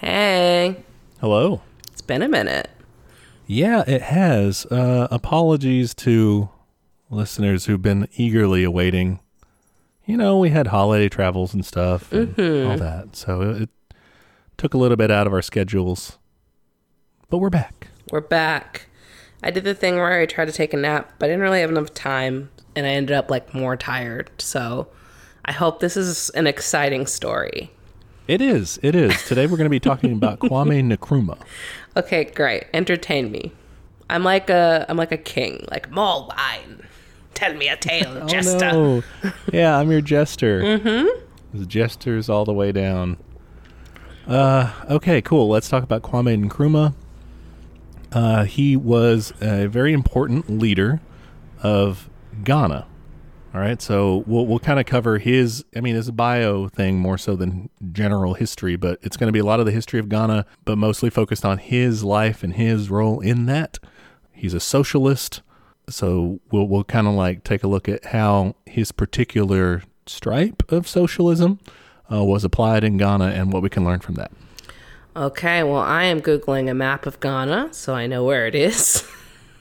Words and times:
Hey, 0.00 0.84
Hello. 1.20 1.62
it's 1.90 2.02
been 2.02 2.22
a 2.22 2.28
minute. 2.28 2.70
Yeah, 3.46 3.82
it 3.86 4.02
has. 4.02 4.66
Uh, 4.66 5.08
apologies 5.10 5.94
to 5.94 6.50
listeners 7.08 7.64
who've 7.66 7.80
been 7.80 8.08
eagerly 8.16 8.64
awaiting. 8.64 9.20
You 10.04 10.16
know, 10.16 10.38
we 10.38 10.50
had 10.50 10.68
holiday 10.68 11.08
travels 11.08 11.54
and 11.54 11.64
stuff 11.64 12.12
and 12.12 12.28
all 12.38 12.76
that. 12.76 13.16
So 13.16 13.40
it 13.42 13.70
took 14.56 14.74
a 14.74 14.78
little 14.78 14.96
bit 14.96 15.10
out 15.10 15.26
of 15.26 15.32
our 15.32 15.42
schedules. 15.42 16.18
But 17.30 17.38
we're 17.38 17.50
back. 17.50 17.88
We're 18.12 18.20
back. 18.20 18.88
I 19.42 19.50
did 19.50 19.64
the 19.64 19.74
thing 19.74 19.96
where 19.96 20.20
I 20.20 20.26
tried 20.26 20.46
to 20.46 20.52
take 20.52 20.72
a 20.74 20.76
nap, 20.76 21.12
but 21.18 21.26
I 21.26 21.28
didn't 21.28 21.42
really 21.42 21.60
have 21.60 21.70
enough 21.70 21.92
time, 21.94 22.50
and 22.74 22.86
I 22.86 22.90
ended 22.90 23.16
up 23.16 23.30
like 23.30 23.52
more 23.54 23.76
tired. 23.76 24.30
So 24.38 24.88
I 25.44 25.52
hope 25.52 25.80
this 25.80 25.96
is 25.96 26.30
an 26.30 26.46
exciting 26.46 27.06
story. 27.06 27.70
It 28.28 28.40
is. 28.40 28.78
It 28.82 28.96
is. 28.96 29.22
Today 29.26 29.46
we're 29.46 29.56
going 29.56 29.66
to 29.66 29.70
be 29.70 29.80
talking 29.80 30.12
about 30.12 30.38
Kwame 30.40 30.96
Nkrumah. 30.96 31.40
Okay, 31.96 32.24
great. 32.24 32.64
Entertain 32.74 33.30
me. 33.30 33.52
I'm 34.10 34.24
like 34.24 34.50
a 34.50 34.84
I'm 34.88 34.96
like 34.96 35.12
a 35.12 35.16
king. 35.16 35.64
Like 35.70 35.90
mull 35.90 36.28
wine. 36.28 36.86
Tell 37.34 37.54
me 37.54 37.68
a 37.68 37.76
tale, 37.76 38.26
jester. 38.28 38.70
Oh, 38.72 39.02
no. 39.22 39.32
yeah, 39.52 39.78
I'm 39.78 39.90
your 39.90 40.00
jester. 40.00 40.62
Mm-hmm. 40.62 41.58
The 41.58 41.66
jester's 41.66 42.28
all 42.28 42.44
the 42.44 42.52
way 42.52 42.72
down. 42.72 43.18
Uh, 44.26 44.72
okay, 44.90 45.20
cool. 45.20 45.48
Let's 45.48 45.68
talk 45.68 45.84
about 45.84 46.02
Kwame 46.02 46.48
Nkrumah. 46.48 46.94
Uh, 48.10 48.44
he 48.44 48.76
was 48.76 49.32
a 49.40 49.66
very 49.66 49.92
important 49.92 50.48
leader 50.50 51.00
of 51.62 52.08
Ghana. 52.42 52.86
All 53.56 53.62
right, 53.62 53.80
so 53.80 54.22
we'll 54.26 54.46
we'll 54.46 54.58
kind 54.58 54.78
of 54.78 54.84
cover 54.84 55.16
his. 55.16 55.64
I 55.74 55.80
mean, 55.80 55.96
it's 55.96 56.08
a 56.08 56.12
bio 56.12 56.68
thing 56.68 56.98
more 56.98 57.16
so 57.16 57.36
than 57.36 57.70
general 57.90 58.34
history, 58.34 58.76
but 58.76 58.98
it's 59.00 59.16
going 59.16 59.28
to 59.28 59.32
be 59.32 59.38
a 59.38 59.46
lot 59.46 59.60
of 59.60 59.64
the 59.64 59.72
history 59.72 59.98
of 59.98 60.10
Ghana, 60.10 60.44
but 60.66 60.76
mostly 60.76 61.08
focused 61.08 61.42
on 61.42 61.56
his 61.56 62.04
life 62.04 62.42
and 62.42 62.52
his 62.52 62.90
role 62.90 63.18
in 63.20 63.46
that. 63.46 63.78
He's 64.30 64.52
a 64.52 64.60
socialist, 64.60 65.40
so 65.88 66.38
we'll 66.52 66.68
we'll 66.68 66.84
kind 66.84 67.06
of 67.06 67.14
like 67.14 67.44
take 67.44 67.64
a 67.64 67.66
look 67.66 67.88
at 67.88 68.04
how 68.04 68.56
his 68.66 68.92
particular 68.92 69.82
stripe 70.04 70.70
of 70.70 70.86
socialism 70.86 71.58
uh, 72.12 72.24
was 72.24 72.44
applied 72.44 72.84
in 72.84 72.98
Ghana 72.98 73.28
and 73.28 73.54
what 73.54 73.62
we 73.62 73.70
can 73.70 73.86
learn 73.86 74.00
from 74.00 74.16
that. 74.16 74.32
Okay, 75.16 75.62
well 75.62 75.80
I 75.80 76.04
am 76.04 76.20
googling 76.20 76.70
a 76.70 76.74
map 76.74 77.06
of 77.06 77.20
Ghana, 77.20 77.72
so 77.72 77.94
I 77.94 78.06
know 78.06 78.22
where 78.22 78.46
it 78.46 78.54
is. 78.54 79.02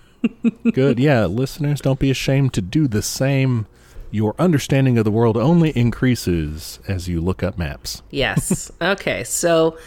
Good, 0.74 1.00
yeah, 1.00 1.28
listeners, 1.28 1.80
don't 1.80 1.98
be 1.98 2.12
ashamed 2.12 2.52
to 2.56 2.62
do 2.62 2.90
the 2.90 3.02
same. 3.02 3.68
Your 4.16 4.34
understanding 4.40 4.98
of 4.98 5.04
the 5.04 5.12
world 5.12 5.36
only 5.36 5.72
increases 5.72 6.80
as 6.88 7.10
you 7.10 7.20
look 7.20 7.44
up 7.44 7.58
maps. 7.58 8.02
Yes. 8.12 8.72
okay. 8.82 9.26
So 9.26 9.78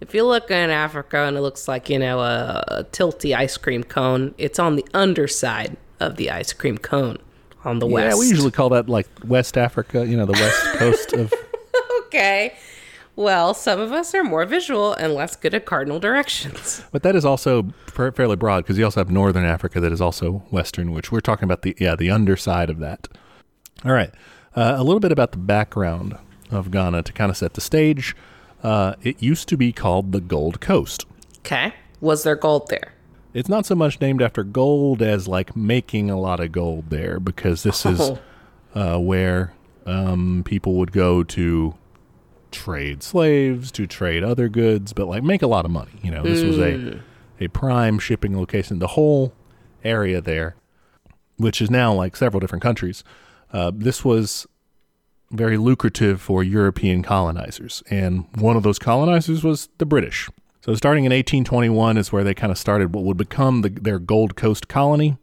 if 0.00 0.14
you 0.14 0.24
look 0.24 0.50
in 0.50 0.70
Africa 0.70 1.18
and 1.18 1.36
it 1.36 1.42
looks 1.42 1.68
like, 1.68 1.90
you 1.90 1.98
know, 1.98 2.20
a, 2.20 2.64
a 2.66 2.84
tilty 2.84 3.36
ice 3.36 3.58
cream 3.58 3.84
cone, 3.84 4.34
it's 4.38 4.58
on 4.58 4.76
the 4.76 4.86
underside 4.94 5.76
of 6.00 6.16
the 6.16 6.30
ice 6.30 6.54
cream 6.54 6.78
cone 6.78 7.18
on 7.62 7.78
the 7.78 7.86
west. 7.86 8.16
Yeah, 8.16 8.20
we 8.20 8.28
usually 8.28 8.50
call 8.50 8.70
that 8.70 8.88
like 8.88 9.06
West 9.26 9.58
Africa, 9.58 10.06
you 10.06 10.16
know, 10.16 10.24
the 10.24 10.32
west 10.32 10.64
coast 10.76 11.12
of. 11.12 11.32
Okay. 12.06 12.54
Well, 13.16 13.54
some 13.54 13.80
of 13.80 13.90
us 13.90 14.14
are 14.14 14.22
more 14.22 14.46
visual 14.46 14.94
and 14.94 15.14
less 15.14 15.34
good 15.34 15.52
at 15.52 15.66
cardinal 15.66 15.98
directions. 15.98 16.84
But 16.92 17.02
that 17.02 17.16
is 17.16 17.24
also 17.24 17.72
fairly 17.88 18.36
broad 18.36 18.62
because 18.62 18.78
you 18.78 18.84
also 18.84 19.00
have 19.00 19.10
Northern 19.10 19.44
Africa 19.44 19.80
that 19.80 19.90
is 19.90 20.00
also 20.00 20.44
Western, 20.50 20.92
which 20.92 21.10
we're 21.10 21.20
talking 21.20 21.44
about 21.44 21.62
the 21.62 21.76
yeah 21.80 21.96
the 21.96 22.10
underside 22.10 22.70
of 22.70 22.78
that. 22.78 23.08
All 23.84 23.92
right, 23.92 24.10
uh, 24.56 24.74
a 24.76 24.82
little 24.82 25.00
bit 25.00 25.12
about 25.12 25.32
the 25.32 25.38
background 25.38 26.16
of 26.50 26.70
Ghana 26.70 27.02
to 27.02 27.12
kind 27.12 27.30
of 27.30 27.36
set 27.36 27.54
the 27.54 27.60
stage. 27.60 28.16
Uh, 28.62 28.94
it 29.02 29.22
used 29.22 29.48
to 29.48 29.56
be 29.56 29.72
called 29.72 30.12
the 30.12 30.20
Gold 30.20 30.60
Coast. 30.60 31.04
Okay. 31.40 31.74
Was 32.00 32.22
there 32.22 32.36
gold 32.36 32.68
there? 32.68 32.92
It's 33.34 33.48
not 33.48 33.66
so 33.66 33.74
much 33.74 34.00
named 34.00 34.22
after 34.22 34.42
gold 34.44 35.02
as 35.02 35.26
like 35.28 35.54
making 35.56 36.10
a 36.10 36.18
lot 36.18 36.40
of 36.40 36.52
gold 36.52 36.88
there 36.90 37.18
because 37.20 37.62
this 37.62 37.84
is 37.84 38.00
Oh. 38.00 38.18
uh, 38.74 38.98
where 38.98 39.52
um, 39.86 40.42
people 40.46 40.74
would 40.76 40.92
go 40.92 41.22
to 41.24 41.74
trade 42.52 43.02
slaves, 43.02 43.70
to 43.72 43.86
trade 43.86 44.22
other 44.22 44.48
goods, 44.48 44.92
but 44.92 45.08
like 45.08 45.22
make 45.22 45.42
a 45.42 45.46
lot 45.46 45.64
of 45.64 45.70
money. 45.70 45.90
You 46.02 46.10
know, 46.10 46.22
this 46.22 46.42
was 46.42 46.58
a 46.58 47.00
a 47.40 47.48
prime 47.48 47.98
shipping 47.98 48.36
location. 48.38 48.78
The 48.78 48.86
whole 48.88 49.32
area 49.82 50.20
there, 50.20 50.54
which 51.36 51.60
is 51.60 51.68
now 51.70 51.92
like 51.92 52.14
several 52.16 52.40
different 52.40 52.62
countries, 52.62 53.02
uh, 53.54 53.70
this 53.72 54.04
was 54.04 54.46
very 55.30 55.56
lucrative 55.56 56.20
for 56.20 56.42
European 56.42 57.02
colonizers, 57.02 57.82
and 57.88 58.26
one 58.36 58.56
of 58.56 58.64
those 58.64 58.78
colonizers 58.78 59.44
was 59.44 59.68
the 59.78 59.86
British. 59.86 60.28
So, 60.60 60.74
starting 60.74 61.04
in 61.04 61.12
1821 61.12 61.96
is 61.96 62.12
where 62.12 62.24
they 62.24 62.34
kind 62.34 62.50
of 62.50 62.58
started 62.58 62.94
what 62.94 63.04
would 63.04 63.16
become 63.16 63.62
the, 63.62 63.68
their 63.68 63.98
Gold 63.98 64.34
Coast 64.34 64.66
colony. 64.66 65.18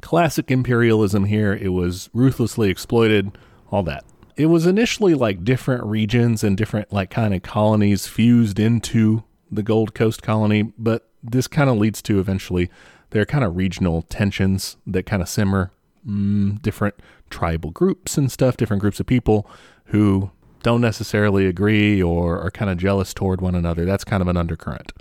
Classic 0.00 0.50
imperialism 0.50 1.24
here. 1.24 1.52
It 1.52 1.70
was 1.70 2.10
ruthlessly 2.12 2.70
exploited, 2.70 3.36
all 3.72 3.82
that. 3.82 4.04
It 4.36 4.46
was 4.46 4.66
initially 4.66 5.14
like 5.14 5.42
different 5.42 5.84
regions 5.84 6.44
and 6.44 6.56
different 6.56 6.92
like 6.92 7.10
kind 7.10 7.34
of 7.34 7.42
colonies 7.42 8.06
fused 8.06 8.60
into 8.60 9.24
the 9.50 9.62
Gold 9.62 9.94
Coast 9.94 10.22
colony, 10.22 10.74
but 10.78 11.08
this 11.22 11.48
kind 11.48 11.68
of 11.70 11.78
leads 11.78 12.02
to 12.02 12.20
eventually 12.20 12.70
there 13.10 13.22
are 13.22 13.26
kind 13.26 13.42
of 13.42 13.56
regional 13.56 14.02
tensions 14.02 14.76
that 14.86 15.06
kind 15.06 15.22
of 15.22 15.28
simmer. 15.28 15.72
Mm, 16.06 16.62
different 16.62 16.94
tribal 17.30 17.70
groups 17.70 18.16
and 18.16 18.30
stuff, 18.30 18.56
different 18.56 18.80
groups 18.80 19.00
of 19.00 19.06
people 19.06 19.48
who 19.86 20.30
don't 20.62 20.80
necessarily 20.80 21.46
agree 21.46 22.02
or 22.02 22.40
are 22.40 22.50
kind 22.50 22.70
of 22.70 22.78
jealous 22.78 23.14
toward 23.14 23.40
one 23.40 23.54
another. 23.54 23.84
That's 23.84 24.04
kind 24.04 24.20
of 24.20 24.28
an 24.28 24.36
undercurrent. 24.36 24.92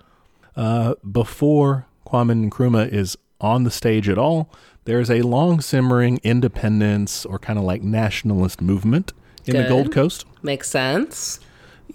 Uh, 0.55 0.95
before 1.11 1.87
Kwame 2.05 2.49
Nkrumah 2.49 2.91
is 2.91 3.17
on 3.41 3.63
the 3.63 3.71
stage 3.71 4.07
at 4.07 4.17
all, 4.17 4.49
there's 4.85 5.09
a 5.09 5.23
long 5.23 5.61
simmering 5.61 6.19
independence 6.23 7.25
or 7.25 7.39
kind 7.39 7.57
of 7.57 7.65
like 7.65 7.81
nationalist 7.81 8.61
movement 8.61 9.13
in 9.45 9.55
the 9.57 9.67
Gold 9.67 9.91
Coast. 9.91 10.25
Makes 10.43 10.69
sense. 10.69 11.39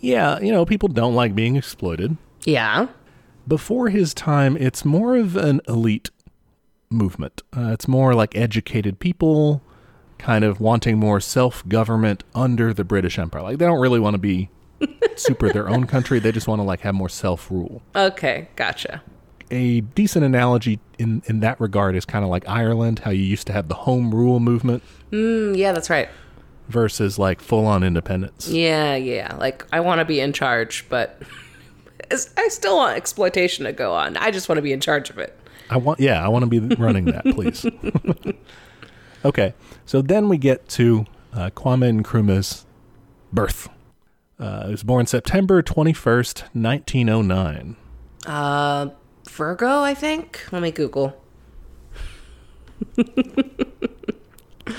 Yeah, 0.00 0.38
you 0.40 0.52
know, 0.52 0.64
people 0.64 0.88
don't 0.88 1.14
like 1.14 1.34
being 1.34 1.56
exploited. 1.56 2.16
Yeah. 2.44 2.88
Before 3.46 3.88
his 3.88 4.14
time, 4.14 4.56
it's 4.56 4.84
more 4.84 5.16
of 5.16 5.36
an 5.36 5.60
elite 5.68 6.10
movement. 6.90 7.42
Uh, 7.56 7.70
it's 7.72 7.86
more 7.86 8.14
like 8.14 8.36
educated 8.36 8.98
people 8.98 9.62
kind 10.20 10.44
of 10.44 10.60
wanting 10.60 10.98
more 10.98 11.18
self 11.20 11.66
government 11.68 12.22
under 12.34 12.72
the 12.72 12.84
British 12.84 13.18
Empire. 13.18 13.42
Like, 13.42 13.58
they 13.58 13.66
don't 13.66 13.80
really 13.80 14.00
want 14.00 14.14
to 14.14 14.18
be 14.18 14.48
super 15.16 15.52
their 15.52 15.68
own 15.68 15.86
country, 15.86 16.18
they 16.20 16.32
just 16.32 16.46
want 16.48 16.60
to 16.60 16.64
like 16.64 16.80
have 16.80 16.94
more 16.94 17.08
self 17.08 17.50
rule. 17.50 17.82
Okay. 17.96 18.48
Gotcha. 18.56 19.02
a 19.50 19.80
decent 19.80 20.24
analogy 20.24 20.78
in, 20.98 21.22
in 21.26 21.40
that 21.40 21.60
regard 21.60 21.96
is 21.96 22.04
kind 22.04 22.24
of 22.24 22.30
like 22.30 22.48
Ireland, 22.48 23.00
how 23.00 23.10
you 23.10 23.22
used 23.24 23.46
to 23.48 23.52
have 23.52 23.68
the 23.68 23.74
home 23.74 24.14
rule 24.14 24.38
movement 24.40 24.82
Mm, 25.10 25.56
yeah, 25.56 25.72
that's 25.72 25.90
right. 25.90 26.08
versus 26.68 27.18
like 27.18 27.40
full 27.40 27.66
on 27.66 27.82
independence. 27.82 28.48
Yeah, 28.48 28.94
yeah. 28.94 29.34
Like 29.36 29.66
I 29.72 29.80
want 29.80 29.98
to 29.98 30.04
be 30.04 30.20
in 30.20 30.32
charge, 30.32 30.86
but 30.88 31.20
I 32.36 32.48
still 32.48 32.76
want 32.76 32.96
exploitation 32.96 33.64
to 33.66 33.72
go 33.72 33.92
on. 33.92 34.16
I 34.16 34.30
just 34.30 34.48
want 34.48 34.58
to 34.58 34.62
be 34.62 34.72
in 34.72 34.80
charge 34.80 35.10
of 35.10 35.18
it. 35.18 35.36
I 35.68 35.76
want, 35.76 36.00
yeah, 36.00 36.24
I 36.24 36.28
want 36.28 36.44
to 36.44 36.60
be 36.60 36.74
running 36.76 37.04
that, 37.06 37.24
please. 37.34 37.64
okay, 39.24 39.54
so 39.86 40.02
then 40.02 40.28
we 40.28 40.38
get 40.38 40.68
to 40.70 41.06
uh, 41.32 41.50
Kwame 41.50 42.00
Nkrumah's 42.02 42.66
birth. 43.32 43.68
Uh, 44.38 44.66
he 44.66 44.70
was 44.72 44.82
born 44.82 45.06
September 45.06 45.62
21st, 45.62 46.42
1909. 46.54 47.76
Uh, 48.26 48.88
Virgo, 49.28 49.80
I 49.80 49.94
think. 49.94 50.44
Let 50.52 50.62
me 50.62 50.70
Google. 50.70 51.20
Oh, 54.66 54.74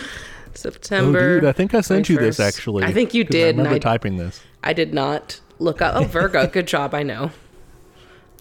September. 0.53 1.39
dude, 1.39 1.49
I 1.49 1.53
think 1.53 1.73
I 1.73 1.81
sent 1.81 2.07
you 2.07 2.17
this 2.17 2.39
actually. 2.39 2.83
I 2.83 2.91
think 2.93 3.15
you 3.15 3.23
did, 3.23 3.55
I 3.55 3.57
remember 3.57 3.75
I- 3.75 3.79
typing 3.79 4.17
this. 4.17 4.41
I 4.63 4.73
did 4.73 4.93
not 4.93 5.39
look 5.57 5.81
up. 5.81 5.95
Oh, 5.95 6.03
Virgo. 6.03 6.45
Good 6.51 6.67
job. 6.67 6.93
I 6.93 7.01
know. 7.01 7.31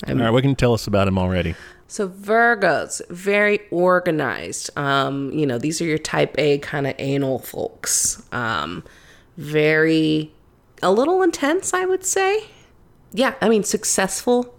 All 0.07 0.15
right, 0.15 0.31
we 0.31 0.43
can 0.43 0.55
tell 0.55 0.75
us 0.75 0.87
about 0.87 1.09
him 1.09 1.19
already? 1.19 1.55
So 1.91 2.09
Virgos, 2.09 3.03
very 3.11 3.59
organized. 3.73 4.71
Um, 4.79 5.33
you 5.33 5.45
know, 5.45 5.59
these 5.59 5.81
are 5.81 5.85
your 5.85 5.99
type 5.99 6.37
A 6.39 6.59
kind 6.59 6.87
of 6.87 6.95
anal 7.01 7.41
folks. 7.41 8.23
Um, 8.31 8.85
very 9.37 10.31
a 10.85 10.93
little 10.93 11.21
intense, 11.21 11.75
I 11.75 11.87
would 11.87 12.05
say. 12.05 12.45
Yeah, 13.13 13.35
I 13.41 13.49
mean 13.49 13.65
successful. 13.65 14.55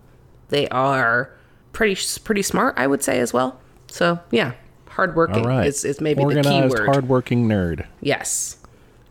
They 0.50 0.68
are 0.68 1.32
pretty 1.72 1.98
pretty 2.26 2.42
smart, 2.42 2.74
I 2.78 2.86
would 2.86 3.02
say 3.02 3.22
as 3.22 3.32
well. 3.32 3.62
So 3.88 4.20
yeah, 4.32 4.52
hardworking 4.90 5.44
right, 5.44 5.66
is, 5.66 5.86
is 5.86 6.02
maybe 6.02 6.26
the 6.26 6.42
key 6.42 6.50
organized, 6.50 6.80
word. 6.80 6.86
hardworking 6.86 7.48
nerd. 7.48 7.88
Yes. 8.02 8.58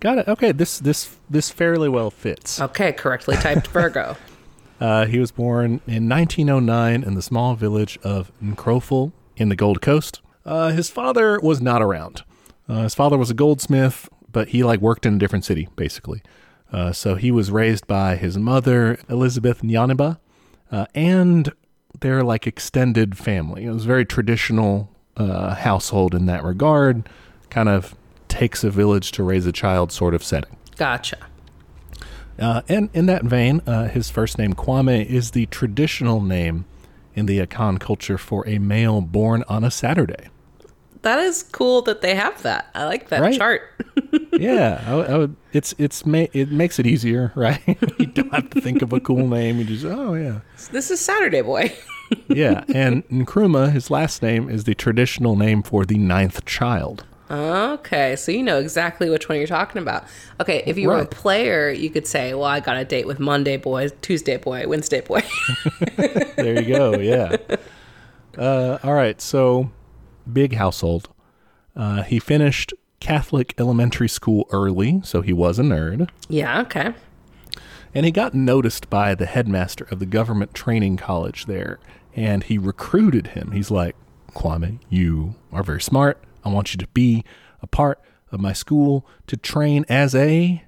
Got 0.00 0.18
it. 0.18 0.28
Okay, 0.28 0.52
this 0.52 0.78
this 0.78 1.16
this 1.30 1.48
fairly 1.48 1.88
well 1.88 2.10
fits. 2.10 2.60
Okay, 2.60 2.92
correctly 2.92 3.36
typed 3.36 3.68
Virgo. 3.68 4.18
Uh, 4.80 5.06
he 5.06 5.18
was 5.18 5.30
born 5.30 5.80
in 5.86 6.08
1909 6.08 7.02
in 7.02 7.14
the 7.14 7.22
small 7.22 7.54
village 7.54 7.98
of 8.02 8.32
Nkroful 8.42 9.12
in 9.36 9.50
the 9.50 9.56
Gold 9.56 9.82
Coast. 9.82 10.20
Uh, 10.44 10.70
his 10.70 10.88
father 10.88 11.38
was 11.40 11.60
not 11.60 11.82
around. 11.82 12.22
Uh, 12.68 12.84
his 12.84 12.94
father 12.94 13.18
was 13.18 13.30
a 13.30 13.34
goldsmith, 13.34 14.08
but 14.32 14.48
he 14.48 14.62
like 14.62 14.80
worked 14.80 15.04
in 15.04 15.14
a 15.14 15.18
different 15.18 15.44
city 15.44 15.68
basically. 15.76 16.22
Uh, 16.72 16.92
so 16.92 17.16
he 17.16 17.30
was 17.30 17.50
raised 17.50 17.86
by 17.86 18.16
his 18.16 18.38
mother, 18.38 18.98
Elizabeth 19.08 19.62
Nyaniba, 19.62 20.18
uh, 20.70 20.86
and 20.94 21.52
their 22.00 22.22
like 22.22 22.46
extended 22.46 23.18
family. 23.18 23.64
It 23.64 23.70
was 23.72 23.84
a 23.84 23.88
very 23.88 24.06
traditional 24.06 24.88
uh, 25.16 25.54
household 25.54 26.14
in 26.14 26.26
that 26.26 26.44
regard. 26.44 27.08
Kind 27.50 27.68
of 27.68 27.96
takes 28.28 28.62
a 28.62 28.70
village 28.70 29.10
to 29.12 29.22
raise 29.24 29.46
a 29.46 29.52
child 29.52 29.90
sort 29.90 30.14
of 30.14 30.22
setting. 30.22 30.56
Gotcha. 30.76 31.18
Uh, 32.40 32.62
and 32.68 32.88
in 32.94 33.06
that 33.06 33.24
vein, 33.24 33.60
uh, 33.66 33.88
his 33.88 34.10
first 34.10 34.38
name 34.38 34.54
Kwame 34.54 35.04
is 35.04 35.32
the 35.32 35.46
traditional 35.46 36.20
name 36.20 36.64
in 37.14 37.26
the 37.26 37.38
Akan 37.44 37.78
culture 37.78 38.16
for 38.18 38.46
a 38.48 38.58
male 38.58 39.00
born 39.00 39.44
on 39.48 39.62
a 39.64 39.70
Saturday. 39.70 40.28
That 41.02 41.18
is 41.18 41.42
cool 41.42 41.82
that 41.82 42.02
they 42.02 42.14
have 42.14 42.42
that. 42.42 42.68
I 42.74 42.84
like 42.84 43.08
that 43.08 43.20
Right? 43.22 43.36
chart. 43.36 43.62
yeah, 44.32 44.84
I, 44.86 44.92
I 45.14 45.18
would, 45.18 45.36
it's 45.52 45.74
it's 45.78 46.04
ma- 46.04 46.26
it 46.34 46.50
makes 46.50 46.78
it 46.78 46.86
easier, 46.86 47.32
right? 47.36 47.60
you 47.98 48.06
don't 48.06 48.32
have 48.34 48.50
to 48.50 48.60
think 48.60 48.82
of 48.82 48.92
a 48.92 49.00
cool 49.00 49.26
name. 49.26 49.58
You 49.58 49.64
just 49.64 49.84
oh 49.86 50.14
yeah, 50.14 50.40
this 50.72 50.90
is 50.90 51.00
Saturday 51.00 51.40
Boy. 51.42 51.74
yeah. 52.28 52.64
And 52.74 53.06
Nkrumah, 53.08 53.72
his 53.72 53.90
last 53.90 54.20
name, 54.22 54.50
is 54.50 54.64
the 54.64 54.74
traditional 54.74 55.36
name 55.36 55.62
for 55.62 55.86
the 55.86 55.96
ninth 55.96 56.44
child. 56.44 57.04
Okay, 57.30 58.16
so 58.16 58.32
you 58.32 58.42
know 58.42 58.58
exactly 58.58 59.08
which 59.08 59.28
one 59.28 59.38
you're 59.38 59.46
talking 59.46 59.80
about. 59.80 60.04
Okay, 60.40 60.64
if 60.66 60.76
you 60.76 60.88
were 60.88 60.98
a 60.98 61.06
player, 61.06 61.70
you 61.70 61.88
could 61.88 62.06
say, 62.06 62.34
"Well, 62.34 62.44
I 62.44 62.58
got 62.60 62.76
a 62.76 62.84
date 62.84 63.06
with 63.06 63.20
Monday 63.20 63.56
boy, 63.56 63.88
Tuesday 64.02 64.36
boy, 64.36 64.66
Wednesday 64.66 65.00
boy." 65.00 65.22
There 66.36 66.62
you 66.62 66.74
go. 66.74 66.98
Yeah. 66.98 67.36
Uh, 68.36 68.78
all 68.82 68.94
right. 68.94 69.20
So, 69.20 69.70
big 70.32 70.54
household. 70.54 71.10
Uh, 71.76 72.02
he 72.02 72.18
finished 72.18 72.72
Catholic 72.98 73.54
elementary 73.58 74.08
school 74.08 74.48
early, 74.50 75.00
so 75.04 75.20
he 75.20 75.32
was 75.34 75.58
a 75.58 75.62
nerd. 75.62 76.08
yeah. 76.28 76.60
Okay. 76.62 76.94
And 77.94 78.06
he 78.06 78.12
got 78.12 78.34
noticed 78.34 78.88
by 78.88 79.14
the 79.14 79.26
headmaster 79.26 79.86
of 79.90 79.98
the 79.98 80.06
government 80.06 80.54
training 80.54 80.96
college 80.96 81.46
there, 81.46 81.78
and 82.16 82.42
he 82.44 82.56
recruited 82.56 83.28
him. 83.28 83.50
He's 83.50 83.70
like, 83.70 83.96
Kwame, 84.32 84.78
you 84.88 85.34
are 85.52 85.62
very 85.64 85.80
smart. 85.82 86.22
I 86.44 86.48
want 86.48 86.74
you 86.74 86.78
to 86.78 86.86
be 86.88 87.24
a 87.62 87.66
part 87.66 88.00
of 88.32 88.40
my 88.40 88.52
school 88.52 89.06
to 89.26 89.36
train 89.36 89.84
as 89.88 90.14
a 90.14 90.64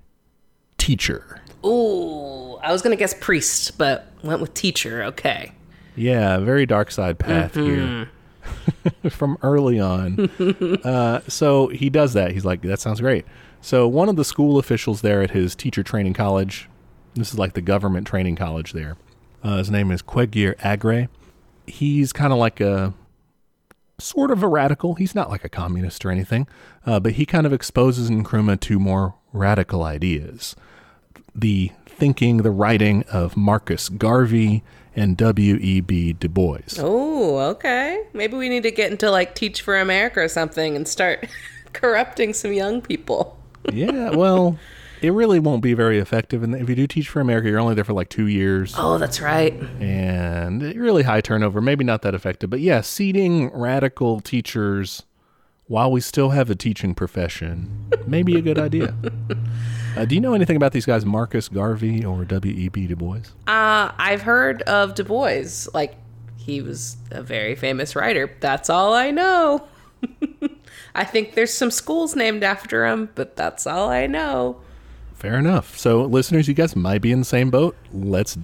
teacher. 0.79 1.41
Ooh, 1.65 2.55
I 2.57 2.73
was 2.73 2.83
gonna 2.83 2.97
guess 2.97 3.15
priest, 3.15 3.79
but 3.79 4.09
went 4.23 4.41
with 4.41 4.55
teacher. 4.55 5.05
Okay. 5.05 5.53
Yeah, 5.95 6.39
very 6.39 6.67
dark 6.67 6.91
side 6.91 7.19
path 7.19 7.55
here 7.55 8.09
from 9.11 9.39
early 9.43 9.79
on. 9.79 10.31
uh, 10.85 11.21
so 11.29 11.69
he 11.69 11.91
does 11.91 12.15
that. 12.15 12.33
He's 12.33 12.45
like, 12.45 12.63
that 12.63 12.81
sounds 12.81 13.01
great. 13.01 13.27
So 13.61 13.87
one 13.87 14.09
of 14.09 14.17
the 14.17 14.25
school 14.25 14.59
officials 14.59 15.03
there 15.03 15.23
at 15.23 15.31
his 15.31 15.55
teacher 15.55 15.83
training 15.83 16.15
college, 16.15 16.69
this 17.15 17.33
is 17.33 17.39
like 17.39 17.53
the 17.53 17.61
government 17.61 18.07
training 18.07 18.37
college 18.37 18.73
there. 18.73 18.97
Uh, 19.45 19.59
his 19.59 19.71
name 19.71 19.91
is 19.91 20.03
Kwegyir 20.03 20.57
Aggrey. 20.59 21.09
He's 21.67 22.13
kind 22.13 22.33
of 22.33 22.39
like 22.39 22.61
a 22.61 22.95
sort 24.03 24.31
of 24.31 24.43
a 24.43 24.49
radical. 24.49 24.95
He's 24.95 25.15
not 25.15 25.31
like 25.31 25.45
a 25.45 25.49
communist 25.49 26.05
or 26.05 26.11
anything, 26.11 26.47
uh, 26.87 27.01
but 27.01 27.13
he 27.13 27.27
kind 27.27 27.47
of 27.47 27.53
exposes 27.53 28.11
Nkrumah 28.11 28.61
to 28.61 28.79
more 28.79 29.15
radical 29.33 29.83
ideas 29.83 30.55
the 31.35 31.71
thinking, 31.87 32.39
the 32.39 32.51
writing 32.51 33.05
of 33.05 33.37
Marcus 33.37 33.89
Garvey 33.89 34.63
and 34.95 35.17
W.E.B. 35.17 36.13
Du 36.15 36.29
Bois. 36.29 36.59
Oh, 36.79 37.39
okay. 37.39 38.05
Maybe 38.13 38.37
we 38.37 38.49
need 38.49 38.65
to 38.65 38.71
get 38.71 38.91
into 38.91 39.11
like 39.11 39.35
Teach 39.35 39.63
for 39.63 39.79
America 39.79 40.21
or 40.21 40.29
something 40.29 40.77
and 40.77 40.87
start 40.87 41.27
corrupting 41.73 42.35
some 42.35 42.53
young 42.53 42.83
people. 42.83 43.39
yeah, 43.73 44.11
well, 44.11 44.59
it 45.03 45.11
really 45.11 45.39
won't 45.41 45.63
be 45.63 45.75
very 45.75 45.99
effective. 45.99 46.43
And 46.43 46.55
if 46.55 46.69
you 46.69 46.75
do 46.75 46.87
teach 46.87 47.09
for 47.09 47.21
America, 47.21 47.49
you're 47.49 47.59
only 47.61 47.75
there 47.75 47.85
for 47.85 47.93
like 47.93 48.09
two 48.09 48.27
years, 48.27 48.75
Oh, 48.77 48.99
that's 48.99 49.21
right. 49.21 49.53
and 49.81 50.63
really 50.77 51.03
high 51.03 51.21
turnover. 51.21 51.61
Maybe 51.61 51.85
not 51.85 52.03
that 52.03 52.15
effective, 52.15 52.49
but 52.51 52.61
yeah, 52.61 52.81
seating 52.81 53.51
radical 53.53 54.21
teachers 54.21 55.03
while 55.67 55.91
we 55.91 56.01
still 56.01 56.31
have 56.31 56.51
a 56.51 56.55
teaching 56.55 56.95
profession 56.95 57.87
may 58.07 58.23
be 58.23 58.37
a 58.37 58.41
good 58.43 58.59
idea. 58.59 58.95
Uh, 59.95 60.07
do 60.07 60.15
you 60.15 60.23
know 60.23 60.33
anything 60.33 60.57
about 60.57 60.73
these 60.73 60.87
guys, 60.87 61.05
Marcus 61.05 61.51
Garvey 61.51 62.03
or 62.03 62.25
W.E.B. 62.25 62.87
Du 62.87 62.97
Bois? 62.97 63.19
Uh, 63.47 63.93
I've 63.99 64.23
heard 64.23 64.63
of 64.63 64.95
Du 64.95 65.05
Bois. 65.05 65.45
Like, 65.75 65.97
he 66.39 66.63
was 66.63 66.97
a 67.11 67.23
very 67.23 67.55
famous 67.55 67.95
writer. 67.95 68.35
That's 68.41 68.71
all 68.71 68.95
I 68.95 69.11
know. 69.11 69.69
I 70.95 71.05
think 71.05 71.35
there's 71.35 71.53
some 71.53 71.71
schools 71.71 72.17
named 72.17 72.43
after 72.43 72.87
him, 72.87 73.11
but 73.15 73.37
that's 73.37 73.67
all 73.67 73.91
I 73.91 74.07
know. 74.07 74.63
Fair 75.23 75.39
enough. 75.39 75.79
So, 75.79 76.03
listeners, 76.03 76.49
you 76.49 76.55
guys 76.55 76.75
might 76.75 77.01
be 77.01 77.13
in 77.13 77.21
the 77.21 77.25
same 77.25 77.49
boat. 77.49 77.77
Let's 77.93 78.37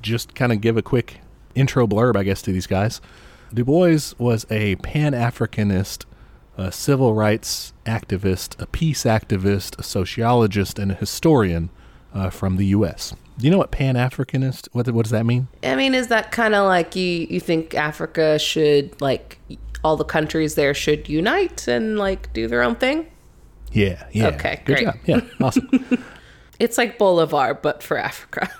just 0.00 0.36
kind 0.36 0.52
of 0.52 0.60
give 0.60 0.76
a 0.76 0.82
quick 0.82 1.18
intro 1.56 1.84
blurb, 1.84 2.16
I 2.16 2.22
guess, 2.22 2.42
to 2.42 2.52
these 2.52 2.68
guys. 2.68 3.00
Du 3.52 3.64
Bois 3.64 4.14
was 4.16 4.46
a 4.48 4.76
Pan 4.76 5.14
Africanist, 5.14 6.04
a 6.56 6.70
civil 6.70 7.14
rights 7.14 7.72
activist, 7.86 8.56
a 8.62 8.66
peace 8.66 9.02
activist, 9.02 9.76
a 9.80 9.82
sociologist, 9.82 10.78
and 10.78 10.92
a 10.92 10.94
historian 10.94 11.70
uh, 12.14 12.30
from 12.30 12.56
the 12.56 12.66
U.S. 12.66 13.12
Do 13.36 13.44
you 13.44 13.50
know 13.50 13.58
what 13.58 13.72
Pan 13.72 13.96
Africanist? 13.96 14.68
What, 14.70 14.88
what 14.88 15.06
does 15.06 15.10
that 15.10 15.26
mean? 15.26 15.48
I 15.64 15.74
mean, 15.74 15.92
is 15.92 16.06
that 16.06 16.30
kind 16.30 16.54
of 16.54 16.66
like 16.66 16.94
you, 16.94 17.26
you 17.28 17.40
think 17.40 17.74
Africa 17.74 18.38
should, 18.38 19.00
like, 19.00 19.40
all 19.82 19.96
the 19.96 20.04
countries 20.04 20.54
there 20.54 20.72
should 20.72 21.08
unite 21.08 21.66
and, 21.66 21.98
like, 21.98 22.32
do 22.32 22.46
their 22.46 22.62
own 22.62 22.76
thing? 22.76 23.08
Yeah. 23.76 24.06
Yeah. 24.12 24.28
Okay, 24.28 24.62
Good 24.64 24.76
great. 24.78 24.84
job. 24.86 24.96
Yeah. 25.04 25.20
Awesome. 25.40 25.68
It's 26.58 26.78
like 26.78 26.96
Bolivar, 26.98 27.52
but 27.54 27.82
for 27.82 27.98
Africa. 27.98 28.50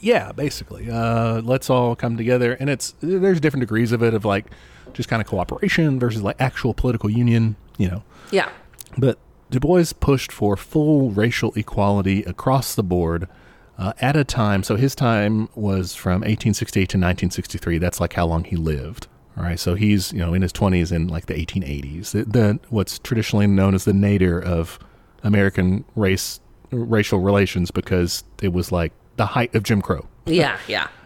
Yeah, 0.00 0.32
basically. 0.32 0.90
Uh, 0.90 1.40
let's 1.40 1.70
all 1.70 1.96
come 1.96 2.18
together, 2.18 2.52
and 2.60 2.68
it's 2.68 2.94
there's 3.00 3.40
different 3.40 3.62
degrees 3.62 3.92
of 3.92 4.02
it, 4.02 4.12
of 4.12 4.26
like 4.26 4.44
just 4.92 5.08
kind 5.08 5.22
of 5.22 5.26
cooperation 5.26 5.98
versus 5.98 6.22
like 6.22 6.36
actual 6.38 6.74
political 6.74 7.08
union, 7.08 7.56
you 7.78 7.88
know. 7.88 8.02
Yeah. 8.30 8.50
But 8.98 9.18
Du 9.50 9.58
Bois 9.58 9.84
pushed 9.98 10.32
for 10.32 10.56
full 10.56 11.10
racial 11.12 11.54
equality 11.54 12.22
across 12.24 12.74
the 12.74 12.82
board 12.82 13.26
uh, 13.78 13.94
at 14.00 14.16
a 14.16 14.24
time. 14.24 14.62
So 14.62 14.76
his 14.76 14.94
time 14.94 15.48
was 15.54 15.94
from 15.94 16.20
1868 16.20 16.80
to 16.80 16.82
1963. 16.98 17.78
That's 17.78 17.98
like 18.00 18.12
how 18.12 18.26
long 18.26 18.44
he 18.44 18.56
lived. 18.56 19.06
All 19.36 19.42
right, 19.42 19.58
so 19.58 19.74
he's 19.74 20.12
you 20.12 20.18
know 20.18 20.32
in 20.32 20.42
his 20.42 20.52
20s 20.52 20.92
in 20.92 21.08
like 21.08 21.26
the 21.26 21.34
1880s. 21.34 22.12
The, 22.12 22.24
the 22.24 22.60
what's 22.70 22.98
traditionally 22.98 23.46
known 23.46 23.74
as 23.74 23.84
the 23.84 23.92
nadir 23.92 24.38
of 24.38 24.78
American 25.22 25.84
race 25.94 26.40
racial 26.70 27.20
relations 27.20 27.70
because 27.70 28.24
it 28.42 28.52
was 28.52 28.72
like 28.72 28.92
the 29.16 29.26
height 29.26 29.54
of 29.54 29.62
Jim 29.62 29.82
Crow. 29.82 30.06
Yeah, 30.24 30.58
yeah. 30.66 30.88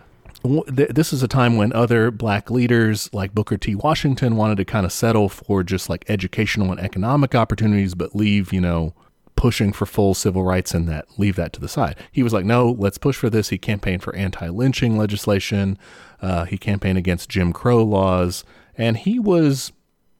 This 0.42 1.12
is 1.12 1.22
a 1.22 1.28
time 1.28 1.58
when 1.58 1.70
other 1.74 2.10
black 2.10 2.50
leaders 2.50 3.12
like 3.12 3.34
Booker 3.34 3.58
T. 3.58 3.74
Washington 3.74 4.36
wanted 4.36 4.56
to 4.56 4.64
kind 4.64 4.86
of 4.86 4.92
settle 4.92 5.28
for 5.28 5.62
just 5.62 5.90
like 5.90 6.08
educational 6.08 6.70
and 6.70 6.80
economic 6.80 7.34
opportunities, 7.34 7.94
but 7.94 8.16
leave, 8.16 8.50
you 8.50 8.60
know, 8.62 8.94
pushing 9.40 9.72
for 9.72 9.86
full 9.86 10.12
civil 10.12 10.42
rights 10.42 10.74
and 10.74 10.86
that, 10.86 11.06
leave 11.16 11.34
that 11.34 11.50
to 11.50 11.60
the 11.62 11.66
side. 11.66 11.96
He 12.12 12.22
was 12.22 12.34
like, 12.34 12.44
no, 12.44 12.76
let's 12.78 12.98
push 12.98 13.16
for 13.16 13.30
this. 13.30 13.48
He 13.48 13.56
campaigned 13.56 14.02
for 14.02 14.14
anti 14.14 14.48
lynching 14.50 14.98
legislation, 14.98 15.78
uh, 16.20 16.44
he 16.44 16.58
campaigned 16.58 16.98
against 16.98 17.30
Jim 17.30 17.54
Crow 17.54 17.82
laws, 17.82 18.44
and 18.76 18.98
he 18.98 19.18
was 19.18 19.72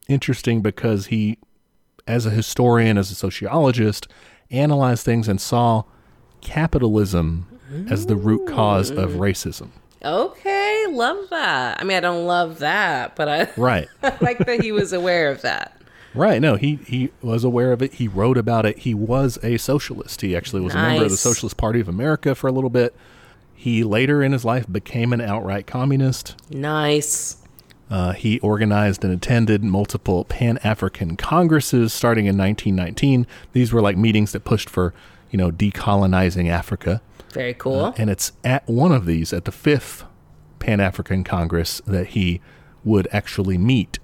interesting 0.08 0.62
because 0.62 1.08
he, 1.08 1.36
as 2.06 2.24
a 2.24 2.30
historian, 2.30 2.96
as 2.96 3.10
a 3.10 3.14
sociologist, 3.14 4.08
analyzed 4.50 5.04
things 5.04 5.28
and 5.28 5.38
saw 5.38 5.82
capitalism 6.40 7.46
as 7.90 8.06
the 8.06 8.16
root 8.16 8.48
cause 8.48 8.88
of 8.88 9.10
racism. 9.10 9.68
Okay, 10.02 10.86
love 10.88 11.28
that. 11.28 11.78
I 11.78 11.84
mean, 11.84 11.98
I 11.98 12.00
don't 12.00 12.26
love 12.26 12.60
that, 12.60 13.16
but 13.16 13.28
I, 13.28 13.50
Right. 13.58 13.86
I 14.02 14.16
like 14.22 14.38
that 14.38 14.62
he 14.62 14.72
was 14.72 14.94
aware 14.94 15.30
of 15.30 15.42
that. 15.42 15.79
Right. 16.14 16.40
No, 16.40 16.56
he, 16.56 16.76
he 16.86 17.10
was 17.22 17.44
aware 17.44 17.72
of 17.72 17.82
it. 17.82 17.94
He 17.94 18.08
wrote 18.08 18.36
about 18.36 18.66
it. 18.66 18.78
He 18.78 18.94
was 18.94 19.38
a 19.42 19.58
socialist. 19.58 20.20
He 20.22 20.36
actually 20.36 20.62
was 20.62 20.74
a 20.74 20.78
member 20.78 21.04
of 21.04 21.10
the 21.10 21.16
Socialist 21.16 21.56
Party 21.56 21.80
of 21.80 21.88
America 21.88 22.34
for 22.34 22.48
a 22.48 22.52
little 22.52 22.70
bit. 22.70 22.94
He 23.54 23.84
later 23.84 24.22
in 24.22 24.32
his 24.32 24.44
life 24.44 24.66
became 24.70 25.12
an 25.12 25.20
outright 25.20 25.66
communist. 25.66 26.34
Nice. 26.50 27.36
Uh, 27.90 28.12
he 28.12 28.40
organized 28.40 29.04
and 29.04 29.12
attended 29.12 29.62
multiple 29.62 30.24
Pan 30.24 30.58
African 30.64 31.16
congresses 31.16 31.92
starting 31.92 32.26
in 32.26 32.38
1919. 32.38 33.26
These 33.52 33.72
were 33.72 33.82
like 33.82 33.96
meetings 33.96 34.32
that 34.32 34.44
pushed 34.44 34.70
for, 34.70 34.94
you 35.30 35.36
know, 35.36 35.50
decolonizing 35.50 36.48
Africa. 36.48 37.02
Very 37.32 37.54
cool. 37.54 37.94
And 37.96 38.10
it's 38.10 38.32
at 38.44 38.66
one 38.68 38.92
of 38.92 39.06
these, 39.06 39.32
at 39.32 39.44
the 39.44 39.52
fifth 39.52 40.04
Pan 40.58 40.80
African 40.80 41.22
Congress, 41.22 41.80
that 41.86 42.08
he 42.08 42.40
would 42.84 43.06
actually 43.12 43.58
meet 43.58 43.98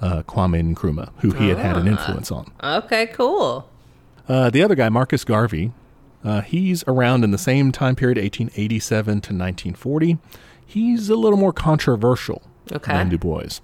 uh, 0.00 0.22
Kwame 0.22 0.74
Nkrumah, 0.74 1.10
who 1.18 1.30
he 1.32 1.48
had 1.48 1.58
had 1.58 1.76
an 1.76 1.86
influence 1.88 2.30
on. 2.30 2.50
okay, 2.62 3.06
cool. 3.08 3.68
Uh, 4.28 4.50
the 4.50 4.62
other 4.62 4.74
guy, 4.74 4.88
Marcus 4.88 5.24
Garvey, 5.24 5.72
uh, 6.24 6.42
he's 6.42 6.84
around 6.86 7.24
in 7.24 7.30
the 7.30 7.38
same 7.38 7.72
time 7.72 7.96
period, 7.96 8.18
1887 8.18 9.04
to 9.06 9.14
1940. 9.34 10.18
He's 10.64 11.08
a 11.08 11.16
little 11.16 11.38
more 11.38 11.52
controversial 11.52 12.42
Okay. 12.72 12.92
than 12.92 13.08
Du 13.08 13.18
Bois. 13.18 13.60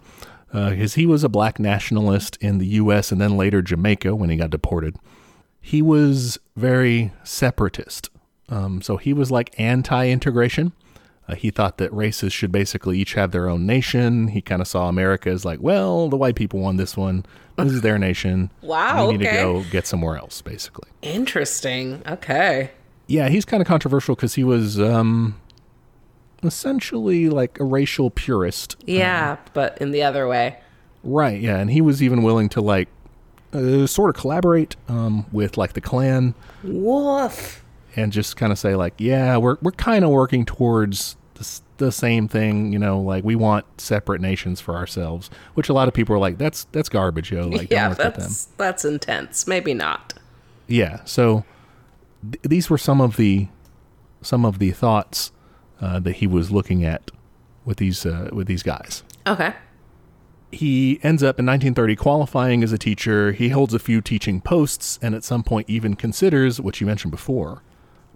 Because 0.53 0.95
he 0.95 1.05
was 1.05 1.25
a 1.25 1.29
black 1.29 1.59
nationalist 1.59 2.38
in 2.41 2.59
the 2.59 2.67
U.S. 2.79 3.11
and 3.11 3.21
then 3.21 3.37
later 3.37 3.61
Jamaica 3.61 4.14
when 4.14 4.31
he 4.31 4.37
got 4.37 4.50
deported. 4.50 4.97
he 5.61 5.83
was 5.83 6.38
very 6.57 7.12
separatist. 7.25 8.09
Um, 8.49 8.81
so 8.81 8.97
he 8.97 9.12
was 9.12 9.31
like 9.33 9.53
anti 9.59 10.09
integration. 10.09 10.73
Uh, 11.26 11.35
he 11.35 11.50
thought 11.50 11.78
that 11.78 11.93
races 11.93 12.33
should 12.33 12.52
basically 12.52 12.99
each 12.99 13.14
have 13.14 13.31
their 13.31 13.49
own 13.49 13.64
nation. 13.66 14.28
He 14.28 14.43
kind 14.43 14.61
of 14.61 14.69
saw 14.69 14.88
America 14.88 15.31
as 15.31 15.45
like, 15.45 15.59
well, 15.61 16.09
the 16.09 16.16
white 16.16 16.35
people 16.35 16.61
won 16.61 16.76
this 16.76 16.97
one. 16.97 17.25
This 17.57 17.73
is 17.73 17.81
their 17.83 17.99
nation. 17.99 18.50
Wow, 18.62 19.09
We 19.09 19.16
need 19.16 19.26
okay. 19.26 19.37
to 19.37 19.43
go 19.43 19.64
get 19.71 19.87
somewhere 19.87 20.16
else, 20.16 20.43
basically. 20.43 20.88
Interesting. 21.02 22.02
Okay. 22.07 22.73
Yeah, 23.07 23.28
he's 23.28 23.45
kind 23.45 23.61
of 23.61 23.66
controversial 23.66 24.14
because 24.14 24.35
he 24.35 24.45
was 24.45 24.81
um, 24.81 25.40
essentially 26.43 27.28
like 27.28 27.59
a 27.61 27.64
racial 27.64 28.11
purist. 28.11 28.76
Yeah, 28.87 29.37
but 29.52 29.78
in 29.81 29.90
the 29.93 30.02
other 30.02 30.26
way. 30.28 30.59
Right, 31.02 31.40
yeah. 31.40 31.59
And 31.59 31.71
he 31.71 31.81
was 31.81 32.02
even 32.02 32.23
willing 32.23 32.49
to 32.50 32.61
like 32.61 32.88
uh, 33.52 33.87
sort 33.87 34.14
of 34.14 34.21
collaborate 34.21 34.76
um, 34.88 35.26
with 35.33 35.57
like 35.57 35.75
the 35.75 35.81
Klan 35.81 36.35
Woof. 36.62 37.63
And 37.97 38.13
just 38.13 38.37
kind 38.37 38.53
of 38.53 38.59
say 38.59 38.75
like, 38.75 38.95
yeah, 38.99 39.37
we're 39.37 39.57
we're 39.63 39.73
kind 39.73 40.05
of 40.05 40.11
working 40.11 40.45
towards 40.45 41.17
the, 41.35 41.61
the 41.79 41.93
same 41.93 42.29
thing, 42.29 42.73
you 42.73 42.79
know, 42.79 43.01
like 43.01 43.25
we 43.25 43.37
want 43.37 43.65
separate 43.81 44.21
nations 44.21 44.61
for 44.61 44.77
ourselves, 44.77 45.31
which 45.55 45.69
a 45.69 45.73
lot 45.73 45.89
of 45.89 45.95
people 45.95 46.15
are 46.15 46.19
like, 46.19 46.39
that's 46.39 46.65
that's 46.73 46.89
garbage, 46.89 47.33
yo. 47.33 47.49
Like, 47.49 47.71
yeah, 47.71 47.89
don't 47.89 47.99
work 47.99 47.99
them. 47.99 48.13
that's 48.17 48.45
that's 48.57 48.85
intense. 48.85 49.47
Maybe 49.47 49.75
not. 49.75 50.15
Yeah. 50.67 51.01
So 51.05 51.45
th- 52.23 52.43
these 52.43 52.71
were 52.71 52.79
some 52.79 53.01
of 53.01 53.17
the 53.17 53.49
some 54.23 54.45
of 54.45 54.59
the 54.59 54.71
thoughts 54.71 55.33
uh, 55.81 56.01
that 56.01 56.17
he 56.17 56.27
was 56.27 56.51
looking 56.51 56.85
at 56.85 57.11
with 57.65 57.79
these 57.79 58.07
uh, 58.07 58.31
with 58.33 58.47
these 58.47 58.63
guys. 58.63 59.03
Okay. 59.27 59.55
He 60.51 61.01
ends 61.03 61.23
up 61.25 61.41
in 61.41 61.47
1930 61.47 61.97
qualifying 61.97 62.63
as 62.63 62.71
a 62.71 62.79
teacher. 62.79 63.33
He 63.33 63.49
holds 63.49 63.75
a 63.75 63.81
few 63.81 64.01
teaching 64.01 64.41
posts, 64.41 65.01
and 65.03 65.13
at 65.15 65.25
some 65.25 65.43
point 65.43 65.69
even 65.69 65.97
considers 65.97 66.61
what 66.61 66.81
you 66.81 66.87
mentioned 66.87 67.11
before, 67.11 67.63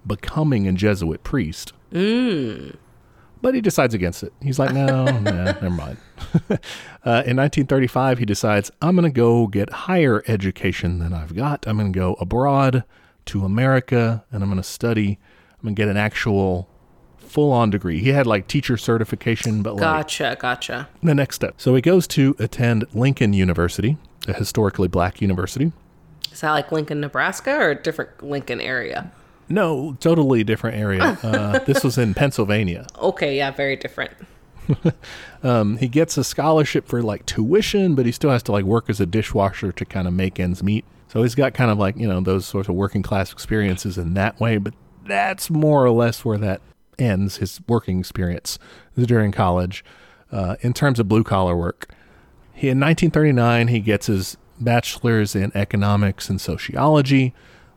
becoming 0.05 0.67
a 0.67 0.73
Jesuit 0.73 1.23
priest. 1.23 1.73
Mm. 1.91 2.75
But 3.41 3.55
he 3.55 3.61
decides 3.61 3.93
against 3.93 4.23
it. 4.23 4.33
He's 4.41 4.59
like, 4.59 4.73
no, 4.73 5.05
nah, 5.05 5.19
never 5.21 5.69
mind. 5.69 5.97
uh, 6.49 7.23
in 7.25 7.37
1935, 7.37 8.19
he 8.19 8.25
decides, 8.25 8.69
I'm 8.81 8.95
going 8.95 9.11
to 9.11 9.15
go 9.15 9.47
get 9.47 9.69
higher 9.71 10.23
education 10.27 10.99
than 10.99 11.13
I've 11.13 11.35
got. 11.35 11.65
I'm 11.67 11.77
going 11.77 11.93
to 11.93 11.97
go 11.97 12.15
abroad 12.19 12.83
to 13.25 13.45
America, 13.45 14.25
and 14.31 14.43
I'm 14.43 14.49
going 14.49 14.61
to 14.61 14.67
study. 14.67 15.19
I'm 15.53 15.63
going 15.63 15.75
to 15.75 15.81
get 15.81 15.87
an 15.87 15.97
actual 15.97 16.69
full 17.17 17.51
on 17.51 17.69
degree. 17.69 17.99
He 17.99 18.09
had 18.09 18.27
like 18.27 18.47
teacher 18.47 18.75
certification, 18.75 19.61
but 19.61 19.75
like 19.75 19.81
Gotcha. 19.81 20.35
Gotcha. 20.39 20.89
the 21.01 21.15
next 21.15 21.35
step. 21.35 21.55
So 21.57 21.75
he 21.75 21.81
goes 21.81 22.07
to 22.07 22.35
attend 22.39 22.85
Lincoln 22.93 23.33
University, 23.33 23.97
a 24.27 24.33
historically 24.33 24.87
black 24.87 25.21
university. 25.21 25.71
Is 26.31 26.41
that 26.41 26.51
like 26.51 26.71
Lincoln, 26.71 26.99
Nebraska, 26.99 27.55
or 27.55 27.71
a 27.71 27.75
different 27.75 28.23
Lincoln 28.23 28.59
area? 28.59 29.11
No, 29.49 29.97
totally 29.99 30.43
different 30.43 30.77
area. 30.77 31.17
Uh, 31.23 31.59
this 31.59 31.83
was 31.83 31.97
in 31.97 32.13
Pennsylvania. 32.13 32.87
Okay. 32.97 33.37
Yeah. 33.37 33.51
Very 33.51 33.75
different. 33.75 34.11
Um, 35.41 35.77
he 35.77 35.87
gets 35.87 36.17
a 36.17 36.23
scholarship 36.23 36.85
for 36.85 37.01
like 37.01 37.25
tuition, 37.25 37.95
but 37.95 38.05
he 38.05 38.11
still 38.11 38.29
has 38.29 38.43
to 38.43 38.51
like 38.51 38.65
work 38.65 38.89
as 38.89 38.99
a 38.99 39.05
dishwasher 39.05 39.71
to 39.71 39.85
kind 39.85 40.05
of 40.05 40.13
make 40.13 40.37
ends 40.37 40.61
meet. 40.61 40.83
So 41.07 41.23
he's 41.23 41.33
got 41.33 41.53
kind 41.53 41.71
of 41.71 41.77
like, 41.77 41.95
you 41.95 42.07
know, 42.07 42.19
those 42.19 42.45
sorts 42.45 42.67
of 42.67 42.75
working 42.75 43.01
class 43.01 43.31
experiences 43.31 43.97
in 43.97 44.15
that 44.15 44.39
way, 44.39 44.57
but 44.57 44.73
that's 45.05 45.49
more 45.49 45.85
or 45.85 45.91
less 45.91 46.25
where 46.25 46.37
that 46.39 46.61
ends 46.99 47.37
his 47.37 47.61
working 47.67 47.99
experience 47.99 48.59
during 48.97 49.31
college. 49.31 49.83
Uh, 50.31 50.57
in 50.61 50.73
terms 50.73 50.99
of 50.99 51.07
blue 51.07 51.23
collar 51.23 51.55
work, 51.55 51.89
he, 52.53 52.67
in 52.67 52.79
1939, 52.79 53.69
he 53.69 53.79
gets 53.79 54.07
his 54.07 54.37
bachelor's 54.59 55.35
in 55.35 55.51
economics 55.55 56.29
and 56.29 56.39
sociology 56.41 57.33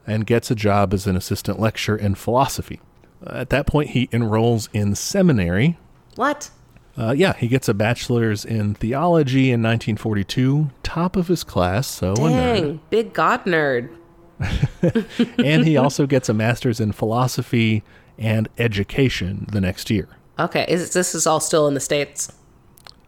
and 0.07 0.27
gets 0.27 0.51
a 0.51 0.55
job 0.55 0.93
as 0.93 1.07
an 1.07 1.17
assistant 1.17 1.61
lecturer 1.61 1.97
in 1.97 2.15
philosophy. 2.15 2.81
At 3.27 3.51
that 3.51 3.67
point, 3.67 3.91
he 3.91 4.09
enrolls 4.13 4.69
in 4.73 4.95
seminary 4.97 5.79
What? 6.17 6.51
uh, 6.99 7.15
yeah, 7.17 7.35
he 7.35 7.47
gets 7.49 7.69
a 7.69 7.75
bachelor's 7.75 8.45
in 8.45 8.75
theology 8.75 9.51
in 9.53 9.63
1942, 9.63 10.71
top 10.83 11.17
of 11.17 11.29
his 11.29 11.45
class, 11.45 11.87
so. 11.87 12.15
Dang. 12.15 12.81
Big 12.91 13.13
God 13.13 13.45
nerd. 13.45 13.91
And 15.39 15.65
he 15.65 15.77
also 15.77 16.07
gets 16.07 16.29
a 16.29 16.35
master's 16.35 16.81
in 16.81 16.91
philosophy 16.93 17.85
and 18.19 18.49
education 18.59 19.47
the 19.53 19.61
next 19.61 19.89
year. 19.91 20.09
Okay. 20.39 20.65
Is 20.69 20.93
this 20.93 21.15
is 21.15 21.27
all 21.27 21.39
still 21.41 21.69
in 21.69 21.75
the 21.75 21.81
states? 21.81 22.33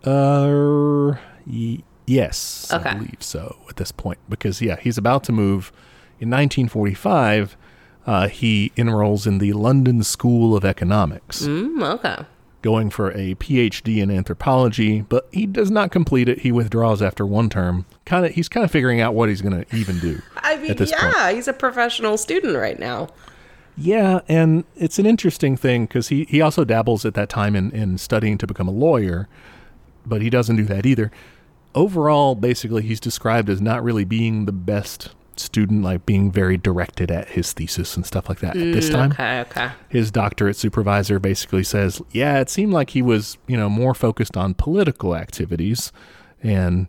Uh, 0.05 1.17
y- 1.47 1.83
yes, 2.07 2.71
Okay. 2.73 2.91
I 2.91 2.95
believe 2.95 3.17
so 3.23 3.57
at 3.69 3.77
this 3.77 3.91
point, 3.93 4.19
because 4.29 4.61
yeah, 4.63 4.77
he's 4.81 4.99
about 4.99 5.25
to 5.25 5.33
move. 5.33 5.73
In 6.25 6.31
1945, 6.31 7.55
uh, 8.07 8.29
he 8.29 8.73
enrolls 8.79 9.27
in 9.27 9.37
the 9.37 9.53
London 9.53 10.03
School 10.03 10.57
of 10.57 10.65
Economics. 10.65 11.43
Mm, 11.43 11.97
okay. 11.97 12.25
going 12.63 12.89
for 12.89 13.11
a 13.11 13.35
PhD 13.35 13.99
in 13.99 14.11
anthropology, 14.11 15.03
but 15.03 15.29
he 15.33 15.45
does 15.45 15.71
not 15.71 15.91
complete 15.91 16.31
it. 16.31 16.39
He 16.39 16.51
withdraws 16.51 17.03
after 17.03 17.27
one 17.27 17.51
term. 17.51 17.85
Kind 18.07 18.25
of, 18.25 18.33
he's 18.33 18.49
kind 18.49 18.65
of 18.65 18.71
figuring 18.71 19.03
out 19.03 19.13
what 19.13 19.29
he's 19.29 19.43
going 19.43 19.65
to 19.67 19.77
even 19.77 19.99
do. 19.99 20.23
I 20.39 20.57
mean, 20.57 20.75
yeah, 20.79 21.13
point. 21.13 21.37
he's 21.37 21.47
a 21.47 21.53
professional 21.53 22.17
student 22.17 22.57
right 22.57 22.79
now. 22.79 23.09
Yeah, 23.77 24.21
and 24.27 24.65
it's 24.77 24.99
an 24.99 25.05
interesting 25.05 25.59
thing 25.59 25.85
because 25.85 26.09
he, 26.09 26.25
he 26.25 26.41
also 26.41 26.65
dabbles 26.65 27.05
at 27.05 27.13
that 27.13 27.29
time 27.29 27.55
in, 27.55 27.71
in 27.73 27.99
studying 27.99 28.39
to 28.39 28.47
become 28.47 28.67
a 28.67 28.73
lawyer, 28.73 29.29
but 30.07 30.23
he 30.23 30.31
doesn't 30.31 30.57
do 30.57 30.65
that 30.65 30.87
either. 30.87 31.13
Overall, 31.75 32.35
basically, 32.35 32.81
he's 32.81 32.99
described 32.99 33.51
as 33.51 33.61
not 33.61 33.85
really 33.85 34.05
being 34.05 34.47
the 34.47 34.53
best 34.53 35.11
student, 35.41 35.83
like 35.83 36.07
being 36.07 36.31
very 36.31 36.57
directed 36.57 37.11
at 37.11 37.29
his 37.29 37.53
thesis 37.53 37.97
and 37.97 38.05
stuff 38.07 38.29
like 38.29 38.41
that 38.41 38.57
at 38.57 38.73
this 38.73 38.89
time. 38.89 39.13
Okay, 39.13 39.41
okay. 39.41 39.71
his 39.89 40.11
doctorate 40.11 40.57
supervisor 40.57 41.19
basically 41.19 41.65
says, 41.65 42.01
"Yeah, 42.11 42.41
it 42.41 42.51
seemed 42.51 42.73
like 42.73 42.91
he 42.91 43.03
was, 43.03 43.39
you 43.47 43.57
know, 43.57 43.69
more 43.69 43.95
focused 43.95 44.37
on 44.37 44.55
political 44.55 45.15
activities 45.15 45.93
and 46.43 46.89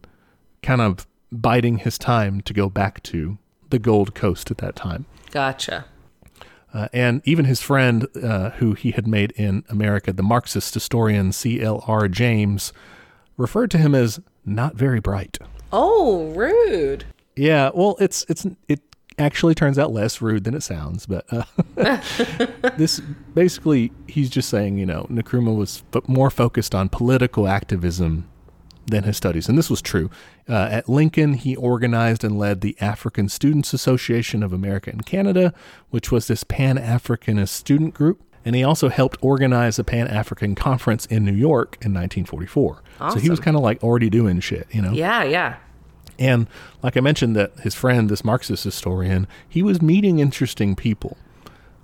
kind 0.61 0.81
of 0.81 1.07
biding 1.31 1.79
his 1.79 1.97
time 1.97 2.41
to 2.41 2.53
go 2.53 2.69
back 2.69 3.01
to 3.03 3.37
the 3.69 3.79
Gold 3.79 4.15
Coast 4.15 4.51
at 4.51 4.57
that 4.59 4.75
time." 4.75 5.05
Gotcha. 5.31 5.85
Uh, 6.73 6.89
and 6.91 7.21
even 7.23 7.45
his 7.45 7.61
friend, 7.61 8.05
uh, 8.21 8.49
who 8.51 8.73
he 8.73 8.91
had 8.91 9.07
made 9.07 9.31
in 9.37 9.63
America, 9.69 10.11
the 10.11 10.21
Marxist 10.21 10.73
historian 10.73 11.31
C.L.R. 11.31 12.09
James, 12.09 12.73
referred 13.37 13.71
to 13.71 13.77
him 13.77 13.95
as 13.95 14.19
not 14.45 14.75
very 14.75 14.99
bright. 14.99 15.37
Oh, 15.71 16.33
rude. 16.35 17.05
Yeah, 17.35 17.71
well, 17.73 17.97
it's 17.99 18.25
it's 18.29 18.45
it 18.67 18.81
actually 19.17 19.55
turns 19.55 19.79
out 19.79 19.91
less 19.91 20.21
rude 20.21 20.43
than 20.43 20.53
it 20.53 20.63
sounds, 20.63 21.05
but 21.05 21.25
uh, 21.31 21.43
this 22.77 22.99
basically 23.33 23.91
he's 24.07 24.29
just 24.29 24.49
saying, 24.49 24.77
you 24.77 24.85
know, 24.85 25.07
Nkrumah 25.09 25.55
was 25.55 25.83
fo- 25.91 26.03
more 26.07 26.29
focused 26.29 26.75
on 26.75 26.89
political 26.89 27.47
activism 27.47 28.29
than 28.87 29.03
his 29.03 29.17
studies, 29.17 29.49
and 29.49 29.57
this 29.57 29.69
was 29.69 29.81
true. 29.81 30.09
Uh, 30.47 30.67
at 30.71 30.87
Lincoln, 30.87 31.33
he 31.33 31.55
organized 31.55 32.23
and 32.23 32.37
led 32.37 32.61
the 32.61 32.77
African 32.79 33.29
Students 33.29 33.73
Association 33.73 34.43
of 34.43 34.53
America 34.53 34.91
and 34.91 35.05
Canada, 35.05 35.53
which 35.89 36.11
was 36.11 36.27
this 36.27 36.43
Pan 36.43 36.77
Africanist 36.77 37.49
student 37.49 37.93
group. 37.93 38.21
And 38.47 38.55
he 38.55 38.63
also 38.63 38.89
helped 38.89 39.17
organize 39.21 39.79
a 39.79 39.83
Pan 39.83 40.07
African 40.07 40.53
conference 40.53 41.07
in 41.07 41.25
New 41.25 41.33
York 41.33 41.77
in 41.81 41.95
1944. 41.95 42.83
So 43.09 43.17
he 43.17 43.27
was 43.27 43.39
kind 43.39 43.57
of 43.57 43.63
like 43.63 43.83
already 43.83 44.07
doing 44.11 44.39
shit, 44.39 44.67
you 44.69 44.83
know? 44.83 44.91
Yeah, 44.91 45.23
yeah. 45.23 45.57
And 46.17 46.47
like 46.81 46.97
I 46.97 47.01
mentioned, 47.01 47.35
that 47.35 47.51
his 47.59 47.75
friend, 47.75 48.09
this 48.09 48.23
Marxist 48.23 48.63
historian, 48.63 49.27
he 49.47 49.61
was 49.61 49.81
meeting 49.81 50.19
interesting 50.19 50.75
people. 50.75 51.17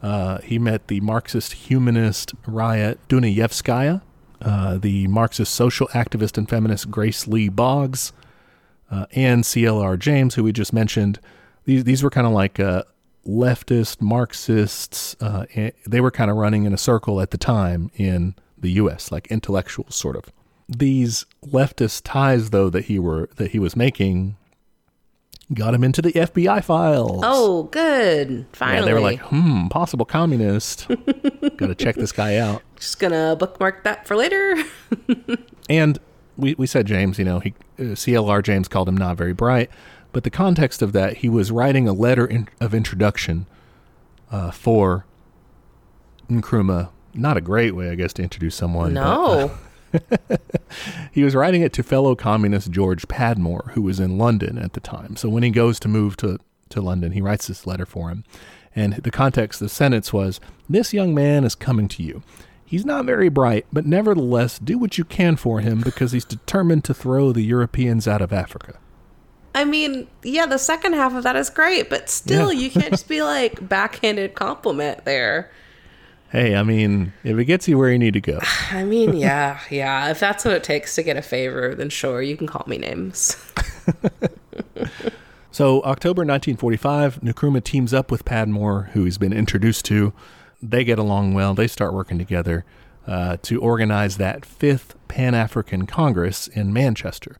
Uh, 0.01 0.39
he 0.39 0.57
met 0.57 0.88
the 0.88 1.00
Marxist 1.01 1.53
humanist 1.53 2.35
Raya 2.43 2.97
Dunayevskaya, 3.07 4.01
uh, 4.41 4.77
the 4.77 5.07
Marxist 5.07 5.53
social 5.53 5.88
activist 5.89 6.38
and 6.38 6.50
feminist 6.50 6.89
Grace 6.89 7.27
Lee 7.27 7.50
Boggs, 7.50 8.11
uh, 8.89 9.05
and 9.11 9.43
CLR 9.43 9.97
James, 10.00 10.35
who 10.35 10.43
we 10.43 10.51
just 10.51 10.73
mentioned. 10.73 11.19
These 11.65 11.83
these 11.83 12.01
were 12.03 12.09
kind 12.09 12.25
of 12.25 12.33
like 12.33 12.59
uh, 12.59 12.83
leftist 13.27 14.01
Marxists. 14.01 15.15
Uh, 15.21 15.45
they 15.85 16.01
were 16.01 16.11
kind 16.11 16.31
of 16.31 16.38
running 16.38 16.65
in 16.65 16.73
a 16.73 16.77
circle 16.77 17.21
at 17.21 17.31
the 17.31 17.38
time 17.38 17.91
in 17.95 18.35
the 18.57 18.71
U.S., 18.73 19.11
like 19.11 19.27
intellectuals, 19.27 19.95
sort 19.95 20.15
of. 20.15 20.31
These 20.75 21.25
leftist 21.46 22.01
ties, 22.06 22.51
though, 22.51 22.70
that 22.70 22.86
he 22.86 22.98
were 22.98 23.30
that 23.36 23.51
he 23.51 23.60
was 23.60 23.75
making, 23.75 24.38
got 25.54 25.74
him 25.74 25.84
into 25.84 26.01
the 26.01 26.13
FBI 26.13 26.63
files. 26.63 27.22
Oh, 27.25 27.63
good. 27.63 28.46
Finally. 28.54 28.80
yeah, 28.80 28.86
they 28.86 28.94
were 28.94 29.01
like, 29.01 29.20
hmm, 29.20 29.68
possible 29.68 30.06
communist. 30.06 30.88
Got 31.58 31.68
to 31.68 31.75
check 31.75 31.96
this 31.96 32.13
guy 32.13 32.38
out. 32.38 32.62
just 32.78 33.00
gonna 33.00 33.36
bookmark 33.38 33.84
that 33.84 34.08
for 34.08 34.16
later. 34.16 34.56
And 35.70 36.00
we, 36.36 36.54
we 36.56 36.68
said 36.68 36.86
James, 36.86 37.18
you 37.18 37.24
know, 37.24 37.40
he 37.40 37.54
uh, 37.80 37.84
CLR 37.96 38.44
James 38.44 38.68
called 38.68 38.90
him 38.90 38.98
not 38.98 39.16
very 39.16 39.32
bright, 39.32 39.70
but 40.12 40.24
the 40.25 40.30
context 40.30 40.82
of 40.82 40.92
that, 40.94 41.18
he 41.18 41.30
was 41.30 41.50
writing 41.50 41.88
a 41.88 41.94
letter 41.94 42.25
in, 42.25 42.50
of 42.60 42.74
introduction 42.74 43.46
uh, 44.32 44.51
for 44.51 45.06
Nkrumah. 46.30 46.90
Not 47.13 47.38
a 47.38 47.42
great 47.42 47.74
way, 47.75 47.90
I 47.90 47.96
guess, 47.96 48.12
to 48.13 48.24
introduce 48.24 48.56
someone. 48.56 48.96
but, 48.96 49.01
uh, 49.01 49.36
no. 49.48 49.51
he 51.12 51.24
was 51.24 51.36
writing 51.36 51.62
it 51.62 51.74
to 51.74 51.83
fellow 51.83 52.15
communist 52.15 52.71
George 52.71 53.07
Padmore, 53.07 53.71
who 53.71 53.81
was 53.81 54.00
in 54.00 54.17
London 54.17 54.57
at 54.57 54.74
the 54.74 54.79
time. 54.79 55.15
So 55.15 55.29
when 55.29 55.43
he 55.43 55.50
goes 55.50 55.79
to 55.81 55.88
move 55.88 56.17
to 56.17 56.39
to 56.71 56.81
London. 56.81 57.12
He 57.12 57.21
writes 57.21 57.48
this 57.48 57.67
letter 57.67 57.86
for 57.86 58.10
him. 58.10 58.24
And 58.75 58.93
the 58.95 59.12
context 59.12 59.62
of 59.62 59.65
the 59.67 59.74
sentence 59.74 60.12
was 60.12 60.39
This 60.69 60.93
young 60.93 61.13
man 61.13 61.43
is 61.43 61.55
coming 61.55 61.88
to 61.89 62.03
you. 62.03 62.24
He's 62.65 62.86
not 62.86 63.05
very 63.05 63.27
bright, 63.29 63.65
but 63.71 63.86
nevertheless, 63.86 64.57
do 64.57 64.77
what 64.77 64.98
you 64.98 65.03
can 65.03 65.36
for 65.36 65.60
him 65.60 65.81
because 65.81 66.13
he's 66.13 66.24
determined 66.24 66.86
to 66.86 66.93
throw 66.93 67.33
the 67.33 67.41
Europeans 67.41 68.07
out 68.07 68.21
of 68.21 68.31
Africa. 68.31 68.79
I 69.53 69.65
mean, 69.65 70.07
yeah, 70.24 70.45
the 70.45 70.57
second 70.57 70.93
half 70.93 71.13
of 71.13 71.24
that 71.24 71.36
is 71.36 71.50
great, 71.50 71.89
but 71.89 72.10
still, 72.10 72.53
Yeah. 72.53 72.62
you 72.62 72.71
can't 72.71 72.91
just 72.91 73.10
be 73.10 73.21
like 73.36 73.67
backhanded 73.67 74.36
compliment 74.36 75.03
there. 75.03 75.51
Hey, 76.31 76.55
I 76.55 76.63
mean, 76.63 77.13
if 77.23 77.38
it 77.38 77.45
gets 77.45 77.67
you 77.67 77.77
where 77.77 77.91
you 77.91 78.00
need 78.00 78.13
to 78.13 78.21
go. 78.21 78.39
I 78.71 78.83
mean, 78.83 79.15
yeah, 79.15 79.59
yeah. 79.69 80.09
If 80.09 80.19
that's 80.19 80.45
what 80.45 80.53
it 80.53 80.63
takes 80.63 80.95
to 80.95 81.03
get 81.03 81.17
a 81.17 81.21
favor, 81.21 81.75
then 81.75 81.89
sure, 81.89 82.21
you 82.21 82.38
can 82.38 82.47
call 82.47 82.63
me 82.67 82.77
names. 82.77 83.35
So, 85.53 85.81
October 85.83 86.21
1945, 86.21 87.19
Nkrumah 87.19 87.61
teams 87.61 87.93
up 87.93 88.09
with 88.09 88.23
Padmore, 88.23 88.89
who 88.91 89.03
he's 89.03 89.17
been 89.17 89.33
introduced 89.33 89.83
to. 89.85 90.13
They 90.61 90.85
get 90.85 90.97
along 90.97 91.33
well. 91.33 91.53
They 91.53 91.67
start 91.67 91.93
working 91.93 92.17
together 92.17 92.63
uh, 93.05 93.35
to 93.41 93.59
organize 93.59 94.15
that 94.15 94.45
fifth 94.45 94.95
Pan 95.09 95.35
African 95.35 95.85
Congress 95.88 96.47
in 96.47 96.71
Manchester. 96.71 97.38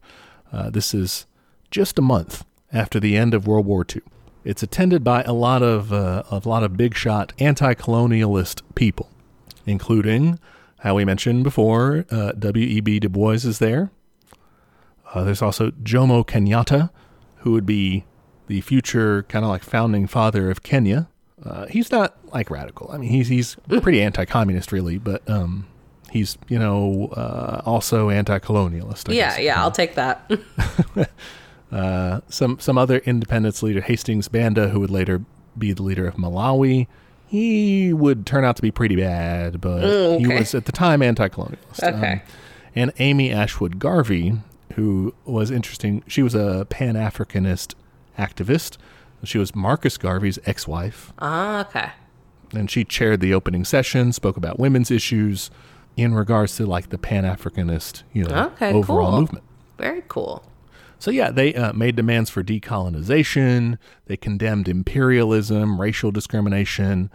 Uh, 0.52 0.68
this 0.68 0.92
is 0.92 1.24
just 1.70 1.98
a 1.98 2.02
month 2.02 2.44
after 2.70 3.00
the 3.00 3.16
end 3.16 3.32
of 3.32 3.46
World 3.46 3.64
War 3.64 3.86
II. 3.88 4.02
It's 4.44 4.62
attended 4.62 5.04
by 5.04 5.22
a 5.22 5.32
lot 5.32 5.62
of 5.62 5.92
uh, 5.92 6.24
a 6.30 6.40
lot 6.44 6.62
of 6.64 6.76
big 6.76 6.94
shot 6.96 7.32
anti-colonialist 7.38 8.62
people, 8.74 9.08
including, 9.66 10.38
how 10.80 10.96
we 10.96 11.04
mentioned 11.04 11.44
before, 11.44 12.04
uh, 12.10 12.32
W.E.B. 12.32 13.00
Du 13.00 13.08
Bois 13.08 13.44
is 13.44 13.58
there. 13.60 13.90
Uh, 15.14 15.22
there's 15.24 15.42
also 15.42 15.70
Jomo 15.70 16.26
Kenyatta, 16.26 16.90
who 17.38 17.52
would 17.52 17.66
be 17.66 18.04
the 18.48 18.60
future 18.62 19.22
kind 19.24 19.44
of 19.44 19.50
like 19.50 19.62
founding 19.62 20.06
father 20.06 20.50
of 20.50 20.62
Kenya. 20.62 21.08
Uh, 21.44 21.66
he's 21.66 21.90
not 21.90 22.16
like 22.32 22.50
radical. 22.50 22.90
I 22.92 22.98
mean, 22.98 23.10
he's 23.10 23.28
he's 23.28 23.56
pretty 23.68 24.02
anti-communist, 24.02 24.72
really, 24.72 24.98
but 24.98 25.28
um, 25.28 25.66
he's 26.10 26.36
you 26.48 26.58
know 26.58 27.10
uh, 27.12 27.62
also 27.64 28.10
anti-colonialist. 28.10 29.10
I 29.10 29.12
yeah, 29.12 29.30
guess. 29.30 29.40
yeah, 29.40 29.62
I'll 29.62 29.70
take 29.82 29.94
that. 29.94 30.30
Uh, 31.72 32.20
some 32.28 32.58
some 32.60 32.76
other 32.76 32.98
independence 32.98 33.62
leader, 33.62 33.80
Hastings 33.80 34.28
Banda, 34.28 34.68
who 34.68 34.80
would 34.80 34.90
later 34.90 35.22
be 35.56 35.72
the 35.72 35.82
leader 35.82 36.06
of 36.06 36.16
Malawi. 36.16 36.86
He 37.26 37.92
would 37.94 38.26
turn 38.26 38.44
out 38.44 38.56
to 38.56 38.62
be 38.62 38.70
pretty 38.70 38.94
bad, 38.96 39.60
but 39.60 39.82
Mm, 39.84 40.18
he 40.18 40.26
was 40.28 40.54
at 40.54 40.66
the 40.66 40.72
time 40.72 41.00
anti-colonialist. 41.00 41.82
Um, 41.82 41.94
Okay. 41.94 42.22
and 42.76 42.92
Amy 42.98 43.32
Ashwood 43.32 43.78
Garvey, 43.78 44.34
who 44.74 45.14
was 45.24 45.50
interesting. 45.50 46.02
She 46.06 46.22
was 46.22 46.34
a 46.34 46.66
Pan 46.68 46.94
Africanist 46.94 47.74
activist. 48.18 48.76
She 49.24 49.38
was 49.38 49.54
Marcus 49.54 49.96
Garvey's 49.96 50.38
ex-wife, 50.44 51.12
ah, 51.20 51.60
okay. 51.60 51.92
and 52.54 52.68
she 52.70 52.84
chaired 52.84 53.20
the 53.20 53.32
opening 53.32 53.64
session, 53.64 54.12
spoke 54.12 54.36
about 54.36 54.58
women's 54.58 54.90
issues 54.90 55.50
in 55.96 56.12
regards 56.12 56.56
to 56.56 56.66
like 56.66 56.90
the 56.90 56.98
Pan 56.98 57.24
Africanist, 57.24 58.02
you 58.12 58.24
know, 58.24 58.46
Okay, 58.54 58.72
overall 58.72 59.10
cool. 59.12 59.20
movement. 59.20 59.44
Very 59.78 60.02
cool. 60.08 60.44
So 61.02 61.10
yeah, 61.10 61.32
they 61.32 61.52
uh, 61.52 61.72
made 61.72 61.96
demands 61.96 62.30
for 62.30 62.44
decolonization. 62.44 63.76
They 64.06 64.16
condemned 64.16 64.68
imperialism, 64.68 65.80
racial 65.80 66.12
discrimination. 66.12 67.10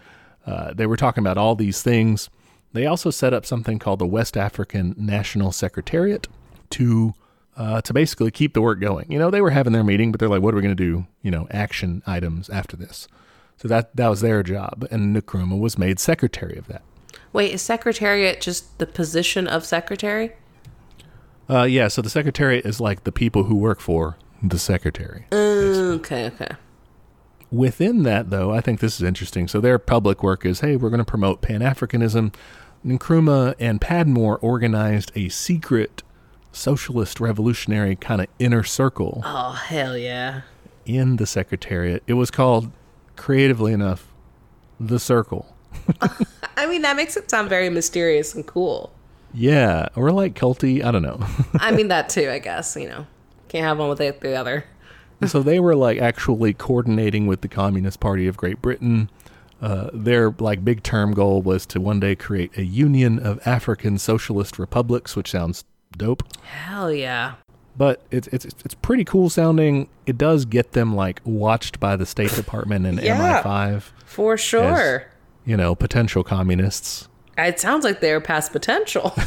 Uh, 0.46 0.74
they 0.74 0.86
were 0.86 0.98
talking 0.98 1.24
about 1.24 1.38
all 1.38 1.56
these 1.56 1.82
things. 1.82 2.30
They 2.74 2.86
also 2.86 3.12
set 3.12 3.34
up 3.34 3.46
something 3.46 3.80
called 3.80 4.00
the 4.00 4.06
West 4.06 4.36
African 4.36 4.94
National 4.98 5.54
Secretariat 5.54 6.28
to 6.72 7.14
uh, 7.56 7.80
to 7.80 7.94
basically 7.94 8.30
keep 8.30 8.54
the 8.54 8.62
work 8.62 8.82
going. 8.82 9.10
You 9.10 9.20
know, 9.20 9.32
they 9.32 9.40
were 9.40 9.52
having 9.52 9.72
their 9.72 9.86
meeting, 9.86 10.12
but 10.12 10.20
they're 10.20 10.28
like, 10.28 10.42
"What 10.42 10.54
are 10.54 10.58
we 10.58 10.64
going 10.64 10.76
to 10.76 10.84
do?" 10.84 11.08
You 11.22 11.32
know, 11.32 11.48
action 11.50 12.04
items 12.06 12.50
after 12.50 12.76
this. 12.76 13.08
So 13.56 13.70
that 13.70 13.96
that 13.96 14.10
was 14.10 14.20
their 14.20 14.44
job, 14.44 14.86
and 14.92 15.16
Nkrumah 15.16 15.62
was 15.62 15.78
made 15.78 15.98
secretary 15.98 16.58
of 16.58 16.68
that. 16.68 16.82
Wait, 17.32 17.54
is 17.54 17.62
secretariat 17.62 18.42
just 18.42 18.80
the 18.80 18.86
position 18.86 19.48
of 19.48 19.64
secretary? 19.64 20.34
Uh, 21.50 21.64
yeah, 21.64 21.88
so 21.88 22.02
the 22.02 22.10
secretariat 22.10 22.66
is 22.66 22.80
like 22.82 23.04
the 23.04 23.12
people 23.12 23.46
who 23.46 23.56
work 23.56 23.80
for 23.80 24.18
the 24.44 24.60
secretary. 24.60 25.26
Okay, 25.32 26.28
okay. 26.28 26.52
Within 27.52 28.04
that, 28.04 28.30
though, 28.30 28.52
I 28.52 28.60
think 28.62 28.82
this 28.82 28.96
is 28.96 29.04
interesting. 29.04 29.48
So 29.48 29.62
their 29.62 29.80
public 29.80 30.22
work 30.22 30.46
is, 30.46 30.60
hey, 30.60 30.76
we're 30.76 30.90
going 30.90 31.00
to 31.00 31.06
promote 31.06 31.42
Pan 31.42 31.62
Africanism. 31.62 32.34
Nkrumah 32.86 33.56
and 33.60 33.80
Padmore 33.82 34.38
organized 34.42 35.12
a 35.16 35.30
secret 35.30 36.04
socialist 36.52 37.20
revolutionary 37.20 37.96
kind 37.96 38.20
of 38.22 38.28
inner 38.40 38.64
circle 38.64 39.22
Oh, 39.26 39.52
hell 39.52 39.98
yeah. 39.98 40.42
in 40.86 41.16
the 41.16 41.26
secretariat. 41.26 42.04
It 42.08 42.14
was 42.14 42.30
called, 42.32 42.72
creatively 43.16 43.72
enough, 43.74 44.12
the 44.80 45.00
Circle. 45.00 45.56
I 46.58 46.66
mean, 46.68 46.82
that 46.82 46.96
makes 46.98 47.16
it 47.16 47.30
sound 47.30 47.50
very 47.50 47.70
mysterious 47.70 48.36
and 48.36 48.46
cool. 48.46 48.92
Yeah, 49.34 49.88
or 49.96 50.12
like 50.12 50.34
culty. 50.36 50.84
I 50.84 50.92
don't 50.92 51.02
know. 51.02 51.20
I 51.56 51.72
mean, 51.72 51.90
that 51.90 52.10
too, 52.10 52.30
I 52.30 52.40
guess, 52.40 52.76
you 52.76 52.88
know. 52.88 53.06
Can't 53.50 53.64
have 53.66 53.78
one 53.80 53.90
without 53.90 54.20
the 54.22 54.36
other. 54.36 54.66
so 55.26 55.42
they 55.42 55.60
were 55.60 55.76
like 55.76 56.00
actually 56.00 56.54
coordinating 56.54 57.28
with 57.28 57.42
the 57.42 57.48
Communist 57.48 58.00
Party 58.00 58.28
of 58.28 58.38
Great 58.38 58.62
Britain. 58.62 59.10
Uh, 59.62 59.90
their 59.94 60.30
like 60.40 60.64
big 60.64 60.84
term 60.84 61.14
goal 61.14 61.42
was 61.42 61.66
to 61.66 61.80
one 61.82 62.00
day 62.00 62.16
create 62.16 62.56
a 62.58 62.64
union 62.64 63.18
of 63.20 63.40
African 63.48 63.98
socialist 63.98 64.60
republics, 64.60 65.16
which 65.16 65.32
sounds 65.32 65.64
dope. 65.98 66.24
Hell 66.44 66.92
yeah. 66.92 67.34
But 67.76 68.02
it's 68.12 68.28
it's 68.30 68.46
it's 68.46 68.74
pretty 68.76 69.04
cool 69.04 69.30
sounding. 69.30 69.88
It 70.06 70.18
does 70.18 70.46
get 70.46 70.74
them 70.74 70.96
like 70.96 71.22
watched 71.24 71.80
by 71.80 71.96
the 71.96 72.06
State 72.06 72.34
Department 72.34 72.86
and 72.86 73.00
Yeah. 73.02 73.42
MI5. 73.44 73.82
For 74.06 74.38
sure. 74.38 75.06
You 75.46 75.58
know, 75.58 75.74
potential 75.76 76.24
communists. 76.24 77.08
It 77.38 77.60
sounds 77.60 77.84
like 77.84 78.00
they're 78.00 78.22
past 78.22 78.52
potential. 78.52 79.16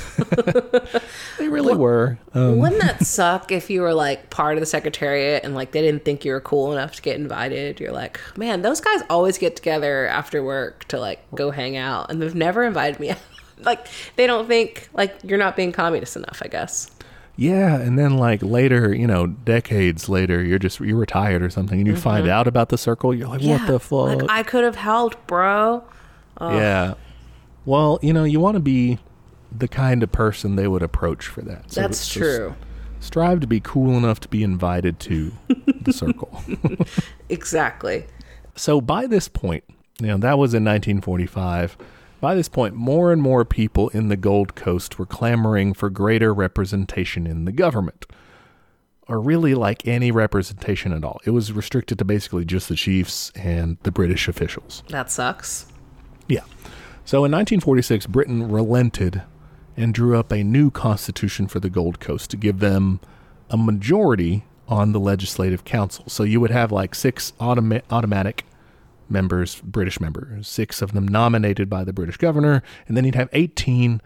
They 1.40 1.48
really 1.48 1.74
were. 1.74 2.18
Um, 2.34 2.58
Wouldn't 2.58 2.82
that 2.82 3.06
suck 3.06 3.50
if 3.50 3.70
you 3.70 3.80
were 3.80 3.94
like 3.94 4.28
part 4.28 4.58
of 4.58 4.60
the 4.60 4.66
secretariat 4.66 5.42
and 5.42 5.54
like 5.54 5.72
they 5.72 5.80
didn't 5.80 6.04
think 6.04 6.22
you 6.22 6.32
were 6.32 6.40
cool 6.40 6.70
enough 6.72 6.92
to 6.96 7.02
get 7.02 7.16
invited? 7.16 7.80
You're 7.80 7.92
like, 7.92 8.20
man, 8.36 8.60
those 8.60 8.78
guys 8.78 9.00
always 9.08 9.38
get 9.38 9.56
together 9.56 10.06
after 10.06 10.44
work 10.44 10.84
to 10.88 11.00
like 11.00 11.18
go 11.34 11.50
hang 11.50 11.78
out, 11.78 12.10
and 12.10 12.20
they've 12.20 12.34
never 12.34 12.62
invited 12.62 13.00
me. 13.00 13.14
like 13.58 13.86
they 14.16 14.26
don't 14.26 14.46
think 14.46 14.90
like 14.92 15.16
you're 15.24 15.38
not 15.38 15.56
being 15.56 15.72
communist 15.72 16.14
enough. 16.14 16.42
I 16.44 16.48
guess. 16.48 16.90
Yeah, 17.36 17.76
and 17.76 17.98
then 17.98 18.18
like 18.18 18.42
later, 18.42 18.94
you 18.94 19.06
know, 19.06 19.26
decades 19.26 20.10
later, 20.10 20.44
you're 20.44 20.58
just 20.58 20.78
you're 20.78 20.98
retired 20.98 21.42
or 21.42 21.48
something, 21.48 21.78
and 21.78 21.86
you 21.88 21.96
find 21.96 22.28
out 22.28 22.46
about 22.46 22.68
the 22.68 22.76
circle. 22.76 23.14
You're 23.14 23.28
like, 23.28 23.40
what 23.40 23.66
the 23.66 23.80
fuck? 23.80 23.98
Mm-hmm. 23.98 24.20
Like 24.20 24.30
I 24.30 24.42
could 24.42 24.64
have 24.64 24.76
helped, 24.76 25.26
bro. 25.26 25.82
Yeah. 26.38 26.94
Well, 27.70 28.00
you 28.02 28.12
know, 28.12 28.24
you 28.24 28.40
want 28.40 28.56
to 28.56 28.60
be 28.60 28.98
the 29.56 29.68
kind 29.68 30.02
of 30.02 30.10
person 30.10 30.56
they 30.56 30.66
would 30.66 30.82
approach 30.82 31.28
for 31.28 31.40
that. 31.42 31.70
So- 31.72 31.80
That's 31.82 32.08
true. 32.08 32.56
strive 32.98 33.38
to 33.40 33.46
be 33.46 33.60
cool 33.60 33.96
enough 33.96 34.18
to 34.20 34.28
be 34.28 34.42
invited 34.42 34.98
to 35.00 35.32
the 35.80 35.92
circle. 35.92 36.42
Exactly. 37.28 38.06
So 38.56 38.80
by 38.80 39.06
this 39.06 39.28
point, 39.28 39.62
you 40.00 40.08
know, 40.08 40.18
that 40.18 40.36
was 40.36 40.52
in 40.52 40.64
1945. 40.64 41.76
By 42.20 42.34
this 42.34 42.48
point, 42.48 42.74
more 42.74 43.12
and 43.12 43.22
more 43.22 43.44
people 43.44 43.88
in 43.90 44.08
the 44.08 44.16
Gold 44.16 44.56
Coast 44.56 44.98
were 44.98 45.06
clamoring 45.06 45.72
for 45.72 45.88
greater 45.90 46.34
representation 46.34 47.24
in 47.24 47.44
the 47.44 47.52
government. 47.52 48.04
Or 49.06 49.20
really 49.20 49.54
like 49.54 49.86
any 49.86 50.10
representation 50.10 50.92
at 50.92 51.04
all. 51.04 51.20
It 51.24 51.30
was 51.30 51.52
restricted 51.52 51.98
to 52.00 52.04
basically 52.04 52.44
just 52.44 52.68
the 52.68 52.74
chiefs 52.74 53.30
and 53.36 53.76
the 53.84 53.92
British 53.92 54.26
officials. 54.26 54.82
That 54.88 55.08
sucks. 55.12 55.66
Yeah. 56.28 56.42
So 57.10 57.24
in 57.24 57.32
1946, 57.32 58.06
Britain 58.06 58.52
relented 58.52 59.24
and 59.76 59.92
drew 59.92 60.16
up 60.16 60.30
a 60.30 60.44
new 60.44 60.70
constitution 60.70 61.48
for 61.48 61.58
the 61.58 61.68
Gold 61.68 61.98
Coast 61.98 62.30
to 62.30 62.36
give 62.36 62.60
them 62.60 63.00
a 63.50 63.56
majority 63.56 64.44
on 64.68 64.92
the 64.92 65.00
legislative 65.00 65.64
council. 65.64 66.04
So 66.06 66.22
you 66.22 66.38
would 66.38 66.52
have 66.52 66.70
like 66.70 66.94
six 66.94 67.32
automa- 67.40 67.82
automatic 67.90 68.46
members, 69.08 69.60
British 69.60 69.98
members, 69.98 70.46
six 70.46 70.82
of 70.82 70.92
them 70.92 71.08
nominated 71.08 71.68
by 71.68 71.82
the 71.82 71.92
British 71.92 72.16
governor, 72.16 72.62
and 72.86 72.96
then 72.96 73.04
you'd 73.04 73.16
have 73.16 73.28
18 73.32 74.00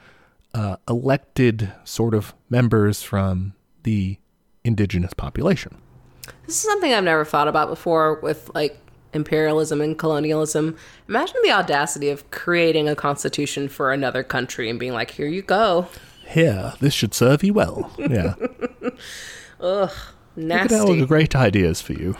uh, 0.54 0.76
elected 0.88 1.74
sort 1.84 2.14
of 2.14 2.32
members 2.48 3.02
from 3.02 3.52
the 3.82 4.16
indigenous 4.64 5.12
population. 5.12 5.76
This 6.46 6.56
is 6.56 6.62
something 6.62 6.94
I've 6.94 7.04
never 7.04 7.26
thought 7.26 7.48
about 7.48 7.68
before 7.68 8.18
with 8.20 8.50
like 8.54 8.80
imperialism 9.14 9.80
and 9.80 9.98
colonialism. 9.98 10.76
Imagine 11.08 11.36
the 11.42 11.50
audacity 11.52 12.08
of 12.10 12.30
creating 12.30 12.88
a 12.88 12.96
constitution 12.96 13.68
for 13.68 13.92
another 13.92 14.22
country 14.22 14.68
and 14.68 14.78
being 14.78 14.92
like, 14.92 15.12
here 15.12 15.26
you 15.26 15.42
go. 15.42 15.86
Here, 16.26 16.72
this 16.80 16.94
should 16.94 17.14
serve 17.14 17.42
you 17.44 17.52
well. 17.54 17.92
Yeah. 17.98 18.34
Ugh, 19.60 19.90
nasty. 20.36 20.74
Look 20.74 20.82
at 20.82 20.88
all 20.88 20.96
the 20.96 21.06
great 21.06 21.34
ideas 21.36 21.80
for 21.80 21.92
you. 21.92 22.16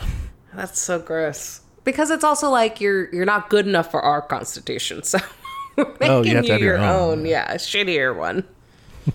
That's 0.55 0.79
so 0.81 0.99
gross. 0.99 1.61
Because 1.85 2.11
it's 2.11 2.25
also 2.25 2.49
like 2.49 2.81
you're 2.81 3.13
you're 3.15 3.25
not 3.27 3.51
good 3.51 3.67
enough 3.67 3.91
for 3.91 4.01
our 4.01 4.23
constitution, 4.23 5.03
so 5.03 5.19
we're 5.77 5.85
making 6.01 6.09
Oh, 6.11 6.23
you 6.23 6.37
you 6.41 6.43
your 6.43 6.59
your 6.59 6.79
own. 6.79 7.19
own, 7.21 7.27
yeah, 7.27 7.53
a 7.53 7.57
shittier 7.57 8.17
one. 8.17 8.45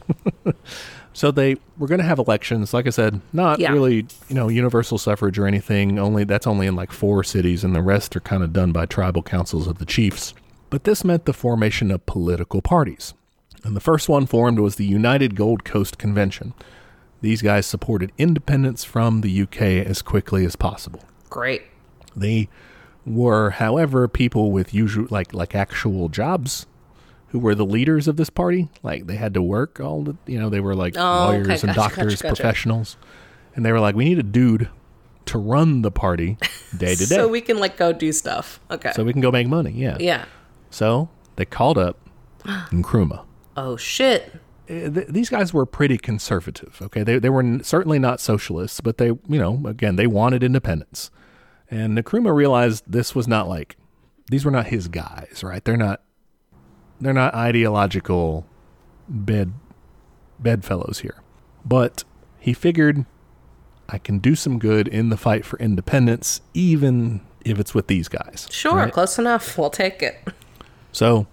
So 1.19 1.31
they 1.31 1.57
were 1.77 1.87
going 1.87 1.99
to 1.99 2.05
have 2.05 2.17
elections. 2.17 2.73
Like 2.73 2.87
I 2.87 2.91
said, 2.91 3.19
not 3.33 3.59
Yeah. 3.59 3.73
really, 3.73 4.07
you 4.29 4.35
know, 4.35 4.47
universal 4.47 4.97
suffrage 4.97 5.37
or 5.37 5.47
anything. 5.47 5.99
Only 5.99 6.23
that's 6.23 6.47
only 6.47 6.65
in 6.65 6.77
like 6.77 6.93
four 6.93 7.25
cities, 7.25 7.65
and 7.65 7.75
the 7.75 7.81
rest 7.81 8.15
are 8.15 8.21
kind 8.21 8.41
of 8.41 8.53
done 8.53 8.71
by 8.71 8.85
tribal 8.85 9.21
councils 9.21 9.67
of 9.67 9.79
the 9.79 9.85
chiefs. 9.85 10.33
But 10.69 10.85
this 10.85 11.03
meant 11.03 11.25
the 11.25 11.33
formation 11.33 11.91
of 11.91 12.05
political 12.05 12.61
parties. 12.61 13.13
And 13.65 13.75
the 13.75 13.81
first 13.81 14.07
one 14.07 14.27
formed 14.27 14.59
was 14.59 14.77
the 14.77 14.85
United 14.85 15.35
Gold 15.35 15.65
Coast 15.65 15.97
Convention. 15.97 16.53
These 17.19 17.41
guys 17.41 17.65
supported 17.65 18.13
independence 18.17 18.85
from 18.85 19.19
the 19.19 19.41
UK 19.41 19.61
as 19.85 20.01
quickly 20.01 20.45
as 20.45 20.55
possible. 20.55 21.03
Great. 21.29 21.63
They 22.15 22.47
were, 23.05 23.49
however, 23.49 24.07
people 24.07 24.53
with 24.53 24.73
usual 24.73 25.07
like 25.09 25.33
like 25.33 25.53
actual 25.53 26.07
jobs 26.07 26.65
who 27.29 27.39
were 27.39 27.55
the 27.55 27.65
leaders 27.65 28.07
of 28.07 28.15
this 28.17 28.29
party. 28.29 28.69
Like 28.83 29.07
they 29.07 29.15
had 29.15 29.33
to 29.35 29.41
work 29.41 29.79
all 29.79 30.03
the 30.03 30.17
you 30.25 30.39
know, 30.39 30.49
they 30.49 30.59
were 30.59 30.75
like 30.75 30.95
Oh, 30.97 31.27
lawyers 31.27 31.47
okay, 31.47 31.53
and 31.67 31.75
gotcha, 31.75 31.95
doctors, 31.95 32.13
gotcha, 32.15 32.23
gotcha. 32.23 32.35
professionals. 32.41 32.97
And 33.55 33.65
they 33.65 33.71
were 33.71 33.79
like, 33.79 33.95
We 33.95 34.05
need 34.05 34.19
a 34.19 34.23
dude 34.23 34.69
to 35.25 35.37
run 35.37 35.81
the 35.83 35.91
party 35.91 36.37
day 36.77 36.95
to 36.95 37.05
day. 37.05 37.15
So 37.15 37.27
we 37.27 37.41
can 37.41 37.59
like 37.59 37.77
go 37.77 37.93
do 37.93 38.11
stuff. 38.11 38.59
Okay. 38.71 38.91
so 38.93 39.03
we 39.03 39.11
can 39.13 39.21
go 39.21 39.31
make 39.31 39.47
money. 39.47 39.71
Yeah. 39.71 39.97
yeah. 39.99 40.25
So 40.69 41.09
they 41.35 41.45
called 41.45 41.77
up 41.77 41.97
Nkrumah. 42.43 43.25
Oh 43.57 43.77
shit. 43.77 44.33
Eh, 44.67 44.89
th- 44.89 45.07
these 45.07 45.29
guys 45.29 45.53
were 45.53 45.65
pretty 45.65 45.97
conservative. 45.97 46.79
Okay, 46.81 47.03
they 47.03 47.19
they 47.19 47.29
were 47.29 47.41
n- 47.41 47.63
certainly 47.63 47.99
not 47.99 48.19
socialists, 48.19 48.81
but 48.81 48.97
they 48.97 49.07
you 49.07 49.19
know 49.39 49.61
again 49.65 49.95
they 49.95 50.07
wanted 50.07 50.43
independence. 50.43 51.11
And 51.71 51.97
Nkrumah 51.97 52.33
realized 52.33 52.83
this 52.87 53.13
was 53.13 53.27
not 53.27 53.47
like 53.47 53.77
these 54.31 54.45
were 54.45 54.51
not 54.51 54.67
his 54.67 54.87
guys, 54.87 55.43
right? 55.43 55.63
They're 55.63 55.77
not 55.77 56.01
they're 56.99 57.13
not 57.13 57.33
ideological 57.33 58.45
bed 59.07 59.53
bedfellows 60.39 60.99
here. 60.99 61.21
But 61.65 62.03
he 62.39 62.53
figured 62.53 63.05
I 63.87 63.97
can 63.97 64.19
do 64.19 64.35
some 64.35 64.59
good 64.59 64.87
in 64.87 65.09
the 65.09 65.17
fight 65.17 65.45
for 65.45 65.57
independence, 65.59 66.41
even 66.53 67.21
if 67.43 67.59
it's 67.59 67.73
with 67.73 67.87
these 67.87 68.07
guys. 68.07 68.47
Sure. 68.51 68.75
right? 68.75 68.93
Close 68.93 69.17
enough. 69.19 69.57
We'll 69.57 69.69
take 69.69 70.01
it. 70.01 70.27
So 70.91 71.27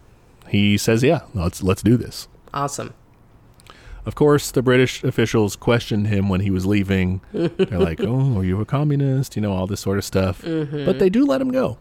he 0.48 0.76
says, 0.76 1.02
"Yeah, 1.02 1.22
let's 1.35 1.62
let's 1.62 1.83
do 1.83 1.96
this." 1.96 2.29
Awesome. 2.52 2.94
Of 4.05 4.14
course, 4.14 4.52
the 4.52 4.62
British 4.62 5.02
officials 5.02 5.57
questioned 5.57 6.07
him 6.07 6.29
when 6.29 6.40
he 6.40 6.50
was 6.50 6.64
leaving. 6.64 7.20
They're 7.33 7.79
like, 7.79 8.00
"Oh, 8.00 8.38
are 8.38 8.44
you 8.44 8.61
a 8.61 8.64
communist?" 8.64 9.37
You 9.37 9.42
know, 9.42 9.52
all 9.52 9.66
this 9.66 9.81
sort 9.81 9.98
of 9.98 10.05
stuff. 10.05 10.42
Mm-hmm. 10.42 10.85
But 10.85 10.98
they 10.98 11.11
do 11.11 11.24
let 11.26 11.40
him 11.40 11.50
go. 11.50 11.79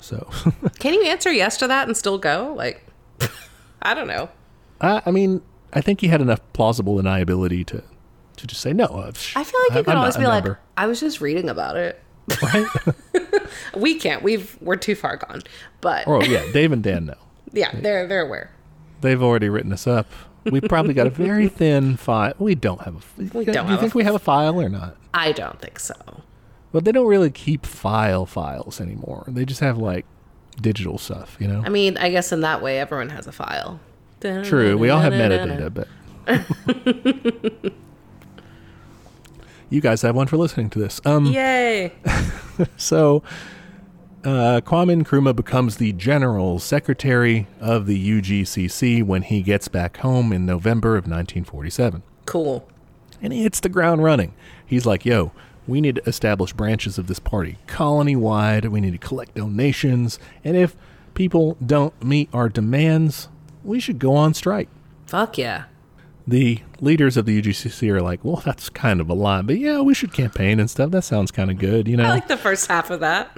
So, 0.00 0.28
Can 0.78 0.94
you 0.94 1.04
answer 1.04 1.32
yes 1.32 1.56
to 1.58 1.66
that 1.68 1.86
and 1.88 1.96
still 1.96 2.18
go? 2.18 2.54
Like, 2.56 2.84
I 3.82 3.94
don't 3.94 4.08
know. 4.08 4.28
I, 4.80 5.02
I 5.06 5.10
mean, 5.10 5.42
I 5.72 5.80
think 5.80 6.00
he 6.00 6.08
had 6.08 6.20
enough 6.20 6.40
plausible 6.52 6.96
deniability 6.96 7.64
to 7.66 7.82
to 8.36 8.46
just 8.46 8.60
say 8.60 8.72
no. 8.72 8.84
uh, 8.84 9.12
I 9.34 9.44
feel 9.44 9.60
like 9.60 9.70
you 9.70 9.78
I'm 9.78 9.84
could 9.84 9.86
not 9.86 9.96
always 9.96 10.16
be 10.16 10.26
like, 10.26 10.44
member." 10.44 10.60
I 10.76 10.86
was 10.86 11.00
just 11.00 11.20
reading 11.20 11.48
about 11.48 11.76
it. 11.76 12.02
right? 12.42 12.66
We 13.76 13.94
can't. 13.98 14.22
We've 14.22 14.56
we're 14.60 14.76
too 14.76 14.94
far 14.94 15.16
gone. 15.16 15.42
But 15.80 16.04
oh 16.06 16.22
yeah, 16.22 16.44
Dave 16.52 16.72
and 16.72 16.82
Dan 16.82 17.06
know. 17.06 17.14
yeah, 17.52 17.70
they're 17.74 18.06
they're 18.06 18.26
aware. 18.26 18.50
They've 19.00 19.22
already 19.22 19.48
written 19.48 19.72
us 19.72 19.86
up. 19.86 20.06
We've 20.44 20.62
probably 20.62 20.94
got 20.94 21.06
a 21.06 21.10
very 21.10 21.48
thin 21.60 21.96
file. 21.96 22.34
We 22.38 22.54
don't 22.54 22.80
have 22.82 22.96
a. 22.96 23.22
We 23.36 23.44
do 23.44 23.52
don't 23.52 23.68
you 23.70 23.76
think 23.76 23.94
a- 23.94 23.98
we 23.98 24.04
have 24.04 24.14
a 24.14 24.18
file 24.20 24.60
or 24.60 24.68
not? 24.68 24.96
I 25.14 25.32
don't 25.32 25.60
think 25.60 25.78
so. 25.78 25.94
But 26.72 26.84
they 26.84 26.92
don't 26.92 27.06
really 27.06 27.30
keep 27.30 27.64
file 27.64 28.26
files 28.26 28.80
anymore. 28.80 29.24
They 29.28 29.44
just 29.44 29.60
have 29.60 29.78
like 29.78 30.04
digital 30.60 30.98
stuff, 30.98 31.36
you 31.40 31.46
know. 31.48 31.62
I 31.64 31.68
mean, 31.68 31.96
I 31.98 32.10
guess 32.10 32.32
in 32.32 32.40
that 32.40 32.62
way, 32.62 32.78
everyone 32.78 33.10
has 33.10 33.26
a 33.26 33.32
file. 33.32 33.80
True, 34.20 34.76
we 34.76 34.88
all 34.88 35.00
have 35.00 35.12
metadata, 35.12 35.72
but 35.72 35.86
you 39.70 39.80
guys 39.80 40.02
have 40.02 40.16
one 40.16 40.26
for 40.26 40.36
listening 40.36 40.70
to 40.70 40.78
this. 40.78 41.00
Um, 41.04 41.26
Yay! 41.26 41.92
so 42.76 43.22
uh, 44.24 44.60
Kwame 44.64 45.02
Nkrumah 45.02 45.36
becomes 45.36 45.76
the 45.76 45.92
general 45.92 46.58
secretary 46.58 47.46
of 47.60 47.86
the 47.86 48.20
UGCC 48.20 49.02
when 49.04 49.22
he 49.22 49.42
gets 49.42 49.68
back 49.68 49.98
home 49.98 50.32
in 50.32 50.46
November 50.46 50.92
of 50.96 51.04
1947, 51.04 52.02
Cool. 52.24 52.68
and 53.22 53.32
he 53.32 53.42
hits 53.42 53.60
the 53.60 53.68
ground 53.68 54.02
running. 54.02 54.34
He's 54.64 54.86
like, 54.86 55.04
"Yo." 55.04 55.32
We 55.66 55.80
need 55.80 55.96
to 55.96 56.08
establish 56.08 56.52
branches 56.52 56.98
of 56.98 57.06
this 57.06 57.18
party 57.18 57.58
colony 57.66 58.16
wide. 58.16 58.66
We 58.66 58.80
need 58.80 58.92
to 58.92 58.98
collect 58.98 59.34
donations. 59.34 60.18
And 60.44 60.56
if 60.56 60.76
people 61.14 61.56
don't 61.64 62.00
meet 62.02 62.28
our 62.32 62.48
demands, 62.48 63.28
we 63.64 63.80
should 63.80 63.98
go 63.98 64.14
on 64.14 64.34
strike. 64.34 64.68
Fuck 65.06 65.38
yeah. 65.38 65.64
the 66.26 66.60
leaders 66.80 67.16
of 67.16 67.26
the 67.26 67.40
UGCC 67.40 67.88
are 67.90 68.00
like, 68.00 68.24
well, 68.24 68.42
that's 68.44 68.68
kind 68.68 69.00
of 69.00 69.08
a 69.08 69.14
line, 69.14 69.46
but 69.46 69.58
yeah, 69.58 69.80
we 69.80 69.94
should 69.94 70.12
campaign 70.12 70.58
and 70.58 70.68
stuff. 70.68 70.90
That 70.90 71.02
sounds 71.02 71.30
kind 71.30 71.50
of 71.50 71.58
good, 71.58 71.86
you 71.86 71.96
know. 71.96 72.04
I 72.04 72.10
like 72.10 72.28
the 72.28 72.36
first 72.36 72.66
half 72.66 72.90
of 72.90 73.00
that. 73.00 73.30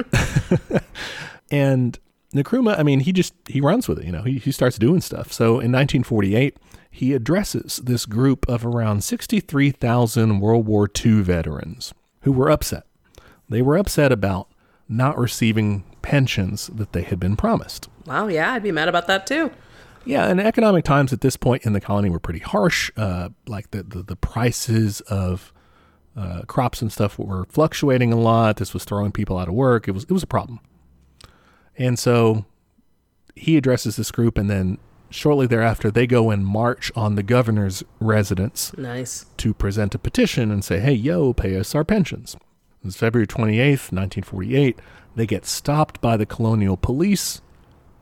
and 1.51 1.99
Nkrumah, 2.35 2.79
I 2.79 2.83
mean, 2.83 3.01
he 3.01 3.13
just 3.13 3.35
he 3.47 3.61
runs 3.61 3.89
with 3.89 3.99
it, 3.99 4.05
you 4.07 4.13
know. 4.13 4.23
He 4.23 4.39
he 4.39 4.53
starts 4.53 4.79
doing 4.79 5.01
stuff. 5.01 5.33
So 5.33 5.47
in 5.61 5.73
1948, 5.73 6.57
he 6.91 7.13
addresses 7.13 7.81
this 7.85 8.07
group 8.07 8.49
of 8.49 8.65
around 8.65 9.05
63,000 9.05 10.41
World 10.41 10.67
War 10.67 10.89
II 11.05 11.21
veterans 11.23 11.93
who 12.29 12.33
were 12.33 12.51
upset. 12.51 12.85
They 13.49 13.63
were 13.63 13.79
upset 13.79 14.13
about 14.13 14.49
not 14.87 15.17
receiving 15.17 15.83
pensions 16.03 16.67
that 16.67 16.93
they 16.93 17.01
had 17.01 17.19
been 17.19 17.37
promised. 17.37 17.89
wow, 18.05 18.29
yeah, 18.29 18.53
I'd 18.53 18.63
be 18.63 18.71
mad 18.71 18.87
about 18.87 19.07
that 19.07 19.27
too. 19.27 19.51
Yeah, 20.05 20.27
and 20.27 20.39
economic 20.39 20.85
times 20.85 21.11
at 21.15 21.23
this 21.23 21.39
point 21.39 21.65
in 21.65 21.73
the 21.73 21.81
colony 21.81 22.11
were 22.11 22.19
pretty 22.19 22.41
harsh. 22.41 22.91
Uh, 22.99 23.31
like 23.47 23.71
the, 23.71 23.83
the 23.83 24.03
the 24.03 24.17
prices 24.17 25.01
of 25.03 25.55
uh, 26.15 26.43
crops 26.43 26.83
and 26.83 26.93
stuff 26.93 27.19
were 27.19 27.47
fluctuating 27.47 28.13
a 28.13 28.21
lot. 28.21 28.59
This 28.59 28.75
was 28.75 28.85
throwing 28.85 29.11
people 29.11 29.39
out 29.39 29.49
of 29.49 29.55
work. 29.55 29.89
It 29.89 29.93
was 29.93 30.05
it 30.05 30.13
was 30.13 30.23
a 30.23 30.27
problem. 30.27 30.61
And 31.79 31.99
so 31.99 32.45
he 33.35 33.57
addresses 33.57 33.97
this 33.97 34.11
group, 34.11 34.37
and 34.37 34.51
then 34.51 34.77
shortly 35.11 35.47
thereafter, 35.47 35.91
they 35.91 36.07
go 36.07 36.31
and 36.31 36.45
march 36.45 36.93
on 36.95 37.15
the 37.15 37.23
governor's 37.23 37.83
residence 38.01 38.73
Nice. 38.77 39.27
to 39.39 39.55
present 39.55 39.95
a 39.95 39.99
petition 39.99 40.51
and 40.51 40.65
say, 40.65 40.81
hey, 40.81 40.93
yo, 40.93 41.33
pay 41.33 41.57
us 41.59 41.75
our 41.75 41.85
pensions. 41.85 42.37
It's 42.85 42.97
February 42.97 43.27
28th, 43.27 43.93
1948. 43.93 44.79
They 45.17 45.27
get 45.27 45.47
stopped 45.47 46.01
by 46.01 46.17
the 46.17 46.27
colonial 46.27 46.77
police, 46.77 47.41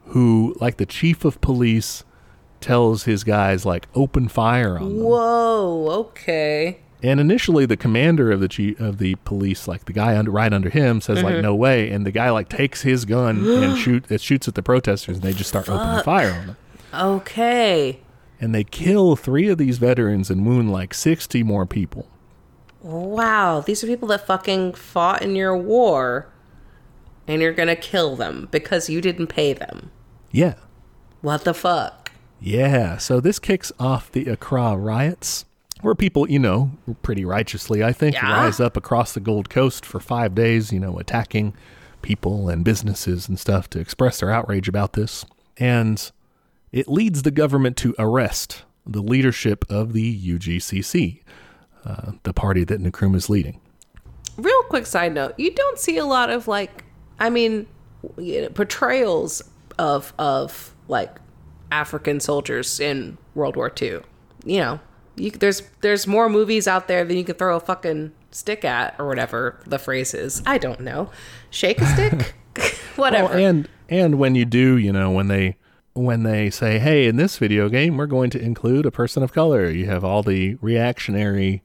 who, 0.07 0.57
like 0.61 0.77
the 0.77 0.87
chief 0.87 1.25
of 1.25 1.41
police, 1.41 2.05
tells 2.61 3.05
his 3.05 3.25
guys, 3.25 3.65
like, 3.65 3.87
open 3.95 4.29
fire 4.29 4.79
on 4.79 4.97
them. 4.97 5.05
Whoa. 5.05 5.89
Okay. 5.91 6.81
And 7.03 7.21
initially, 7.21 7.67
the 7.67 7.77
commander 7.77 8.33
of 8.33 8.41
the 8.41 8.49
chief 8.49 8.81
of 8.81 8.99
the 8.99 9.17
police, 9.17 9.69
like 9.69 9.85
the 9.85 9.93
guy 9.93 10.17
under, 10.17 10.31
right 10.31 10.53
under 10.53 10.71
him, 10.71 11.01
says 11.01 11.23
like 11.23 11.35
mm-hmm. 11.35 11.43
no 11.43 11.55
way, 11.55 11.91
and 11.91 12.07
the 12.07 12.11
guy 12.11 12.31
like 12.31 12.49
takes 12.49 12.83
his 12.83 13.05
gun 13.05 13.47
and 13.47 13.79
shoot 13.83 14.11
it 14.11 14.21
shoots 14.21 14.49
at 14.49 14.55
the 14.55 14.63
protesters, 14.63 15.17
and 15.17 15.23
they 15.23 15.35
just 15.35 15.49
start 15.49 15.69
opening 15.69 16.03
fire 16.03 16.33
on 16.33 16.47
them. 16.47 16.57
Okay. 16.99 18.01
And 18.41 18.55
they 18.55 18.65
kill 18.65 19.17
three 19.17 19.49
of 19.49 19.59
these 19.59 19.79
veterans 19.79 20.31
and 20.31 20.45
wound 20.47 20.71
like 20.73 20.93
sixty 20.95 21.43
more 21.43 21.65
people. 21.67 22.09
Wow. 22.83 23.61
These 23.61 23.83
are 23.83 23.87
people 23.87 24.09
that 24.09 24.27
fucking 24.27 24.75
fought 24.75 25.23
in 25.23 25.35
your 25.35 25.57
war, 25.57 26.29
and 27.27 27.41
you're 27.43 27.53
gonna 27.55 27.77
kill 27.77 28.15
them 28.17 28.49
because 28.51 28.89
you 28.91 29.01
didn't 29.01 29.29
pay 29.29 29.53
them. 29.53 29.91
Yeah, 30.31 30.55
What 31.23 31.45
the 31.45 31.55
fuck? 31.55 32.11
yeah. 32.41 32.99
So 32.99 33.21
this 33.21 33.39
kicks 33.39 33.73
off 33.81 34.13
the 34.13 34.27
Accra 34.27 34.77
riots, 34.77 35.47
where 35.81 35.95
people, 35.95 36.29
you 36.31 36.39
know, 36.39 36.73
pretty 37.03 37.25
righteously, 37.25 37.83
I 37.83 37.93
think, 37.93 38.15
Yeah. 38.17 38.31
rise 38.33 38.61
up 38.61 38.77
across 38.77 39.15
the 39.15 39.21
Gold 39.21 39.49
Coast 39.49 39.87
for 39.87 39.99
five 39.99 40.35
days, 40.35 40.73
you 40.73 40.79
know, 40.81 40.99
attacking 40.99 41.55
people 42.03 42.49
and 42.51 42.65
businesses 42.65 43.29
and 43.29 43.39
stuff 43.39 43.69
to 43.71 43.81
express 43.81 44.21
their 44.21 44.31
outrage 44.31 44.69
about 44.69 44.93
this. 44.93 45.25
And 45.59 46.11
it 46.77 46.89
leads 46.89 47.23
the 47.23 47.31
government 47.31 47.75
to 47.79 47.95
arrest 47.99 48.65
the 48.85 49.01
leadership 49.01 49.65
of 49.71 49.95
the 49.95 50.37
UGCC, 50.37 51.23
uh, 51.87 52.13
the 52.23 52.35
party 52.35 52.65
that 52.65 52.83
Nkrumah 52.83 53.17
is 53.17 53.31
leading. 53.31 53.59
Real 54.37 54.63
quick 54.65 54.85
side 54.85 55.15
note: 55.15 55.33
you 55.39 55.51
don't 55.53 55.79
see 55.79 55.97
a 55.97 56.05
lot 56.05 56.29
of 56.29 56.47
like, 56.47 56.85
I 57.19 57.31
mean, 57.31 57.67
you 58.19 58.43
know, 58.43 58.49
portrayals 58.51 59.43
of 59.79 60.13
of 60.19 60.75
like 60.87 61.17
African 61.73 62.21
soldiers 62.21 62.79
in 62.79 63.17
World 63.35 63.57
War 63.57 63.73
II. 63.81 64.01
You 64.45 64.61
know, 64.61 64.81
you, 65.17 65.31
there's 65.31 65.63
there's 65.81 66.07
more 66.07 66.29
movies 66.29 66.69
out 66.69 66.89
there 66.89 67.07
than 67.07 67.17
you 67.17 67.25
can 67.25 67.37
throw 67.37 67.57
a 67.57 67.61
fucking 67.61 68.13
stick 68.33 68.67
at 68.67 68.95
or 68.99 69.07
whatever 69.09 69.59
the 69.67 69.79
phrase 69.79 70.13
is. 70.13 70.43
I 70.45 70.59
don't 70.59 70.81
know. 70.81 71.11
Shake 71.49 71.81
a 71.81 71.87
stick, 71.87 72.35
whatever. 72.97 73.29
Well, 73.29 73.39
and 73.39 73.69
and 73.89 74.19
when 74.19 74.35
you 74.35 74.45
do, 74.45 74.77
you 74.77 74.93
know, 74.93 75.11
when 75.11 75.29
they 75.29 75.57
when 75.97 76.23
they 76.23 76.51
say, 76.51 76.79
"Hey, 76.79 77.07
in 77.07 77.17
this 77.17 77.39
video 77.39 77.69
game, 77.69 77.97
we're 77.97 78.07
going 78.07 78.31
to 78.31 78.41
include 78.41 78.87
a 78.87 78.91
person 78.91 79.23
of 79.23 79.33
color," 79.33 79.69
you 79.71 79.87
have 79.87 80.05
all 80.05 80.23
the 80.23 80.57
reactionary 80.61 81.63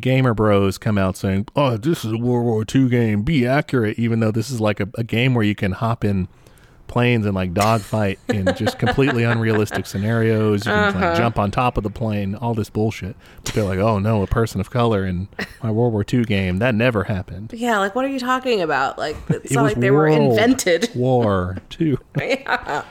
gamer 0.00 0.34
bros 0.34 0.78
come 0.78 0.98
out 0.98 1.16
saying, 1.16 1.46
"Oh, 1.56 1.76
this 1.76 2.04
is 2.04 2.12
a 2.12 2.18
World 2.18 2.44
War 2.44 2.64
II 2.72 2.88
game. 2.88 3.22
Be 3.22 3.46
accurate," 3.46 3.98
even 3.98 4.20
though 4.20 4.30
this 4.30 4.50
is 4.50 4.60
like 4.60 4.80
a, 4.80 4.88
a 4.94 5.04
game 5.04 5.34
where 5.34 5.44
you 5.44 5.54
can 5.54 5.72
hop 5.72 6.04
in 6.04 6.28
planes 6.92 7.24
and 7.24 7.34
like 7.34 7.54
dogfight 7.54 8.18
in 8.28 8.46
just 8.54 8.78
completely 8.78 9.24
unrealistic 9.24 9.86
scenarios. 9.86 10.66
You 10.66 10.72
can 10.72 10.94
like 10.94 10.96
uh-huh. 10.96 11.14
jump 11.16 11.38
on 11.38 11.50
top 11.50 11.78
of 11.78 11.82
the 11.82 11.90
plane, 11.90 12.34
all 12.34 12.54
this 12.54 12.68
bullshit. 12.68 13.16
But 13.44 13.54
they're 13.54 13.64
like, 13.64 13.78
oh 13.78 13.98
no, 13.98 14.22
a 14.22 14.26
person 14.26 14.60
of 14.60 14.70
color 14.70 15.06
in 15.06 15.28
my 15.62 15.70
World 15.70 15.94
War 15.94 16.04
II 16.10 16.24
game 16.24 16.58
that 16.58 16.74
never 16.74 17.04
happened. 17.04 17.52
Yeah, 17.54 17.78
like 17.78 17.94
what 17.94 18.04
are 18.04 18.08
you 18.08 18.20
talking 18.20 18.60
about? 18.60 18.98
Like 18.98 19.16
it's 19.28 19.50
It 19.50 19.54
not 19.54 19.64
like 19.64 19.76
they 19.80 19.90
were 19.90 20.06
invented. 20.06 20.90
War 20.94 21.56
II. 21.80 21.96
yeah. 22.18 22.84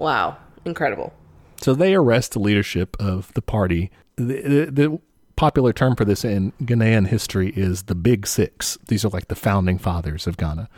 Wow. 0.00 0.38
Incredible. 0.64 1.12
So 1.60 1.74
they 1.74 1.94
arrest 1.94 2.32
the 2.32 2.38
leadership 2.38 2.96
of 2.98 3.32
the 3.34 3.42
party. 3.42 3.90
The, 4.16 4.24
the, 4.24 4.70
the 4.70 5.00
popular 5.36 5.72
term 5.72 5.94
for 5.94 6.06
this 6.06 6.24
in 6.24 6.52
Ghanaian 6.62 7.06
history 7.06 7.50
is 7.50 7.84
the 7.84 7.94
Big 7.94 8.26
Six. 8.26 8.78
These 8.88 9.04
are 9.04 9.10
like 9.10 9.28
the 9.28 9.34
founding 9.34 9.78
fathers 9.78 10.26
of 10.26 10.38
Ghana, 10.38 10.68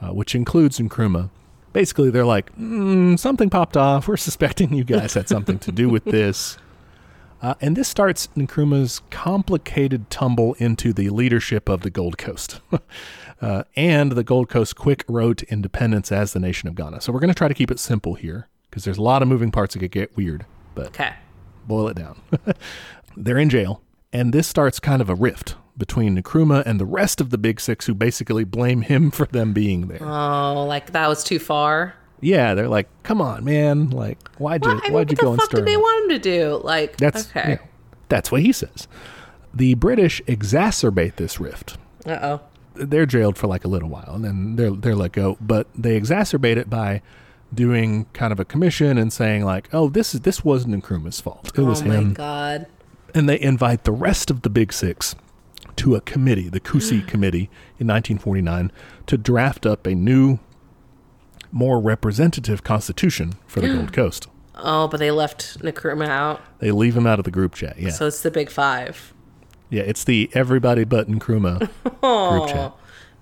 uh, 0.00 0.14
which 0.14 0.34
includes 0.34 0.78
Nkrumah. 0.78 1.30
Basically, 1.72 2.10
they're 2.10 2.24
like, 2.24 2.54
mm, 2.56 3.18
something 3.18 3.50
popped 3.50 3.76
off. 3.76 4.06
We're 4.06 4.16
suspecting 4.28 4.72
you 4.72 4.84
guys 4.84 5.14
had 5.14 5.28
something 5.28 5.58
to 5.60 5.72
do 5.72 5.88
with 5.88 6.04
this. 6.04 6.56
Uh, 7.42 7.54
and 7.60 7.76
this 7.76 7.88
starts 7.88 8.28
Nkrumah's 8.36 9.02
complicated 9.10 10.08
tumble 10.08 10.54
into 10.54 10.92
the 10.92 11.10
leadership 11.10 11.68
of 11.68 11.82
the 11.82 11.90
Gold 11.90 12.18
Coast 12.18 12.60
uh, 13.40 13.64
and 13.76 14.12
the 14.12 14.24
Gold 14.24 14.48
Coast 14.48 14.76
quick 14.76 15.04
road 15.08 15.38
to 15.38 15.52
independence 15.52 16.10
as 16.10 16.32
the 16.32 16.40
nation 16.40 16.68
of 16.68 16.74
Ghana. 16.74 17.00
So 17.00 17.12
we're 17.12 17.20
going 17.20 17.28
to 17.28 17.34
try 17.34 17.48
to 17.48 17.54
keep 17.54 17.70
it 17.70 17.78
simple 17.78 18.14
here 18.14 18.48
because 18.70 18.84
there's 18.84 18.98
a 18.98 19.02
lot 19.02 19.22
of 19.22 19.28
moving 19.28 19.50
parts 19.50 19.74
that 19.74 19.80
could 19.80 19.90
get 19.90 20.16
weird. 20.16 20.44
But 20.74 20.88
Okay. 20.88 21.12
boil 21.66 21.88
it 21.88 21.96
down. 21.96 22.20
They're 23.16 23.38
in 23.38 23.50
jail, 23.50 23.82
and 24.12 24.32
this 24.32 24.46
starts 24.46 24.78
kind 24.80 25.02
of 25.02 25.10
a 25.10 25.14
rift 25.14 25.56
between 25.76 26.20
Nkrumah 26.20 26.62
and 26.66 26.78
the 26.80 26.86
rest 26.86 27.20
of 27.20 27.30
the 27.30 27.38
Big 27.38 27.60
Six, 27.60 27.86
who 27.86 27.94
basically 27.94 28.44
blame 28.44 28.82
him 28.82 29.10
for 29.10 29.26
them 29.26 29.52
being 29.52 29.88
there. 29.88 30.02
Oh, 30.02 30.64
like 30.66 30.92
that 30.92 31.08
was 31.08 31.24
too 31.24 31.38
far. 31.38 31.94
yeah, 32.20 32.54
they're 32.54 32.68
like, 32.68 32.88
"Come 33.04 33.20
on, 33.20 33.44
man! 33.44 33.90
Like, 33.90 34.18
why'd 34.38 34.64
you 34.64 34.70
Well, 34.70 34.78
I 34.78 34.82
mean, 34.84 34.92
why'd 34.92 35.06
what 35.06 35.10
you 35.10 35.16
the 35.16 35.22
go 35.22 35.32
and 35.32 35.40
fuck 35.40 35.50
did 35.50 35.64
they 35.66 35.76
want 35.76 36.04
him 36.04 36.16
to 36.16 36.18
do? 36.18 36.60
Like, 36.64 36.96
That's 36.96 37.28
okay. 37.30 37.48
you 37.50 37.54
know, 37.56 37.62
that's 38.08 38.30
what 38.32 38.42
he 38.42 38.52
says. 38.52 38.86
The 39.54 39.74
British 39.74 40.20
exacerbate 40.26 41.16
this 41.16 41.40
rift. 41.40 41.76
Uh 42.06 42.18
oh. 42.22 42.40
They're 42.74 43.06
jailed 43.06 43.36
for 43.36 43.46
like 43.48 43.64
a 43.64 43.68
little 43.68 43.88
while, 43.88 44.12
and 44.14 44.24
then 44.24 44.56
they're 44.56 44.70
they're 44.70 44.94
let 44.96 45.12
go. 45.12 45.36
But 45.40 45.66
they 45.76 45.98
exacerbate 46.00 46.56
it 46.56 46.68
by 46.70 47.02
doing 47.52 48.06
kind 48.12 48.32
of 48.32 48.38
a 48.40 48.44
commission 48.44 48.98
and 48.98 49.12
saying 49.12 49.44
like, 49.44 49.68
"Oh, 49.72 49.88
this 49.88 50.14
is 50.14 50.20
this 50.22 50.44
wasn't 50.44 50.82
Nkrumah's 50.82 51.20
fault. 51.20 51.50
It 51.56 51.62
was 51.62 51.82
oh 51.82 51.86
my 51.86 51.94
him." 51.96 52.12
god. 52.14 52.66
and 53.14 53.28
they 53.28 53.40
invite 53.40 53.84
the 53.84 53.92
rest 53.92 54.30
of 54.30 54.42
the 54.42 54.50
Big 54.50 54.72
Six 54.72 55.14
to 55.76 55.94
a 55.94 56.00
committee, 56.00 56.48
the 56.48 56.60
Coussey 56.60 57.06
Committee, 57.06 57.48
in 57.78 57.86
1949, 57.86 58.72
to 59.06 59.16
draft 59.16 59.64
up 59.64 59.86
a 59.86 59.94
new, 59.94 60.38
more 61.52 61.80
representative 61.80 62.62
constitution 62.64 63.34
for 63.46 63.60
the 63.60 63.68
Gold 63.68 63.92
Coast. 63.94 64.26
Oh, 64.56 64.88
but 64.88 64.98
they 64.98 65.10
left 65.12 65.60
Nkrumah 65.60 66.08
out, 66.08 66.40
They 66.58 66.72
leave 66.72 66.96
him 66.96 67.06
out 67.06 67.18
of 67.20 67.24
the 67.24 67.30
group 67.30 67.54
chat. 67.54 67.78
Yeah, 67.78 67.90
so 67.90 68.06
it's 68.08 68.22
the 68.22 68.30
big 68.30 68.50
five. 68.50 69.14
yeah, 69.70 69.82
it's 69.82 70.02
the 70.04 70.28
everybody 70.34 70.82
but 70.84 71.08
Nkrumah 71.08 71.70
Oh, 72.02 72.30
group 72.40 72.48
chat. 72.48 72.72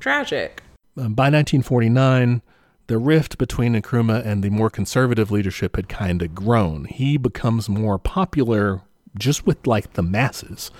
tragic. 0.00 0.62
Um, 0.96 1.12
by 1.12 1.24
1949, 1.24 2.40
the 2.86 2.98
rift 2.98 3.38
between 3.38 3.74
Nkrumah 3.74 4.24
and 4.24 4.42
the 4.42 4.50
more 4.50 4.70
conservative 4.70 5.30
leadership 5.30 5.76
had 5.76 5.88
kind 5.88 6.22
of 6.22 6.34
grown. 6.34 6.84
He 6.84 7.16
becomes 7.16 7.68
more 7.68 7.98
popular 7.98 8.82
just 9.18 9.46
with 9.46 9.66
like 9.66 9.94
the 9.94 10.02
masses 10.02 10.70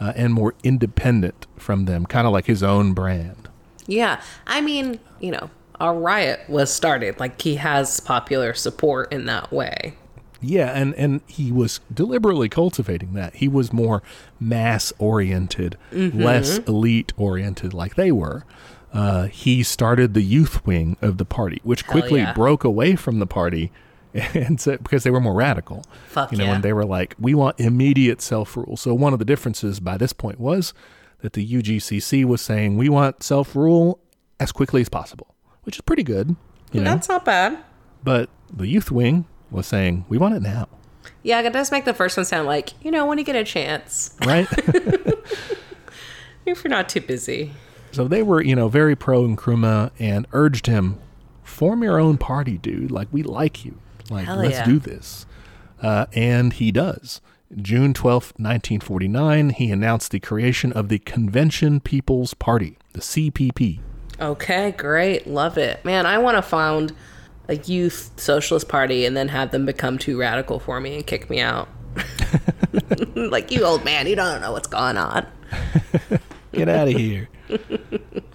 uh, 0.00 0.12
and 0.16 0.32
more 0.32 0.54
independent 0.64 1.46
from 1.56 1.84
them, 1.84 2.06
kind 2.06 2.26
of 2.26 2.32
like 2.32 2.46
his 2.46 2.62
own 2.62 2.94
brand. 2.94 3.48
Yeah, 3.86 4.22
I 4.46 4.60
mean, 4.60 5.00
you 5.20 5.32
know, 5.32 5.50
a 5.80 5.92
riot 5.92 6.40
was 6.48 6.72
started. 6.72 7.20
Like 7.20 7.40
he 7.40 7.56
has 7.56 8.00
popular 8.00 8.54
support 8.54 9.12
in 9.12 9.26
that 9.26 9.52
way. 9.52 9.94
Yeah, 10.42 10.70
and, 10.70 10.94
and 10.94 11.20
he 11.26 11.52
was 11.52 11.80
deliberately 11.92 12.48
cultivating 12.48 13.12
that. 13.12 13.34
He 13.36 13.48
was 13.48 13.74
more 13.74 14.02
mass 14.38 14.90
oriented, 14.98 15.76
less 15.92 16.58
elite 16.60 17.12
oriented 17.18 17.74
like 17.74 17.96
they 17.96 18.10
were. 18.10 18.46
Uh, 18.92 19.26
he 19.26 19.62
started 19.62 20.14
the 20.14 20.22
youth 20.22 20.66
wing 20.66 20.96
of 21.00 21.18
the 21.18 21.24
party, 21.24 21.60
which 21.62 21.82
Hell 21.82 21.92
quickly 21.92 22.20
yeah. 22.20 22.32
broke 22.32 22.64
away 22.64 22.96
from 22.96 23.20
the 23.20 23.26
party 23.26 23.70
and 24.14 24.60
said, 24.60 24.82
because 24.82 25.04
they 25.04 25.10
were 25.10 25.20
more 25.20 25.34
radical. 25.34 25.84
Fuck 26.08 26.32
you 26.32 26.38
know, 26.38 26.44
yeah. 26.44 26.54
and 26.54 26.64
they 26.64 26.72
were 26.72 26.84
like, 26.84 27.14
we 27.18 27.34
want 27.34 27.60
immediate 27.60 28.20
self 28.20 28.56
rule. 28.56 28.76
So 28.76 28.94
one 28.94 29.12
of 29.12 29.18
the 29.18 29.24
differences 29.24 29.80
by 29.80 29.96
this 29.96 30.12
point 30.12 30.40
was 30.40 30.74
that 31.20 31.34
the 31.34 31.46
UGCC 31.46 32.24
was 32.24 32.40
saying 32.40 32.76
we 32.76 32.88
want 32.88 33.22
self 33.22 33.54
rule 33.54 34.00
as 34.40 34.52
quickly 34.52 34.80
as 34.80 34.88
possible, 34.88 35.34
which 35.62 35.76
is 35.76 35.82
pretty 35.82 36.02
good. 36.02 36.34
You 36.72 36.80
know, 36.80 36.90
That's 36.90 37.08
not 37.08 37.24
bad. 37.24 37.58
but 38.02 38.30
the 38.52 38.66
youth 38.66 38.90
wing 38.90 39.26
was 39.50 39.66
saying 39.66 40.04
we 40.08 40.18
want 40.18 40.34
it 40.34 40.42
now. 40.42 40.68
Yeah, 41.22 41.40
it 41.40 41.52
does 41.52 41.70
make 41.70 41.84
the 41.84 41.94
first 41.94 42.16
one 42.16 42.24
sound 42.24 42.46
like, 42.46 42.72
you 42.84 42.90
know, 42.90 43.06
when 43.06 43.18
you 43.18 43.24
get 43.24 43.36
a 43.36 43.44
chance, 43.44 44.16
right? 44.24 44.46
if 46.46 46.64
you're 46.64 46.70
not 46.70 46.88
too 46.88 47.00
busy. 47.00 47.52
So 47.92 48.08
they 48.08 48.22
were, 48.22 48.42
you 48.42 48.54
know, 48.54 48.68
very 48.68 48.96
pro 48.96 49.22
Nkrumah 49.22 49.90
and 49.98 50.26
urged 50.32 50.66
him, 50.66 50.98
form 51.42 51.82
your 51.82 51.98
own 51.98 52.18
party, 52.18 52.58
dude. 52.58 52.90
Like, 52.90 53.08
we 53.10 53.22
like 53.22 53.64
you. 53.64 53.78
Like, 54.08 54.26
Hell 54.26 54.36
let's 54.36 54.58
yeah. 54.58 54.64
do 54.64 54.78
this. 54.78 55.26
Uh, 55.82 56.06
and 56.12 56.52
he 56.52 56.70
does. 56.72 57.20
June 57.56 57.92
twelfth, 57.92 58.32
1949, 58.38 59.50
he 59.50 59.72
announced 59.72 60.12
the 60.12 60.20
creation 60.20 60.72
of 60.72 60.88
the 60.88 61.00
Convention 61.00 61.80
People's 61.80 62.32
Party, 62.34 62.78
the 62.92 63.00
CPP. 63.00 63.80
Okay, 64.20 64.70
great. 64.72 65.26
Love 65.26 65.58
it. 65.58 65.84
Man, 65.84 66.06
I 66.06 66.18
want 66.18 66.36
to 66.36 66.42
found 66.42 66.94
a 67.48 67.56
youth 67.56 68.12
socialist 68.16 68.68
party 68.68 69.04
and 69.04 69.16
then 69.16 69.28
have 69.28 69.50
them 69.50 69.66
become 69.66 69.98
too 69.98 70.18
radical 70.18 70.60
for 70.60 70.80
me 70.80 70.94
and 70.94 71.06
kick 71.06 71.28
me 71.28 71.40
out. 71.40 71.68
like, 73.16 73.50
you 73.50 73.64
old 73.64 73.84
man, 73.84 74.06
you 74.06 74.14
don't 74.14 74.40
know 74.40 74.52
what's 74.52 74.68
going 74.68 74.96
on. 74.96 75.26
Get 76.52 76.68
out 76.68 76.88
of 76.88 76.94
here. 76.94 77.28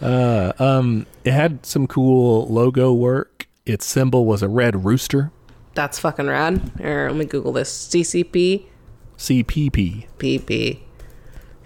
Uh, 0.01 0.53
um, 0.59 1.05
it 1.23 1.31
had 1.31 1.65
some 1.65 1.87
cool 1.87 2.47
logo 2.47 2.93
work. 2.93 3.47
Its 3.65 3.85
symbol 3.85 4.25
was 4.25 4.43
a 4.43 4.47
red 4.47 4.85
rooster, 4.85 5.31
That's 5.73 5.97
fucking 5.99 6.27
rad. 6.27 6.71
Here, 6.77 7.07
let 7.09 7.17
me 7.17 7.25
Google 7.25 7.51
this. 7.51 7.87
CCP 7.87 8.65
CPP. 9.17 10.07
PP. 10.17 10.47
Here 10.47 10.79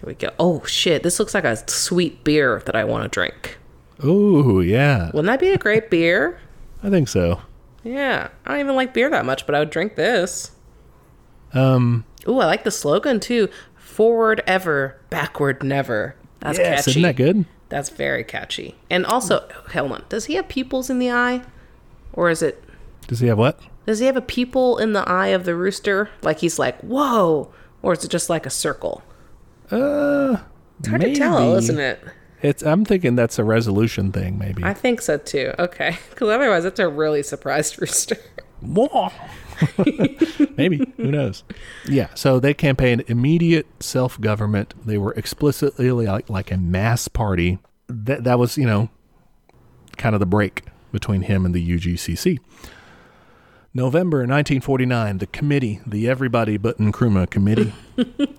we 0.05 0.13
go. 0.13 0.29
Oh 0.39 0.63
shit, 0.65 1.03
this 1.03 1.19
looks 1.19 1.33
like 1.33 1.43
a 1.43 1.57
sweet 1.69 2.23
beer 2.23 2.61
that 2.65 2.75
I 2.75 2.83
want 2.83 3.03
to 3.03 3.09
drink. 3.09 3.57
Oh, 4.01 4.61
yeah. 4.61 5.07
Wouldn't 5.07 5.25
that 5.25 5.39
be 5.41 5.49
a 5.49 5.57
great 5.57 5.89
beer? 5.89 6.39
I 6.81 6.89
think 6.89 7.09
so. 7.09 7.41
Yeah, 7.83 8.29
I 8.45 8.51
don't 8.51 8.59
even 8.61 8.75
like 8.75 8.93
beer 8.93 9.09
that 9.09 9.25
much, 9.25 9.45
but 9.45 9.55
I 9.55 9.59
would 9.59 9.69
drink 9.69 9.95
this. 9.95 10.51
Um, 11.53 12.05
Ooh, 12.27 12.39
I 12.39 12.45
like 12.45 12.63
the 12.63 12.71
slogan 12.71 13.19
too. 13.19 13.49
Forward 13.75 14.41
ever, 14.47 14.99
backward 15.09 15.63
never. 15.63 16.15
That's 16.39 16.57
yes, 16.57 16.79
catchy. 16.85 16.91
isn't 16.91 17.01
that 17.03 17.15
good? 17.15 17.45
That's 17.69 17.89
very 17.89 18.23
catchy. 18.23 18.75
And 18.89 19.05
also, 19.05 19.47
hold 19.73 19.91
on. 19.91 20.03
Does 20.09 20.25
he 20.25 20.35
have 20.35 20.47
pupils 20.47 20.89
in 20.89 20.99
the 20.99 21.11
eye? 21.11 21.43
Or 22.13 22.29
is 22.29 22.41
it 22.41 22.63
Does 23.07 23.19
he 23.19 23.27
have 23.27 23.37
what? 23.37 23.59
does 23.85 23.99
he 23.99 24.05
have 24.05 24.17
a 24.17 24.21
pupil 24.21 24.77
in 24.77 24.93
the 24.93 25.07
eye 25.09 25.27
of 25.27 25.45
the 25.45 25.55
rooster? 25.55 26.09
Like 26.21 26.39
he's 26.39 26.59
like, 26.59 26.79
whoa. 26.81 27.51
Or 27.81 27.93
is 27.93 28.03
it 28.03 28.09
just 28.11 28.29
like 28.29 28.45
a 28.45 28.49
circle? 28.51 29.01
Uh, 29.71 30.37
It's 30.79 30.87
hard 30.87 31.01
to 31.01 31.15
tell, 31.15 31.55
isn't 31.55 31.79
it? 31.79 31.99
It's. 32.41 32.63
I'm 32.63 32.85
thinking 32.85 33.15
that's 33.15 33.37
a 33.37 33.43
resolution 33.43 34.11
thing, 34.11 34.37
maybe. 34.37 34.63
I 34.63 34.73
think 34.73 35.01
so 35.01 35.17
too. 35.17 35.53
Okay. 35.59 35.97
Because 36.09 36.29
otherwise, 36.29 36.65
it's 36.65 36.79
a 36.79 36.87
really 36.87 37.21
surprised 37.23 37.77
rooster. 37.81 38.17
Whoa. 38.61 39.09
maybe. 40.57 40.81
Who 40.97 41.11
knows? 41.11 41.43
Yeah. 41.85 42.13
So 42.15 42.39
they 42.39 42.53
campaigned 42.53 43.03
immediate 43.07 43.67
self-government. 43.79 44.73
They 44.85 44.97
were 44.97 45.13
explicitly 45.13 45.91
like, 45.91 46.29
like 46.29 46.51
a 46.51 46.57
mass 46.57 47.07
party. 47.07 47.59
That 47.87 48.23
that 48.23 48.37
was, 48.37 48.57
you 48.57 48.65
know, 48.65 48.89
kind 49.97 50.15
of 50.15 50.19
the 50.19 50.25
break 50.25 50.63
between 50.91 51.23
him 51.23 51.45
and 51.45 51.53
the 51.53 51.67
UGCC. 51.67 52.39
November 53.73 54.19
1949, 54.19 55.19
the 55.19 55.27
committee, 55.27 55.79
the 55.85 56.09
Everybody 56.09 56.57
But 56.57 56.79
Nkrumah 56.79 57.29
Committee, 57.29 57.73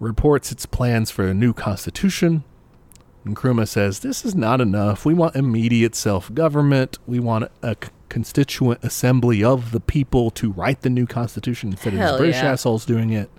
reports 0.00 0.52
its 0.52 0.66
plans 0.66 1.10
for 1.10 1.26
a 1.26 1.32
new 1.32 1.54
constitution. 1.54 2.44
Nkrumah 3.24 3.68
says, 3.68 4.00
This 4.00 4.24
is 4.24 4.34
not 4.34 4.60
enough. 4.60 5.06
We 5.06 5.14
want 5.14 5.36
immediate 5.36 5.94
self 5.94 6.32
government. 6.34 6.98
We 7.06 7.18
want 7.18 7.50
a 7.62 7.76
constituent 8.12 8.78
assembly 8.84 9.42
of 9.42 9.72
the 9.72 9.80
people 9.80 10.30
to 10.30 10.52
write 10.52 10.82
the 10.82 10.90
new 10.90 11.06
constitution 11.06 11.70
instead 11.70 11.94
of 11.94 11.98
Hell 11.98 12.12
these 12.12 12.18
British 12.18 12.42
yeah. 12.42 12.52
assholes 12.52 12.84
doing 12.84 13.10
it. 13.10 13.30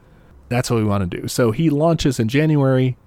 That's 0.50 0.72
what 0.72 0.78
we 0.78 0.84
want 0.84 1.10
to 1.12 1.22
do. 1.22 1.28
So 1.28 1.52
he 1.52 1.70
launches 1.70 2.20
in 2.20 2.28
January 2.28 2.98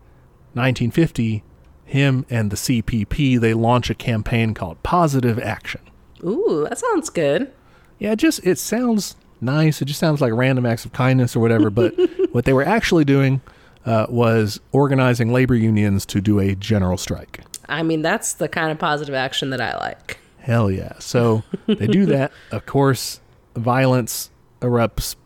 1950. 0.55 1.43
Him 1.85 2.25
and 2.31 2.53
the 2.53 2.57
CPP, 2.57 3.41
they 3.41 3.53
launch 3.53 3.91
a 3.91 3.95
campaign 3.95 4.55
called 4.55 4.81
Positive 4.85 5.41
Action. 5.41 5.81
Ooh, 6.25 6.67
that 6.69 6.79
sounds 6.79 7.11
good. 7.11 7.53
Yeah, 7.99 8.13
it 8.13 8.21
just 8.21 8.47
it 8.47 8.59
sounds 8.59 9.17
nice. 9.41 9.83
It 9.83 9.87
just 9.87 9.99
sounds 9.99 10.21
like 10.21 10.33
random 10.33 10.67
acts 10.67 10.85
of 10.85 10.93
kindness 10.93 11.35
or 11.35 11.41
whatever. 11.41 11.69
But 11.69 11.95
what 12.33 12.45
they 12.45 12.53
were 12.53 12.65
actually 12.65 13.05
doing 13.05 13.41
uh, 13.85 14.07
was 14.09 14.61
organizing 14.71 15.33
labor 15.33 15.57
unions 15.57 16.07
to 16.07 16.21
do 16.21 16.39
a 16.39 16.55
general 16.55 16.97
strike. 16.97 17.41
I 17.69 17.83
mean, 17.83 18.03
that's 18.03 18.35
the 18.35 18.49
kind 18.49 18.71
of 18.71 18.79
positive 18.79 19.15
action 19.15 19.51
that 19.51 19.61
I 19.61 19.77
like. 19.79 20.19
Hell 20.47 20.71
yeah. 20.71 20.93
So 21.01 21.43
they 21.67 21.89
do 21.89 22.07
that. 22.07 22.31
Of 22.53 22.67
course, 22.67 23.21
violence 23.57 24.31
erupts. 24.61 25.17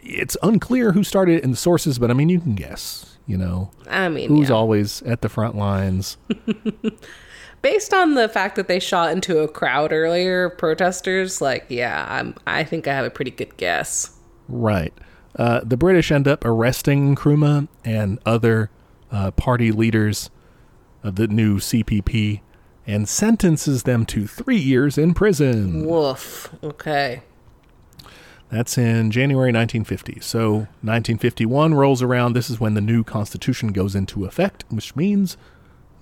It's 0.00 0.36
unclear 0.40 0.92
who 0.92 1.02
started 1.02 1.38
it 1.38 1.44
in 1.44 1.50
the 1.50 1.56
sources, 1.56 1.98
but 1.98 2.12
I 2.12 2.14
mean, 2.14 2.28
you 2.28 2.38
can 2.38 2.54
guess, 2.54 3.18
you 3.26 3.36
know, 3.36 3.72
I 3.88 4.08
mean, 4.08 4.28
who's 4.28 4.50
yeah. 4.50 4.54
always 4.54 5.02
at 5.02 5.22
the 5.22 5.28
front 5.28 5.56
lines. 5.56 6.16
based 7.62 7.92
on 7.92 8.14
the 8.14 8.28
fact 8.28 8.54
that 8.54 8.68
they 8.68 8.78
shot 8.78 9.10
into 9.10 9.40
a 9.40 9.48
crowd 9.48 9.92
earlier, 9.92 10.48
protesters, 10.50 11.40
like, 11.40 11.66
yeah, 11.68 12.06
I'm, 12.08 12.36
I 12.46 12.62
think 12.62 12.86
I 12.86 12.94
have 12.94 13.04
a 13.04 13.10
pretty 13.10 13.32
good 13.32 13.56
guess. 13.56 14.16
Right. 14.48 14.94
Uh, 15.34 15.60
the 15.64 15.76
British 15.76 16.12
end 16.12 16.28
up 16.28 16.44
arresting 16.44 17.16
Nkrumah 17.16 17.66
and 17.84 18.20
other 18.24 18.70
uh, 19.10 19.32
party 19.32 19.72
leaders 19.72 20.30
of 21.02 21.16
the 21.16 21.26
new 21.26 21.58
CPP 21.58 22.42
and 22.88 23.06
sentences 23.06 23.82
them 23.82 24.06
to 24.06 24.26
three 24.26 24.56
years 24.56 24.96
in 24.96 25.12
prison. 25.12 25.84
Woof. 25.84 26.52
Okay. 26.64 27.20
That's 28.48 28.78
in 28.78 29.10
January 29.10 29.52
1950. 29.52 30.20
So 30.20 30.50
1951 30.80 31.74
rolls 31.74 32.00
around. 32.00 32.32
This 32.32 32.48
is 32.48 32.58
when 32.58 32.72
the 32.72 32.80
new 32.80 33.04
constitution 33.04 33.68
goes 33.68 33.94
into 33.94 34.24
effect, 34.24 34.64
which 34.70 34.96
means 34.96 35.36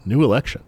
new 0.05 0.23
election. 0.23 0.63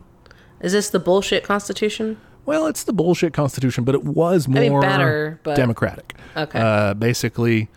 Is 0.61 0.73
this 0.73 0.91
the 0.91 0.99
bullshit 0.99 1.45
constitution? 1.45 2.21
Well, 2.45 2.67
it's 2.67 2.83
the 2.83 2.93
bullshit 2.93 3.33
constitution, 3.33 3.85
but 3.85 3.95
it 3.95 4.03
was 4.03 4.49
more 4.49 4.61
mean, 4.61 4.81
better, 4.81 5.39
but- 5.45 5.55
democratic. 5.55 6.15
Okay. 6.37 6.59
Uh, 6.59 6.95
basically, 6.95 7.69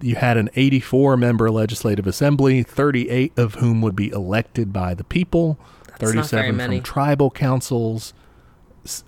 you 0.00 0.16
had 0.16 0.36
an 0.36 0.50
84 0.56 1.16
member 1.16 1.50
legislative 1.50 2.08
assembly, 2.08 2.64
38 2.64 3.32
of 3.38 3.54
whom 3.56 3.80
would 3.80 3.94
be 3.94 4.10
elected 4.10 4.72
by 4.72 4.94
the 4.94 5.04
people, 5.04 5.58
37 6.00 6.58
from 6.58 6.82
tribal 6.82 7.30
councils, 7.30 8.12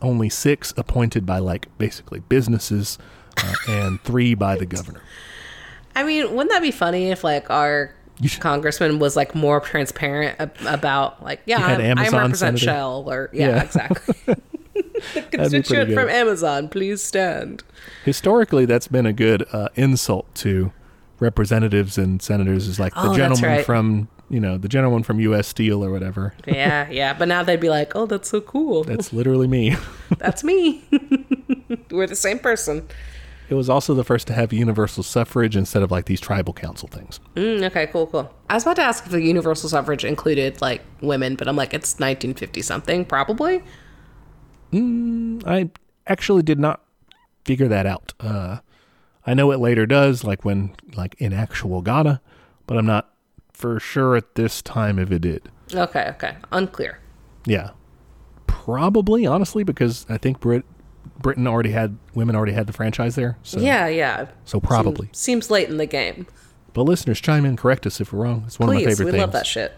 only 0.01 0.29
six 0.29 0.73
appointed 0.77 1.25
by 1.27 1.39
like 1.39 1.67
basically 1.79 2.21
businesses, 2.21 2.99
uh, 3.39 3.55
and 3.69 4.01
three 4.03 4.35
by 4.35 4.57
the 4.57 4.67
governor. 4.67 5.03
I 5.95 6.05
mean, 6.05 6.31
wouldn't 6.35 6.51
that 6.51 6.63
be 6.63 6.71
funny 6.71 7.11
if 7.11 7.23
like 7.25 7.51
our 7.51 7.95
congressman 8.41 8.99
was 8.99 9.17
like 9.17 9.35
more 9.35 9.61
transparent 9.61 10.37
ab- 10.41 10.57
about 10.67 11.23
like, 11.23 11.43
yeah, 11.45 11.59
I'm, 11.65 11.81
I 11.81 11.85
Amazon 11.85 12.21
represent 12.21 12.59
senator. 12.59 12.65
Shell 12.65 13.05
or 13.11 13.31
yeah, 13.33 13.49
Yeah. 13.49 13.63
exactly. 13.63 14.35
the 15.15 15.23
constituent 15.23 15.93
from 15.93 16.09
Amazon, 16.09 16.69
please 16.69 17.03
stand. 17.03 17.63
Historically, 18.05 18.65
that's 18.65 18.89
been 18.89 19.05
a 19.07 19.13
good 19.13 19.45
uh, 19.53 19.69
insult 19.75 20.33
to 20.37 20.73
representatives 21.19 21.99
and 21.99 22.23
senators. 22.23 22.69
Is 22.69 22.79
like 22.79 22.95
the 22.95 23.01
Oh, 23.01 23.05
that's 23.09 23.17
gentleman 23.17 23.51
right. 23.57 23.67
from 23.67 24.09
you 24.33 24.41
know 24.41 24.57
the 24.57 24.69
general 24.69 24.91
one 24.91 25.03
from 25.03 25.21
U.S. 25.21 25.47
Steel 25.47 25.85
or 25.85 25.93
whatever. 25.93 26.35
Yeah, 26.47 26.91
yeah. 26.91 27.15
But 27.15 27.29
now 27.29 27.43
they'd 27.43 27.61
be 27.61 27.69
like, 27.69 27.95
oh, 27.95 28.07
that's 28.07 28.29
so 28.29 28.41
cool. 28.41 28.83
That's 28.85 29.13
literally 29.13 29.47
me. 29.47 29.77
That's 30.19 30.43
me. 30.43 30.85
We're 31.91 32.07
the 32.07 32.17
same 32.17 32.39
person. 32.39 32.89
It 33.49 33.55
was 33.55 33.69
also 33.69 33.95
the 33.95 34.05
first 34.05 34.27
to 34.29 34.33
have 34.33 34.53
universal 34.53 35.03
suffrage 35.03 35.57
instead 35.57 35.83
of 35.83 35.91
like 35.91 36.07
these 36.07 36.21
tribal 36.21 36.53
council 36.53 36.89
things. 36.89 37.21
Mm, 37.37 37.63
okay, 37.65 37.87
cool, 37.89 38.07
cool. 38.07 38.33
I 38.49 38.55
was 38.55 38.63
about 38.65 38.77
to 38.77 38.83
ask 38.83 39.05
if 39.05 39.13
the 39.13 39.23
universal 39.23 39.69
suffrage 39.69 40.05
included 40.05 40.61
like 40.61 40.83
women, 41.01 41.37
but 41.37 41.49
I'm 41.49 41.57
like, 41.57 41.75
it's 41.75 41.95
1950 41.95 42.63
something, 42.63 43.05
probably. 43.05 43.63
I 44.75 45.71
actually 46.07 46.43
did 46.43 46.59
not 46.59 46.83
figure 47.45 47.69
that 47.69 47.87
out. 47.87 48.15
Uh, 48.21 48.59
I 49.27 49.35
know 49.35 49.51
it 49.53 49.59
later 49.59 49.87
does, 49.87 50.25
like 50.25 50.45
when 50.45 50.75
like 50.95 51.15
in 51.19 51.33
actual 51.33 51.83
Ghana, 51.83 52.21
but 52.67 52.79
I'm 52.79 52.87
not 52.87 53.12
for 53.63 53.81
sure 53.81 54.17
at 54.17 54.35
this 54.35 54.61
time 54.61 54.99
if 54.99 55.11
it 55.11 55.21
did. 55.21 55.49
Okay, 55.73 56.07
okay. 56.11 56.37
Unclear. 56.51 56.99
Yeah, 57.47 57.71
probably 58.47 59.25
honestly 59.27 59.65
because 59.65 60.05
I 60.09 60.19
think 60.19 60.41
Brit 60.41 60.65
Britain 61.21 61.47
already 61.47 61.71
had 61.71 61.97
women 62.15 62.37
already 62.37 62.53
had 62.53 62.67
the 62.67 62.73
franchise 62.73 63.15
there. 63.15 63.39
So 63.43 63.61
Yeah, 63.61 63.87
yeah. 63.89 64.27
so 64.45 64.61
probably. 64.61 65.07
Seems, 65.07 65.19
seems 65.19 65.51
late 65.51 65.69
in 65.69 65.77
the 65.79 65.87
game. 65.87 66.27
But 66.75 66.83
listeners, 66.83 67.21
chime 67.21 67.45
in, 67.45 67.57
correct 67.57 67.87
us 67.87 68.01
if 68.01 68.13
we're 68.13 68.25
wrong. 68.25 68.45
It's 68.47 68.59
one 68.59 68.69
of 68.69 68.75
my 68.75 68.85
favorite 68.85 69.07
we 69.07 69.13
things. 69.13 69.15
We 69.15 69.21
love 69.21 69.33
that 69.33 69.47
shit. 69.47 69.75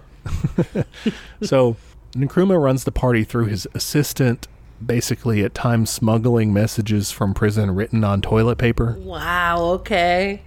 So 1.42 1.76
Nkrumah 2.12 2.62
runs 2.62 2.84
the 2.84 2.92
party 2.92 3.24
through 3.24 3.46
his 3.46 3.66
assistant, 3.74 4.48
basically 4.84 5.42
at 5.44 5.54
times 5.54 5.90
smuggling 5.90 6.52
messages 6.52 7.10
from 7.10 7.34
prison 7.34 7.74
written 7.74 8.04
on 8.04 8.22
toilet 8.22 8.56
paper, 8.56 8.96
Wow, 9.00 9.62
okay. 9.80 10.42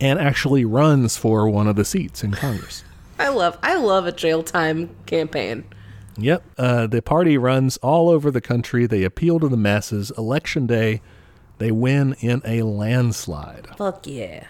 And 0.00 0.18
actually 0.18 0.64
runs 0.64 1.16
for 1.16 1.48
one 1.48 1.66
of 1.66 1.76
the 1.76 1.84
seats 1.84 2.24
in 2.24 2.32
Congress. 2.32 2.84
I 3.18 3.28
love 3.28 3.58
I 3.62 3.76
love 3.76 4.06
a 4.06 4.12
jail 4.12 4.42
time 4.42 4.90
campaign. 5.06 5.64
Yep, 6.16 6.42
uh, 6.58 6.86
the 6.86 7.02
party 7.02 7.38
runs 7.38 7.76
all 7.78 8.08
over 8.08 8.30
the 8.30 8.40
country. 8.40 8.86
They 8.86 9.04
appeal 9.04 9.40
to 9.40 9.48
the 9.48 9.56
masses. 9.56 10.10
Election 10.18 10.66
day, 10.66 11.00
they 11.58 11.70
win 11.70 12.14
in 12.20 12.42
a 12.44 12.62
landslide. 12.62 13.68
Fuck 13.76 14.06
yeah. 14.06 14.46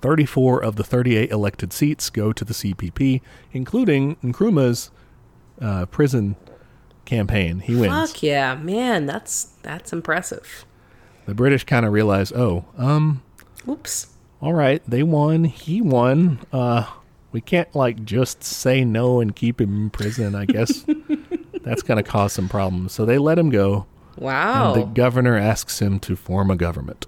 34 0.00 0.62
of 0.62 0.76
the 0.76 0.84
38 0.84 1.30
elected 1.30 1.72
seats 1.72 2.10
go 2.10 2.32
to 2.32 2.44
the 2.44 2.54
CPP, 2.54 3.20
including 3.52 4.16
Nkrumah's 4.16 4.90
uh, 5.60 5.86
prison 5.86 6.36
campaign. 7.04 7.60
He 7.60 7.74
wins. 7.74 8.10
Fuck 8.10 8.22
yeah, 8.22 8.54
man, 8.56 9.06
that's 9.06 9.44
that's 9.62 9.92
impressive. 9.92 10.64
The 11.26 11.34
British 11.34 11.64
kind 11.64 11.86
of 11.86 11.92
realize, 11.92 12.32
oh, 12.32 12.64
um, 12.76 13.22
Oops. 13.68 14.13
All 14.44 14.52
right, 14.52 14.82
they 14.88 15.02
won. 15.02 15.44
He 15.44 15.80
won. 15.80 16.40
Uh, 16.52 16.84
we 17.32 17.40
can't 17.40 17.74
like 17.74 18.04
just 18.04 18.44
say 18.44 18.84
no 18.84 19.20
and 19.20 19.34
keep 19.34 19.60
him 19.60 19.74
in 19.74 19.90
prison. 19.90 20.34
I 20.34 20.44
guess 20.44 20.84
that's 21.62 21.82
going 21.82 22.02
to 22.02 22.08
cause 22.08 22.32
some 22.32 22.48
problems. 22.48 22.92
So 22.92 23.04
they 23.04 23.18
let 23.18 23.38
him 23.38 23.50
go, 23.50 23.86
Wow. 24.18 24.74
and 24.74 24.82
the 24.82 24.86
governor 24.86 25.36
asks 25.36 25.80
him 25.80 25.98
to 26.00 26.14
form 26.16 26.50
a 26.50 26.56
government. 26.56 27.06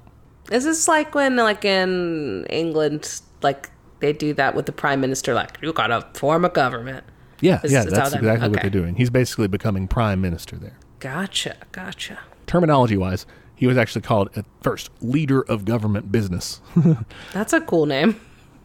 Is 0.50 0.64
this 0.64 0.88
like 0.88 1.14
when 1.14 1.36
like 1.36 1.64
in 1.64 2.46
England 2.50 3.20
like 3.42 3.70
they 4.00 4.12
do 4.12 4.32
that 4.34 4.54
with 4.54 4.66
the 4.66 4.72
prime 4.72 5.00
minister 5.00 5.34
like 5.34 5.58
you 5.60 5.72
got 5.72 5.88
to 5.88 6.06
form 6.18 6.44
a 6.44 6.48
government. 6.48 7.04
Yeah, 7.40 7.60
Is- 7.62 7.72
yeah, 7.72 7.80
is 7.84 7.92
that's 7.92 8.10
that- 8.12 8.18
exactly 8.18 8.48
what 8.48 8.62
they're 8.62 8.70
doing. 8.70 8.94
He's 8.96 9.10
basically 9.10 9.48
becoming 9.48 9.88
prime 9.88 10.20
minister 10.22 10.56
there. 10.56 10.78
Gotcha. 11.00 11.56
Gotcha. 11.72 12.18
Terminology 12.46 12.96
wise, 12.96 13.26
he 13.56 13.66
was 13.66 13.76
actually 13.76 14.02
called 14.02 14.28
at 14.36 14.44
first 14.62 14.90
leader 15.00 15.40
of 15.42 15.64
government 15.64 16.12
business. 16.12 16.60
That's 17.32 17.52
a 17.52 17.60
cool 17.60 17.86
name. 17.86 18.20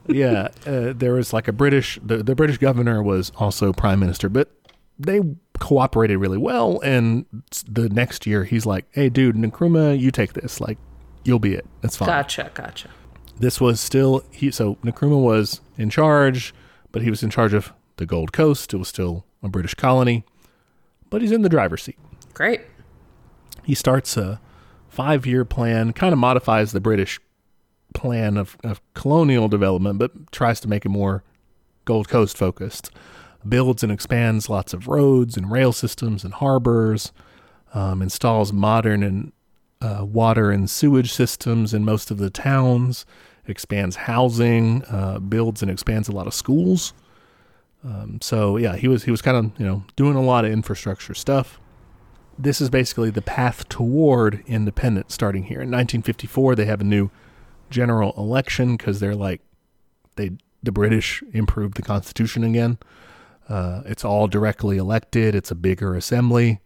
yeah, 0.08 0.50
uh, 0.68 0.94
there 0.96 1.14
was 1.14 1.34
like 1.34 1.48
a 1.48 1.54
British, 1.54 1.98
the, 2.04 2.18
the 2.18 2.36
British 2.36 2.58
governor 2.60 3.02
was 3.02 3.32
also 3.38 3.72
prime 3.74 4.00
minister, 4.00 4.30
but 4.30 4.52
they 5.00 5.22
cooperated 5.60 6.18
really 6.20 6.38
well. 6.38 6.80
And 6.84 7.26
the 7.68 7.90
next 7.90 8.28
year, 8.28 8.44
he's 8.44 8.66
like, 8.66 8.86
hey, 8.92 9.10
dude, 9.10 9.36
Nkrumah, 9.36 9.98
you 10.00 10.12
take 10.12 10.34
this. 10.34 10.60
Like, 10.62 10.78
you'll 11.24 11.40
be 11.40 11.54
it. 11.54 11.66
That's 11.82 11.96
fine. 11.96 12.08
Gotcha. 12.08 12.52
Gotcha. 12.54 12.90
This 13.40 13.60
was 13.62 13.80
still, 13.80 14.24
he, 14.32 14.52
so 14.52 14.76
Nkrumah 14.84 15.24
was 15.24 15.62
in 15.78 15.90
charge, 15.90 16.54
but 16.92 17.02
he 17.02 17.10
was 17.10 17.24
in 17.24 17.30
charge 17.32 17.54
of 17.54 17.74
the 17.98 18.06
Gold 18.06 18.34
Coast. 18.34 18.74
It 18.74 18.78
was 18.78 18.88
still 18.90 19.26
a 19.42 19.50
British 19.50 19.74
colony, 19.74 20.24
but 21.10 21.22
he's 21.22 21.32
in 21.32 21.42
the 21.42 21.50
driver's 21.50 21.84
seat. 21.84 21.98
Great. 22.34 22.62
he 23.64 23.74
starts 23.76 24.16
a 24.18 24.40
five 24.92 25.26
year 25.26 25.46
plan, 25.46 25.94
kind 25.94 26.12
of 26.12 26.20
modifies 26.20 26.74
the 26.74 26.82
British 26.82 27.20
plan 27.94 28.38
of, 28.38 28.58
of 28.64 28.82
colonial 28.94 29.48
development, 29.48 29.98
but 29.98 30.32
tries 30.32 30.60
to 30.60 30.68
make 30.68 30.86
it 30.86 30.90
more 30.90 31.24
Gold 31.86 32.10
Coast 32.10 32.38
focused. 32.38 32.92
Builds 33.48 33.84
and 33.84 33.92
expands 33.92 34.50
lots 34.50 34.74
of 34.74 34.88
roads 34.88 35.38
and 35.38 35.50
rail 35.50 35.72
systems 35.72 36.24
and 36.24 36.34
harbors, 36.34 37.12
um, 37.74 38.02
installs 38.02 38.52
modern 38.52 39.02
and 39.02 39.32
uh, 39.82 40.06
water 40.06 40.52
and 40.52 40.70
sewage 40.70 41.12
systems 41.12 41.74
in 41.74 41.86
most 41.86 42.12
of 42.12 42.18
the 42.18 42.30
towns, 42.30 43.06
expands 43.48 43.96
housing, 43.96 44.84
uh, 44.92 45.20
builds 45.20 45.62
and 45.62 45.72
expands 45.72 46.10
a 46.10 46.12
lot 46.12 46.28
of 46.28 46.34
schools. 46.34 46.94
Um, 47.84 48.20
so 48.22 48.58
yeah, 48.58 48.76
he 48.76 48.90
was 48.90 49.06
he 49.06 49.10
was 49.10 49.22
kind 49.22 49.38
of 49.38 49.60
you 49.60 49.66
know 49.66 49.86
doing 49.96 50.16
a 50.16 50.22
lot 50.22 50.44
of 50.44 50.52
infrastructure 50.52 51.14
stuff 51.14 51.61
this 52.44 52.62
is 52.62 52.70
basically 52.70 53.10
the 53.10 53.22
path 53.22 53.68
toward 53.70 54.44
independence 54.48 55.14
starting 55.14 55.44
here. 55.44 55.62
In 55.62 55.70
1954, 55.70 56.56
they 56.56 56.66
have 56.66 56.82
a 56.82 56.86
new 56.86 57.10
general 57.70 58.14
election 58.18 58.78
because 58.78 59.00
they're 59.00 59.16
like, 59.16 59.42
they 60.16 60.32
the 60.64 60.72
British 60.72 61.24
improved 61.34 61.76
the 61.76 61.82
Constitution 61.82 62.44
again. 62.44 62.78
Uh, 63.50 63.82
it's 63.86 64.06
all 64.06 64.28
directly 64.28 64.78
elected. 64.78 65.34
It's 65.34 65.52
a 65.52 65.56
bigger 65.56 65.96
assembly. 65.96 66.60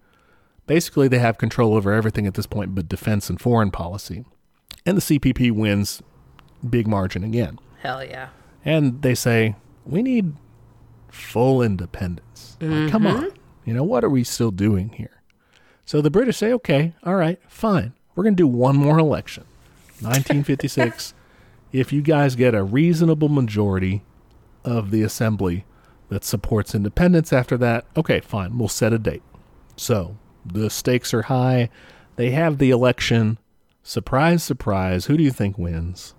Basically, 0.67 1.07
they 1.07 1.19
have 1.19 1.37
control 1.37 1.75
over 1.75 1.93
everything 1.93 2.27
at 2.27 2.33
this 2.33 2.47
point, 2.47 2.75
but 2.75 2.89
defense 2.89 3.29
and 3.29 3.39
foreign 3.39 3.71
policy. 3.71 4.25
And 4.85 4.97
the 4.97 5.01
CPP 5.01 5.51
wins 5.51 6.01
big 6.67 6.87
margin 6.87 7.23
again. 7.23 7.59
Hell 7.81 8.03
yeah. 8.03 8.29
And 8.63 9.01
they 9.01 9.15
say, 9.15 9.55
we 9.85 10.01
need 10.01 10.33
full 11.09 11.61
independence. 11.61 12.57
Like, 12.59 12.91
come 12.91 13.07
on. 13.07 13.31
You 13.63 13.73
know, 13.73 13.83
what 13.83 14.03
are 14.03 14.09
we 14.09 14.23
still 14.23 14.51
doing 14.51 14.89
here? 14.89 15.21
So 15.85 16.01
the 16.01 16.09
British 16.09 16.37
say, 16.37 16.51
okay, 16.53 16.93
all 17.03 17.15
right, 17.15 17.39
fine. 17.47 17.93
We're 18.15 18.23
going 18.23 18.35
to 18.35 18.43
do 18.43 18.47
one 18.47 18.75
more 18.75 18.97
election. 18.97 19.43
1956. 20.01 21.13
if 21.71 21.93
you 21.93 22.01
guys 22.01 22.35
get 22.35 22.55
a 22.55 22.63
reasonable 22.63 23.29
majority 23.29 24.03
of 24.63 24.91
the 24.91 25.03
assembly 25.03 25.65
that 26.09 26.23
supports 26.23 26.73
independence 26.75 27.31
after 27.31 27.57
that, 27.57 27.85
okay, 27.95 28.19
fine. 28.19 28.57
We'll 28.57 28.67
set 28.67 28.93
a 28.93 28.97
date. 28.99 29.23
So 29.77 30.17
the 30.45 30.69
stakes 30.69 31.13
are 31.13 31.23
high. 31.23 31.69
They 32.15 32.31
have 32.31 32.57
the 32.57 32.71
election. 32.71 33.37
Surprise, 33.83 34.43
surprise. 34.43 35.05
Who 35.05 35.17
do 35.17 35.23
you 35.23 35.31
think 35.31 35.57
wins? 35.57 36.15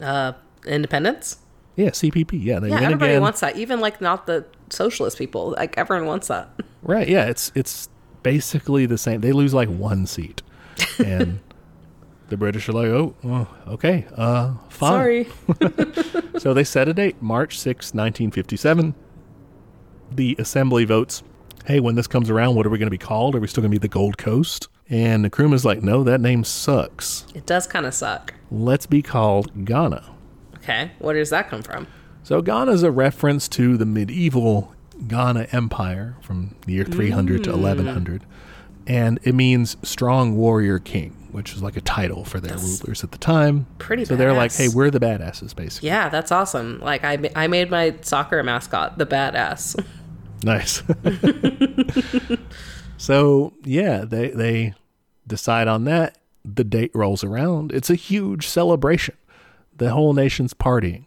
Uh, 0.00 0.32
independence. 0.66 1.38
Yeah, 1.76 1.90
CPP. 1.90 2.42
Yeah, 2.42 2.58
they 2.60 2.68
Yeah, 2.68 2.76
win 2.76 2.84
everybody 2.84 3.12
again. 3.12 3.22
wants 3.22 3.40
that. 3.40 3.56
Even 3.56 3.80
like 3.80 4.00
not 4.00 4.26
the 4.26 4.44
socialist 4.70 5.18
people. 5.18 5.50
Like 5.56 5.76
everyone 5.78 6.06
wants 6.06 6.28
that. 6.28 6.48
Right. 6.86 7.08
Yeah. 7.08 7.24
It's 7.24 7.50
it's 7.54 7.88
basically 8.24 8.86
the 8.86 8.98
same. 8.98 9.20
They 9.20 9.30
lose 9.30 9.54
like 9.54 9.68
one 9.68 10.06
seat, 10.06 10.42
and 10.98 11.38
the 12.28 12.36
British 12.36 12.68
are 12.68 12.72
like, 12.72 12.88
oh, 12.88 13.14
well, 13.22 13.48
okay, 13.68 14.06
uh, 14.16 14.54
fine. 14.68 14.90
Sorry. 14.90 15.28
So 16.36 16.52
they 16.52 16.64
set 16.64 16.88
a 16.88 16.92
date, 16.92 17.22
March 17.22 17.58
6, 17.58 17.94
1957. 17.94 18.94
The 20.10 20.34
assembly 20.38 20.84
votes, 20.84 21.22
hey, 21.64 21.78
when 21.78 21.94
this 21.94 22.08
comes 22.08 22.28
around, 22.28 22.56
what 22.56 22.66
are 22.66 22.70
we 22.70 22.78
going 22.78 22.88
to 22.88 22.90
be 22.90 22.98
called? 22.98 23.36
Are 23.36 23.40
we 23.40 23.46
still 23.46 23.62
going 23.62 23.70
to 23.70 23.78
be 23.78 23.80
the 23.80 23.88
Gold 23.88 24.18
Coast? 24.18 24.68
And 24.90 25.24
Nkrumah's 25.24 25.64
like, 25.64 25.82
no, 25.82 26.02
that 26.02 26.20
name 26.20 26.42
sucks. 26.44 27.24
It 27.34 27.46
does 27.46 27.66
kind 27.68 27.86
of 27.86 27.94
suck. 27.94 28.34
Let's 28.50 28.86
be 28.86 29.00
called 29.00 29.64
Ghana. 29.64 30.12
Okay. 30.56 30.90
Where 30.98 31.14
does 31.14 31.30
that 31.30 31.48
come 31.48 31.62
from? 31.62 31.86
So 32.24 32.42
Ghana 32.42 32.72
is 32.72 32.82
a 32.82 32.90
reference 32.90 33.48
to 33.50 33.76
the 33.76 33.86
medieval 33.86 34.74
Ghana 35.06 35.48
Empire 35.52 36.16
from 36.20 36.54
the 36.66 36.74
year 36.74 36.84
300 36.84 37.44
to 37.44 37.50
1100. 37.50 38.24
And 38.86 39.18
it 39.22 39.34
means 39.34 39.76
strong 39.82 40.36
warrior 40.36 40.78
king, 40.78 41.28
which 41.32 41.54
is 41.54 41.62
like 41.62 41.76
a 41.76 41.80
title 41.80 42.24
for 42.24 42.38
their 42.38 42.56
rulers 42.56 43.02
at 43.02 43.12
the 43.12 43.18
time. 43.18 43.66
pretty 43.78 44.04
So 44.04 44.14
they're 44.14 44.34
like, 44.34 44.52
hey, 44.52 44.68
we're 44.68 44.90
the 44.90 45.00
badasses, 45.00 45.56
basically. 45.56 45.88
Yeah, 45.88 46.08
that's 46.10 46.30
awesome. 46.30 46.80
Like 46.80 47.04
I, 47.04 47.30
I 47.34 47.46
made 47.46 47.70
my 47.70 47.94
soccer 48.02 48.42
mascot 48.42 48.98
the 48.98 49.06
badass. 49.06 49.82
Nice. 50.44 50.82
so 52.98 53.54
yeah, 53.64 54.04
they 54.04 54.28
they 54.28 54.74
decide 55.26 55.68
on 55.68 55.84
that. 55.84 56.18
The 56.44 56.64
date 56.64 56.90
rolls 56.94 57.24
around. 57.24 57.72
It's 57.72 57.88
a 57.88 57.94
huge 57.94 58.46
celebration. 58.46 59.16
The 59.74 59.90
whole 59.90 60.12
nation's 60.12 60.52
partying. 60.52 61.06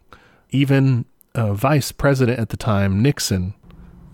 Even 0.49 1.05
uh, 1.35 1.53
Vice 1.53 1.91
President 1.91 2.39
at 2.39 2.49
the 2.49 2.57
time, 2.57 3.03
Nixon, 3.03 3.53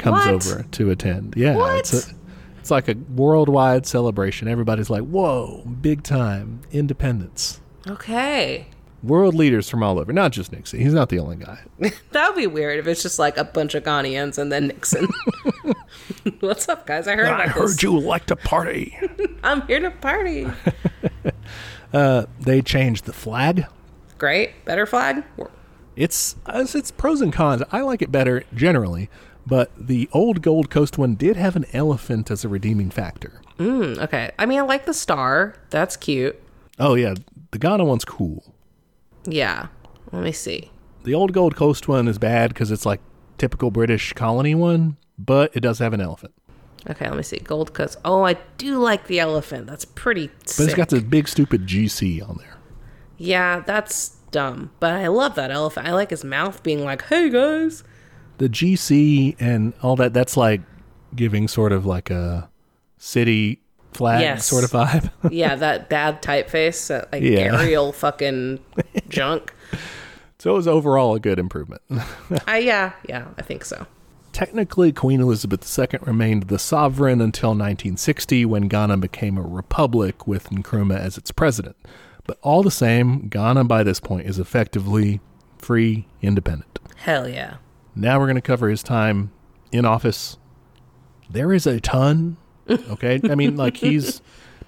comes 0.04 0.26
What? 0.26 0.34
over 0.36 0.64
to 0.72 0.92
attend. 0.92 1.34
Yeah, 1.36 1.56
What? 1.56 1.80
it's 1.80 2.12
a 2.12 2.14
it's 2.60 2.70
like 2.72 2.88
a 2.88 2.96
worldwide 3.16 3.86
celebration. 3.86 4.48
Everybody's 4.48 4.90
like, 4.90 5.02
"Whoa, 5.04 5.64
big 5.82 6.04
time 6.04 6.62
independence!" 6.72 7.60
okay. 7.88 8.68
World 9.02 9.36
leaders 9.36 9.70
from 9.70 9.84
all 9.84 10.00
over, 10.00 10.14
not 10.14 10.32
just 10.32 10.54
Nixon. 10.54 10.80
He's 10.80 10.94
not 10.94 11.10
the 11.10 11.20
only 11.20 11.36
guy. 11.36 11.60
That 12.12 12.30
would 12.30 12.38
be 12.38 12.48
weird 12.48 12.80
if 12.80 12.88
it's 12.88 13.02
just 13.04 13.20
like 13.20 13.36
a 13.38 13.44
bunch 13.44 13.76
of 13.76 13.84
Ghanaians 13.84 14.38
and 14.38 14.50
then 14.50 14.68
Nixon. 14.68 15.10
What's 16.40 16.70
up, 16.70 16.86
guys? 16.86 17.06
I 17.08 17.16
heard 17.18 17.28
I 17.28 17.48
heard 17.48 17.68
this. 17.70 17.84
you 17.84 18.00
like 18.00 18.28
to 18.28 18.38
party. 18.38 18.98
I'm 19.44 19.68
here 19.68 19.82
to 19.82 19.92
party. 19.92 20.48
Uh, 21.92 22.26
they 22.40 22.62
changed 22.62 23.04
the 23.06 23.12
flag. 23.14 23.66
Great. 24.18 24.64
Better 24.64 24.86
flag? 24.86 25.24
It's 25.98 26.36
it's 26.48 26.92
pros 26.92 27.20
and 27.22 27.34
cons. 27.34 27.62
I 27.72 27.82
like 27.82 28.02
it 28.02 28.12
better 28.12 28.44
generally, 28.56 29.10
but 29.46 29.72
the 29.78 30.10
old 30.14 30.42
Gold 30.42 30.70
Coast 30.70 30.98
one 30.98 31.16
did 31.16 31.36
have 31.36 31.56
an 31.56 31.66
elephant 31.74 32.32
as 32.32 32.44
a 32.46 32.50
redeeming 32.50 32.90
factor. 32.90 33.42
Mm, 33.60 33.98
okay. 34.00 34.32
I 34.40 34.46
mean, 34.46 34.60
I 34.60 34.62
like 34.64 34.86
the 34.86 34.94
star. 34.94 35.56
That's 35.70 35.96
cute. 35.98 36.42
Oh 36.80 36.96
yeah, 36.96 37.14
the 37.52 37.60
Ghana 37.60 37.86
one's 37.86 38.06
cool. 38.06 38.54
Yeah. 39.26 39.68
Let 40.12 40.24
me 40.24 40.32
see. 40.32 40.72
The 41.04 41.14
old 41.14 41.34
Gold 41.34 41.56
Coast 41.56 41.88
one 41.88 42.08
is 42.08 42.18
bad 42.18 42.50
because 42.54 42.72
it's 42.72 42.86
like 42.86 43.00
typical 43.38 43.72
British 43.72 44.14
colony 44.14 44.56
one, 44.56 44.98
but 45.18 45.56
it 45.56 45.60
does 45.62 45.80
have 45.80 45.94
an 45.94 46.02
elephant. 46.02 46.34
Okay, 46.90 47.08
let 47.08 47.16
me 47.18 47.24
see. 47.24 47.38
Gold 47.40 47.74
Coast. 47.74 47.98
Oh, 48.04 48.24
I 48.24 48.34
do 48.58 48.78
like 48.78 49.08
the 49.08 49.20
elephant. 49.20 49.68
That's 49.68 49.86
pretty 49.86 50.28
But 50.40 50.50
sick. 50.50 50.66
it's 50.68 50.76
got 50.76 50.90
this 50.90 51.04
big 51.04 51.28
stupid 51.28 51.66
GC 51.66 52.28
on 52.28 52.38
there. 52.38 52.58
yeah, 53.18 53.60
that's 53.62 54.10
dumb. 54.32 54.72
But 54.80 54.94
I 54.94 55.08
love 55.08 55.36
that 55.36 55.52
elephant. 55.52 55.88
I 55.88 55.94
like 55.94 56.10
his 56.10 56.24
mouth 56.26 56.62
being 56.64 56.84
like, 56.84 57.04
hey, 57.04 57.30
guys. 57.30 57.84
The 58.38 58.50
GC 58.50 59.36
and 59.40 59.74
all 59.82 59.96
that 59.98 60.14
that's 60.14 60.36
like 60.38 60.62
giving 61.16 61.48
sort 61.48 61.72
of 61.72 61.86
like 61.86 62.10
a 62.10 62.50
city 62.98 63.60
flag 63.94 64.22
Yes. 64.22 64.46
sort 64.46 64.64
of 64.64 64.72
vibe. 64.72 65.12
Yeah, 65.32 65.56
that 65.56 65.90
bad 65.90 66.22
typeface. 66.22 66.88
That, 66.88 67.12
like, 67.12 67.22
Yeah. 67.24 67.60
Arial 67.62 67.92
fucking 67.92 68.60
junk. 69.10 69.54
so 70.40 70.52
it 70.52 70.56
was 70.56 70.68
overall 70.68 71.14
a 71.16 71.20
good 71.20 71.38
improvement. 71.40 71.82
I, 72.48 72.58
yeah, 72.60 72.94
yeah, 73.08 73.28
I 73.38 73.42
think 73.44 73.64
so. 73.66 73.86
Technically, 74.32 74.92
Queen 74.92 75.22
Elizabeth 75.22 75.78
II 75.78 76.00
remained 76.02 76.44
the 76.48 76.58
sovereign 76.58 77.22
until 77.22 77.50
1960 77.52 78.46
when 78.46 78.68
Ghana 78.68 78.98
became 78.98 79.38
a 79.38 79.44
republic 79.44 80.26
with 80.26 80.50
Nkrumah 80.50 80.98
as 80.98 81.20
its 81.20 81.32
president. 81.32 81.76
But 82.26 82.40
all 82.42 82.64
the 82.64 82.72
same, 82.72 83.28
Ghana 83.28 83.66
by 83.66 83.84
this 83.84 84.00
point 84.00 84.26
is 84.26 84.40
effectively 84.40 85.22
free, 85.60 86.08
independent. 86.24 86.80
Hell 86.96 87.30
yeah. 87.30 87.58
Now 87.96 88.20
we're 88.20 88.26
going 88.28 88.36
to 88.36 88.42
cover 88.42 88.70
his 88.70 88.84
time 88.84 89.32
in 89.72 89.86
office. 89.86 90.38
There 91.30 91.54
is 91.54 91.66
a 91.68 91.80
ton, 91.80 92.38
okay? 92.70 93.20
I 93.30 93.36
mean, 93.36 93.56
like 93.56 93.78
he's 93.78 94.22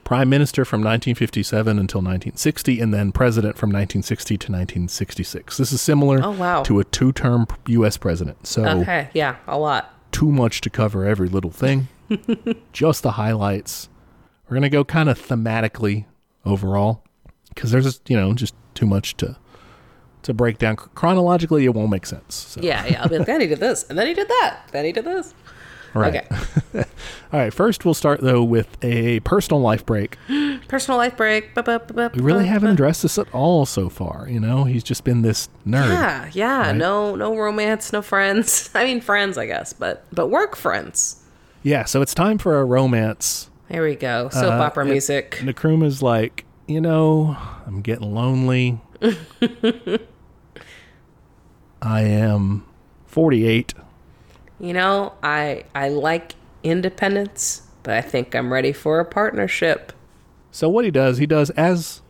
prime 0.04 0.30
minister 0.30 0.64
from 0.66 0.82
1957 0.82 1.80
until 1.80 2.00
1960 2.00 2.80
and 2.80 2.94
then 2.94 3.12
president 3.12 3.58
from 3.58 3.70
1960 3.70 4.38
to 4.38 4.52
1966. 4.52 5.58
This 5.58 5.72
is 5.72 5.82
similar 5.82 6.22
Oh, 6.24 6.32
wow. 6.32 6.64
to 6.64 6.80
a 6.80 6.84
two-term 6.84 7.48
US 7.68 7.98
president. 7.98 8.46
So 8.46 8.64
Okay, 8.66 9.10
yeah, 9.14 9.38
a 9.48 9.58
lot. 9.58 9.92
too 10.12 10.32
much 10.32 10.62
to 10.62 10.70
cover 10.70 11.06
every 11.06 11.28
little 11.28 11.50
thing. 11.52 11.88
just 12.74 13.02
the 13.02 13.14
highlights. 13.14 13.90
We're 14.48 14.56
gonna 14.58 14.70
go 14.70 14.84
kind 14.84 15.10
of 15.10 15.20
thematically 15.20 16.06
overall 16.46 17.04
because 17.50 17.72
there's 17.72 17.86
just, 17.86 18.08
you 18.10 18.16
know 18.16 18.34
just 18.34 18.54
too 18.76 18.86
much 18.86 19.18
to 19.18 19.38
to 20.26 20.34
break 20.34 20.58
down 20.60 20.76
chronologically. 20.76 21.66
It 21.66 21.74
won't 21.74 21.90
make 21.90 22.06
sense. 22.06 22.36
So, 22.36 22.62
Yeah, 22.62 22.86
yeah. 22.86 23.02
I'll 23.02 23.10
be 23.10 23.18
like, 23.18 23.28
then 23.28 23.42
he 23.42 23.48
did 23.48 23.60
this, 23.60 23.86
and 23.90 23.98
then 23.98 24.06
he 24.08 24.14
did 24.14 24.28
that, 24.28 24.60
then 24.72 24.86
he 24.86 24.92
did 24.92 25.06
this. 25.06 25.34
right. 25.96 26.14
Okay. 26.16 26.28
All 27.32 27.40
right. 27.40 27.54
First, 27.54 27.86
we'll 27.86 27.94
start 27.94 28.20
though 28.22 28.44
with 28.44 28.78
a 28.84 29.22
personal 29.22 29.62
life 29.62 29.86
break. 29.86 30.18
Personal 30.68 30.98
life 30.98 31.16
break. 31.16 31.52
We 31.56 32.22
really 32.22 32.48
haven't 32.48 32.72
addressed 32.72 33.04
this 33.04 33.18
at 33.20 33.28
all 33.34 33.66
so 33.68 33.88
far. 33.88 34.28
You 34.28 34.40
know, 34.40 34.64
he's 34.64 34.84
just 34.84 35.04
been 35.04 35.22
this 35.22 35.48
nerd. 35.66 35.90
Yeah, 35.90 36.30
yeah. 36.34 36.58
Right? 36.68 36.76
No, 36.76 37.16
no 37.16 37.38
romance, 37.38 37.94
no 37.94 38.02
friends. 38.02 38.70
I 38.76 38.84
mean, 38.86 39.00
friends, 39.00 39.38
I 39.38 39.46
guess, 39.46 39.74
but 39.74 40.06
but 40.12 40.28
work 40.28 40.56
friends. 40.56 41.22
Yeah. 41.64 41.86
So 41.86 42.02
it's 42.02 42.14
time 42.16 42.40
for 42.40 42.60
a 42.60 42.66
romance. 42.66 43.50
There 43.70 43.84
we 43.84 43.96
go. 43.96 44.30
Soap 44.30 44.44
Uh, 44.54 44.64
opera 44.64 44.86
it- 44.86 44.90
music. 44.90 45.38
Nkrumah's 45.42 46.02
like, 46.02 46.46
you 46.68 46.82
know, 46.82 47.38
I'm 47.68 47.82
getting 47.82 48.14
lonely. 48.14 48.80
I 51.86 52.02
am 52.02 52.66
48. 53.06 53.76
You 54.60 54.74
know, 54.74 55.14
I 55.22 55.66
I 55.76 55.90
like 55.90 56.34
independence, 56.64 57.62
but 57.84 57.94
I 57.94 58.02
think 58.02 58.34
I'm 58.34 58.52
ready 58.52 58.74
for 58.74 59.00
a 59.00 59.06
partnership. 59.06 59.94
So 60.50 60.68
what 60.68 60.84
he 60.84 60.90
does, 60.90 61.20
he 61.20 61.28
does 61.28 61.52
as 61.52 62.02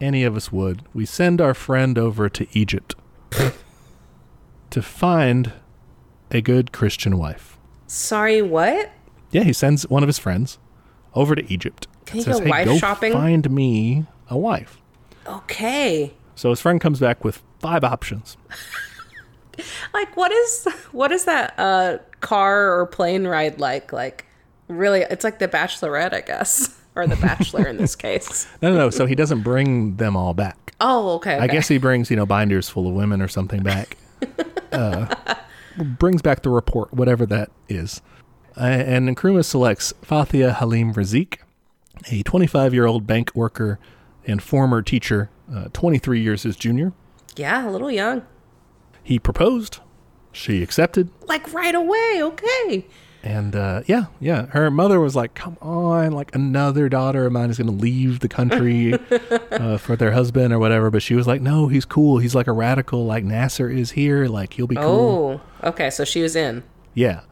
any 0.00 0.24
of 0.24 0.36
us 0.36 0.50
would. 0.50 0.82
We 0.94 1.04
send 1.04 1.38
our 1.40 1.52
friend 1.52 1.98
over 1.98 2.30
to 2.30 2.46
Egypt 2.52 2.94
to 4.70 4.80
find 4.80 5.52
a 6.30 6.40
good 6.40 6.72
Christian 6.72 7.18
wife. 7.18 7.58
Sorry, 7.88 8.40
what? 8.40 8.90
Yeah, 9.32 9.42
he 9.42 9.52
sends 9.52 9.86
one 9.90 10.02
of 10.02 10.06
his 10.06 10.18
friends 10.18 10.58
over 11.14 11.34
to 11.34 11.52
Egypt. 11.52 11.88
Can 12.06 12.20
he 12.20 12.24
you 12.24 12.38
go 12.38 12.48
wife 12.48 12.64
go 12.64 12.78
shopping?" 12.78 13.12
Find 13.12 13.50
me 13.50 14.06
a 14.30 14.38
wife. 14.38 14.80
Okay. 15.26 16.14
So 16.34 16.48
his 16.48 16.60
friend 16.62 16.80
comes 16.80 17.00
back 17.00 17.22
with 17.22 17.42
five 17.58 17.84
options. 17.84 18.38
Like 19.94 20.16
what 20.16 20.32
is 20.32 20.66
what 20.92 21.12
is 21.12 21.24
that 21.24 21.54
uh 21.58 21.98
car 22.20 22.78
or 22.80 22.86
plane 22.86 23.26
ride 23.26 23.58
like? 23.60 23.92
Like 23.92 24.26
really 24.68 25.00
it's 25.02 25.24
like 25.24 25.38
the 25.38 25.48
bachelorette, 25.48 26.12
I 26.12 26.20
guess. 26.22 26.76
Or 26.96 27.06
the 27.06 27.14
bachelor 27.16 27.68
in 27.68 27.76
this 27.76 27.94
case. 27.94 28.48
No, 28.62 28.72
no, 28.72 28.76
no. 28.76 28.90
So 28.90 29.06
he 29.06 29.14
doesn't 29.14 29.42
bring 29.42 29.94
them 29.96 30.16
all 30.16 30.34
back. 30.34 30.74
Oh, 30.80 31.10
okay. 31.14 31.38
I 31.38 31.46
guess 31.46 31.68
he 31.68 31.78
brings, 31.78 32.10
you 32.10 32.16
know, 32.16 32.26
binders 32.26 32.68
full 32.68 32.88
of 32.88 32.94
women 32.94 33.22
or 33.22 33.28
something 33.28 33.62
back. 33.62 33.96
uh, 34.72 35.14
brings 35.76 36.20
back 36.20 36.42
the 36.42 36.50
report, 36.50 36.92
whatever 36.92 37.24
that 37.26 37.52
is. 37.68 38.02
Uh, 38.56 38.62
and 38.64 39.08
Nkrumah 39.08 39.44
selects 39.44 39.92
Fathia 40.02 40.56
Halim 40.56 40.92
Razik, 40.92 41.38
a 42.10 42.24
25 42.24 42.74
year 42.74 42.86
old 42.86 43.06
bank 43.06 43.30
worker 43.36 43.78
and 44.26 44.42
former 44.42 44.82
teacher, 44.82 45.30
uh, 45.54 45.68
23 45.72 46.20
years 46.20 46.42
his 46.42 46.56
junior. 46.56 46.92
Yeah, 47.36 47.68
a 47.68 47.70
little 47.70 47.90
young. 47.90 48.26
He 49.10 49.18
proposed. 49.18 49.80
She 50.30 50.62
accepted. 50.62 51.10
Like 51.26 51.52
right 51.52 51.74
away, 51.74 52.20
okay. 52.22 52.86
And 53.24 53.56
uh, 53.56 53.82
yeah, 53.86 54.04
yeah. 54.20 54.46
Her 54.46 54.70
mother 54.70 55.00
was 55.00 55.16
like, 55.16 55.34
come 55.34 55.58
on, 55.60 56.12
like 56.12 56.32
another 56.32 56.88
daughter 56.88 57.26
of 57.26 57.32
mine 57.32 57.50
is 57.50 57.58
going 57.58 57.66
to 57.66 57.72
leave 57.72 58.20
the 58.20 58.28
country 58.28 58.94
uh, 59.50 59.78
for 59.78 59.96
their 59.96 60.12
husband 60.12 60.52
or 60.52 60.60
whatever. 60.60 60.92
But 60.92 61.02
she 61.02 61.16
was 61.16 61.26
like, 61.26 61.40
no, 61.42 61.66
he's 61.66 61.84
cool. 61.84 62.18
He's 62.18 62.36
like 62.36 62.46
a 62.46 62.52
radical. 62.52 63.04
Like 63.04 63.24
Nasser 63.24 63.68
is 63.68 63.90
here. 63.90 64.26
Like 64.26 64.52
he'll 64.52 64.68
be 64.68 64.76
cool. 64.76 65.40
Oh, 65.64 65.68
okay. 65.70 65.90
So 65.90 66.04
she 66.04 66.22
was 66.22 66.36
in. 66.36 66.62
Yeah. 66.94 67.22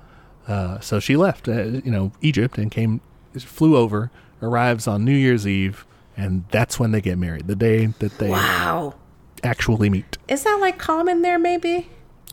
Uh, 0.49 0.81
so 0.81 0.99
she 0.99 1.17
left, 1.17 1.47
uh, 1.47 1.63
you 1.63 1.93
know, 1.93 2.11
Egypt 2.23 2.59
and 2.59 2.73
came, 2.73 3.01
flew 3.39 3.77
over 3.77 4.11
arrives 4.43 4.89
on 4.89 5.05
New 5.05 5.15
Year's 5.15 5.47
Eve, 5.47 5.87
and 6.17 6.45
that's 6.51 6.81
when 6.81 6.91
they 6.91 7.01
get 7.01 7.19
married. 7.19 7.47
The 7.47 7.55
day 7.55 7.87
that 7.87 8.19
they 8.19 8.31
Wow. 8.31 8.95
Actually 9.45 9.91
meet. 9.91 10.19
Is 10.29 10.45
that 10.45 10.59
like 10.61 10.79
common 10.79 11.23
there, 11.23 11.39
maybe? 11.39 11.89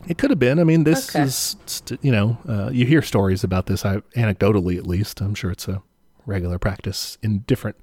It 0.06 0.18
could 0.18 0.30
have 0.30 0.38
been. 0.38 0.58
I 0.58 0.64
mean, 0.64 0.84
this 0.84 1.08
Okay. 1.14 1.24
is, 1.24 1.56
st- 1.66 1.98
you 2.04 2.12
know, 2.12 2.38
uh, 2.48 2.70
you 2.72 2.86
hear 2.86 3.02
stories 3.02 3.42
about 3.42 3.66
this, 3.66 3.84
I, 3.84 3.98
anecdotally 4.14 4.76
at 4.78 4.86
least. 4.86 5.20
I'm 5.20 5.34
sure 5.34 5.50
it's 5.50 5.66
a 5.68 5.82
regular 6.26 6.58
practice 6.58 7.18
in 7.22 7.40
different 7.40 7.76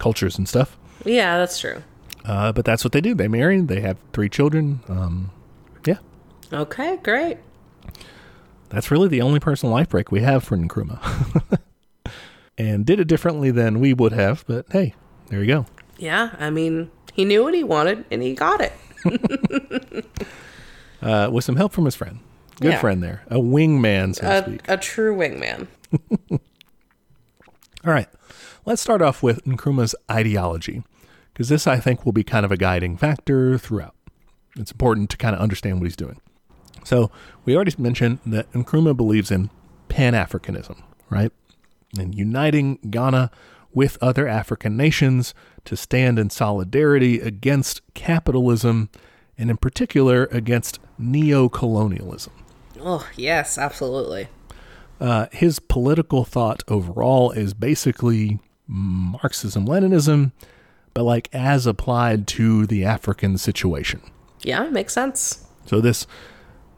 cultures 0.00 0.36
and 0.38 0.48
stuff. 0.48 0.76
Yeah, 1.04 1.38
that's 1.38 1.58
true. 1.60 1.82
Uh, 2.24 2.50
but 2.52 2.64
that's 2.64 2.82
what 2.84 2.92
they 2.92 3.00
do. 3.00 3.14
They 3.14 3.28
marry, 3.28 3.60
they 3.60 3.80
have 3.82 3.98
three 4.12 4.28
children. 4.28 4.80
Um, 4.88 5.30
yeah, 5.84 5.98
Okay, 6.52 6.96
great. 7.02 7.38
that's 8.70 8.90
really 8.90 9.08
the 9.08 9.20
only 9.20 9.38
personal 9.40 9.72
life 9.74 9.90
break 9.90 10.10
we 10.10 10.20
have 10.22 10.42
for 10.42 10.56
Nkrumah. 10.56 11.58
and 12.58 12.86
did 12.86 12.98
it 13.00 13.06
differently 13.08 13.50
than 13.50 13.80
we 13.80 13.92
would 13.92 14.12
have, 14.12 14.44
but 14.46 14.66
hey, 14.72 14.94
there 15.28 15.40
you 15.40 15.46
go. 15.46 15.66
Yeah, 15.98 16.30
I 16.38 16.50
mean, 16.50 16.90
he 17.14 17.24
knew 17.24 17.42
what 17.42 17.54
he 17.54 17.64
wanted 17.64 18.04
and 18.10 18.22
he 18.22 18.34
got 18.34 18.60
it. 18.60 18.72
Uh, 21.02 21.28
with 21.30 21.44
some 21.44 21.56
help 21.56 21.70
from 21.72 21.84
his 21.84 21.94
friend. 21.94 22.20
Good 22.62 22.72
Yeah. 22.72 22.78
friend 22.80 23.02
there. 23.02 23.24
A 23.28 23.34
wingman, 23.36 24.14
so 24.14 24.26
A, 24.26 24.72
a 24.72 24.78
true 24.78 25.14
wingman. 25.14 25.66
All 26.30 26.38
right. 27.92 28.08
Let's 28.64 28.80
start 28.80 29.02
off 29.02 29.22
with 29.22 29.44
Nkrumah's 29.44 29.94
ideology, 30.10 30.82
because 31.32 31.50
this, 31.50 31.66
I 31.66 31.78
think, 31.78 32.06
will 32.06 32.12
be 32.12 32.24
kind 32.24 32.46
of 32.46 32.50
a 32.52 32.56
guiding 32.56 32.96
factor 32.96 33.58
throughout. 33.58 33.94
It's 34.56 34.70
important 34.70 35.10
to 35.10 35.18
kind 35.18 35.34
of 35.36 35.42
understand 35.42 35.78
what 35.80 35.84
he's 35.84 35.96
doing. 35.96 36.20
So, 36.84 37.10
we 37.44 37.54
already 37.54 37.74
mentioned 37.76 38.20
that 38.24 38.50
Nkrumah 38.52 38.96
believes 38.96 39.30
in 39.30 39.50
Pan 39.90 40.14
Africanism, 40.14 40.82
right? 41.10 41.32
And 41.98 42.14
uniting 42.14 42.78
Ghana 42.88 43.30
with 43.74 43.98
other 44.00 44.26
African 44.26 44.74
nations 44.78 45.34
to 45.64 45.76
stand 45.76 46.18
in 46.18 46.30
solidarity 46.30 47.20
against 47.20 47.80
capitalism 47.94 48.90
and, 49.38 49.50
in 49.50 49.56
particular, 49.56 50.24
against 50.30 50.78
neo 50.98 51.48
colonialism. 51.48 52.32
Oh, 52.80 53.08
yes, 53.16 53.58
absolutely. 53.58 54.28
Uh, 55.00 55.26
his 55.32 55.58
political 55.58 56.24
thought 56.24 56.62
overall 56.68 57.30
is 57.32 57.54
basically 57.54 58.38
Marxism 58.66 59.66
Leninism, 59.66 60.32
but 60.92 61.02
like 61.02 61.28
as 61.32 61.66
applied 61.66 62.26
to 62.28 62.66
the 62.66 62.84
African 62.84 63.36
situation. 63.38 64.00
Yeah, 64.42 64.68
makes 64.68 64.92
sense. 64.92 65.46
So 65.66 65.80
this 65.80 66.06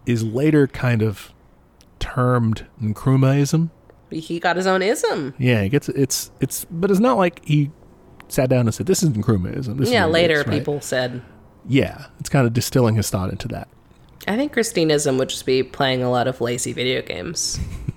is 0.07 0.25
later 0.25 0.67
kind 0.67 1.03
of 1.03 1.33
termed 1.99 2.67
Nkrumahism. 2.81 3.71
He 4.11 4.39
got 4.39 4.57
his 4.57 4.67
own 4.67 4.83
ism. 4.83 5.35
Yeah, 5.37 5.61
it 5.63 5.71
gets 5.71 5.89
it's 5.89 6.31
it's, 6.41 6.65
but 6.71 6.91
it's 6.91 7.01
not 7.01 7.19
like 7.19 7.45
he 7.45 7.71
sat 8.29 8.49
down 8.49 8.61
and 8.61 8.75
said, 8.75 8.87
"This 8.87 9.03
is 9.03 9.11
Nkrumahism." 9.11 9.79
This 9.79 9.91
yeah, 9.91 10.05
it 10.07 10.11
later 10.11 10.41
is," 10.41 10.47
right? 10.47 10.59
people 10.59 10.81
said. 10.81 11.23
Yeah, 11.69 12.07
it's 12.21 12.29
kind 12.29 12.47
of 12.47 12.53
distilling 12.53 12.95
his 12.95 13.11
thought 13.11 13.31
into 13.31 13.49
that. 13.49 13.69
I 14.29 14.37
think 14.37 14.53
Christinism 14.53 15.19
would 15.19 15.29
just 15.29 15.47
be 15.47 15.63
playing 15.63 16.03
a 16.03 16.11
lot 16.11 16.27
of 16.27 16.41
lazy 16.41 16.73
video 16.73 17.03
games. 17.03 17.59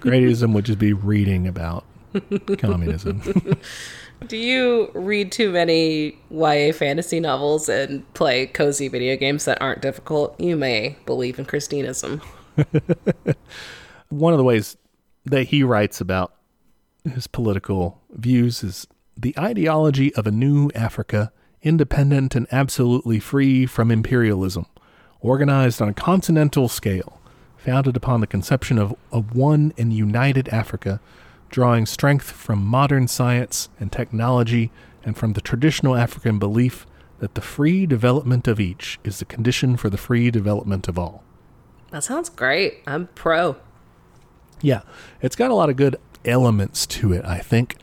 Greatism 0.00 0.52
would 0.52 0.64
just 0.64 0.78
be 0.78 0.92
reading 0.92 1.46
about 1.48 1.84
communism. 2.58 3.20
Do 4.28 4.36
you 4.36 4.90
read 4.94 5.32
too 5.32 5.50
many 5.50 6.16
YA 6.30 6.72
fantasy 6.72 7.20
novels 7.20 7.68
and 7.68 8.10
play 8.14 8.46
cozy 8.46 8.88
video 8.88 9.16
games 9.16 9.44
that 9.46 9.60
aren't 9.60 9.82
difficult? 9.82 10.38
You 10.40 10.56
may 10.56 10.96
believe 11.06 11.38
in 11.38 11.44
Christinism. 11.44 12.22
one 14.08 14.32
of 14.32 14.38
the 14.38 14.44
ways 14.44 14.76
that 15.26 15.44
he 15.44 15.62
writes 15.62 16.00
about 16.00 16.34
his 17.12 17.26
political 17.26 18.00
views 18.10 18.62
is 18.62 18.86
the 19.16 19.34
ideology 19.38 20.14
of 20.14 20.26
a 20.26 20.30
new 20.30 20.70
Africa, 20.74 21.32
independent 21.62 22.34
and 22.34 22.46
absolutely 22.50 23.20
free 23.20 23.66
from 23.66 23.90
imperialism, 23.90 24.66
organized 25.20 25.80
on 25.80 25.88
a 25.88 25.94
continental 25.94 26.68
scale, 26.68 27.20
founded 27.56 27.96
upon 27.96 28.20
the 28.20 28.26
conception 28.26 28.78
of 28.78 28.94
a 29.12 29.20
one 29.20 29.72
and 29.78 29.92
united 29.92 30.48
Africa, 30.48 31.00
drawing 31.50 31.86
strength 31.86 32.30
from 32.30 32.64
modern 32.64 33.06
science 33.06 33.68
and 33.78 33.92
technology 33.92 34.70
and 35.04 35.16
from 35.16 35.34
the 35.34 35.40
traditional 35.40 35.94
African 35.94 36.38
belief 36.38 36.86
that 37.20 37.34
the 37.34 37.40
free 37.40 37.86
development 37.86 38.48
of 38.48 38.58
each 38.58 38.98
is 39.04 39.18
the 39.18 39.24
condition 39.24 39.76
for 39.76 39.88
the 39.88 39.96
free 39.96 40.30
development 40.30 40.88
of 40.88 40.98
all. 40.98 41.22
That 41.90 42.02
sounds 42.02 42.28
great. 42.28 42.82
I'm 42.86 43.06
pro. 43.14 43.56
Yeah, 44.60 44.80
it's 45.22 45.36
got 45.36 45.50
a 45.50 45.54
lot 45.54 45.70
of 45.70 45.76
good 45.76 45.96
elements 46.24 46.86
to 46.86 47.12
it, 47.12 47.24
I 47.24 47.38
think. 47.38 47.76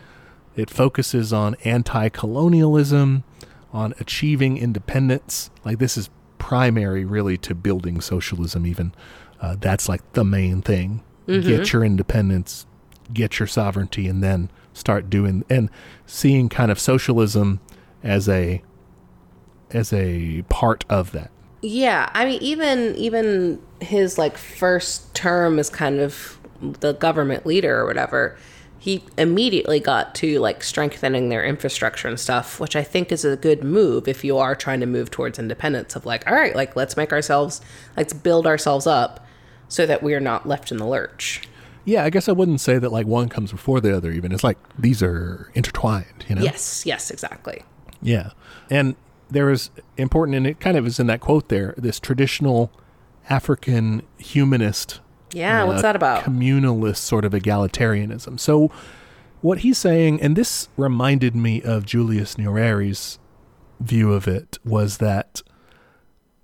It 0.56 0.70
focuses 0.70 1.32
on 1.32 1.56
anti 1.64 2.10
colonialism, 2.10 3.24
on 3.72 3.94
achieving 4.00 4.58
independence. 4.58 5.50
Like, 5.64 5.80
this 5.80 5.98
is 5.98 6.10
primary, 6.38 7.06
really, 7.06 7.38
to 7.40 7.56
building 7.56 8.02
socialism, 8.02 8.68
even. 8.68 8.94
Uh, 9.40 9.56
that's 9.60 9.90
like 9.90 10.02
the 10.14 10.24
main 10.24 10.62
thing. 10.62 11.04
Get 11.28 11.72
your 11.72 11.86
independence, 11.86 12.66
get 13.14 13.40
your 13.40 13.48
sovereignty, 13.48 14.08
and 14.08 14.22
then 14.22 14.50
start 14.74 15.10
doing 15.10 15.46
and 15.50 15.70
seeing 16.06 16.50
kind 16.50 16.72
of 16.72 16.80
socialism 16.80 17.62
as 18.04 18.28
a 18.28 18.62
as 19.72 19.94
a 19.94 20.44
part 20.50 20.84
of 20.90 21.12
that. 21.14 21.32
Yeah, 21.62 22.10
I 22.14 22.26
mean 22.26 22.42
even 22.42 22.96
even 22.96 23.62
his 23.80 24.18
like 24.18 24.38
first 24.38 25.14
term 25.14 25.60
is 25.60 25.70
kind 25.70 26.00
of 26.00 26.40
the 26.62 26.94
government 26.94 27.46
leader 27.46 27.80
or 27.80 27.86
whatever, 27.86 28.38
he 28.80 29.04
immediately 29.18 29.80
got 29.80 30.16
to 30.16 30.40
like 30.40 30.64
strengthening 30.64 31.30
their 31.30 31.46
infrastructure 31.46 32.08
and 32.08 32.20
stuff, 32.20 32.60
which 32.60 32.76
I 32.76 32.84
think 32.84 33.12
is 33.12 33.24
a 33.24 33.36
good 33.36 33.64
move 33.64 34.08
if 34.08 34.24
you 34.24 34.38
are 34.38 34.56
trying 34.56 34.80
to 34.80 34.86
move 34.86 35.12
towards 35.12 35.38
independence 35.38 35.96
of 35.96 36.06
like, 36.06 36.28
all 36.28 36.34
right, 36.36 36.56
like 36.56 36.76
let's 36.76 36.98
make 36.98 37.12
ourselves 37.12 37.62
let's 37.96 38.14
build 38.14 38.48
ourselves 38.48 38.88
up 38.88 39.26
so 39.68 39.86
that 39.86 40.02
we're 40.04 40.20
not 40.20 40.48
left 40.48 40.72
in 40.72 40.78
the 40.78 40.86
lurch. 40.86 41.44
Yeah, 41.86 42.04
I 42.04 42.10
guess 42.10 42.30
I 42.30 42.32
wouldn't 42.32 42.62
say 42.62 42.78
that 42.78 42.92
like 42.92 43.08
one 43.08 43.30
comes 43.30 43.52
before 43.52 43.82
the 43.82 43.96
other. 43.96 44.12
Even 44.12 44.32
it's 44.32 44.44
like 44.44 44.58
these 44.78 45.02
are 45.02 45.52
intertwined. 45.54 46.26
You 46.28 46.36
know. 46.36 46.42
Yes, 46.42 46.86
yes, 46.86 47.10
exactly. 47.10 47.64
Yeah, 48.02 48.32
and 48.70 48.96
there 49.30 49.50
is 49.50 49.70
important, 49.98 50.36
and 50.36 50.46
it 50.46 50.60
kind 50.60 50.78
of 50.78 50.86
is 50.86 51.00
in 51.00 51.08
that 51.08 51.22
quote 51.22 51.50
there. 51.50 51.74
This 51.78 52.00
traditional 52.00 52.72
African 53.30 54.04
humanist, 54.18 55.00
Yeah, 55.34 55.64
what's 55.64 55.80
uh, 55.80 55.84
that 55.84 55.96
about? 55.96 56.24
Communalist 56.24 56.98
sort 56.98 57.26
of 57.26 57.34
egalitarianism. 57.34 58.40
So, 58.40 58.72
what 59.42 59.60
he's 59.60 59.78
saying, 59.78 60.22
and 60.22 60.36
this 60.36 60.70
reminded 60.78 61.36
me 61.36 61.62
of 61.62 61.86
Julius 61.86 62.36
Nyerere's 62.36 63.20
view 63.80 64.14
of 64.14 64.28
it, 64.28 64.60
was 64.64 64.98
that 64.98 65.42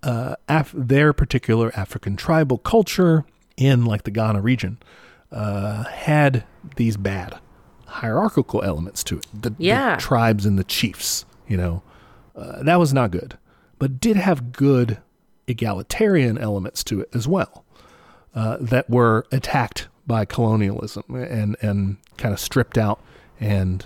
uh, 0.03 0.35
Af- 0.47 0.73
their 0.75 1.13
particular 1.13 1.71
African 1.75 2.15
tribal 2.15 2.57
culture 2.57 3.25
in 3.55 3.85
like 3.85 4.03
the 4.03 4.11
Ghana 4.11 4.41
region 4.41 4.77
uh, 5.31 5.83
had 5.83 6.45
these 6.75 6.97
bad 6.97 7.38
hierarchical 7.85 8.63
elements 8.63 9.03
to 9.05 9.17
it. 9.17 9.25
The, 9.33 9.53
the 9.97 10.01
tribes 10.01 10.45
and 10.45 10.57
the 10.57 10.63
chiefs, 10.63 11.25
you 11.47 11.57
know, 11.57 11.83
uh, 12.35 12.63
that 12.63 12.77
was 12.77 12.93
not 12.93 13.11
good, 13.11 13.38
but 13.79 13.99
did 13.99 14.17
have 14.17 14.51
good 14.51 14.99
egalitarian 15.47 16.38
elements 16.38 16.83
to 16.83 17.01
it 17.01 17.09
as 17.13 17.27
well 17.27 17.63
uh, 18.38 18.57
that 18.61 18.88
were 18.88 19.25
attacked 19.31 19.88
by 20.05 20.23
colonialism 20.25 21.03
and 21.09 21.55
and 21.61 21.97
kind 22.17 22.33
of 22.33 22.39
stripped 22.39 22.77
out 22.77 22.99
and 23.39 23.85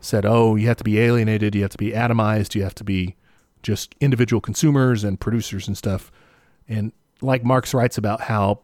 said, 0.00 0.24
"Oh, 0.26 0.56
you 0.56 0.66
have 0.66 0.76
to 0.78 0.84
be 0.84 0.98
alienated, 0.98 1.54
you 1.54 1.62
have 1.62 1.70
to 1.70 1.78
be 1.78 1.92
atomized, 1.92 2.54
you 2.56 2.62
have 2.64 2.74
to 2.74 2.84
be 2.84 3.14
just 3.62 3.94
individual 4.00 4.40
consumers 4.40 5.04
and 5.04 5.20
producers 5.20 5.68
and 5.68 5.76
stuff." 5.78 6.10
And 6.68 6.90
like 7.20 7.44
Marx 7.44 7.72
writes 7.74 7.96
about 7.96 8.22
how 8.22 8.58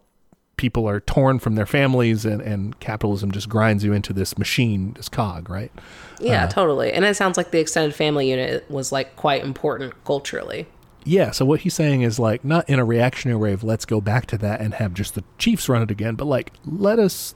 people 0.56 0.88
are 0.88 0.98
torn 0.98 1.38
from 1.38 1.54
their 1.54 1.66
families 1.66 2.24
and, 2.24 2.42
and 2.42 2.78
capitalism 2.80 3.30
just 3.30 3.48
grinds 3.48 3.84
you 3.84 3.92
into 3.92 4.12
this 4.12 4.36
machine, 4.36 4.92
this 4.94 5.08
cog, 5.08 5.48
right? 5.48 5.70
Yeah, 6.18 6.42
Uh-huh. 6.44 6.52
totally. 6.52 6.92
And 6.92 7.04
it 7.04 7.14
sounds 7.16 7.36
like 7.36 7.52
the 7.52 7.60
extended 7.60 7.94
family 7.94 8.28
unit 8.28 8.68
was 8.68 8.90
like 8.90 9.14
quite 9.14 9.44
important 9.44 9.94
culturally. 10.04 10.66
Yeah, 11.04 11.30
so 11.30 11.44
what 11.44 11.60
he's 11.60 11.74
saying 11.74 12.02
is 12.02 12.18
like 12.18 12.44
not 12.44 12.68
in 12.68 12.78
a 12.78 12.84
reactionary 12.84 13.38
way 13.38 13.52
of 13.52 13.64
let's 13.64 13.84
go 13.84 14.00
back 14.00 14.26
to 14.26 14.38
that 14.38 14.60
and 14.60 14.74
have 14.74 14.94
just 14.94 15.14
the 15.14 15.24
Chiefs 15.38 15.68
run 15.68 15.82
it 15.82 15.90
again, 15.90 16.14
but 16.14 16.26
like 16.26 16.52
let 16.64 16.98
us 16.98 17.34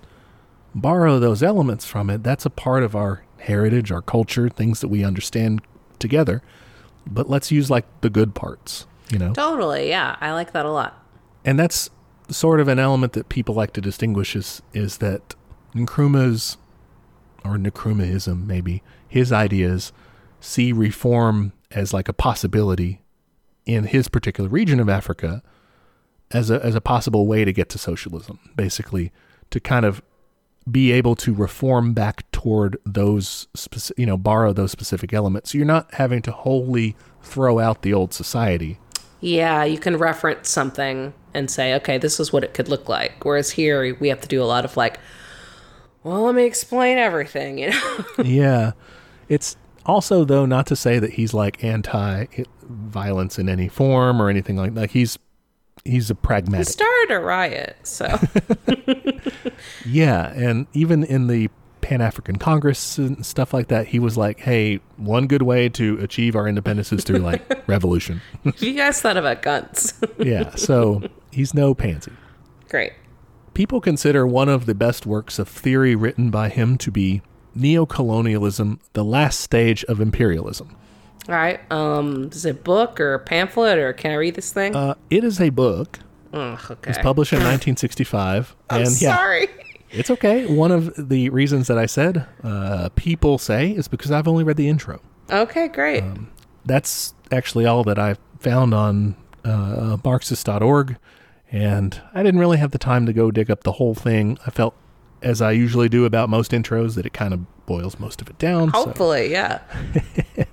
borrow 0.74 1.18
those 1.18 1.42
elements 1.42 1.84
from 1.84 2.10
it. 2.10 2.22
That's 2.22 2.44
a 2.44 2.50
part 2.50 2.82
of 2.82 2.94
our 2.94 3.24
heritage, 3.38 3.90
our 3.90 4.02
culture, 4.02 4.48
things 4.48 4.80
that 4.80 4.88
we 4.88 5.04
understand 5.04 5.62
together. 5.98 6.42
But 7.06 7.28
let's 7.28 7.50
use 7.50 7.70
like 7.70 7.86
the 8.00 8.10
good 8.10 8.34
parts, 8.34 8.86
you 9.10 9.18
know? 9.18 9.32
Totally, 9.32 9.88
yeah. 9.88 10.16
I 10.20 10.32
like 10.32 10.52
that 10.52 10.66
a 10.66 10.70
lot. 10.70 11.02
And 11.44 11.58
that's 11.58 11.90
sort 12.28 12.60
of 12.60 12.68
an 12.68 12.78
element 12.78 13.12
that 13.14 13.28
people 13.28 13.54
like 13.54 13.72
to 13.74 13.80
distinguish 13.80 14.34
is 14.36 14.62
is 14.72 14.98
that 14.98 15.34
Nkrumah's 15.74 16.56
or 17.44 17.56
Nkrumahism 17.56 18.46
maybe 18.46 18.82
his 19.08 19.32
ideas 19.32 19.92
see 20.40 20.72
reform 20.72 21.52
as 21.70 21.92
like 21.92 22.08
a 22.08 22.12
possibility 22.12 23.01
in 23.66 23.84
his 23.84 24.08
particular 24.08 24.48
region 24.48 24.80
of 24.80 24.88
Africa 24.88 25.42
as 26.30 26.50
a 26.50 26.64
as 26.64 26.74
a 26.74 26.80
possible 26.80 27.26
way 27.26 27.44
to 27.44 27.52
get 27.52 27.68
to 27.70 27.78
socialism, 27.78 28.38
basically 28.56 29.12
to 29.50 29.60
kind 29.60 29.84
of 29.84 30.02
be 30.70 30.92
able 30.92 31.16
to 31.16 31.34
reform 31.34 31.92
back 31.92 32.30
toward 32.30 32.76
those, 32.86 33.48
speci- 33.56 33.92
you 33.96 34.06
know, 34.06 34.16
borrow 34.16 34.52
those 34.52 34.70
specific 34.70 35.12
elements. 35.12 35.50
So 35.50 35.58
You're 35.58 35.66
not 35.66 35.92
having 35.94 36.22
to 36.22 36.32
wholly 36.32 36.96
throw 37.22 37.58
out 37.58 37.82
the 37.82 37.92
old 37.92 38.14
society. 38.14 38.78
Yeah, 39.20 39.64
you 39.64 39.78
can 39.78 39.96
reference 39.96 40.48
something 40.48 41.14
and 41.34 41.50
say, 41.50 41.74
okay, 41.74 41.98
this 41.98 42.20
is 42.20 42.32
what 42.32 42.44
it 42.44 42.54
could 42.54 42.68
look 42.68 42.88
like. 42.88 43.24
Whereas 43.24 43.50
here, 43.50 43.96
we 43.96 44.08
have 44.08 44.20
to 44.20 44.28
do 44.28 44.42
a 44.42 44.44
lot 44.44 44.64
of 44.64 44.76
like, 44.76 44.98
well, 46.02 46.22
let 46.22 46.34
me 46.34 46.44
explain 46.44 46.98
everything, 46.98 47.58
you 47.58 47.70
know? 47.70 48.04
yeah. 48.24 48.72
It's 49.28 49.56
also, 49.86 50.24
though, 50.24 50.46
not 50.46 50.66
to 50.68 50.76
say 50.76 50.98
that 50.98 51.12
he's 51.12 51.34
like 51.34 51.62
anti 51.64 52.26
violence 52.72 53.38
in 53.38 53.48
any 53.48 53.68
form 53.68 54.20
or 54.20 54.28
anything 54.28 54.56
like 54.56 54.74
that. 54.74 54.90
He's 54.90 55.18
he's 55.84 56.10
a 56.10 56.14
pragmatic. 56.14 56.66
he 56.66 56.72
started 56.72 57.14
a 57.14 57.18
riot, 57.20 57.76
so 57.82 58.06
Yeah, 59.86 60.32
and 60.32 60.66
even 60.72 61.04
in 61.04 61.26
the 61.26 61.48
Pan 61.80 62.00
African 62.00 62.36
Congress 62.36 62.98
and 62.98 63.24
stuff 63.26 63.52
like 63.52 63.68
that, 63.68 63.88
he 63.88 63.98
was 63.98 64.16
like, 64.16 64.40
"Hey, 64.40 64.80
one 64.96 65.26
good 65.26 65.42
way 65.42 65.68
to 65.70 65.98
achieve 65.98 66.36
our 66.36 66.46
independence 66.46 66.92
is 66.92 67.04
through 67.04 67.18
like 67.18 67.42
revolution." 67.68 68.20
you 68.58 68.74
guys 68.74 69.00
thought 69.00 69.16
about 69.16 69.42
guns. 69.42 69.94
yeah, 70.18 70.54
so 70.54 71.02
he's 71.32 71.54
no 71.54 71.74
pansy. 71.74 72.12
Great. 72.68 72.92
People 73.54 73.80
consider 73.80 74.26
one 74.26 74.48
of 74.48 74.66
the 74.66 74.74
best 74.74 75.04
works 75.06 75.38
of 75.38 75.48
theory 75.48 75.94
written 75.94 76.30
by 76.30 76.48
him 76.48 76.78
to 76.78 76.90
be 76.90 77.20
Neocolonialism: 77.56 78.78
The 78.92 79.04
Last 79.04 79.40
Stage 79.40 79.84
of 79.84 80.00
Imperialism. 80.00 80.74
All 81.28 81.34
right. 81.34 81.60
Um, 81.70 82.30
is 82.32 82.44
it 82.44 82.50
a 82.50 82.54
book 82.54 82.98
or 83.00 83.14
a 83.14 83.18
pamphlet 83.20 83.78
or 83.78 83.92
can 83.92 84.10
I 84.10 84.14
read 84.14 84.34
this 84.34 84.52
thing? 84.52 84.74
Uh, 84.74 84.94
it 85.10 85.22
is 85.24 85.40
a 85.40 85.50
book. 85.50 86.00
Ugh, 86.32 86.58
okay. 86.70 86.90
It's 86.90 86.98
published 86.98 87.32
in 87.32 87.38
1965, 87.40 88.56
I'm 88.70 88.82
and 88.82 89.02
yeah, 89.02 89.16
sorry. 89.16 89.48
it's 89.90 90.10
okay. 90.10 90.46
One 90.46 90.72
of 90.72 90.92
the 90.96 91.28
reasons 91.30 91.66
that 91.68 91.78
I 91.78 91.86
said 91.86 92.26
uh, 92.42 92.88
people 92.96 93.36
say 93.38 93.70
is 93.70 93.86
because 93.86 94.10
I've 94.10 94.26
only 94.26 94.42
read 94.42 94.56
the 94.56 94.68
intro. 94.68 95.00
Okay, 95.30 95.68
great. 95.68 96.02
Um, 96.02 96.30
that's 96.64 97.14
actually 97.30 97.66
all 97.66 97.84
that 97.84 97.98
I 97.98 98.16
found 98.40 98.72
on 98.74 99.14
uh, 99.44 99.98
Marxist.org, 100.02 100.96
and 101.50 102.00
I 102.14 102.22
didn't 102.22 102.40
really 102.40 102.58
have 102.58 102.70
the 102.70 102.78
time 102.78 103.04
to 103.06 103.12
go 103.12 103.30
dig 103.30 103.50
up 103.50 103.62
the 103.62 103.72
whole 103.72 103.94
thing. 103.94 104.38
I 104.46 104.50
felt, 104.50 104.74
as 105.22 105.42
I 105.42 105.52
usually 105.52 105.88
do 105.90 106.04
about 106.06 106.30
most 106.30 106.52
intros, 106.52 106.94
that 106.94 107.04
it 107.04 107.12
kind 107.12 107.34
of 107.34 107.66
boils 107.66 107.98
most 108.00 108.22
of 108.22 108.28
it 108.30 108.38
down. 108.38 108.72
so- 108.72 108.84
Hopefully, 108.86 109.30
yeah. 109.30 109.60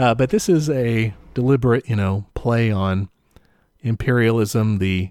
uh, 0.00 0.14
but 0.14 0.30
this 0.30 0.48
is 0.48 0.70
a 0.70 1.12
deliberate, 1.34 1.88
you 1.88 1.96
know, 1.96 2.24
play 2.34 2.70
on 2.70 3.08
imperialism, 3.80 4.78
the 4.78 5.10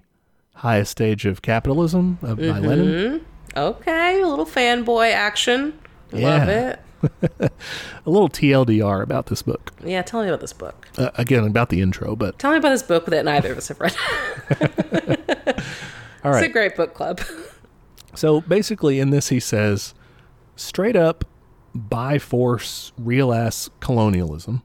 highest 0.56 0.90
stage 0.90 1.24
of 1.26 1.42
capitalism 1.42 2.18
uh, 2.22 2.34
by 2.34 2.58
Lenin. 2.58 3.24
Okay, 3.56 4.20
a 4.22 4.26
little 4.26 4.46
fanboy 4.46 5.12
action. 5.12 5.78
Love 6.12 6.48
Yeah. 6.48 6.70
it. 6.70 6.80
A 8.04 8.10
little 8.10 8.28
TLDR 8.28 9.02
about 9.02 9.26
this 9.26 9.40
book. 9.40 9.72
Yeah, 9.82 10.02
tell 10.02 10.20
me 10.22 10.28
about 10.28 10.40
this 10.40 10.52
book. 10.52 10.86
Uh, 10.98 11.08
again, 11.14 11.44
about 11.44 11.70
the 11.70 11.80
intro, 11.80 12.14
but 12.14 12.38
Tell 12.38 12.50
me 12.50 12.58
about 12.58 12.68
this 12.70 12.82
book 12.82 13.06
that 13.06 13.24
neither 13.24 13.52
of 13.52 13.58
us 13.58 13.68
have 13.68 13.80
read. 13.80 13.96
all 16.24 16.34
It's 16.34 16.46
a 16.46 16.48
great 16.48 16.76
book 16.76 16.92
club. 16.94 17.20
So 18.16 18.40
basically, 18.40 18.98
in 18.98 19.10
this, 19.10 19.28
he 19.28 19.38
says 19.38 19.94
straight 20.56 20.96
up 20.96 21.24
by 21.74 22.18
force, 22.18 22.90
real 22.98 23.32
ass 23.32 23.70
colonialism 23.78 24.62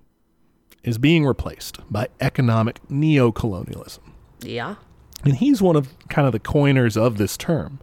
is 0.85 0.97
being 0.97 1.25
replaced 1.25 1.79
by 1.91 2.07
economic 2.21 2.79
neocolonialism. 2.87 3.99
yeah. 4.39 4.75
And 5.23 5.37
he's 5.37 5.59
one 5.59 5.75
of 5.75 5.89
kind 6.07 6.27
of 6.27 6.33
the 6.33 6.39
coiners 6.39 6.95
of 6.95 7.17
this 7.17 7.35
term. 7.35 7.79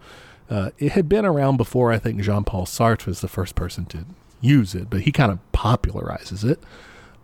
Uh, 0.48 0.70
it 0.78 0.92
had 0.92 1.08
been 1.08 1.24
around 1.24 1.56
before, 1.56 1.90
I 1.90 1.98
think 1.98 2.20
Jean 2.20 2.44
Paul 2.44 2.66
Sartre 2.66 3.06
was 3.06 3.20
the 3.20 3.26
first 3.26 3.56
person 3.56 3.84
to 3.86 4.06
use 4.40 4.76
it, 4.76 4.88
but 4.88 5.00
he 5.00 5.10
kind 5.10 5.32
of 5.32 5.40
popularizes 5.52 6.48
it 6.48 6.62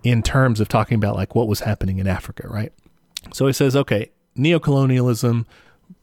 in 0.02 0.22
terms 0.24 0.58
of 0.58 0.68
talking 0.68 0.96
about 0.96 1.14
like 1.14 1.36
what 1.36 1.46
was 1.46 1.60
happening 1.60 1.98
in 1.98 2.08
Africa, 2.08 2.48
right? 2.48 2.72
So 3.32 3.46
he 3.46 3.52
says, 3.52 3.76
okay, 3.76 4.10
neocolonialism, 4.36 5.46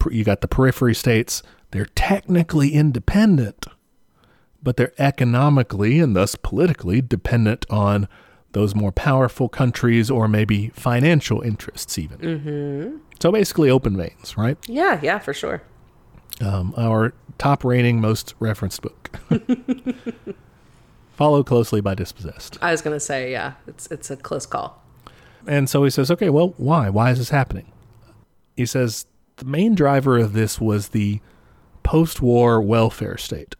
you 0.10 0.24
got 0.24 0.40
the 0.40 0.48
periphery 0.48 0.96
states, 0.96 1.44
they're 1.72 1.90
technically 1.96 2.70
independent, 2.74 3.66
but 4.64 4.78
they're 4.78 4.94
economically 4.98 6.00
and 6.00 6.16
thus 6.16 6.36
politically 6.36 7.02
dependent 7.02 7.66
on 7.70 8.08
those 8.56 8.74
more 8.74 8.94
powerful 8.94 9.50
countries 9.50 10.10
or 10.10 10.30
maybe 10.30 10.70
financial 10.70 11.42
interests, 11.42 12.00
even. 12.00 12.18
Mm-hmm. 12.18 12.98
So 13.20 13.30
basically, 13.30 13.70
open 13.70 13.98
veins, 13.98 14.38
right? 14.38 14.58
Yeah, 14.66 14.98
yeah, 15.04 15.20
for 15.20 15.34
sure. 15.34 15.62
Um, 16.40 16.74
our 16.78 17.14
top 17.38 17.66
rating, 17.66 18.00
most 18.00 18.34
referenced 18.40 18.82
book. 18.82 19.20
Followed 21.18 21.46
closely 21.46 21.82
by 21.82 21.96
Dispossessed. 21.96 22.58
I 22.62 22.72
was 22.72 22.82
gonna 22.82 23.02
say, 23.02 23.30
yeah, 23.30 23.56
it's 23.68 23.88
it's 23.88 24.10
a 24.10 24.16
close 24.16 24.46
call. 24.46 24.82
And 25.46 25.70
so 25.70 25.84
he 25.84 25.90
says, 25.90 26.10
okay, 26.10 26.30
well, 26.30 26.54
why? 26.56 26.90
Why 26.90 27.12
is 27.12 27.18
this 27.18 27.32
happening? 27.32 27.72
He 28.56 28.66
says 28.66 29.06
the 29.36 29.46
main 29.46 29.76
driver 29.76 30.18
of 30.18 30.32
this 30.32 30.62
was 30.62 30.90
the 30.90 31.20
post 31.84 32.22
war 32.22 32.62
welfare 32.62 33.18
state. 33.18 33.58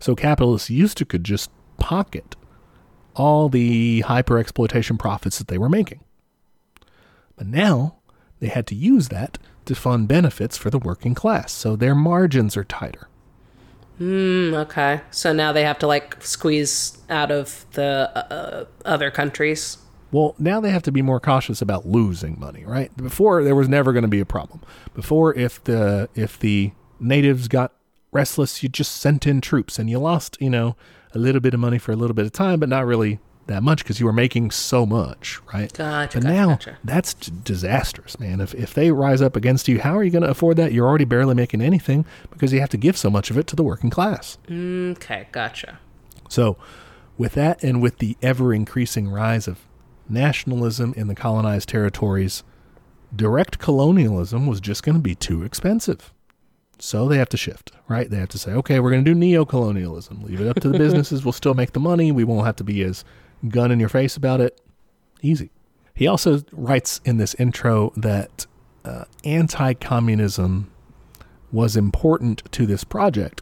So 0.00 0.14
capitalists 0.14 0.68
used 0.68 0.98
to 0.98 1.06
could 1.06 1.24
just 1.24 1.50
pocket 1.78 2.36
all 3.14 3.48
the 3.48 4.00
hyper 4.02 4.38
exploitation 4.38 4.96
profits 4.98 5.38
that 5.38 5.48
they 5.48 5.58
were 5.58 5.68
making. 5.68 6.00
But 7.36 7.46
now 7.46 7.96
they 8.40 8.48
had 8.48 8.66
to 8.68 8.74
use 8.74 9.08
that 9.08 9.38
to 9.64 9.74
fund 9.74 10.08
benefits 10.08 10.56
for 10.56 10.70
the 10.70 10.78
working 10.78 11.14
class. 11.14 11.52
So 11.52 11.76
their 11.76 11.94
margins 11.94 12.56
are 12.56 12.64
tighter. 12.64 13.08
Mm, 14.00 14.54
okay, 14.54 15.02
so 15.10 15.32
now 15.32 15.52
they 15.52 15.62
have 15.62 15.78
to 15.78 15.86
like 15.86 16.20
squeeze 16.20 16.98
out 17.08 17.30
of 17.30 17.64
the 17.72 18.10
uh, 18.14 18.64
other 18.84 19.10
countries. 19.10 19.78
Well, 20.10 20.34
now 20.38 20.60
they 20.60 20.70
have 20.70 20.82
to 20.82 20.92
be 20.92 21.02
more 21.02 21.20
cautious 21.20 21.62
about 21.62 21.86
losing 21.86 22.38
money, 22.38 22.64
right? 22.64 22.96
Before 22.96 23.42
there 23.42 23.54
was 23.54 23.68
never 23.68 23.92
going 23.92 24.02
to 24.02 24.08
be 24.08 24.20
a 24.20 24.26
problem. 24.26 24.60
Before 24.94 25.34
if 25.34 25.62
the 25.64 26.08
if 26.14 26.38
the 26.38 26.72
natives 27.00 27.48
got 27.48 27.72
restless, 28.12 28.62
you 28.62 28.68
just 28.68 28.96
sent 28.96 29.26
in 29.26 29.40
troops 29.40 29.78
and 29.78 29.88
you 29.88 29.98
lost, 29.98 30.36
you 30.40 30.50
know, 30.50 30.76
a 31.14 31.18
little 31.18 31.40
bit 31.40 31.54
of 31.54 31.60
money 31.60 31.78
for 31.78 31.92
a 31.92 31.96
little 31.96 32.14
bit 32.14 32.26
of 32.26 32.32
time, 32.32 32.60
but 32.60 32.68
not 32.68 32.84
really 32.86 33.18
that 33.46 33.62
much 33.62 33.84
because 33.84 34.00
you 34.00 34.06
were 34.06 34.12
making 34.12 34.50
so 34.50 34.86
much, 34.86 35.38
right? 35.52 35.70
Gotcha, 35.74 36.18
But 36.18 36.22
gotcha, 36.24 36.34
now 36.34 36.48
gotcha. 36.50 36.78
that's 36.82 37.12
d- 37.14 37.32
disastrous, 37.44 38.18
man. 38.18 38.40
If 38.40 38.54
if 38.54 38.72
they 38.72 38.90
rise 38.90 39.20
up 39.20 39.36
against 39.36 39.68
you, 39.68 39.80
how 39.80 39.96
are 39.98 40.02
you 40.02 40.10
going 40.10 40.22
to 40.22 40.30
afford 40.30 40.56
that? 40.56 40.72
You're 40.72 40.88
already 40.88 41.04
barely 41.04 41.34
making 41.34 41.60
anything 41.60 42.06
because 42.30 42.52
you 42.54 42.60
have 42.60 42.70
to 42.70 42.78
give 42.78 42.96
so 42.96 43.10
much 43.10 43.30
of 43.30 43.36
it 43.36 43.46
to 43.48 43.56
the 43.56 43.62
working 43.62 43.90
class. 43.90 44.38
Okay, 44.50 45.28
gotcha. 45.30 45.78
So, 46.30 46.56
with 47.18 47.34
that 47.34 47.62
and 47.62 47.82
with 47.82 47.98
the 47.98 48.16
ever 48.22 48.54
increasing 48.54 49.08
rise 49.08 49.46
of 49.46 49.58
nationalism 50.08 50.94
in 50.96 51.08
the 51.08 51.14
colonized 51.14 51.68
territories, 51.68 52.42
direct 53.14 53.58
colonialism 53.58 54.46
was 54.46 54.58
just 54.60 54.82
going 54.82 54.96
to 54.96 55.02
be 55.02 55.14
too 55.14 55.42
expensive. 55.42 56.13
So 56.84 57.08
they 57.08 57.16
have 57.16 57.30
to 57.30 57.38
shift, 57.38 57.72
right? 57.88 58.10
They 58.10 58.18
have 58.18 58.28
to 58.28 58.38
say, 58.38 58.52
okay, 58.52 58.78
we're 58.78 58.90
going 58.90 59.02
to 59.06 59.10
do 59.10 59.18
neo-colonialism. 59.18 60.22
Leave 60.22 60.42
it 60.42 60.48
up 60.48 60.60
to 60.60 60.68
the 60.68 60.76
businesses. 60.76 61.24
We'll 61.24 61.32
still 61.32 61.54
make 61.54 61.72
the 61.72 61.80
money. 61.80 62.12
We 62.12 62.24
won't 62.24 62.44
have 62.44 62.56
to 62.56 62.64
be 62.64 62.82
as 62.82 63.06
gun 63.48 63.70
in 63.70 63.80
your 63.80 63.88
face 63.88 64.18
about 64.18 64.42
it. 64.42 64.60
Easy. 65.22 65.50
He 65.94 66.06
also 66.06 66.42
writes 66.52 67.00
in 67.06 67.16
this 67.16 67.34
intro 67.36 67.90
that 67.96 68.44
uh, 68.84 69.06
anti-communism 69.24 70.70
was 71.50 71.74
important 71.74 72.42
to 72.52 72.66
this 72.66 72.84
project 72.84 73.40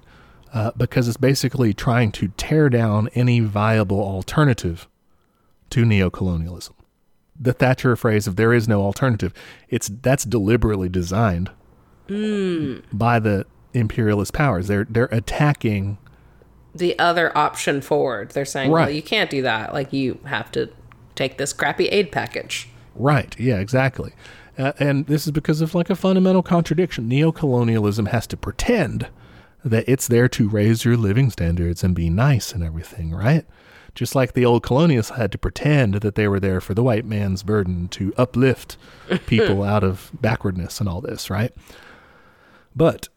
uh, 0.55 0.71
because 0.77 1.09
it's 1.09 1.17
basically 1.17 1.75
trying 1.75 2.13
to 2.13 2.29
tear 2.37 2.71
down 2.71 3.09
any 3.17 3.41
viable 3.41 4.01
alternative 4.01 4.87
to 5.71 5.85
neocolonialism. 5.85 6.75
The 7.41 7.53
Thatcher 7.53 7.97
phrase 7.97 8.29
of 8.29 8.37
"there 8.37 8.53
is 8.53 8.69
no 8.69 8.83
alternative," 8.83 9.35
it's 9.69 9.89
that's 9.89 10.25
deliberately 10.25 10.89
designed 10.89 11.51
by 12.93 13.19
the 13.19 13.47
imperialist 13.75 14.33
powers. 14.33 14.69
They're 14.69 14.87
they're 14.89 15.09
attacking 15.13 15.99
The 16.75 16.99
other 16.99 17.37
option 17.37 17.81
forward, 17.81 18.31
they're 18.31 18.45
saying, 18.45 18.71
well, 18.71 18.91
you 18.91 19.03
can't 19.03 19.31
do 19.31 19.43
that. 19.43 19.73
Like 19.73 19.93
you 19.93 20.19
have 20.25 20.51
to 20.53 20.71
take 21.15 21.39
this 21.39 21.53
crappy 21.53 21.87
aid 21.89 22.11
package. 22.13 22.69
Right. 22.95 23.39
Yeah, 23.39 23.59
exactly. 23.59 24.13
Uh, 24.59 24.73
and 24.79 25.07
this 25.07 25.27
is 25.27 25.33
because 25.33 25.61
of 25.63 25.75
like 25.75 25.89
a 25.91 25.95
fundamental 25.97 26.43
contradiction. 26.43 27.09
Neocolonialism 27.09 28.09
has 28.09 28.27
to 28.29 28.37
pretend 28.37 29.09
that 29.65 29.89
it's 29.89 30.09
there 30.09 30.29
to 30.29 30.49
raise 30.49 30.85
your 30.85 30.97
living 30.97 31.31
standards 31.31 31.83
and 31.85 31.95
be 31.95 32.11
nice 32.11 32.53
and 32.53 32.63
everything, 32.63 33.13
right? 33.13 33.47
Just 33.95 34.15
like 34.15 34.33
the 34.33 34.45
old 34.45 34.63
colonialists 34.63 35.17
had 35.17 35.33
to 35.33 35.39
pretend 35.39 35.95
that 35.97 36.15
they 36.17 36.27
were 36.27 36.41
there 36.41 36.61
for 36.61 36.75
the 36.75 36.83
white 36.83 37.05
man's 37.05 37.43
burden 37.43 37.89
to 37.89 38.13
uplift 38.17 38.77
people 39.27 39.63
out 39.63 39.85
of 39.85 40.11
backwardness 40.21 40.81
and 40.81 40.89
all 40.89 41.01
this, 41.01 41.31
right? 41.31 41.53
But 42.75 43.09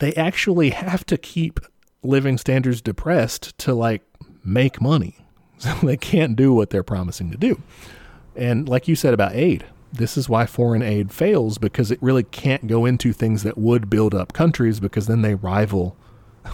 they 0.00 0.14
actually 0.14 0.70
have 0.70 1.04
to 1.06 1.16
keep 1.16 1.60
living 2.02 2.38
standards 2.38 2.80
depressed 2.80 3.56
to 3.58 3.74
like 3.74 4.02
make 4.44 4.80
money. 4.80 5.16
So 5.62 5.72
they 5.74 5.96
can't 5.96 6.34
do 6.34 6.52
what 6.52 6.70
they're 6.70 6.82
promising 6.82 7.30
to 7.30 7.36
do. 7.36 7.62
And 8.34 8.68
like 8.68 8.88
you 8.88 8.96
said 8.96 9.14
about 9.14 9.36
aid, 9.36 9.64
this 9.92 10.16
is 10.16 10.28
why 10.28 10.44
foreign 10.44 10.82
aid 10.82 11.12
fails 11.12 11.58
because 11.58 11.92
it 11.92 12.02
really 12.02 12.24
can't 12.24 12.66
go 12.66 12.84
into 12.84 13.12
things 13.12 13.44
that 13.44 13.56
would 13.56 13.88
build 13.88 14.12
up 14.12 14.32
countries 14.32 14.80
because 14.80 15.06
then 15.06 15.22
they 15.22 15.36
rival 15.36 15.96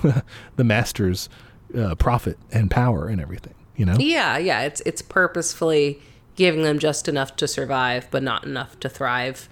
the 0.57 0.65
master's 0.65 1.31
uh, 1.75 1.95
profit 1.95 2.37
and 2.53 2.71
power 2.71 3.09
and 3.09 3.19
everything. 3.19 3.55
You 3.77 3.87
know? 3.87 3.97
Yeah, 3.99 4.39
yeah. 4.39 4.63
It's 4.63 4.83
it's 4.85 5.03
purposefully 5.03 6.03
giving 6.35 6.63
them 6.63 6.79
just 6.79 7.09
enough 7.09 7.37
to 7.37 7.49
survive, 7.49 8.09
but 8.11 8.23
not 8.23 8.45
enough 8.45 8.79
to 8.81 8.89
thrive. 8.89 9.49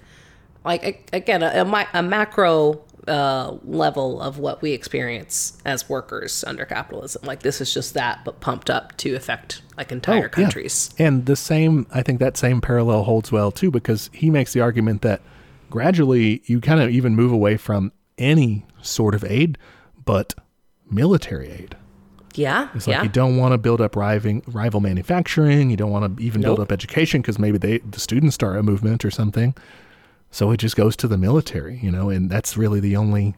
Like 0.65 1.09
again, 1.13 1.43
a, 1.43 1.47
a, 1.47 1.87
a 1.93 2.03
macro 2.03 2.81
uh, 3.07 3.57
level 3.63 4.21
of 4.21 4.37
what 4.37 4.61
we 4.61 4.71
experience 4.73 5.57
as 5.65 5.87
workers 5.89 6.43
under 6.45 6.65
capitalism. 6.65 7.21
Like 7.25 7.41
this 7.43 7.61
is 7.61 7.73
just 7.73 7.93
that, 7.93 8.23
but 8.25 8.39
pumped 8.39 8.69
up 8.69 8.95
to 8.97 9.15
affect 9.15 9.61
like 9.77 9.91
entire 9.91 10.15
Oh, 10.15 10.21
yeah. 10.23 10.27
countries. 10.29 10.89
And 10.99 11.25
the 11.25 11.35
same, 11.35 11.87
I 11.93 12.01
think 12.03 12.19
that 12.19 12.37
same 12.37 12.61
parallel 12.61 13.03
holds 13.03 13.31
well 13.31 13.51
too, 13.51 13.71
because 13.71 14.09
he 14.13 14.29
makes 14.29 14.53
the 14.53 14.61
argument 14.61 15.01
that 15.03 15.21
gradually 15.69 16.41
you 16.45 16.59
kind 16.61 16.81
of 16.81 16.89
even 16.89 17.15
move 17.15 17.31
away 17.31 17.57
from 17.57 17.91
any 18.17 18.65
sort 18.81 19.13
of 19.15 19.23
aid, 19.23 19.57
but 20.05 20.33
military 20.89 21.49
aid. 21.51 21.75
Yeah, 22.35 22.69
It's 22.75 22.85
like 22.85 22.95
yeah. 22.97 23.03
you 23.03 23.09
don't 23.09 23.37
want 23.37 23.53
to 23.53 23.57
build 23.57 23.81
up 23.81 23.95
rival, 23.95 24.41
rival 24.47 24.79
manufacturing. 24.79 25.71
You 25.71 25.77
don't 25.77 25.89
want 25.89 26.17
to 26.17 26.23
even 26.23 26.41
build 26.41 26.59
up 26.59 26.71
education 26.71 27.19
because 27.21 27.39
maybe 27.39 27.57
they 27.57 27.79
the 27.79 27.99
students 27.99 28.35
start 28.35 28.57
a 28.57 28.63
movement 28.63 29.03
or 29.03 29.09
something. 29.09 29.55
So 30.31 30.51
it 30.51 30.57
just 30.57 30.75
goes 30.75 30.95
to 30.97 31.07
the 31.07 31.17
military, 31.17 31.79
you 31.81 31.91
know, 31.91 32.09
and 32.09 32.29
that's 32.29 32.57
really 32.57 32.79
the 32.79 32.95
only 32.95 33.35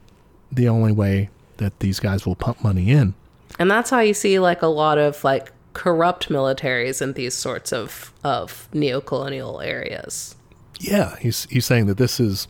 the 0.52 0.68
only 0.68 0.92
way 0.92 1.30
that 1.58 1.80
these 1.80 2.00
guys 2.00 2.26
will 2.26 2.36
pump 2.36 2.64
money 2.64 2.90
in. 2.90 3.14
And 3.60 3.70
that's 3.70 3.90
how 3.90 4.00
you 4.00 4.14
see 4.14 4.40
like 4.40 4.62
a 4.62 4.68
lot 4.68 4.98
of 4.98 5.24
like 5.24 5.52
corrupt 5.74 6.30
militaries 6.30 7.02
in 7.02 7.14
these 7.14 7.34
sorts 7.34 7.72
of 7.72 8.14
of 8.24 8.68
neocolonial 8.74 9.64
areas. 9.64 10.36
Yeah, 10.80 11.18
he's 11.18 11.46
he's 11.50 11.66
saying 11.66 11.86
that 11.88 11.98
this 11.98 12.20
is 12.20 12.48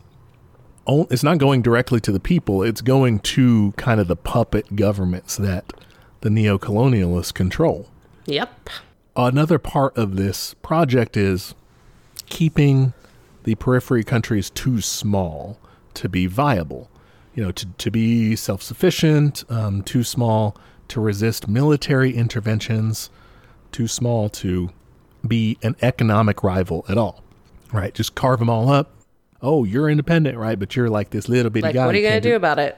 it's 0.88 1.24
not 1.24 1.38
going 1.38 1.62
directly 1.62 2.00
to 2.00 2.12
the 2.12 2.20
people. 2.20 2.64
It's 2.64 2.82
going 2.82 3.20
to 3.20 3.74
kind 3.78 4.00
of 4.00 4.08
the 4.08 4.16
puppet 4.16 4.76
governments 4.76 5.38
that 5.38 5.74
the 6.22 6.30
neocolonialists 6.30 7.34
control. 7.34 7.88
Yep. 8.26 8.70
Another 9.16 9.60
part 9.60 9.98
of 9.98 10.16
this 10.16 10.56
project 10.56 11.16
is 11.16 11.54
keeping 12.28 12.94
the 13.50 13.56
periphery 13.56 14.04
countries 14.04 14.52
too 14.52 14.80
small 14.80 15.58
to 15.95 16.08
be 16.08 16.28
viable. 16.28 16.88
You 17.34 17.45
know, 17.45 17.52
to, 17.52 17.66
to 17.66 17.89
be 17.89 18.36
self 18.36 18.62
sufficient, 18.62 19.43
um, 19.50 19.82
too 19.82 20.04
small 20.04 20.56
to 20.89 21.02
resist 21.02 21.47
military 21.47 22.16
interventions, 22.16 23.10
too 23.72 23.88
small 23.88 24.30
to 24.30 24.70
be 25.28 25.58
an 25.64 25.76
economic 25.82 26.43
rival 26.43 26.86
at 26.88 27.00
all. 27.00 27.24
Right? 27.74 27.91
Just 27.91 28.14
carve 28.14 28.38
them 28.38 28.52
all 28.52 28.70
up. 28.70 28.91
Oh, 29.41 29.64
you're 29.64 29.89
independent, 29.89 30.38
right? 30.38 30.60
But 30.60 30.76
you're 30.76 30.89
like 30.89 31.10
this 31.10 31.28
little 31.28 31.50
bitty 31.50 31.64
Like 31.64 31.74
guy. 31.74 31.88
what 31.88 31.95
are 31.95 31.97
you 31.97 32.08
going 32.08 32.22
to 32.22 32.30
do 32.30 32.36
about 32.36 32.60
it? 32.60 32.78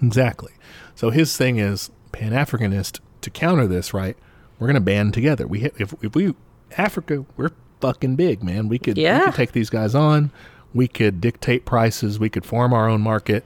Exactly. 0.00 0.52
So 0.94 1.10
his 1.10 1.36
thing 1.36 1.58
is 1.58 1.90
Pan 2.12 2.30
Africanist 2.30 3.00
to 3.22 3.30
counter 3.30 3.66
this, 3.66 3.92
right? 3.92 4.16
We're 4.60 4.68
going 4.68 4.74
to 4.76 4.80
band 4.80 5.12
together. 5.12 5.48
We 5.48 5.64
if 5.64 5.92
if 6.02 6.14
we 6.14 6.34
Africa, 6.76 7.26
we're 7.36 7.50
fucking 7.80 8.16
big, 8.16 8.42
man. 8.42 8.68
We 8.68 8.78
could 8.78 8.96
we 9.18 9.24
could 9.26 9.34
take 9.34 9.52
these 9.52 9.70
guys 9.70 9.94
on. 9.94 10.30
We 10.74 10.88
could 10.88 11.20
dictate 11.20 11.64
prices. 11.64 12.18
We 12.18 12.28
could 12.28 12.44
form 12.44 12.72
our 12.72 12.88
own 12.88 13.00
market. 13.00 13.44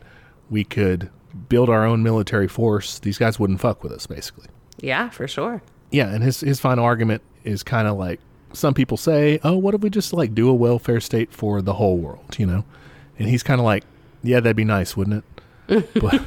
We 0.50 0.64
could 0.64 1.10
build 1.48 1.70
our 1.70 1.84
own 1.84 2.02
military 2.02 2.48
force. 2.48 2.98
These 2.98 3.18
guys 3.18 3.38
wouldn't 3.38 3.60
fuck 3.60 3.82
with 3.82 3.92
us, 3.92 4.06
basically. 4.06 4.46
Yeah, 4.80 5.10
for 5.10 5.28
sure. 5.28 5.62
Yeah, 5.90 6.12
and 6.12 6.22
his 6.22 6.40
his 6.40 6.60
final 6.60 6.84
argument 6.84 7.22
is 7.44 7.62
kind 7.62 7.86
of 7.86 7.96
like 7.96 8.20
some 8.52 8.74
people 8.74 8.96
say, 8.96 9.38
"Oh, 9.44 9.56
what 9.56 9.74
if 9.74 9.80
we 9.80 9.90
just 9.90 10.12
like 10.12 10.34
do 10.34 10.48
a 10.48 10.54
welfare 10.54 11.00
state 11.00 11.32
for 11.32 11.62
the 11.62 11.74
whole 11.74 11.98
world?" 11.98 12.36
You 12.38 12.46
know, 12.46 12.64
and 13.18 13.28
he's 13.28 13.42
kind 13.42 13.60
of 13.60 13.64
like, 13.64 13.84
"Yeah, 14.22 14.40
that'd 14.40 14.56
be 14.56 14.64
nice, 14.64 14.96
wouldn't 14.96 15.24
it?" 15.68 15.92
but, 16.00 16.22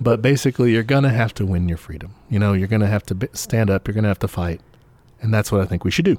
but 0.00 0.22
basically, 0.22 0.72
you're 0.72 0.82
gonna 0.82 1.10
have 1.10 1.32
to 1.34 1.46
win 1.46 1.68
your 1.68 1.78
freedom. 1.78 2.14
You 2.28 2.38
know, 2.38 2.52
you're 2.52 2.68
gonna 2.68 2.88
have 2.88 3.04
to 3.06 3.28
stand 3.32 3.70
up. 3.70 3.86
You're 3.86 3.94
gonna 3.94 4.08
have 4.08 4.18
to 4.20 4.28
fight, 4.28 4.60
and 5.20 5.32
that's 5.32 5.52
what 5.52 5.60
I 5.60 5.66
think 5.66 5.84
we 5.84 5.90
should 5.90 6.04
do. 6.04 6.18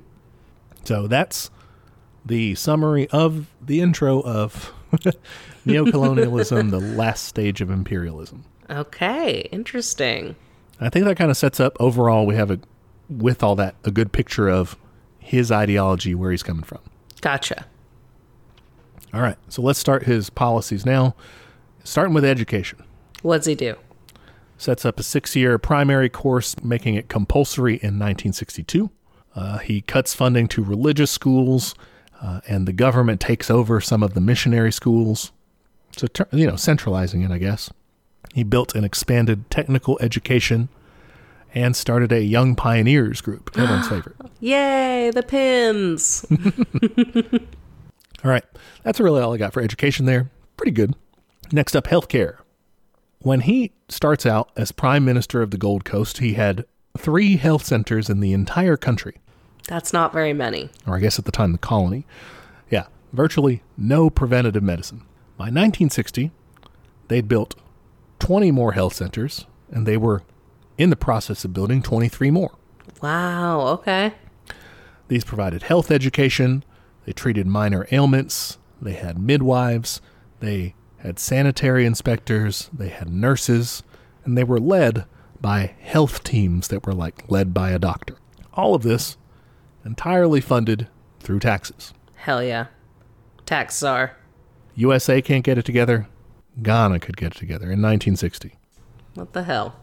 So 0.87 1.05
that's 1.05 1.49
the 2.25 2.55
summary 2.55 3.09
of 3.09 3.47
the 3.61 3.81
intro 3.81 4.21
of 4.21 4.71
neocolonialism, 5.65 6.71
the 6.71 6.79
last 6.79 7.25
stage 7.25 7.59
of 7.59 7.69
imperialism. 7.69 8.45
Okay, 8.69 9.49
interesting. 9.51 10.37
I 10.79 10.87
think 10.87 11.03
that 11.03 11.17
kind 11.17 11.29
of 11.29 11.35
sets 11.35 11.59
up 11.59 11.75
overall. 11.81 12.25
We 12.25 12.35
have 12.35 12.51
a, 12.51 12.59
with 13.09 13.43
all 13.43 13.57
that, 13.57 13.75
a 13.83 13.91
good 13.91 14.13
picture 14.13 14.47
of 14.47 14.77
his 15.19 15.51
ideology, 15.51 16.15
where 16.15 16.31
he's 16.31 16.41
coming 16.41 16.63
from. 16.63 16.79
Gotcha. 17.19 17.65
All 19.13 19.19
right, 19.19 19.37
so 19.49 19.61
let's 19.61 19.79
start 19.79 20.03
his 20.03 20.29
policies 20.29 20.85
now. 20.85 21.17
Starting 21.83 22.13
with 22.13 22.23
education, 22.23 22.81
What's 23.23 23.45
he 23.45 23.55
do? 23.55 23.75
sets 24.57 24.85
up 24.85 25.01
a 25.01 25.03
six-year 25.03 25.57
primary 25.57 26.07
course, 26.07 26.55
making 26.63 26.95
it 26.95 27.09
compulsory 27.09 27.73
in 27.73 27.99
1962. 27.99 28.89
Uh, 29.37 29.59
he 29.59 29.81
cuts 29.81 30.15
funding 30.15 30.47
to 30.47 30.63
religious 30.63 31.11
schools, 31.11 31.75
uh, 32.21 32.41
and 32.47 32.67
the 32.67 32.73
government 32.73 33.21
takes 33.21 33.51
over 33.51 33.79
some 33.79 34.01
of 34.01 34.15
the 34.15 34.19
missionary 34.19 34.71
schools. 34.71 35.31
So, 35.95 36.07
you 36.31 36.47
know, 36.47 36.55
centralizing 36.55 37.21
it, 37.21 37.29
I 37.29 37.37
guess. 37.37 37.71
He 38.33 38.43
built 38.43 38.73
an 38.73 38.83
expanded 38.83 39.49
technical 39.51 39.99
education 40.01 40.69
and 41.53 41.75
started 41.75 42.11
a 42.11 42.23
Young 42.23 42.55
Pioneers 42.55 43.21
group, 43.21 43.51
everyone's 43.55 43.87
favorite. 43.87 44.15
Yay, 44.39 45.11
the 45.11 45.21
pins. 45.21 46.25
All 48.23 48.31
right, 48.31 48.43
that's 48.81 48.99
really 48.99 49.21
all 49.21 49.35
I 49.35 49.37
got 49.37 49.53
for 49.53 49.61
education 49.61 50.07
there. 50.07 50.31
Pretty 50.57 50.71
good. 50.71 50.95
Next 51.51 51.75
up, 51.75 51.85
healthcare. 51.85 52.37
When 53.19 53.41
he 53.41 53.71
starts 53.87 54.25
out 54.25 54.49
as 54.55 54.71
Prime 54.71 55.05
Minister 55.05 55.43
of 55.43 55.51
the 55.51 55.57
Gold 55.57 55.85
Coast, 55.85 56.17
he 56.17 56.33
had 56.33 56.65
three 56.97 57.37
health 57.37 57.63
centers 57.65 58.09
in 58.09 58.19
the 58.19 58.33
entire 58.33 58.75
country, 58.75 59.17
That's 59.67 59.93
not 59.93 60.13
very 60.13 60.33
many. 60.33 60.69
or 60.85 60.95
I 60.97 60.99
guess 60.99 61.19
at 61.19 61.25
the 61.25 61.31
time, 61.31 61.51
the 61.51 61.57
colony. 61.57 62.05
Yeah, 62.69 62.87
virtually 63.13 63.63
no 63.77 64.09
preventative 64.09 64.63
medicine. 64.63 64.99
By 65.37 65.45
1960, 65.45 66.31
they'd 67.07 67.27
built 67.27 67.55
20 68.19 68.51
more 68.51 68.73
health 68.73 68.93
centers, 68.93 69.45
and 69.69 69.85
they 69.85 69.97
were 69.97 70.23
in 70.77 70.89
the 70.89 70.95
process 70.95 71.43
of 71.45 71.53
building 71.53 71.81
23 71.81 72.31
more. 72.31 72.51
Wow, 73.01 73.61
okay. 73.67 74.13
These 75.07 75.23
provided 75.23 75.63
health 75.63 75.91
education, 75.91 76.63
they 77.05 77.13
treated 77.13 77.47
minor 77.47 77.87
ailments, 77.91 78.57
they 78.81 78.93
had 78.93 79.19
midwives, 79.19 80.01
they 80.39 80.75
had 80.97 81.19
sanitary 81.19 81.85
inspectors, 81.85 82.69
they 82.73 82.89
had 82.89 83.09
nurses, 83.09 83.83
and 84.25 84.37
they 84.37 84.43
were 84.43 84.59
led 84.59 85.05
by 85.39 85.75
health 85.79 86.23
teams 86.23 86.67
that 86.69 86.85
were 86.85 86.93
like 86.93 87.29
led 87.29 87.53
by 87.53 87.69
a 87.71 87.79
doctor. 87.79 88.17
All 88.53 88.73
of 88.73 88.83
this 88.83 89.17
entirely 89.85 90.41
funded 90.41 90.87
through 91.19 91.39
taxes. 91.39 91.93
Hell 92.15 92.43
yeah. 92.43 92.67
Tax 93.45 93.77
czar. 93.77 94.17
USA 94.75 95.21
can't 95.21 95.43
get 95.43 95.57
it 95.57 95.65
together, 95.65 96.07
Ghana 96.61 96.99
could 96.99 97.17
get 97.17 97.35
it 97.35 97.39
together 97.39 97.65
in 97.65 97.81
1960. 97.81 98.55
What 99.15 99.33
the 99.33 99.43
hell? 99.43 99.75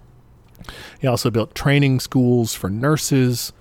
He 1.00 1.06
also 1.06 1.30
built 1.30 1.54
training 1.54 2.00
schools 2.00 2.54
for 2.54 2.70
nurses, 2.70 3.52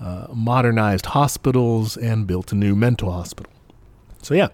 uh, 0.00 0.26
modernized 0.32 1.06
hospitals, 1.06 1.96
and 1.96 2.26
built 2.26 2.52
a 2.52 2.54
new 2.54 2.74
mental 2.74 3.10
hospital. 3.12 3.52
So, 4.22 4.34
yeah, 4.34 4.48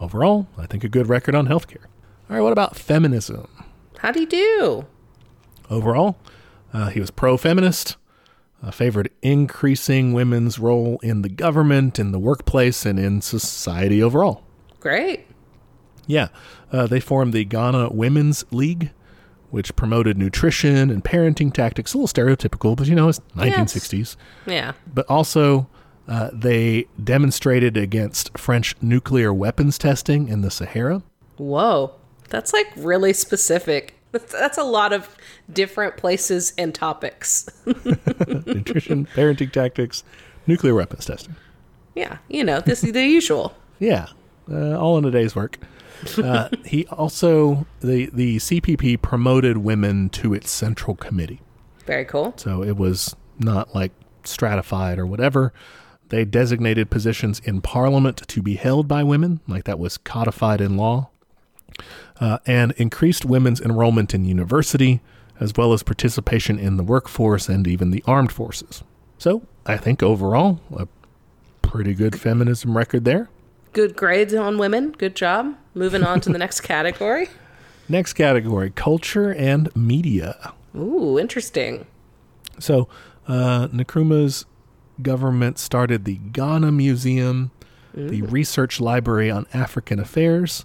overall, 0.00 0.46
I 0.56 0.66
think 0.66 0.84
a 0.84 0.88
good 0.88 1.08
record 1.08 1.34
on 1.34 1.48
healthcare. 1.48 1.84
All 2.28 2.36
right, 2.36 2.40
what 2.42 2.52
about 2.52 2.76
feminism? 2.76 3.48
How'd 3.98 4.16
he 4.16 4.26
do? 4.26 4.86
Overall, 5.70 6.18
uh, 6.72 6.88
he 6.88 7.00
was 7.00 7.10
pro 7.10 7.36
feminist, 7.36 7.96
uh, 8.62 8.70
favored 8.70 9.10
increasing 9.22 10.12
women's 10.12 10.58
role 10.58 10.98
in 11.02 11.22
the 11.22 11.28
government, 11.28 11.98
in 11.98 12.12
the 12.12 12.18
workplace, 12.18 12.84
and 12.84 12.98
in 12.98 13.20
society 13.20 14.02
overall. 14.02 14.44
Great. 14.80 15.26
Yeah, 16.06 16.28
uh, 16.72 16.86
they 16.86 17.00
formed 17.00 17.34
the 17.34 17.44
Ghana 17.44 17.90
Women's 17.90 18.44
League, 18.50 18.90
which 19.50 19.76
promoted 19.76 20.16
nutrition 20.16 20.90
and 20.90 21.04
parenting 21.04 21.52
tactics. 21.52 21.94
A 21.94 21.98
little 21.98 22.08
stereotypical, 22.08 22.76
but 22.76 22.86
you 22.86 22.94
know, 22.94 23.08
it's 23.08 23.20
1960s. 23.36 24.16
Yeah. 24.46 24.72
But 24.92 25.06
also, 25.08 25.68
uh, 26.08 26.30
they 26.32 26.86
demonstrated 27.02 27.76
against 27.76 28.36
French 28.38 28.74
nuclear 28.80 29.32
weapons 29.32 29.76
testing 29.76 30.28
in 30.28 30.40
the 30.40 30.50
Sahara. 30.50 31.02
Whoa. 31.36 31.94
That's 32.30 32.52
like 32.52 32.68
really 32.76 33.12
specific. 33.12 33.94
That's, 34.12 34.32
that's 34.32 34.58
a 34.58 34.64
lot 34.64 34.92
of 34.92 35.16
different 35.52 35.96
places 35.96 36.52
and 36.56 36.74
topics. 36.74 37.48
nutrition, 37.66 39.06
parenting 39.14 39.52
tactics, 39.52 40.04
nuclear 40.46 40.74
weapons 40.74 41.06
testing. 41.06 41.36
yeah, 41.94 42.18
you 42.28 42.44
know, 42.44 42.60
this 42.60 42.82
is 42.84 42.92
the 42.92 43.06
usual. 43.06 43.54
Yeah, 43.78 44.08
uh, 44.50 44.78
all 44.78 44.98
in 44.98 45.04
a 45.04 45.10
day's 45.10 45.36
work. 45.36 45.58
Uh, 46.16 46.48
he 46.64 46.86
also 46.86 47.66
the 47.80 48.08
the 48.12 48.36
CPP 48.36 49.00
promoted 49.02 49.58
women 49.58 50.08
to 50.10 50.32
its 50.34 50.50
central 50.50 50.96
committee. 50.96 51.40
Very 51.86 52.04
cool. 52.04 52.34
So 52.36 52.62
it 52.62 52.76
was 52.76 53.14
not 53.38 53.74
like 53.74 53.92
stratified 54.24 54.98
or 54.98 55.06
whatever. 55.06 55.52
They 56.08 56.24
designated 56.24 56.90
positions 56.90 57.40
in 57.40 57.60
parliament 57.60 58.26
to 58.28 58.42
be 58.42 58.54
held 58.54 58.88
by 58.88 59.02
women, 59.02 59.40
like 59.46 59.64
that 59.64 59.78
was 59.78 59.98
codified 59.98 60.60
in 60.60 60.76
law, 60.76 61.10
uh, 62.20 62.38
and 62.46 62.72
increased 62.72 63.24
women's 63.24 63.60
enrollment 63.60 64.14
in 64.14 64.24
university, 64.24 65.00
as 65.40 65.52
well 65.56 65.72
as 65.72 65.82
participation 65.82 66.58
in 66.58 66.76
the 66.76 66.82
workforce 66.82 67.48
and 67.48 67.66
even 67.66 67.90
the 67.90 68.02
armed 68.06 68.32
forces. 68.32 68.82
So 69.18 69.42
I 69.66 69.76
think 69.76 70.02
overall, 70.02 70.60
a 70.76 70.88
pretty 71.62 71.94
good 71.94 72.18
feminism 72.18 72.76
record 72.76 73.04
there. 73.04 73.28
Good 73.72 73.96
grades 73.96 74.34
on 74.34 74.58
women. 74.58 74.92
Good 74.92 75.14
job. 75.14 75.56
Moving 75.74 76.02
on 76.02 76.20
to 76.22 76.32
the 76.32 76.38
next 76.38 76.60
category. 76.62 77.28
Next 77.88 78.14
category 78.14 78.70
culture 78.70 79.32
and 79.32 79.74
media. 79.76 80.52
Ooh, 80.76 81.18
interesting. 81.18 81.86
So, 82.58 82.88
uh, 83.26 83.68
Nkrumah's 83.68 84.46
government 85.00 85.58
started 85.58 86.04
the 86.04 86.16
Ghana 86.16 86.72
Museum, 86.72 87.50
the 87.94 88.22
Research 88.22 88.80
Library 88.80 89.30
on 89.30 89.46
African 89.52 89.98
Affairs, 89.98 90.64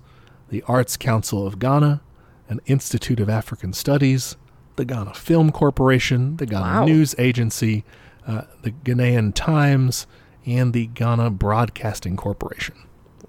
the 0.53 0.63
Arts 0.67 0.97
Council 0.97 1.47
of 1.47 1.57
Ghana, 1.57 1.99
an 2.47 2.61
Institute 2.67 3.19
of 3.19 3.27
African 3.27 3.73
Studies, 3.73 4.37
the 4.75 4.85
Ghana 4.85 5.15
Film 5.15 5.51
Corporation, 5.51 6.37
the 6.37 6.45
Ghana 6.45 6.81
Wow. 6.81 6.85
News 6.85 7.15
Agency, 7.17 7.83
uh, 8.27 8.43
the 8.61 8.69
Ghanaian 8.69 9.33
Times, 9.33 10.05
and 10.45 10.71
the 10.71 10.85
Ghana 10.85 11.31
Broadcasting 11.31 12.15
Corporation. 12.15 12.75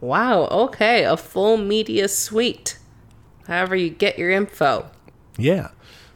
Wow. 0.01 0.49
Okay. 0.49 1.05
A 1.05 1.17
full 1.17 1.57
media 1.57 2.09
suite. 2.09 2.79
However, 3.47 3.75
you 3.75 3.89
get 3.89 4.19
your 4.19 4.31
info. 4.31 4.91
Yeah. 5.39 5.71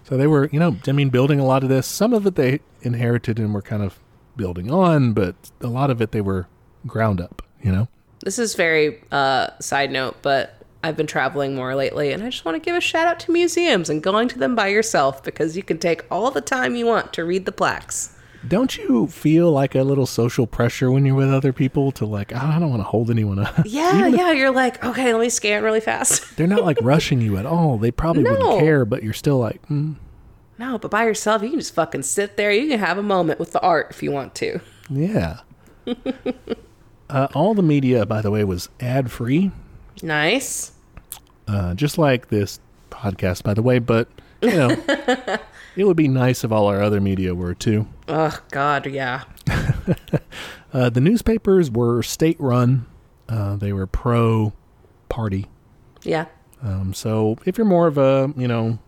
So 0.05 0.19
they 0.19 0.27
were, 0.27 0.51
you 0.53 0.61
know, 0.61 0.77
I 0.87 0.93
mean, 0.93 1.09
building 1.09 1.41
a 1.41 1.47
lot 1.47 1.63
of 1.63 1.71
this. 1.71 1.87
Some 1.87 2.13
of 2.13 2.27
it 2.27 2.35
they 2.35 2.61
inherited 2.83 3.39
and 3.39 3.55
were 3.55 3.63
kind 3.63 3.83
of 3.83 3.99
building 4.37 4.71
on, 4.71 5.15
but 5.15 5.37
a 5.63 5.69
lot 5.69 5.89
of 5.89 6.03
it 6.03 6.13
they 6.13 6.21
were 6.21 6.49
ground 6.87 7.19
up, 7.19 7.41
you 7.63 7.73
know? 7.73 7.89
This 8.25 8.39
is 8.39 8.55
very 8.55 9.03
uh, 9.11 9.59
side 9.59 9.91
note, 9.91 10.17
but 10.21 10.58
I've 10.83 10.97
been 10.97 11.07
traveling 11.09 11.55
more 11.57 11.75
lately, 11.75 12.13
and 12.13 12.23
I 12.23 12.31
just 12.31 12.45
want 12.45 12.55
to 12.55 12.61
give 12.65 12.77
a 12.77 12.81
shout 12.81 13.07
out 13.07 13.19
to 13.21 13.33
museums 13.33 13.91
and 13.91 14.03
going 14.03 14.29
to 14.29 14.39
them 14.39 14.55
by 14.55 14.69
yourself 14.69 15.23
because 15.25 15.57
you 15.57 15.63
can 15.63 15.79
take 15.79 16.05
all 16.11 16.31
the 16.31 16.41
time 16.41 16.77
you 16.77 16.87
want 16.87 17.13
to 17.15 17.25
read 17.25 17.47
the 17.47 17.53
plaques. 17.53 18.15
Don't 18.47 18.79
you 18.79 19.09
feel 19.09 19.51
like 19.51 19.75
a 19.75 19.83
little 19.83 20.07
social 20.07 20.47
pressure 20.47 20.93
when 20.93 21.05
you're 21.05 21.17
with 21.17 21.35
other 21.35 21.53
people 21.53 21.91
to 21.93 22.07
like, 22.07 22.33
"Oh, 22.33 22.39
I 22.39 22.61
don't 22.61 22.71
want 22.71 22.79
to 22.81 22.85
hold 22.89 23.11
anyone 23.11 23.41
up? 23.41 23.59
Yeah, 23.67 24.07
yeah. 24.07 24.31
You're 24.31 24.53
like, 24.53 24.83
okay, 24.85 25.13
let 25.13 25.21
me 25.21 25.29
scan 25.29 25.65
really 25.65 25.81
fast. 25.81 26.23
They're 26.37 26.47
not 26.47 26.65
like 26.65 26.79
rushing 26.81 27.21
you 27.21 27.37
at 27.37 27.45
all. 27.47 27.79
They 27.79 27.91
probably 27.91 28.23
No. 28.23 28.31
wouldn't 28.31 28.61
care, 28.61 28.85
but 28.85 29.03
you're 29.03 29.13
still 29.13 29.39
like, 29.39 29.67
mm, 29.67 29.97
No, 30.57 30.79
but 30.79 30.93
by 30.93 31.05
yourself, 31.05 31.43
you 31.43 31.51
can 31.51 31.59
just 31.59 31.75
fucking 31.75 32.05
sit 32.05 32.37
there. 32.37 32.53
You 32.53 32.69
can 32.69 32.79
have 32.79 32.97
a 32.99 33.03
moment 33.03 33.41
with 33.41 33.51
the 33.51 33.61
art 33.61 33.89
if 33.91 34.03
you 34.05 34.13
want 34.13 34.37
to. 34.37 34.61
yeah. 34.89 35.41
uh, 37.11 37.27
all 37.35 37.55
the 37.55 37.63
media, 37.63 38.07
by 38.07 38.21
the 38.23 38.31
way, 38.31 38.45
was 38.45 38.69
ad 38.81 39.11
free, 39.11 39.51
Nice. 40.03 40.73
uh, 41.47 41.75
just 41.75 41.99
like 41.99 42.29
this 42.29 42.61
podcast, 42.91 43.43
by 43.43 43.55
the 43.55 43.63
way, 43.63 43.79
but, 43.79 44.09
you 44.43 44.51
know, 44.51 44.71
it 45.77 45.85
would 45.85 45.97
be 45.97 46.09
nice 46.09 46.45
if 46.45 46.53
all 46.53 46.67
our 46.67 46.83
other 46.83 47.01
media 47.01 47.35
were 47.35 47.55
too. 47.55 47.87
Oh 48.09 48.39
God, 48.51 48.87
yeah. 48.87 49.25
Uh, 50.71 50.91
the 50.91 51.01
newspapers 51.01 51.71
were 51.71 52.03
state 52.03 52.37
run. 52.39 52.85
Uh, 53.27 53.57
they 53.57 53.73
were 53.73 53.87
pro 53.87 54.53
party. 55.09 55.47
Yeah. 56.03 56.27
Um, 56.63 56.93
so 56.93 57.39
if 57.47 57.57
you're 57.57 57.65
more 57.67 57.87
of 57.87 57.97
a, 57.97 58.31
you 58.37 58.47
know, 58.47 58.79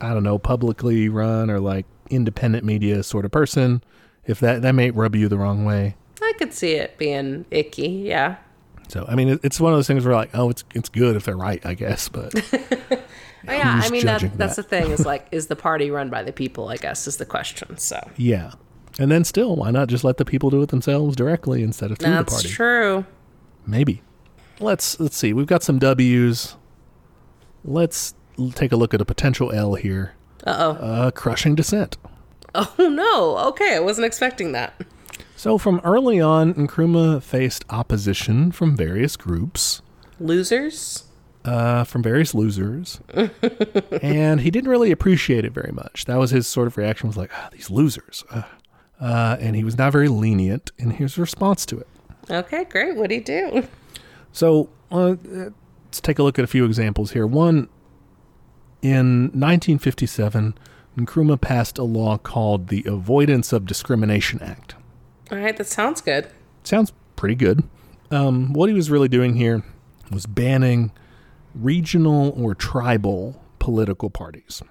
I 0.00 0.14
don't 0.14 0.22
know, 0.22 0.38
publicly 0.38 1.08
run 1.08 1.50
or 1.50 1.58
like 1.58 1.84
independent 2.10 2.64
media 2.64 3.02
sort 3.02 3.24
of 3.24 3.32
person, 3.32 3.82
if 4.24 4.38
that 4.38 4.62
that 4.62 4.72
may 4.76 4.92
rub 4.92 5.16
you 5.16 5.26
the 5.26 5.36
wrong 5.36 5.64
way. 5.64 5.96
I 6.22 6.32
could 6.38 6.52
see 6.54 6.74
it 6.74 6.96
being 6.96 7.44
icky. 7.50 7.88
Yeah. 7.88 8.36
So 8.88 9.04
I 9.08 9.14
mean, 9.14 9.38
it's 9.42 9.60
one 9.60 9.72
of 9.72 9.78
those 9.78 9.86
things 9.86 10.04
where 10.04 10.14
like, 10.14 10.30
oh, 10.34 10.50
it's 10.50 10.64
it's 10.74 10.88
good 10.88 11.16
if 11.16 11.24
they're 11.24 11.36
right, 11.36 11.64
I 11.64 11.74
guess, 11.74 12.08
but 12.08 12.32
Oh, 13.48 13.52
yeah. 13.52 13.80
I 13.82 13.90
mean, 13.90 14.06
that, 14.06 14.20
judging 14.20 14.36
that's 14.36 14.56
the 14.56 14.62
thing 14.62 14.90
is 14.90 15.06
like, 15.06 15.26
is 15.32 15.46
the 15.46 15.56
party 15.56 15.90
run 15.90 16.10
by 16.10 16.22
the 16.22 16.32
people? 16.32 16.68
I 16.68 16.76
guess 16.76 17.06
is 17.06 17.16
the 17.16 17.26
question. 17.26 17.78
So 17.78 18.10
yeah. 18.16 18.52
And 18.98 19.10
then 19.10 19.24
still, 19.24 19.56
why 19.56 19.70
not 19.70 19.88
just 19.88 20.04
let 20.04 20.16
the 20.16 20.24
people 20.24 20.50
do 20.50 20.62
it 20.62 20.70
themselves 20.70 21.16
directly 21.16 21.62
instead 21.62 21.90
of 21.90 21.98
through 21.98 22.10
the 22.10 22.24
party. 22.24 22.30
that's 22.32 22.54
true. 22.54 23.04
Maybe. 23.66 24.02
Let's 24.58 24.98
let's 24.98 25.16
see. 25.16 25.32
We've 25.32 25.46
got 25.46 25.62
some 25.62 25.78
W's. 25.78 26.56
Let's 27.64 28.14
take 28.54 28.72
a 28.72 28.76
look 28.76 28.94
at 28.94 29.00
a 29.00 29.04
potential 29.04 29.52
L 29.52 29.74
here. 29.74 30.14
Uh 30.46 30.56
oh. 30.58 30.70
Uh, 30.82 31.10
crushing 31.10 31.54
dissent. 31.54 31.96
Oh 32.54 32.74
no. 32.78 33.36
Okay, 33.48 33.76
I 33.76 33.80
wasn't 33.80 34.06
expecting 34.06 34.52
that. 34.52 34.80
So 35.36 35.58
from 35.58 35.80
early 35.84 36.20
on, 36.20 36.54
Nkrumah 36.54 37.22
faced 37.22 37.64
opposition 37.68 38.50
from 38.52 38.76
various 38.76 39.16
groups, 39.16 39.82
Losers. 40.18 41.04
uh, 41.44 41.84
from 41.84 42.02
various 42.02 42.34
losers, 42.34 43.00
and 44.02 44.40
he 44.40 44.50
didn't 44.50 44.70
really 44.70 44.90
appreciate 44.90 45.44
it 45.44 45.52
very 45.52 45.72
much. 45.72 46.06
That 46.06 46.16
was 46.18 46.30
his 46.30 46.46
sort 46.46 46.66
of 46.66 46.76
reaction. 46.78 47.06
Was 47.08 47.16
like, 47.18 47.30
ah, 47.34 47.50
these 47.52 47.68
losers, 47.70 48.24
uh, 48.30 48.42
uh, 48.98 49.36
and 49.38 49.54
he 49.56 49.62
was 49.62 49.76
not 49.76 49.92
very 49.92 50.08
lenient 50.08 50.72
in 50.78 50.90
his 50.92 51.18
response 51.18 51.66
to 51.66 51.78
it. 51.80 51.88
Okay, 52.30 52.64
great. 52.64 52.96
What'd 52.96 53.10
he 53.10 53.20
do? 53.20 53.68
So 54.32 54.70
uh, 54.90 55.16
let's 55.84 56.00
take 56.00 56.18
a 56.18 56.22
look 56.22 56.38
at 56.38 56.44
a 56.44 56.48
few 56.48 56.64
examples 56.64 57.12
here. 57.12 57.26
One, 57.26 57.68
in 58.82 59.24
1957, 59.34 60.56
Nkrumah 60.98 61.40
passed 61.40 61.76
a 61.78 61.84
law 61.84 62.16
called 62.18 62.68
the 62.68 62.82
Avoidance 62.86 63.52
of 63.52 63.66
Discrimination 63.66 64.42
Act. 64.42 64.74
All 65.30 65.38
right, 65.38 65.56
that 65.56 65.66
sounds 65.66 66.00
good. 66.00 66.28
Sounds 66.64 66.92
pretty 67.16 67.34
good. 67.34 67.64
Um, 68.10 68.52
what 68.52 68.68
he 68.68 68.74
was 68.74 68.90
really 68.90 69.08
doing 69.08 69.34
here 69.34 69.64
was 70.10 70.26
banning 70.26 70.92
regional 71.54 72.30
or 72.40 72.54
tribal 72.54 73.42
political 73.58 74.10
parties. 74.10 74.62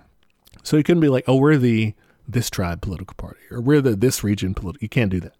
So 0.64 0.78
he 0.78 0.84
couldn't 0.84 1.02
be 1.02 1.10
like, 1.10 1.26
oh, 1.28 1.36
we're 1.36 1.58
the 1.58 1.94
this 2.28 2.50
tribe 2.50 2.82
political 2.82 3.14
party 3.16 3.42
or 3.52 3.62
we're 3.62 3.82
the 3.82 3.96
this 3.96 4.24
region 4.24 4.54
political. 4.54 4.84
You 4.84 4.90
can't 4.90 5.12
do 5.12 5.20
that. 5.20 5.36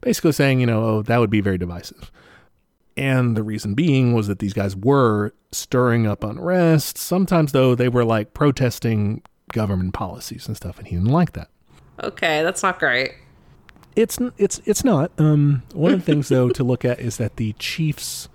Basically 0.00 0.32
saying, 0.32 0.60
you 0.60 0.66
know, 0.66 0.84
oh, 0.84 1.02
that 1.02 1.18
would 1.18 1.30
be 1.30 1.40
very 1.40 1.58
divisive. 1.58 2.12
And 2.96 3.36
the 3.36 3.42
reason 3.42 3.74
being 3.74 4.12
was 4.12 4.26
that 4.26 4.40
these 4.40 4.52
guys 4.52 4.74
were 4.76 5.32
stirring 5.52 6.06
up 6.06 6.24
unrest. 6.24 6.98
Sometimes, 6.98 7.52
though, 7.52 7.74
they 7.74 7.88
were 7.88 8.04
like 8.04 8.34
protesting 8.34 9.22
government 9.52 9.94
policies 9.94 10.46
and 10.48 10.56
stuff, 10.56 10.78
and 10.78 10.88
he 10.88 10.96
didn't 10.96 11.10
like 11.12 11.32
that. 11.32 11.48
Okay, 12.02 12.42
that's 12.42 12.62
not 12.62 12.78
great. 12.78 13.12
It's 13.98 14.16
it's 14.36 14.60
it's 14.64 14.84
not. 14.84 15.10
Um, 15.18 15.64
one 15.74 15.92
of 15.92 15.98
the 15.98 16.06
things 16.06 16.28
though 16.28 16.50
to 16.50 16.62
look 16.62 16.84
at 16.84 17.00
is 17.00 17.16
that 17.16 17.34
the 17.34 17.52
Chiefs 17.54 18.28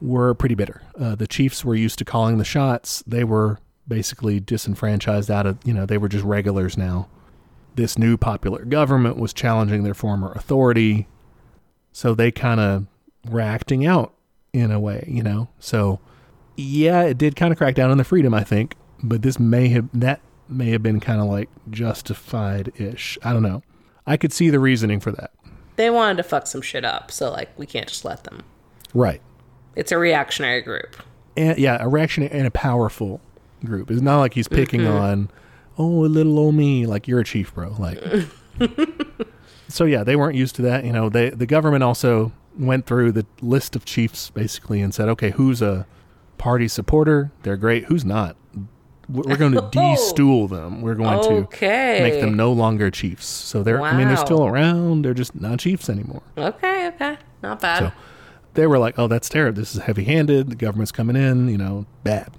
were 0.00 0.32
pretty 0.32 0.54
bitter. 0.54 0.80
Uh, 0.98 1.14
the 1.14 1.26
Chiefs 1.26 1.62
were 1.62 1.74
used 1.74 1.98
to 1.98 2.06
calling 2.06 2.38
the 2.38 2.44
shots. 2.44 3.04
They 3.06 3.22
were 3.22 3.58
basically 3.86 4.40
disenfranchised 4.40 5.30
out 5.30 5.44
of 5.44 5.58
you 5.62 5.74
know 5.74 5.84
they 5.84 5.98
were 5.98 6.08
just 6.08 6.24
regulars 6.24 6.78
now. 6.78 7.10
This 7.74 7.98
new 7.98 8.16
popular 8.16 8.64
government 8.64 9.18
was 9.18 9.34
challenging 9.34 9.82
their 9.82 9.92
former 9.92 10.32
authority, 10.32 11.06
so 11.92 12.14
they 12.14 12.30
kind 12.30 12.60
of 12.60 12.86
were 13.28 13.42
acting 13.42 13.84
out 13.84 14.14
in 14.54 14.70
a 14.70 14.80
way, 14.80 15.04
you 15.06 15.22
know. 15.22 15.48
So 15.58 16.00
yeah, 16.56 17.02
it 17.02 17.18
did 17.18 17.36
kind 17.36 17.52
of 17.52 17.58
crack 17.58 17.74
down 17.74 17.90
on 17.90 17.98
the 17.98 18.04
freedom, 18.04 18.32
I 18.32 18.42
think, 18.42 18.74
but 19.02 19.20
this 19.20 19.38
may 19.38 19.68
have 19.68 19.86
that 19.92 20.22
may 20.48 20.70
have 20.70 20.82
been 20.82 20.98
kind 20.98 21.20
of 21.20 21.26
like 21.26 21.50
justified 21.68 22.72
ish. 22.80 23.18
I 23.22 23.34
don't 23.34 23.42
know. 23.42 23.62
I 24.06 24.16
could 24.16 24.32
see 24.32 24.50
the 24.50 24.60
reasoning 24.60 25.00
for 25.00 25.12
that. 25.12 25.32
They 25.76 25.90
wanted 25.90 26.18
to 26.18 26.22
fuck 26.22 26.46
some 26.46 26.62
shit 26.62 26.84
up, 26.84 27.10
so 27.10 27.30
like 27.30 27.56
we 27.58 27.66
can't 27.66 27.88
just 27.88 28.04
let 28.04 28.24
them. 28.24 28.42
Right. 28.92 29.20
It's 29.74 29.90
a 29.90 29.98
reactionary 29.98 30.62
group. 30.62 30.96
And 31.36 31.58
yeah, 31.58 31.78
a 31.80 31.88
reactionary 31.88 32.32
and 32.32 32.46
a 32.46 32.50
powerful 32.50 33.20
group. 33.64 33.90
It's 33.90 34.00
not 34.00 34.20
like 34.20 34.34
he's 34.34 34.46
picking 34.46 34.82
mm-hmm. 34.82 34.96
on, 34.96 35.30
oh, 35.78 36.04
a 36.04 36.06
little 36.06 36.38
old 36.38 36.54
me, 36.54 36.86
like 36.86 37.08
you're 37.08 37.20
a 37.20 37.24
chief, 37.24 37.52
bro. 37.54 37.74
Like, 37.78 37.98
so 39.68 39.84
yeah, 39.84 40.04
they 40.04 40.14
weren't 40.14 40.36
used 40.36 40.54
to 40.56 40.62
that. 40.62 40.84
You 40.84 40.92
know, 40.92 41.08
they 41.08 41.30
the 41.30 41.46
government 41.46 41.82
also 41.82 42.32
went 42.56 42.86
through 42.86 43.10
the 43.12 43.26
list 43.40 43.74
of 43.74 43.84
chiefs 43.84 44.30
basically 44.30 44.80
and 44.80 44.94
said, 44.94 45.08
okay, 45.08 45.30
who's 45.30 45.60
a 45.60 45.86
party 46.38 46.68
supporter? 46.68 47.32
They're 47.42 47.56
great. 47.56 47.86
Who's 47.86 48.04
not? 48.04 48.36
We're 49.08 49.36
going 49.36 49.52
to 49.60 49.68
de-stool 49.70 50.48
them. 50.48 50.80
We're 50.82 50.94
going 50.94 51.20
to 51.48 51.48
make 51.60 52.20
them 52.20 52.34
no 52.34 52.52
longer 52.52 52.90
chiefs. 52.90 53.26
So 53.26 53.62
they're, 53.62 53.80
I 53.82 53.96
mean, 53.96 54.08
they're 54.08 54.16
still 54.16 54.44
around. 54.46 55.02
They're 55.04 55.14
just 55.14 55.34
not 55.34 55.58
chiefs 55.58 55.88
anymore. 55.88 56.22
Okay, 56.38 56.88
okay. 56.88 57.18
Not 57.42 57.60
bad. 57.60 57.78
So 57.78 57.92
they 58.54 58.66
were 58.66 58.78
like, 58.78 58.98
"Oh, 58.98 59.06
that's 59.08 59.28
terrible. 59.28 59.60
This 59.60 59.74
is 59.74 59.82
heavy-handed. 59.82 60.48
The 60.50 60.56
government's 60.56 60.92
coming 60.92 61.16
in. 61.16 61.48
You 61.48 61.58
know, 61.58 61.86
bad." 62.04 62.30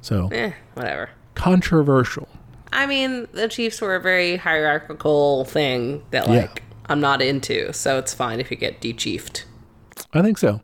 So 0.00 0.28
eh, 0.32 0.52
whatever. 0.74 1.10
controversial. 1.34 2.28
I 2.72 2.86
mean, 2.86 3.26
the 3.32 3.48
Chiefs 3.48 3.80
were 3.80 3.94
a 3.96 4.00
very 4.00 4.36
hierarchical 4.36 5.44
thing 5.46 6.02
that 6.10 6.26
Yeah. 6.28 6.34
like 6.42 6.62
I'm 6.88 7.00
not 7.00 7.20
into, 7.22 7.72
so 7.72 7.98
it's 7.98 8.14
fine 8.14 8.40
if 8.40 8.50
you 8.50 8.56
get 8.56 8.80
de-chiefed. 8.80 9.44
I 10.14 10.22
think 10.22 10.38
so. 10.38 10.60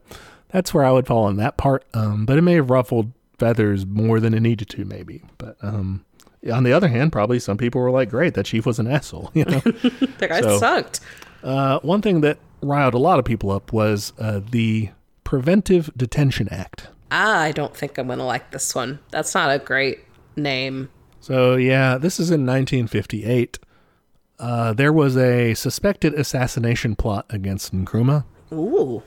That's 0.51 0.73
where 0.73 0.85
I 0.85 0.91
would 0.93 1.07
fall 1.07 1.25
on 1.25 1.37
that 1.37 1.57
part. 1.57 1.85
Um, 1.95 2.25
but 2.27 2.39
it 2.39 2.43
may 2.43 2.55
have 2.55 2.71
ruffled 2.71 3.13
feathers 3.45 3.85
more 3.85 4.21
than 4.21 4.33
it 4.33 4.41
needed 4.41 4.69
to, 4.71 4.85
maybe. 4.87 5.23
But 5.39 5.57
um, 5.63 6.05
on 6.51 6.65
the 6.65 6.73
other 6.73 6.89
hand, 6.89 7.13
probably 7.13 7.39
some 7.39 7.59
people 7.59 7.81
were 7.83 7.91
like, 7.91 8.09
"Great, 8.11 8.33
that 8.35 8.47
chief 8.47 8.65
was 8.65 8.79
an 8.79 8.87
asshole." 8.87 9.31
You 9.39 9.45
know. 9.45 9.61
The 10.19 10.27
guy 10.29 10.41
So- 10.41 10.59
sucked. 10.59 11.01
uh, 11.43 11.79
one 11.81 12.01
thing 12.01 12.23
that 12.23 12.39
riled 12.63 12.95
a 12.95 12.99
lot 12.99 13.19
of 13.19 13.25
people 13.27 13.51
up 13.51 13.73
was 13.73 14.13
uh, 14.19 14.41
the 14.51 14.89
Preventive 15.25 15.91
Detention 15.97 16.49
Act. 16.51 16.89
Ah, 17.11 17.41
I 17.41 17.53
don't 17.53 17.77
think 17.77 17.99
I'm 17.99 18.09
gonna 18.09 18.25
like 18.25 18.51
this 18.51 18.75
one. 18.75 18.99
That's 19.11 19.35
not 19.35 19.51
a 19.55 19.59
great 19.59 19.99
name. 20.37 20.89
So, 21.21 21.57
yeah, 21.57 21.99
this 21.99 22.19
is 22.21 22.31
in 22.31 22.47
1958. 22.47 23.59
Uh, 24.39 24.73
there 24.73 24.93
was 24.93 25.17
a 25.17 25.55
suspected 25.55 26.13
assassination 26.15 26.97
plot 26.97 27.25
against 27.31 27.75
Nkrumah. 27.75 28.25
Ooh. 28.53 29.03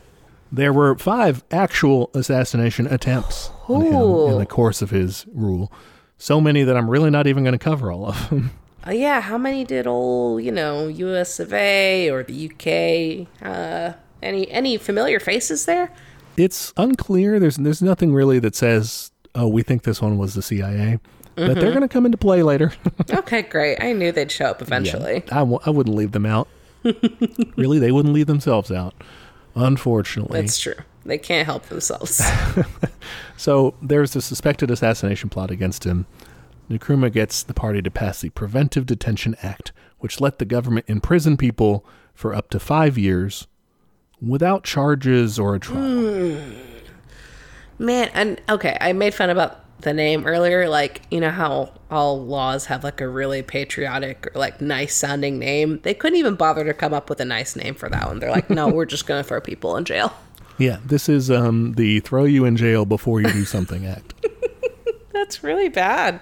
There 0.52 0.72
were 0.72 0.96
five 0.98 1.44
actual 1.52 2.10
assassination 2.14 2.88
attempts 2.88 3.52
on 3.68 3.82
him 3.82 4.32
in 4.34 4.38
the 4.40 4.46
course 4.46 4.82
of 4.82 4.90
his 4.92 5.26
rule. 5.34 5.72
So 6.18 6.40
many 6.42 6.64
that 6.64 6.76
I'm 6.78 6.90
really 6.90 7.10
not 7.10 7.28
even 7.28 7.44
going 7.44 7.54
to 7.58 7.60
cover 7.64 7.92
all 7.92 8.08
of 8.08 8.30
them. 8.30 8.52
Uh, 8.86 8.92
yeah, 8.92 9.20
how 9.20 9.38
many 9.38 9.66
did 9.66 9.86
old, 9.86 10.42
you 10.42 10.52
know, 10.52 10.88
US 10.88 11.42
of 11.42 11.52
A 11.52 12.10
or 12.10 12.24
the 12.24 12.46
UK? 12.50 13.28
Uh, 13.46 13.94
any 14.24 14.50
any 14.50 14.78
familiar 14.78 15.20
faces 15.20 15.66
there? 15.66 15.92
It's 16.38 16.72
unclear. 16.78 17.38
There's 17.38 17.58
there's 17.58 17.82
nothing 17.82 18.14
really 18.14 18.40
that 18.40 18.56
says, 18.56 19.12
"Oh, 19.36 19.48
we 19.50 19.62
think 19.62 19.84
this 19.84 20.02
one 20.02 20.18
was 20.18 20.36
the 20.36 20.42
CIA," 20.42 21.00
but 21.36 21.56
they're 21.56 21.72
going 21.72 21.82
to 21.82 21.90
come 21.90 22.06
into 22.06 22.18
play 22.18 22.44
later. 22.44 22.72
Okay, 23.12 23.42
great. 23.42 23.84
I 23.84 23.92
knew 23.92 24.14
they'd 24.14 24.32
show 24.32 24.46
up 24.46 24.62
eventually. 24.62 25.18
I 25.32 25.40
w- 25.40 25.60
I 25.66 25.70
wouldn't 25.70 25.96
leave 25.96 26.14
them 26.14 26.26
out. 26.26 26.48
really, 27.58 27.80
they 27.80 27.92
wouldn't 27.92 28.14
leave 28.14 28.28
themselves 28.28 28.72
out. 28.72 28.94
Unfortunately, 29.58 30.42
That's 30.42 30.60
true. 30.60 30.76
They 31.04 31.18
can't 31.18 31.46
help 31.46 31.64
themselves. 31.66 32.22
So 33.38 33.76
there's 33.82 34.16
a 34.16 34.22
suspected 34.22 34.72
assassination 34.72 35.30
plot 35.30 35.52
against 35.52 35.86
him. 35.86 36.08
Nkrumah 36.70 37.14
gets 37.14 37.44
the 37.44 37.54
party 37.54 37.82
to 37.84 37.92
pass 37.92 38.20
the 38.20 38.30
Preventive 38.32 38.86
Detention 38.86 39.36
Act, 39.42 39.72
which 40.00 40.20
let 40.20 40.40
the 40.40 40.46
government 40.46 40.88
imprison 40.90 41.38
people 41.38 41.86
for 42.14 42.34
up 42.34 42.50
to 42.50 42.60
five 42.60 42.98
years 42.98 43.48
without 44.20 44.64
charges 44.64 45.38
or 45.40 45.56
a 45.56 45.60
trial. 45.60 45.82
Hmm. 45.82 46.54
Man, 47.80 48.10
and 48.14 48.42
okay, 48.50 48.76
I 48.82 48.92
made 48.94 49.14
fun 49.14 49.30
about 49.30 49.64
the 49.82 49.94
name 49.94 50.26
earlier. 50.26 50.68
Like, 50.70 51.02
you 51.12 51.20
know 51.20 51.30
how 51.30 51.74
all 51.90 52.24
laws 52.24 52.66
have 52.66 52.84
like 52.84 53.02
a 53.02 53.08
really 53.08 53.42
patriotic 53.42 54.28
or 54.28 54.40
like 54.40 54.62
nice 54.62 54.96
sounding 54.96 55.40
name? 55.40 55.80
They 55.84 55.94
couldn't 55.94 56.20
even 56.20 56.36
bother 56.36 56.64
to 56.66 56.74
come 56.74 56.94
up 56.94 57.10
with 57.10 57.20
a 57.20 57.26
nice 57.26 57.56
name 57.56 57.76
for 57.76 57.90
that 57.90 58.08
one. 58.08 58.20
They're 58.20 58.32
like, 58.32 58.50
no, 58.50 58.68
we're 58.68 58.86
just 58.86 59.08
going 59.08 59.22
to 59.22 59.28
throw 59.28 59.42
people 59.42 59.76
in 59.78 59.86
jail. 59.86 60.14
Yeah, 60.60 60.80
this 60.84 61.08
is 61.08 61.30
um, 61.30 61.74
the 61.74 62.00
throw 62.00 62.24
you 62.24 62.44
in 62.44 62.58
jail 62.58 62.84
before 62.84 63.22
you 63.22 63.32
do 63.32 63.46
something 63.46 63.86
act. 63.86 64.16
That's 65.14 65.44
really 65.44 65.70
bad. 65.70 66.20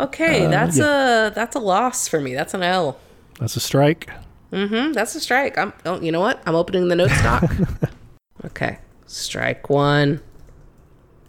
Okay, 0.00 0.46
that's 0.46 0.78
a 0.78 1.32
that's 1.34 1.56
a 1.56 1.58
loss 1.58 2.06
for 2.06 2.20
me. 2.20 2.34
That's 2.34 2.54
an 2.54 2.62
L. 2.62 3.00
That's 3.40 3.56
a 3.56 3.60
strike. 3.60 4.08
Mm, 4.52 4.68
hmm. 4.68 4.92
that's 4.92 5.14
a 5.14 5.20
strike. 5.20 5.58
I'm. 5.58 5.72
Oh, 5.84 6.00
you 6.00 6.12
know 6.12 6.20
what? 6.20 6.40
I'm 6.46 6.54
opening 6.54 6.88
the 6.88 6.94
note 6.94 7.10
stock. 7.10 7.50
okay, 8.44 8.78
strike 9.06 9.68
one. 9.68 10.20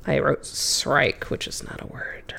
I 0.10 0.18
wrote 0.18 0.43
strike, 0.43 1.26
which 1.26 1.47
is 1.47 1.64
not 1.64 1.82
a 1.82 1.86
word. 1.86 2.34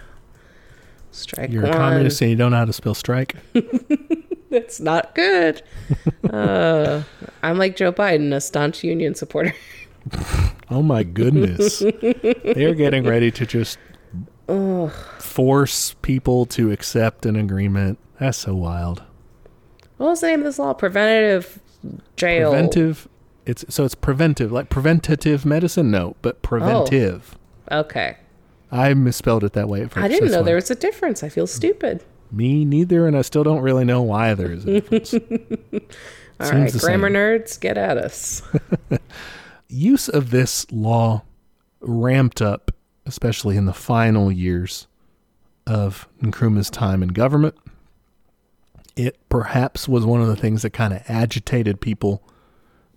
Strike 1.13 1.51
You're 1.51 1.67
a 1.67 1.73
communist 1.73 2.21
and 2.21 2.31
you 2.31 2.37
don't 2.37 2.51
know 2.51 2.57
how 2.57 2.65
to 2.65 2.73
spell 2.73 2.95
strike. 2.95 3.37
That's 4.51 4.81
not 4.81 5.15
good. 5.15 5.63
uh, 6.31 7.05
I'm 7.45 7.59
like 7.59 7.77
Joe 7.77 7.93
Biden, 7.93 8.35
a 8.35 8.41
staunch 8.41 8.83
union 8.85 9.15
supporter. 9.15 9.55
Oh 10.73 10.83
my 10.85 11.03
goodness. 11.03 11.81
They're 11.81 12.77
getting 12.77 13.03
ready 13.03 13.33
to 13.33 13.45
just 13.45 13.77
force 15.19 15.97
people 16.01 16.47
to 16.47 16.71
accept 16.71 17.27
an 17.27 17.35
agreement. 17.35 17.99
That's 18.21 18.39
so 18.39 18.55
wild. 18.55 19.03
What 19.97 20.11
was 20.11 20.21
the 20.21 20.29
name 20.29 20.41
of 20.41 20.45
this 20.45 20.61
law? 20.61 20.73
Preventative 20.73 21.59
jail. 22.15 22.53
Preventive 22.53 23.09
it's 23.47 23.65
so 23.69 23.85
it's 23.85 23.97
preventive, 23.97 24.53
like 24.53 24.69
preventative 24.69 25.45
medicine? 25.45 25.91
No, 25.91 26.15
but 26.23 26.41
preventive. 26.41 27.37
Okay. 27.71 28.17
I 28.73 28.95
misspelled 28.95 29.45
it 29.45 29.53
that 29.55 29.69
way 29.69 29.83
at 29.83 29.91
first. 29.91 30.05
I 30.05 30.09
didn't 30.09 30.31
know 30.31 30.39
why. 30.39 30.45
there 30.45 30.55
was 30.57 30.71
a 30.71 30.75
difference. 30.75 31.23
I 31.23 31.29
feel 31.29 31.47
stupid. 31.47 32.05
Me 32.31 32.65
neither, 32.65 33.07
and 33.09 33.17
I 33.17 33.23
still 33.23 33.43
don't 33.43 33.61
really 33.63 33.85
know 33.85 34.03
why 34.03 34.35
there 34.35 34.53
is 34.53 34.65
a 34.65 34.81
difference. 34.81 35.13
All 36.41 36.47
Seems 36.47 36.75
right, 36.75 36.81
grammar 36.81 37.09
same. 37.09 37.15
nerds, 37.15 37.61
get 37.61 37.77
at 37.77 37.99
us. 37.99 38.43
Use 39.69 40.09
of 40.09 40.31
this 40.31 40.71
law 40.71 41.23
ramped 41.81 42.41
up, 42.41 42.71
especially 43.07 43.57
in 43.57 43.67
the 43.67 43.73
final 43.73 44.31
years 44.33 44.87
of 45.67 46.09
Nkrumah's 46.23 46.71
time 46.71 47.03
in 47.03 47.09
government. 47.11 47.57
It 48.97 49.19
perhaps 49.29 49.89
was 49.89 50.05
one 50.07 50.21
of 50.21 50.29
the 50.29 50.37
things 50.37 50.63
that 50.63 50.71
kind 50.71 50.93
of 50.95 51.03
agitated 51.09 51.81
people 51.81 52.23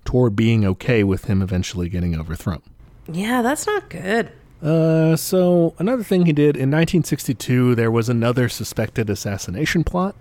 toward 0.06 0.36
being 0.36 0.66
okay 0.66 1.04
with 1.04 1.26
him 1.26 1.42
eventually 1.42 1.90
getting 1.90 2.18
overthrown. 2.18 2.62
yeah, 3.12 3.42
that's 3.42 3.66
not 3.68 3.90
good. 3.90 4.32
Uh, 4.64 5.16
so 5.18 5.76
another 5.78 6.04
thing 6.04 6.26
he 6.26 6.32
did 6.32 6.56
in 6.56 6.72
1962, 6.72 7.76
there 7.76 7.92
was 7.92 8.08
another 8.08 8.48
suspected 8.48 9.10
assassination 9.10 9.84
plot. 9.84 10.16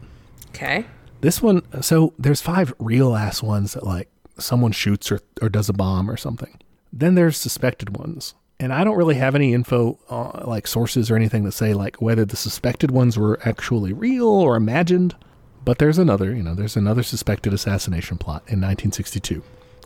Okay. 0.48 0.84
This 1.20 1.40
one, 1.40 1.62
so 1.80 2.12
there's 2.18 2.42
five 2.42 2.74
real 2.80 3.14
ass 3.14 3.42
ones 3.42 3.74
that 3.74 3.86
like 3.86 4.08
someone 4.38 4.72
shoots 4.72 5.12
or, 5.12 5.20
or 5.40 5.48
does 5.48 5.68
a 5.68 5.72
bomb 5.72 6.10
or 6.10 6.16
something. 6.16 6.58
Then 6.92 7.14
there's 7.14 7.36
suspected 7.36 7.96
ones. 7.96 8.34
And 8.58 8.72
I 8.72 8.84
don't 8.84 8.96
really 8.96 9.14
have 9.14 9.34
any 9.34 9.54
info, 9.54 9.98
uh, 10.10 10.44
like 10.44 10.66
sources 10.66 11.10
or 11.10 11.16
anything 11.16 11.44
that 11.44 11.52
say 11.52 11.72
like 11.74 12.02
whether 12.02 12.24
the 12.24 12.36
suspected 12.36 12.90
ones 12.90 13.16
were 13.16 13.38
actually 13.44 13.92
real 13.92 14.28
or 14.28 14.56
imagined. 14.56 15.14
But 15.64 15.78
there's 15.78 15.98
another, 15.98 16.34
you 16.34 16.42
know, 16.42 16.54
there's 16.54 16.76
another 16.76 17.04
suspected 17.04 17.54
assassination 17.54 18.18
plot 18.18 18.42
in 18.48 18.60
1962. 18.60 19.42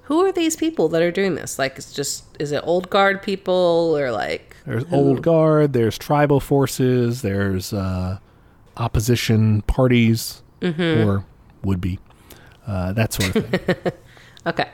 Who 0.06 0.24
are 0.24 0.32
these 0.32 0.56
people 0.56 0.88
that 0.90 1.02
are 1.02 1.10
doing 1.10 1.34
this? 1.34 1.58
Like, 1.58 1.76
it's 1.78 1.92
just, 1.92 2.24
is 2.38 2.52
it 2.52 2.62
old 2.64 2.90
guard 2.90 3.22
people 3.22 3.96
or 3.98 4.10
like. 4.12 4.56
There's 4.64 4.84
old 4.92 5.22
guard, 5.22 5.72
there's 5.72 5.98
tribal 5.98 6.40
forces, 6.40 7.22
there's 7.22 7.72
uh, 7.72 8.18
opposition 8.76 9.62
parties 9.62 10.42
or 10.62 11.24
would 11.62 11.80
be, 11.80 11.98
uh, 12.66 12.92
that 12.92 13.12
sort 13.12 13.36
of 13.36 13.48
thing. 13.50 13.92
Okay. 14.46 14.68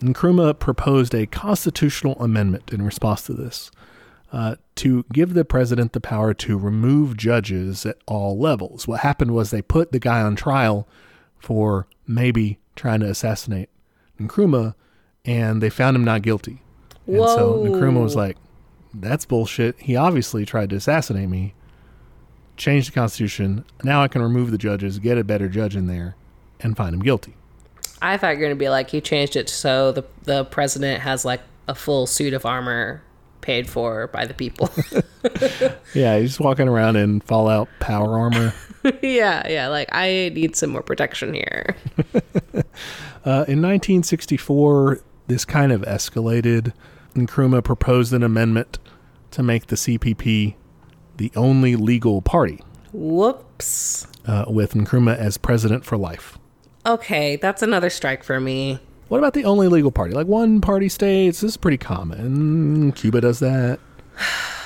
Nkrumah 0.00 0.58
proposed 0.58 1.14
a 1.14 1.26
constitutional 1.26 2.14
amendment 2.18 2.72
in 2.72 2.80
response 2.80 3.26
to 3.26 3.34
this 3.34 3.70
uh, 4.32 4.56
to 4.76 5.04
give 5.12 5.34
the 5.34 5.44
president 5.44 5.92
the 5.92 6.00
power 6.00 6.32
to 6.32 6.56
remove 6.56 7.18
judges 7.18 7.84
at 7.84 7.98
all 8.06 8.38
levels. 8.38 8.88
What 8.88 9.00
happened 9.00 9.32
was 9.32 9.50
they 9.50 9.60
put 9.60 9.92
the 9.92 9.98
guy 9.98 10.22
on 10.22 10.34
trial 10.34 10.88
for 11.38 11.86
maybe 12.06 12.58
trying 12.74 13.00
to 13.00 13.10
assassinate 13.10 13.68
Nkrumah, 14.20 14.74
and 15.24 15.62
they 15.62 15.70
found 15.70 15.96
him 15.96 16.04
not 16.04 16.22
guilty. 16.22 16.62
And 17.06 17.16
so 17.16 17.52
Whoa. 17.52 17.70
Nkrumah 17.70 18.02
was 18.02 18.16
like, 18.16 18.36
"That's 18.94 19.24
bullshit. 19.24 19.78
He 19.78 19.96
obviously 19.96 20.44
tried 20.46 20.70
to 20.70 20.76
assassinate 20.76 21.28
me. 21.28 21.54
Change 22.56 22.86
the 22.86 22.92
constitution. 22.92 23.64
Now 23.82 24.02
I 24.02 24.08
can 24.08 24.22
remove 24.22 24.50
the 24.50 24.58
judges, 24.58 24.98
get 24.98 25.18
a 25.18 25.24
better 25.24 25.48
judge 25.48 25.74
in 25.74 25.86
there, 25.86 26.16
and 26.60 26.76
find 26.76 26.94
him 26.94 27.00
guilty." 27.00 27.34
I 28.00 28.16
thought 28.16 28.30
you 28.30 28.38
were 28.38 28.46
going 28.46 28.56
to 28.56 28.58
be 28.58 28.68
like, 28.68 28.90
he 28.90 29.00
changed 29.00 29.36
it 29.36 29.48
so 29.48 29.92
the, 29.92 30.02
the 30.24 30.44
president 30.46 31.02
has 31.02 31.24
like 31.24 31.40
a 31.68 31.74
full 31.74 32.08
suit 32.08 32.34
of 32.34 32.44
armor 32.44 33.00
paid 33.42 33.70
for 33.70 34.08
by 34.08 34.26
the 34.26 34.34
people. 34.34 34.70
Yeah, 35.94 36.18
he's 36.18 36.40
walking 36.40 36.66
around 36.66 36.96
in 36.96 37.20
Fallout 37.20 37.68
power 37.78 38.18
armor. 38.18 38.52
yeah, 39.02 39.46
yeah. 39.48 39.68
Like, 39.68 39.88
I 39.92 40.30
need 40.34 40.56
some 40.56 40.70
more 40.70 40.82
protection 40.82 41.34
here. 41.34 41.76
Uh, 43.24 43.46
in 43.46 43.62
1964, 43.62 45.00
this 45.28 45.44
kind 45.44 45.70
of 45.70 45.82
escalated. 45.82 46.72
Nkrumah 47.14 47.62
proposed 47.62 48.12
an 48.12 48.24
amendment 48.24 48.80
to 49.30 49.44
make 49.44 49.68
the 49.68 49.76
CPP 49.76 50.56
the 51.18 51.30
only 51.36 51.76
legal 51.76 52.20
party, 52.20 52.58
Whoops. 52.92 54.08
uh, 54.26 54.46
with 54.48 54.74
Nkrumah 54.74 55.16
as 55.16 55.38
president 55.38 55.84
for 55.84 55.96
life. 55.96 56.36
Okay, 56.84 57.36
that's 57.36 57.62
another 57.62 57.90
strike 57.90 58.24
for 58.24 58.40
me. 58.40 58.80
What 59.06 59.18
about 59.18 59.34
the 59.34 59.44
only 59.44 59.68
legal 59.68 59.92
party? 59.92 60.14
Like 60.14 60.26
one 60.26 60.60
party 60.60 60.88
states, 60.88 61.42
this 61.42 61.52
is 61.52 61.56
pretty 61.56 61.78
common. 61.78 62.90
Cuba 62.90 63.20
does 63.20 63.38
that. 63.38 63.78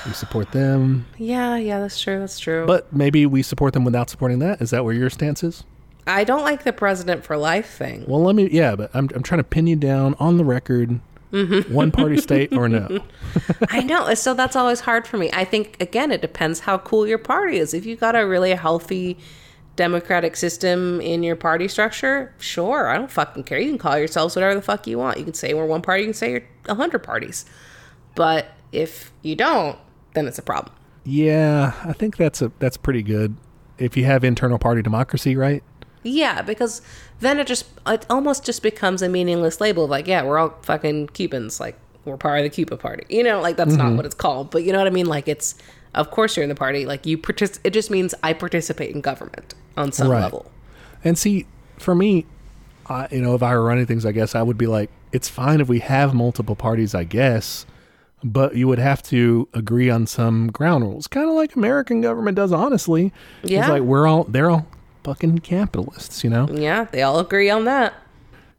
We 0.05 0.13
support 0.13 0.51
them. 0.51 1.05
Yeah, 1.17 1.57
yeah, 1.57 1.79
that's 1.79 1.99
true. 1.99 2.19
That's 2.19 2.39
true. 2.39 2.65
But 2.65 2.91
maybe 2.93 3.25
we 3.25 3.43
support 3.43 3.73
them 3.73 3.83
without 3.83 4.09
supporting 4.09 4.39
that. 4.39 4.61
Is 4.61 4.69
that 4.69 4.85
where 4.85 4.93
your 4.93 5.09
stance 5.09 5.43
is? 5.43 5.63
I 6.07 6.23
don't 6.23 6.43
like 6.43 6.63
the 6.63 6.71
president 6.71 7.25
for 7.25 7.35
life 7.35 7.69
thing. 7.69 8.05
Well, 8.07 8.23
let 8.23 8.35
me, 8.35 8.49
yeah, 8.49 8.75
but 8.75 8.89
I'm, 8.93 9.09
I'm 9.13 9.23
trying 9.23 9.39
to 9.39 9.43
pin 9.43 9.67
you 9.67 9.75
down 9.75 10.15
on 10.19 10.37
the 10.37 10.45
record. 10.45 10.99
Mm-hmm. 11.33 11.73
One 11.73 11.91
party 11.91 12.17
state 12.17 12.53
or 12.53 12.69
no? 12.69 13.03
I 13.69 13.81
know. 13.81 14.13
So 14.13 14.33
that's 14.33 14.55
always 14.55 14.79
hard 14.79 15.05
for 15.05 15.17
me. 15.17 15.29
I 15.33 15.43
think, 15.43 15.75
again, 15.81 16.11
it 16.11 16.21
depends 16.21 16.61
how 16.61 16.77
cool 16.77 17.05
your 17.05 17.17
party 17.17 17.57
is. 17.57 17.73
If 17.73 17.85
you 17.85 17.97
got 17.97 18.15
a 18.15 18.25
really 18.25 18.51
healthy 18.53 19.17
democratic 19.75 20.37
system 20.37 21.01
in 21.01 21.23
your 21.23 21.35
party 21.35 21.67
structure, 21.67 22.33
sure, 22.39 22.87
I 22.87 22.97
don't 22.97 23.11
fucking 23.11 23.43
care. 23.43 23.59
You 23.59 23.69
can 23.69 23.77
call 23.77 23.97
yourselves 23.97 24.35
whatever 24.35 24.55
the 24.55 24.61
fuck 24.61 24.87
you 24.87 24.97
want. 24.97 25.17
You 25.17 25.25
can 25.25 25.33
say 25.33 25.53
we're 25.53 25.65
one 25.65 25.81
party, 25.81 26.03
you 26.03 26.07
can 26.07 26.13
say 26.13 26.31
you're 26.31 26.43
a 26.67 26.75
hundred 26.75 26.99
parties. 26.99 27.45
But 28.15 28.47
if 28.71 29.11
you 29.21 29.35
don't, 29.35 29.77
then 30.13 30.27
it's 30.27 30.37
a 30.37 30.41
problem. 30.41 30.73
Yeah, 31.03 31.73
I 31.83 31.93
think 31.93 32.17
that's 32.17 32.41
a 32.41 32.51
that's 32.59 32.77
pretty 32.77 33.01
good. 33.01 33.35
If 33.77 33.95
you 33.95 34.05
have 34.05 34.23
internal 34.23 34.59
party 34.59 34.81
democracy, 34.81 35.35
right? 35.35 35.63
Yeah, 36.03 36.41
because 36.41 36.81
then 37.19 37.39
it 37.39 37.47
just 37.47 37.65
it 37.85 38.05
almost 38.09 38.45
just 38.45 38.61
becomes 38.63 39.01
a 39.01 39.09
meaningless 39.09 39.61
label 39.61 39.85
of 39.85 39.89
like, 39.89 40.07
yeah, 40.07 40.23
we're 40.23 40.37
all 40.37 40.55
fucking 40.63 41.07
Cubans, 41.07 41.59
like 41.59 41.77
we're 42.05 42.17
part 42.17 42.39
of 42.39 42.43
the 42.43 42.49
Cuba 42.49 42.77
party. 42.77 43.05
You 43.09 43.23
know, 43.23 43.41
like 43.41 43.57
that's 43.57 43.75
not 43.75 43.87
mm-hmm. 43.87 43.97
what 43.97 44.05
it's 44.05 44.15
called, 44.15 44.51
but 44.51 44.63
you 44.63 44.71
know 44.71 44.79
what 44.79 44.87
I 44.87 44.91
mean? 44.91 45.05
Like 45.07 45.27
it's 45.27 45.55
Of 45.93 46.11
course 46.11 46.37
you're 46.37 46.43
in 46.43 46.49
the 46.49 46.55
party. 46.55 46.85
Like 46.85 47.05
you 47.05 47.17
partic- 47.17 47.59
it 47.63 47.71
just 47.71 47.89
means 47.89 48.13
I 48.23 48.33
participate 48.33 48.93
in 48.93 49.01
government 49.01 49.55
on 49.75 49.91
some 49.91 50.09
Right. 50.09 50.21
level. 50.21 50.51
And 51.03 51.17
see, 51.17 51.45
for 51.77 51.95
me, 51.95 52.25
I, 52.87 53.07
you 53.11 53.21
know, 53.21 53.33
if 53.35 53.43
I 53.43 53.53
were 53.55 53.63
running 53.63 53.85
things, 53.85 54.05
I 54.05 54.11
guess 54.11 54.35
I 54.35 54.41
would 54.41 54.57
be 54.57 54.67
like, 54.67 54.89
it's 55.11 55.27
fine 55.29 55.61
if 55.61 55.67
we 55.67 55.79
have 55.79 56.13
multiple 56.13 56.55
parties, 56.55 56.93
I 56.93 57.03
guess, 57.03 57.65
but 58.23 58.55
you 58.55 58.67
would 58.67 58.79
have 58.79 59.03
to 59.03 59.47
agree 59.53 59.89
on 59.89 60.07
some 60.07 60.47
ground 60.47 60.83
rules, 60.83 61.07
kind 61.07 61.29
of 61.29 61.35
like 61.35 61.55
American 61.55 62.01
government 62.01 62.35
does. 62.35 62.51
Honestly, 62.51 63.13
it's 63.43 63.51
Yeah. 63.51 63.69
like 63.69 63.83
we're 63.83 64.07
all 64.07 64.23
they're 64.25 64.49
all 64.49 64.67
fucking 65.03 65.39
capitalists, 65.39 66.23
you 66.23 66.29
know. 66.29 66.47
Yeah, 66.51 66.85
they 66.91 67.01
all 67.01 67.19
agree 67.19 67.49
on 67.49 67.65
that. 67.65 67.93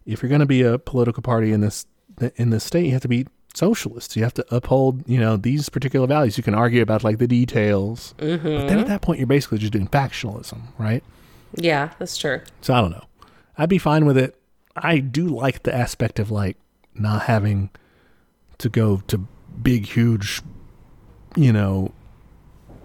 If 0.07 0.23
you're 0.23 0.29
going 0.31 0.41
to 0.41 0.47
be 0.47 0.63
a 0.63 0.79
political 0.79 1.23
party 1.23 1.53
in 1.53 1.61
this 1.61 1.87
in 2.37 2.51
this 2.51 2.65
state, 2.65 2.87
you 2.87 2.93
have 2.93 3.03
to 3.03 3.09
be 3.09 3.27
socialists. 3.55 4.17
You 4.17 4.23
have 4.23 4.35
to 4.35 4.55
uphold, 4.55 5.09
you 5.09 5.19
know, 5.19 5.37
these 5.37 5.69
particular 5.69 6.07
values. 6.07 6.37
You 6.37 6.45
can 6.45 6.55
argue 6.55 6.81
about 6.83 7.05
like 7.05 7.19
the 7.19 7.27
details, 7.27 8.15
mm-hmm. 8.19 8.43
but 8.43 8.69
then 8.69 8.79
at 8.79 8.87
that 8.87 9.03
point, 9.03 9.19
you're 9.19 9.27
basically 9.27 9.59
just 9.59 9.73
doing 9.73 9.89
factionalism, 9.89 10.63
right? 10.79 11.03
Yeah, 11.55 11.91
that's 11.99 12.17
true. 12.17 12.41
So 12.61 12.75
I 12.75 12.81
don't 12.81 12.91
know. 12.91 13.05
I'd 13.57 13.69
be 13.69 13.79
fine 13.79 14.07
with 14.07 14.17
it. 14.17 14.37
I 14.77 14.99
do 14.99 15.27
like 15.27 15.65
the 15.65 15.75
aspect 15.75 16.19
of 16.19 16.31
like 16.31 16.57
not 16.95 17.23
having 17.23 17.71
to 18.59 18.69
go 18.69 19.03
to 19.09 19.27
big, 19.63 19.87
huge, 19.87 20.43
you 21.37 21.53
know, 21.53 21.93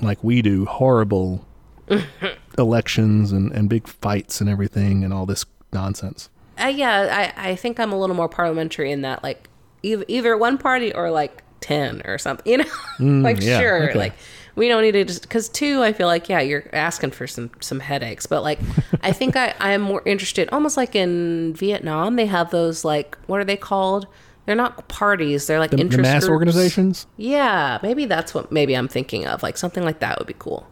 like 0.01 0.23
we 0.23 0.41
do, 0.41 0.65
horrible 0.65 1.45
elections 2.57 3.31
and, 3.31 3.51
and 3.51 3.69
big 3.69 3.87
fights 3.87 4.41
and 4.41 4.49
everything 4.49 5.03
and 5.03 5.13
all 5.13 5.25
this 5.25 5.45
nonsense. 5.71 6.29
Uh, 6.61 6.67
yeah, 6.67 7.33
I, 7.35 7.51
I 7.51 7.55
think 7.55 7.79
I'm 7.79 7.91
a 7.91 7.99
little 7.99 8.15
more 8.15 8.29
parliamentary 8.29 8.91
in 8.91 9.01
that, 9.01 9.23
like, 9.23 9.49
either, 9.81 10.05
either 10.07 10.37
one 10.37 10.57
party 10.57 10.93
or 10.93 11.09
like 11.09 11.43
10 11.61 12.03
or 12.05 12.17
something, 12.17 12.51
you 12.51 12.57
know? 12.59 13.21
like, 13.21 13.41
yeah, 13.41 13.59
sure. 13.59 13.89
okay. 13.89 13.97
Like, 13.97 14.13
we 14.55 14.67
don't 14.67 14.83
need 14.83 14.91
to 14.91 15.03
just, 15.03 15.23
because 15.23 15.49
two, 15.49 15.81
I 15.81 15.93
feel 15.93 16.05
like, 16.05 16.29
yeah, 16.29 16.39
you're 16.39 16.65
asking 16.73 17.11
for 17.11 17.25
some, 17.25 17.49
some 17.59 17.79
headaches. 17.79 18.27
But 18.27 18.43
like, 18.43 18.59
I 19.01 19.11
think 19.11 19.35
I, 19.35 19.55
I'm 19.59 19.81
more 19.81 20.03
interested, 20.05 20.47
almost 20.51 20.77
like 20.77 20.95
in 20.95 21.53
Vietnam, 21.55 22.17
they 22.17 22.27
have 22.27 22.51
those, 22.51 22.85
like, 22.85 23.17
what 23.25 23.39
are 23.39 23.45
they 23.45 23.57
called? 23.57 24.07
They're 24.45 24.55
not 24.55 24.87
parties, 24.89 25.47
they're 25.47 25.59
like 25.59 25.71
The, 25.71 25.77
the 25.77 25.83
interest 25.83 26.01
mass 26.01 26.23
groups. 26.23 26.31
organizations? 26.31 27.07
Yeah, 27.17 27.79
maybe 27.81 28.05
that's 28.05 28.33
what 28.33 28.51
maybe 28.51 28.75
I'm 28.75 28.87
thinking 28.89 29.25
of. 29.25 29.41
Like 29.43 29.57
something 29.57 29.83
like 29.83 29.99
that 29.99 30.17
would 30.19 30.27
be 30.27 30.35
cool. 30.37 30.67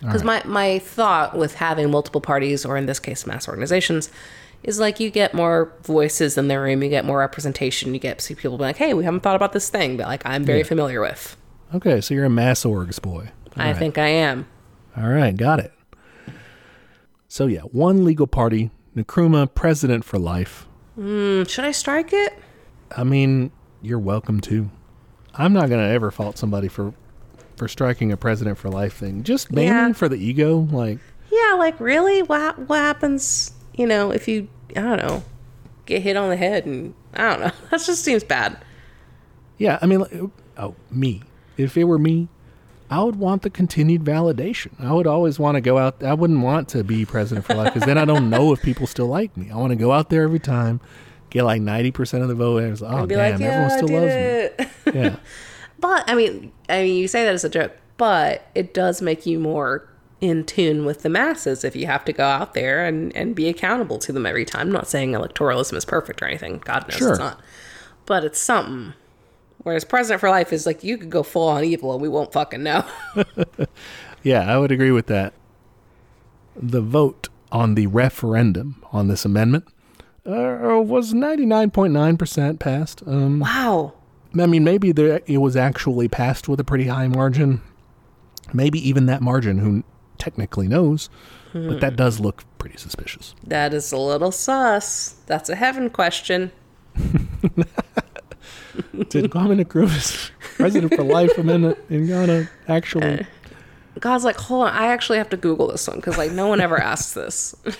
Because 0.00 0.22
my, 0.22 0.42
my 0.44 0.80
thought 0.80 1.34
with 1.38 1.54
having 1.54 1.90
multiple 1.90 2.20
parties, 2.20 2.66
or 2.66 2.76
in 2.76 2.84
this 2.84 3.00
case, 3.00 3.26
mass 3.26 3.48
organizations, 3.48 4.10
is 4.62 4.78
like 4.78 5.00
you 5.00 5.08
get 5.08 5.32
more 5.32 5.72
voices 5.82 6.36
in 6.36 6.48
the 6.48 6.60
room, 6.60 6.82
you 6.82 6.90
get 6.90 7.06
more 7.06 7.18
representation, 7.20 7.94
you 7.94 8.00
get 8.00 8.20
see 8.20 8.34
people 8.34 8.58
being 8.58 8.68
like, 8.68 8.76
hey, 8.76 8.92
we 8.92 9.04
haven't 9.04 9.20
thought 9.20 9.36
about 9.36 9.52
this 9.54 9.70
thing, 9.70 9.96
but 9.96 10.06
like 10.06 10.20
I'm 10.26 10.44
very 10.44 10.62
familiar 10.62 11.00
with. 11.00 11.36
Okay, 11.74 12.02
so 12.02 12.12
you're 12.12 12.26
a 12.26 12.30
mass 12.30 12.64
orgs 12.64 13.00
boy. 13.00 13.30
All 13.56 13.62
I 13.62 13.68
right. 13.70 13.76
think 13.78 13.96
I 13.96 14.08
am. 14.08 14.46
All 14.96 15.08
right, 15.08 15.34
got 15.34 15.58
it. 15.60 15.72
So 17.28 17.46
yeah, 17.46 17.60
one 17.60 18.04
legal 18.04 18.26
party, 18.26 18.70
Nkrumah, 18.96 19.54
president 19.54 20.04
for 20.04 20.18
life. 20.18 20.66
Hmm, 20.96 21.44
should 21.44 21.64
I 21.64 21.72
strike 21.72 22.12
it? 22.12 22.38
I 22.96 23.04
mean, 23.04 23.50
you're 23.82 23.98
welcome 23.98 24.40
to. 24.42 24.70
I'm 25.34 25.52
not 25.52 25.68
gonna 25.68 25.88
ever 25.88 26.10
fault 26.10 26.38
somebody 26.38 26.68
for 26.68 26.94
for 27.56 27.68
striking 27.68 28.10
a 28.12 28.16
president 28.16 28.58
for 28.58 28.68
life 28.68 28.94
thing. 28.94 29.22
Just 29.22 29.52
mainly 29.52 29.66
Yeah. 29.66 29.92
for 29.92 30.08
the 30.08 30.16
ego. 30.16 30.68
Like, 30.70 30.98
Yeah, 31.30 31.54
like 31.58 31.78
really? 31.80 32.22
What 32.22 32.68
what 32.68 32.78
happens? 32.78 33.52
You 33.74 33.86
know, 33.86 34.10
if 34.10 34.28
you 34.28 34.48
I 34.76 34.80
don't 34.80 34.96
know, 34.98 35.22
get 35.86 36.02
hit 36.02 36.16
on 36.16 36.30
the 36.30 36.36
head 36.36 36.66
and 36.66 36.94
I 37.14 37.30
don't 37.30 37.40
know. 37.40 37.50
That 37.70 37.82
just 37.84 38.04
seems 38.04 38.24
bad. 38.24 38.58
yeah, 39.58 39.78
I 39.82 39.86
mean, 39.86 40.00
like, 40.00 40.12
oh, 40.58 40.74
me. 40.90 41.22
If 41.56 41.76
it 41.76 41.84
were 41.84 41.98
me, 41.98 42.28
I 42.90 43.02
would 43.02 43.16
want 43.16 43.42
the 43.42 43.50
continued 43.50 44.02
validation. 44.02 44.72
I 44.80 44.92
would 44.92 45.06
always 45.06 45.38
want 45.38 45.54
to 45.54 45.60
go 45.60 45.78
out. 45.78 46.02
I 46.02 46.14
wouldn't 46.14 46.40
want 46.40 46.68
to 46.70 46.82
be 46.82 47.04
president 47.04 47.46
for 47.46 47.54
life 47.54 47.72
because 47.72 47.86
then 47.86 47.96
I 47.98 48.04
don't 48.04 48.28
know 48.30 48.52
if 48.52 48.60
people 48.62 48.86
still 48.88 49.06
like 49.06 49.36
me. 49.36 49.50
I 49.50 49.56
want 49.56 49.70
to 49.70 49.76
go 49.76 49.92
out 49.92 50.10
there 50.10 50.22
every 50.24 50.40
time, 50.40 50.80
get 51.34 51.42
like 51.44 51.60
ninety 51.60 51.90
percent 51.90 52.22
of 52.22 52.30
the 52.30 52.34
vote, 52.34 52.62
and 52.62 52.72
it's 52.72 52.80
like, 52.80 52.92
oh 52.92 53.04
damn, 53.04 53.32
like, 53.32 53.40
yeah, 53.40 53.46
everyone 53.46 53.70
still 53.70 54.00
loves 54.00 54.14
it. 54.14 54.58
me. 54.86 55.00
Yeah. 55.00 55.16
But 55.80 56.08
I 56.08 56.14
mean, 56.14 56.50
I 56.70 56.82
mean, 56.84 56.96
you 56.96 57.06
say 57.08 57.24
that 57.24 57.34
as 57.34 57.44
a 57.44 57.48
joke, 57.50 57.72
but 57.98 58.46
it 58.54 58.72
does 58.72 59.02
make 59.02 59.26
you 59.26 59.38
more 59.38 59.86
in 60.22 60.44
tune 60.44 60.86
with 60.86 61.02
the 61.02 61.10
masses 61.10 61.62
if 61.62 61.76
you 61.76 61.84
have 61.84 62.06
to 62.06 62.12
go 62.12 62.24
out 62.24 62.54
there 62.54 62.86
and, 62.86 63.14
and 63.14 63.34
be 63.34 63.48
accountable 63.48 63.98
to 63.98 64.12
them 64.12 64.24
every 64.24 64.46
time. 64.46 64.68
I'm 64.68 64.72
not 64.72 64.86
saying 64.88 65.12
electoralism 65.12 65.74
is 65.74 65.84
perfect 65.84 66.22
or 66.22 66.26
anything. 66.26 66.62
God 66.64 66.88
knows 66.88 66.96
Sure. 66.96 67.10
it's 67.10 67.18
not. 67.18 67.40
But 68.06 68.24
it's 68.24 68.40
something. 68.40 68.94
Whereas 69.64 69.84
President 69.84 70.20
for 70.20 70.30
Life 70.30 70.54
is 70.54 70.64
like 70.64 70.84
you 70.84 70.96
could 70.96 71.10
go 71.10 71.22
full 71.22 71.48
on 71.48 71.64
evil 71.64 71.92
and 71.92 72.00
we 72.00 72.08
won't 72.08 72.32
fucking 72.32 72.62
know. 72.62 72.86
Yeah, 74.22 74.50
I 74.50 74.56
would 74.56 74.72
agree 74.72 74.92
with 74.92 75.06
that. 75.08 75.34
The 76.56 76.80
vote 76.80 77.28
on 77.52 77.74
the 77.74 77.88
referendum 77.88 78.82
on 78.90 79.08
this 79.08 79.26
amendment 79.26 79.68
uh, 80.26 80.80
was 80.80 81.12
99.9% 81.12 82.58
passed. 82.58 83.02
Um, 83.06 83.40
wow. 83.40 83.92
I 84.38 84.46
mean, 84.46 84.64
maybe 84.64 84.92
there, 84.92 85.20
it 85.26 85.38
was 85.38 85.56
actually 85.56 86.08
passed 86.08 86.48
with 86.48 86.58
a 86.60 86.64
pretty 86.64 86.86
high 86.86 87.08
margin. 87.08 87.60
Maybe 88.52 88.86
even 88.86 89.06
that 89.06 89.22
margin, 89.22 89.58
who 89.58 89.84
technically 90.18 90.68
knows, 90.68 91.08
but 91.52 91.80
that 91.80 91.96
does 91.96 92.18
look 92.18 92.44
pretty 92.58 92.76
suspicious. 92.76 93.34
That 93.46 93.72
is 93.72 93.92
a 93.92 93.96
little 93.96 94.32
sus. 94.32 95.16
That's 95.26 95.48
a 95.48 95.54
heaven 95.54 95.88
question. 95.88 96.50
Did 99.08 99.30
Kwame 99.30 99.62
Nkrumah's 99.62 100.30
president 100.56 100.94
for 100.94 101.04
life 101.04 101.36
amendment 101.38 101.78
in 101.90 102.06
Ghana 102.06 102.50
actually? 102.68 103.26
God's 104.00 104.24
like, 104.24 104.36
hold 104.36 104.66
on, 104.66 104.72
I 104.72 104.86
actually 104.86 105.18
have 105.18 105.30
to 105.30 105.36
Google 105.36 105.68
this 105.68 105.86
one 105.86 105.96
because 105.96 106.18
like 106.18 106.32
no 106.32 106.48
one 106.48 106.60
ever 106.60 106.80
asks 106.80 107.14
this. 107.14 107.54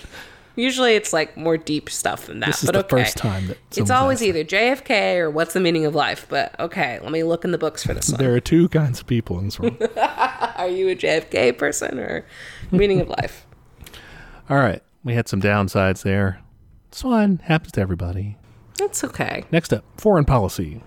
Usually 0.56 0.94
it's 0.94 1.12
like 1.12 1.36
more 1.36 1.56
deep 1.56 1.90
stuff 1.90 2.26
than 2.26 2.40
that. 2.40 2.46
This 2.46 2.62
is 2.62 2.70
but 2.70 2.72
the 2.72 2.96
okay. 2.96 3.04
first 3.04 3.16
time 3.16 3.48
that 3.48 3.58
it's 3.76 3.90
always 3.90 4.22
either 4.22 4.44
JFK 4.44 5.16
or 5.16 5.30
what's 5.30 5.52
the 5.52 5.60
meaning 5.60 5.84
of 5.84 5.94
life. 5.94 6.26
But 6.28 6.58
okay, 6.60 7.00
let 7.02 7.10
me 7.10 7.24
look 7.24 7.44
in 7.44 7.50
the 7.50 7.58
books 7.58 7.84
for 7.84 7.92
this 7.92 8.10
one. 8.10 8.18
There 8.18 8.34
are 8.34 8.40
two 8.40 8.68
kinds 8.68 9.00
of 9.00 9.06
people 9.06 9.38
in 9.38 9.46
this 9.46 9.58
room. 9.58 9.76
Are 9.96 10.68
you 10.68 10.88
a 10.90 10.96
JFK 10.96 11.58
person 11.58 11.98
or 11.98 12.24
meaning 12.70 13.00
of 13.00 13.08
life? 13.08 13.46
All 14.50 14.58
right, 14.58 14.82
we 15.02 15.14
had 15.14 15.26
some 15.26 15.40
downsides 15.40 16.02
there. 16.02 16.40
It's 16.88 17.02
fine, 17.02 17.38
happens 17.38 17.72
to 17.72 17.80
everybody. 17.80 18.36
That's 18.78 19.02
okay. 19.02 19.44
Next 19.50 19.72
up, 19.72 19.84
foreign 19.96 20.24
policy. 20.24 20.82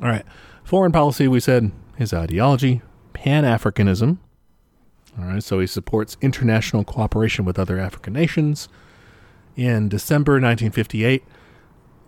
All 0.00 0.08
right, 0.08 0.24
foreign 0.64 0.92
policy, 0.92 1.28
we 1.28 1.40
said 1.40 1.72
his 1.96 2.14
ideology, 2.14 2.80
Pan 3.12 3.44
Africanism. 3.44 4.18
All 5.18 5.24
right, 5.24 5.42
so 5.42 5.58
he 5.58 5.66
supports 5.66 6.16
international 6.20 6.84
cooperation 6.84 7.44
with 7.44 7.58
other 7.58 7.78
African 7.78 8.12
nations. 8.12 8.68
In 9.56 9.88
December 9.88 10.34
1958, 10.34 11.24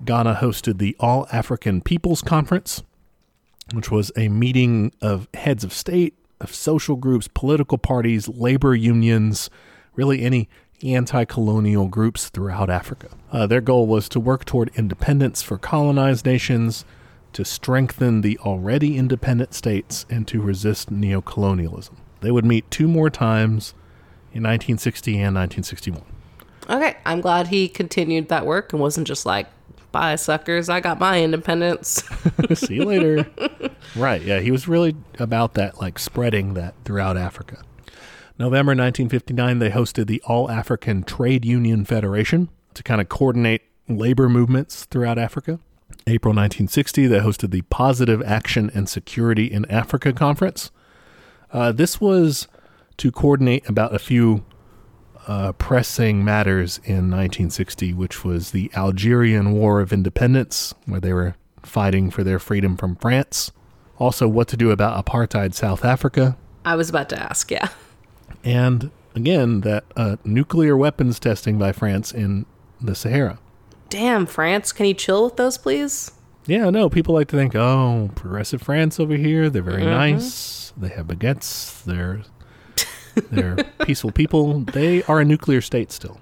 Ghana 0.04 0.38
hosted 0.40 0.78
the 0.78 0.96
All 1.00 1.26
African 1.32 1.80
Peoples 1.80 2.22
Conference, 2.22 2.82
which 3.72 3.90
was 3.90 4.12
a 4.16 4.28
meeting 4.28 4.92
of 5.02 5.28
heads 5.34 5.64
of 5.64 5.72
state, 5.72 6.14
of 6.40 6.54
social 6.54 6.96
groups, 6.96 7.28
political 7.28 7.78
parties, 7.78 8.28
labor 8.28 8.74
unions, 8.74 9.50
really 9.94 10.22
any 10.22 10.48
anti 10.82 11.24
colonial 11.24 11.88
groups 11.88 12.28
throughout 12.28 12.70
Africa. 12.70 13.08
Uh, 13.32 13.46
their 13.46 13.60
goal 13.60 13.86
was 13.86 14.08
to 14.08 14.20
work 14.20 14.44
toward 14.44 14.70
independence 14.76 15.42
for 15.42 15.58
colonized 15.58 16.24
nations, 16.24 16.84
to 17.32 17.44
strengthen 17.44 18.22
the 18.22 18.38
already 18.38 18.96
independent 18.96 19.52
states, 19.54 20.06
and 20.08 20.26
to 20.28 20.40
resist 20.40 20.90
neocolonialism. 20.90 21.96
They 22.20 22.30
would 22.30 22.44
meet 22.44 22.70
two 22.70 22.88
more 22.88 23.10
times 23.10 23.74
in 24.32 24.42
1960 24.42 25.12
and 25.12 25.34
1961. 25.34 26.02
Okay, 26.68 26.96
I'm 27.04 27.20
glad 27.20 27.48
he 27.48 27.68
continued 27.68 28.28
that 28.28 28.46
work 28.46 28.72
and 28.72 28.80
wasn't 28.80 29.06
just 29.06 29.26
like, 29.26 29.48
bye, 29.90 30.16
suckers, 30.16 30.68
I 30.68 30.80
got 30.80 31.00
my 31.00 31.20
independence. 31.22 32.02
See 32.54 32.76
you 32.76 32.84
later. 32.84 33.26
right. 33.96 34.22
Yeah. 34.22 34.40
He 34.40 34.50
was 34.50 34.68
really 34.68 34.94
about 35.18 35.54
that, 35.54 35.80
like 35.80 35.98
spreading 35.98 36.54
that 36.54 36.74
throughout 36.84 37.16
Africa. 37.16 37.62
November 38.38 38.70
1959, 38.70 39.58
they 39.58 39.70
hosted 39.70 40.06
the 40.06 40.22
All 40.24 40.50
African 40.50 41.02
Trade 41.02 41.44
Union 41.44 41.84
Federation 41.84 42.48
to 42.74 42.82
kind 42.82 43.00
of 43.00 43.08
coordinate 43.08 43.62
labor 43.88 44.28
movements 44.28 44.84
throughout 44.84 45.18
Africa. 45.18 45.58
April 46.06 46.32
1960, 46.32 47.06
they 47.06 47.18
hosted 47.18 47.50
the 47.50 47.62
Positive 47.62 48.22
Action 48.22 48.70
and 48.72 48.88
Security 48.88 49.46
in 49.46 49.70
Africa 49.70 50.12
Conference. 50.12 50.70
Uh, 51.52 51.72
this 51.72 52.00
was 52.00 52.48
to 52.96 53.10
coordinate 53.10 53.68
about 53.68 53.94
a 53.94 53.98
few 53.98 54.44
uh, 55.26 55.52
pressing 55.52 56.24
matters 56.24 56.78
in 56.84 57.10
1960, 57.10 57.92
which 57.94 58.24
was 58.24 58.50
the 58.50 58.70
Algerian 58.74 59.52
War 59.52 59.80
of 59.80 59.92
Independence, 59.92 60.74
where 60.86 61.00
they 61.00 61.12
were 61.12 61.34
fighting 61.62 62.10
for 62.10 62.24
their 62.24 62.38
freedom 62.38 62.76
from 62.76 62.96
France. 62.96 63.52
Also, 63.98 64.26
what 64.26 64.48
to 64.48 64.56
do 64.56 64.70
about 64.70 65.04
apartheid 65.04 65.54
South 65.54 65.84
Africa. 65.84 66.36
I 66.64 66.74
was 66.74 66.88
about 66.88 67.08
to 67.10 67.22
ask, 67.22 67.50
yeah. 67.50 67.68
And 68.42 68.90
again, 69.14 69.60
that 69.60 69.84
uh, 69.96 70.16
nuclear 70.24 70.76
weapons 70.76 71.18
testing 71.18 71.58
by 71.58 71.72
France 71.72 72.12
in 72.12 72.46
the 72.80 72.94
Sahara. 72.94 73.38
Damn, 73.88 74.24
France, 74.24 74.72
can 74.72 74.86
you 74.86 74.94
chill 74.94 75.24
with 75.24 75.36
those, 75.36 75.58
please? 75.58 76.12
Yeah, 76.46 76.70
no, 76.70 76.88
people 76.88 77.14
like 77.14 77.28
to 77.28 77.36
think, 77.36 77.54
oh, 77.54 78.10
progressive 78.14 78.62
France 78.62 78.98
over 78.98 79.14
here, 79.14 79.50
they're 79.50 79.62
very 79.62 79.82
Mm-hmm. 79.82 79.90
nice. 80.14 80.72
They 80.76 80.88
have 80.88 81.06
baguettes. 81.08 81.82
They're 81.84 82.22
they're 83.30 83.56
peaceful 83.84 84.12
people. 84.12 84.60
They 84.60 85.02
are 85.04 85.20
a 85.20 85.24
nuclear 85.24 85.60
state 85.60 85.92
still. 85.92 86.18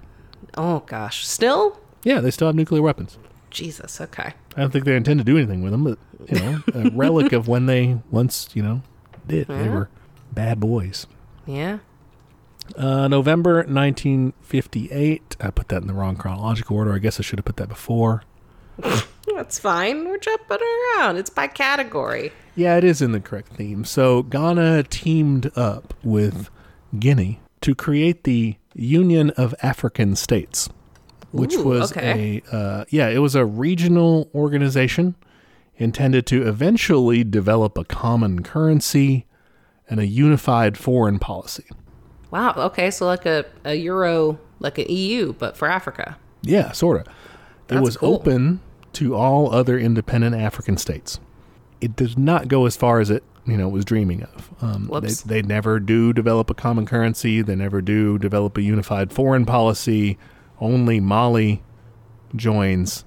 Oh 0.57 0.79
gosh, 0.87 1.25
still 1.27 1.79
Yeah, 2.03 2.19
they 2.19 2.31
still 2.31 2.47
have 2.47 2.55
nuclear 2.55 2.81
weapons. 2.81 3.17
Jesus. 3.51 3.99
Okay. 4.01 4.33
I 4.55 4.61
don't 4.61 4.71
think 4.71 4.85
they 4.85 4.95
intend 4.95 5.19
to 5.19 5.23
do 5.23 5.37
anything 5.37 5.61
with 5.63 5.71
them, 5.71 5.83
but 5.83 5.97
you 6.31 6.39
know, 6.39 6.63
a 6.73 6.89
relic 6.93 7.31
of 7.31 7.47
when 7.47 7.65
they 7.67 7.99
once, 8.11 8.49
you 8.53 8.61
know, 8.63 8.81
did. 9.27 9.47
They 9.47 9.69
were 9.69 9.89
bad 10.31 10.59
boys. 10.59 11.07
Yeah. 11.45 11.79
Uh, 12.75 13.07
November 13.07 13.63
1958. 13.63 15.37
I 15.39 15.49
put 15.51 15.69
that 15.69 15.81
in 15.81 15.87
the 15.87 15.93
wrong 15.93 16.15
chronological 16.15 16.75
order. 16.75 16.93
I 16.93 16.99
guess 16.99 17.19
I 17.19 17.23
should 17.23 17.39
have 17.39 17.45
put 17.45 17.57
that 17.57 17.69
before. 17.69 18.23
That's 19.35 19.59
fine. 19.59 20.05
We're 20.05 20.17
jumping 20.17 20.57
around. 20.97 21.17
It's 21.17 21.29
by 21.29 21.47
category. 21.47 22.31
Yeah, 22.55 22.77
it 22.77 22.83
is 22.83 23.01
in 23.01 23.11
the 23.11 23.19
correct 23.19 23.53
theme. 23.53 23.85
So 23.85 24.23
Ghana 24.23 24.83
teamed 24.83 25.51
up 25.55 25.93
with 26.03 26.49
Guinea 26.97 27.39
to 27.61 27.75
create 27.75 28.23
the 28.23 28.57
Union 28.73 29.29
of 29.31 29.55
African 29.61 30.15
States, 30.15 30.69
which 31.31 31.55
Ooh, 31.55 31.63
was 31.63 31.91
okay. 31.91 32.41
a 32.51 32.55
uh, 32.55 32.85
yeah, 32.89 33.07
it 33.09 33.19
was 33.19 33.35
a 33.35 33.45
regional 33.45 34.29
organization 34.33 35.15
intended 35.77 36.25
to 36.27 36.47
eventually 36.47 37.23
develop 37.23 37.77
a 37.77 37.85
common 37.85 38.43
currency 38.43 39.25
and 39.89 39.99
a 39.99 40.05
unified 40.05 40.77
foreign 40.77 41.17
policy. 41.19 41.65
Wow. 42.31 42.53
Okay. 42.55 42.91
So 42.91 43.05
like 43.05 43.25
a, 43.25 43.45
a 43.65 43.75
Euro, 43.75 44.39
like 44.59 44.77
an 44.77 44.85
EU, 44.89 45.33
but 45.33 45.57
for 45.57 45.67
Africa. 45.67 46.17
Yeah, 46.41 46.71
sort 46.71 47.01
of. 47.01 47.13
It 47.69 47.81
was 47.81 47.97
cool. 47.97 48.15
open 48.15 48.61
to 48.93 49.15
all 49.15 49.53
other 49.53 49.77
independent 49.77 50.35
African 50.35 50.77
states. 50.77 51.19
It 51.81 51.95
did 51.95 52.17
not 52.17 52.47
go 52.47 52.65
as 52.65 52.75
far 52.75 52.99
as 52.99 53.09
it, 53.09 53.23
you 53.45 53.57
know, 53.57 53.69
was 53.69 53.85
dreaming 53.85 54.23
of. 54.23 54.49
Um, 54.61 54.89
they, 55.01 55.13
they 55.13 55.41
never 55.41 55.79
do 55.79 56.11
develop 56.13 56.49
a 56.49 56.53
common 56.53 56.85
currency. 56.85 57.41
They 57.41 57.55
never 57.55 57.81
do 57.81 58.17
develop 58.17 58.57
a 58.57 58.61
unified 58.61 59.13
foreign 59.13 59.45
policy. 59.45 60.17
Only 60.59 60.99
Mali 60.99 61.61
joins 62.35 63.05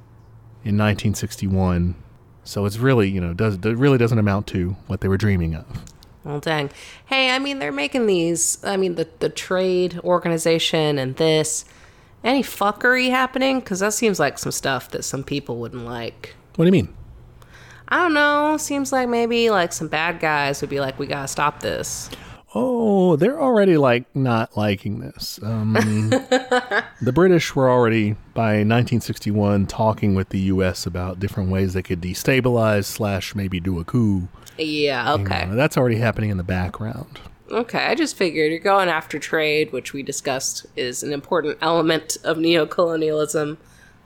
in 0.65 0.79
1961. 0.79 1.95
So 2.45 2.65
it's 2.65 2.79
really, 2.79 3.09
you 3.09 3.21
know, 3.21 3.35
does 3.35 3.57
it 3.57 3.65
really 3.65 3.99
doesn't 3.99 4.19
amount 4.19 4.47
to 4.49 4.77
what 4.87 5.01
they 5.01 5.09
were 5.09 5.19
dreaming 5.19 5.55
of. 5.55 5.67
Well, 6.25 6.41
dang. 6.41 6.71
Hey, 7.07 7.31
I 7.31 7.39
mean, 7.39 7.59
they're 7.59 7.73
making 7.73 8.07
these. 8.07 8.63
I 8.65 8.77
mean, 8.77 8.95
the 8.95 9.09
the 9.19 9.29
trade 9.29 9.99
organization 10.05 10.99
and 10.99 11.17
this. 11.17 11.65
Any 12.24 12.43
fuckery 12.43 13.11
happening? 13.11 13.61
Because 13.61 13.81
that 13.81 13.94
seems 13.94 14.20
like 14.20 14.39
some 14.39 14.53
stuff 14.53 14.90
that 14.90 15.05
some 15.05 15.24
people 15.24 15.59
wouldn't 15.59 15.85
like. 15.85 16.35
What 16.57 16.65
do 16.65 16.66
you 16.66 16.73
mean? 16.73 16.94
I 17.89 17.97
don't 17.97 18.15
know. 18.15 18.57
Seems 18.57 18.93
like 18.93 19.09
maybe 19.09 19.51
like 19.51 19.73
some 19.73 19.89
bad 19.89 20.20
guys 20.20 20.61
would 20.61 20.70
be 20.70 20.81
like, 20.81 20.99
we 20.99 21.07
gotta 21.07 21.28
stop 21.28 21.61
this. 21.61 22.09
Oh, 22.55 23.16
they're 23.16 23.40
already 23.40 23.77
like 23.77 24.05
not 24.15 24.57
liking 24.57 25.01
this. 25.01 25.40
Um, 25.43 25.73
the 27.01 27.12
British 27.12 27.55
were 27.55 27.70
already 27.70 28.12
by 28.35 28.65
1961 28.65 29.66
talking 29.66 30.15
with 30.15 30.28
the 30.28 30.40
U.S. 30.40 30.86
about 30.86 31.19
different 31.19 31.51
ways 31.51 31.73
they 31.73 31.82
could 31.82 32.01
destabilize 32.01 32.85
slash 32.85 33.35
maybe 33.35 33.59
do 33.59 33.81
a 33.81 33.85
coup. 33.85 34.28
Yeah. 34.59 35.15
Okay. 35.15 35.49
That's 35.51 35.78
already 35.78 35.97
happening 35.97 36.31
in 36.31 36.36
the 36.36 36.44
background. 36.44 37.20
Okay. 37.51 37.85
I 37.85 37.94
just 37.94 38.16
figured 38.16 38.51
you're 38.51 38.60
going 38.60 38.89
after 38.89 39.19
trade, 39.19 39.73
which 39.73 39.93
we 39.93 40.02
discussed 40.02 40.66
is 40.77 41.02
an 41.02 41.12
important 41.12 41.59
element 41.60 42.16
of 42.24 42.36
neocolonialism. 42.36 43.56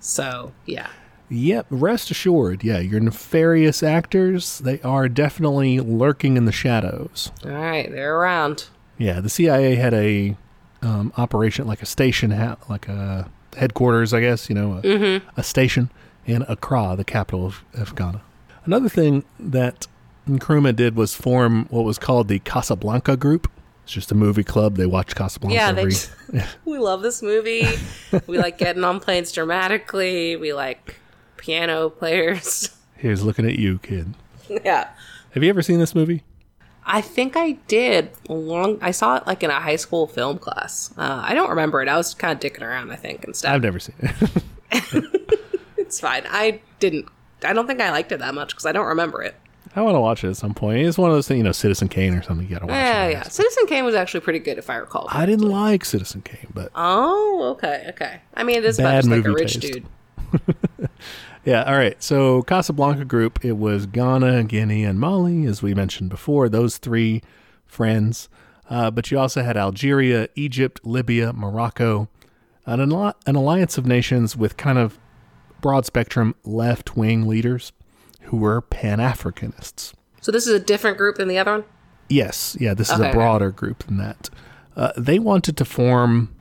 So 0.01 0.53
yeah. 0.65 0.89
Yep, 1.29 1.67
rest 1.71 2.13
assured, 2.13 2.63
yeah, 2.63 2.79
your 2.79 3.01
nefarious 3.01 3.83
actors, 3.83 4.61
they 4.61 4.81
are 4.83 5.09
definitely 5.09 5.81
lurking 5.81 6.37
in 6.37 6.45
the 6.45 6.53
shadows. 6.53 7.33
All 7.45 7.51
right. 7.51 7.91
They're 7.91 8.17
around. 8.17 8.67
Yeah, 8.97 9.21
the 9.21 9.29
CIA 9.29 9.75
had 9.75 9.93
a 9.93 10.37
um, 10.83 11.13
operation, 11.17 11.67
like 11.67 11.83
a 11.83 11.87
station, 11.87 12.31
ha- 12.31 12.59
like 12.69 12.87
a 12.89 13.29
headquarters, 13.57 14.15
I 14.15 14.21
guess, 14.21 14.49
you 14.49 14.55
know, 14.55 14.81
a, 14.85 15.23
a 15.37 15.43
station 15.43 15.91
in 16.27 16.43
Accra, 16.49 16.95
the 16.97 17.05
capital 17.05 17.45
of, 17.45 17.65
of 17.75 17.95
Ghana. 17.97 18.21
Another 18.65 18.89
thing 18.89 19.25
that 19.41 19.87
Nkrumah 20.29 20.75
did 20.75 20.97
was 20.97 21.15
form 21.15 21.67
what 21.71 21.85
was 21.85 21.99
called 21.99 22.29
the 22.29 22.39
Casablanca 22.41 23.17
Group. 23.17 23.51
It's 23.85 23.93
just 23.93 24.11
a 24.11 24.15
movie 24.17 24.43
club. 24.43 24.77
They 24.77 24.87
watch 24.87 25.15
Casablanca 25.15 25.55
Yeah, 25.55 25.71
they 25.73 25.83
every. 25.83 25.93
just, 25.93 26.11
we 26.65 26.79
love 26.79 27.03
this 27.03 27.23
movie. 27.23 27.67
we 28.27 28.37
like 28.39 28.59
getting 28.59 28.83
on 28.85 28.99
planes 29.01 29.31
dramatically. 29.31 30.35
We 30.37 30.53
like 30.53 30.97
piano 31.37 31.91
players. 31.91 32.77
Here's 32.97 33.23
looking 33.23 33.47
at 33.47 33.59
you, 33.59 33.79
kid. 33.79 34.15
yeah. 34.49 34.89
Have 35.31 35.43
you 35.45 35.51
ever 35.51 35.63
seen 35.63 35.79
this 35.79 35.95
movie? 35.95 36.25
I 36.89 37.01
think 37.01 37.37
I 37.37 37.53
did 37.69 38.11
long. 38.29 38.79
I 38.81 38.91
saw 38.93 39.17
it 39.17 39.27
like 39.27 39.43
in 39.43 39.51
a 39.51 39.61
high 39.61 39.77
school 39.77 40.07
film 40.07 40.39
class. 40.39 40.93
Uh, 40.97 41.21
I 41.25 41.35
don't 41.35 41.51
remember 41.51 41.83
it. 41.83 41.89
I 41.89 41.97
was 41.97 42.15
kind 42.15 42.33
of 42.33 42.41
dicking 42.53 42.63
around, 42.63 42.91
I 42.91 42.97
think, 42.97 43.25
and 43.25 43.35
stuff. 43.37 43.53
I've 43.53 43.63
never 43.63 43.79
seen 43.81 43.95
it. 44.01 45.37
it's 45.77 46.01
fine. 46.01 46.23
I 46.29 46.61
didn't. 46.79 47.07
I 47.45 47.53
don't 47.53 47.67
think 47.67 47.81
I 47.81 47.91
liked 47.91 48.13
it 48.13 48.19
that 48.21 48.35
much 48.35 48.49
because 48.51 48.67
I 48.67 48.73
don't 48.73 48.87
remember 48.87 49.23
it. 49.23 49.35
I 49.77 49.83
want 49.83 49.95
to 49.95 50.01
watch 50.01 50.25
it 50.25 50.31
at 50.31 50.37
some 50.37 50.55
point. 50.55 50.79
It's 50.87 50.99
one 50.99 51.11
of 51.11 51.17
those 51.17 51.29
things, 51.29 51.39
you 51.39 51.45
know, 51.45 51.53
Citizen 51.53 51.89
Kane 51.89 52.15
or 52.15 52.23
something. 52.23 52.47
You 52.49 52.55
got 52.55 52.61
to 52.61 52.67
watch. 52.67 52.75
Yeah, 52.75 53.05
it, 53.05 53.13
yeah. 53.13 53.23
Citizen 53.25 53.67
Kane 53.67 53.85
was 53.85 53.95
actually 53.95 54.21
pretty 54.21 54.39
good, 54.39 54.59
if 54.59 54.71
I 54.71 54.77
recall. 54.77 55.07
I 55.11 55.27
didn't 55.27 55.49
like 55.49 55.85
Citizen 55.85 56.23
Kane, 56.23 56.51
but 56.55 56.73
oh, 56.75 57.51
okay, 57.53 57.87
okay. 57.91 58.21
I 58.35 58.43
mean, 58.43 58.57
it 58.57 58.65
is 58.65 58.79
about 58.79 58.95
just 58.95 59.09
like 59.09 59.25
a 59.25 59.33
rich 59.33 59.61
taste. 59.61 59.73
dude. 59.73 60.89
Yeah, 61.47 61.63
all 61.63 61.77
right. 61.79 62.03
So 62.03 62.43
Casablanca 62.43 63.05
Group, 63.05 63.45
it 63.45 63.53
was 63.53 63.87
Ghana, 63.87 64.45
Guinea, 64.45 64.83
and 64.83 64.99
Mali, 64.99 65.47
as 65.47 65.63
we 65.63 65.75
mentioned 65.75 66.11
before, 66.11 66.49
those 66.49 66.77
three 66.77 67.23
friends. 67.65 68.29
Uh, 68.69 68.91
but 68.91 69.13
you 69.13 69.19
also 69.21 69.45
had 69.45 69.57
Algeria, 69.57 70.29
Egypt, 70.35 70.81
Libya, 70.85 71.33
Morocco, 71.33 72.09
an, 72.67 72.93
al- 72.93 73.15
an 73.27 73.37
alliance 73.37 73.79
of 73.79 73.87
nations 73.87 74.37
with 74.37 74.57
kind 74.57 74.77
of 74.77 74.99
broad 75.61 75.87
spectrum 75.87 76.35
left 76.45 76.97
wing 76.97 77.29
leaders 77.29 77.71
who 78.27 78.37
were 78.39 78.61
Pan 78.61 78.99
Africanists. 78.99 79.93
So 80.21 80.33
this 80.33 80.47
is 80.47 80.53
a 80.55 80.61
different 80.61 80.99
group 80.99 81.17
than 81.17 81.29
the 81.29 81.39
other 81.39 81.53
one. 81.53 81.65
Yes, 82.09 82.57
yeah, 82.61 82.75
this 82.75 82.89
is 82.89 82.95
Okay, 82.95 83.05
a 83.05 83.09
okay. 83.09 83.17
broader 83.17 83.51
group 83.51 83.85
than 83.85 83.97
that. 83.99 84.31
Uh, 84.77 84.93
they 84.97 85.19
wanted 85.19 85.57
to 85.57 85.65
form 85.65 86.33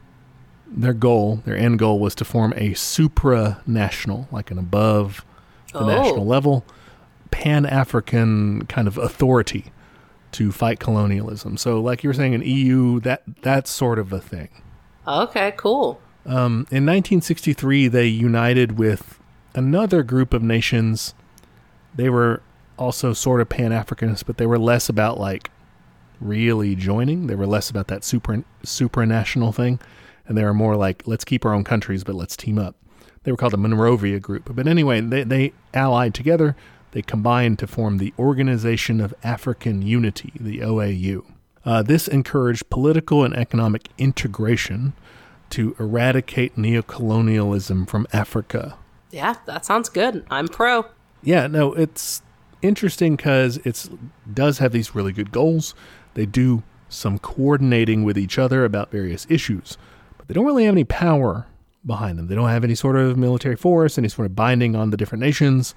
their 0.67 0.93
goal, 0.93 1.41
their 1.45 1.55
end 1.55 1.79
goal 1.79 1.99
was 1.99 2.13
to 2.15 2.25
form 2.25 2.53
a 2.57 2.71
supranational, 2.71 4.31
like 4.31 4.51
an 4.51 4.57
above 4.57 5.25
the 5.73 5.79
Oh. 5.79 5.85
national 5.87 6.25
level, 6.25 6.65
pan 7.31 7.65
African 7.65 8.65
kind 8.67 8.87
of 8.87 8.97
authority 8.97 9.71
to 10.33 10.51
fight 10.51 10.79
colonialism. 10.79 11.57
So, 11.57 11.79
like 11.79 12.03
you 12.03 12.09
were 12.09 12.13
saying, 12.13 12.33
an 12.35 12.41
EU, 12.41 12.99
that 13.01 13.23
that's 13.41 13.69
sort 13.71 13.99
of 13.99 14.11
a 14.11 14.19
thing. 14.19 14.49
Okay, 15.07 15.53
cool. 15.57 16.01
Um, 16.25 16.65
in 16.71 16.85
1963, 16.85 17.87
they 17.87 18.07
united 18.07 18.77
with 18.77 19.19
another 19.53 20.01
group 20.03 20.33
of 20.33 20.41
nations. 20.41 21.13
They 21.95 22.09
were 22.09 22.41
also 22.77 23.13
sort 23.13 23.41
of 23.41 23.49
Pan 23.49 23.71
Africanist, 23.71 24.25
but 24.25 24.37
they 24.37 24.45
were 24.45 24.59
less 24.59 24.89
about 24.89 25.19
like 25.19 25.49
really 26.19 26.75
joining. 26.75 27.27
They 27.27 27.35
were 27.35 27.47
less 27.47 27.69
about 27.69 27.87
that 27.87 28.03
super 28.03 28.43
supranational 28.63 29.53
thing, 29.53 29.79
and 30.27 30.37
they 30.37 30.43
were 30.43 30.53
more 30.53 30.75
like 30.75 31.03
let's 31.05 31.25
keep 31.25 31.45
our 31.45 31.53
own 31.53 31.63
countries, 31.63 32.03
but 32.03 32.15
let's 32.15 32.35
team 32.35 32.57
up. 32.57 32.75
They 33.23 33.31
were 33.31 33.37
called 33.37 33.53
the 33.53 33.57
Monrovia 33.57 34.19
Group. 34.19 34.53
But 34.53 34.67
anyway, 34.67 35.01
they 35.01 35.23
they 35.23 35.53
allied 35.73 36.13
together. 36.13 36.55
They 36.91 37.01
combined 37.01 37.59
to 37.59 37.67
form 37.67 37.97
the 37.97 38.13
Organization 38.17 39.01
of 39.01 39.13
African 39.23 39.81
Unity, 39.81 40.31
the 40.39 40.59
OAU. 40.59 41.25
Uh, 41.65 41.81
this 41.81 42.07
encouraged 42.07 42.69
political 42.69 43.23
and 43.23 43.35
economic 43.35 43.89
integration 43.97 44.93
to 45.49 45.75
eradicate 45.79 46.55
neocolonialism 46.55 47.89
from 47.89 48.07
Africa. 48.13 48.77
Yeah, 49.11 49.35
that 49.45 49.65
sounds 49.65 49.89
good. 49.89 50.25
I'm 50.29 50.47
pro. 50.47 50.85
Yeah, 51.25 51.47
no, 51.47 51.73
it's 51.73 52.21
interesting 52.61 53.17
because 53.17 53.57
it 53.57 53.89
does 54.33 54.59
have 54.59 54.71
these 54.71 54.95
really 54.95 55.11
good 55.11 55.31
goals. 55.31 55.75
They 56.13 56.25
do 56.25 56.63
some 56.87 57.19
coordinating 57.19 58.03
with 58.03 58.17
each 58.17 58.37
other 58.39 58.63
about 58.63 58.91
various 58.91 59.27
issues, 59.29 59.77
but 60.17 60.27
they 60.27 60.33
don't 60.33 60.45
really 60.45 60.65
have 60.65 60.75
any 60.75 60.85
power 60.85 61.47
behind 61.85 62.17
them. 62.17 62.27
They 62.27 62.35
don't 62.35 62.49
have 62.49 62.63
any 62.63 62.75
sort 62.75 62.95
of 62.95 63.17
military 63.17 63.55
force, 63.55 63.97
any 63.97 64.07
sort 64.07 64.27
of 64.27 64.35
binding 64.35 64.75
on 64.75 64.91
the 64.91 64.97
different 64.97 65.21
nations. 65.21 65.75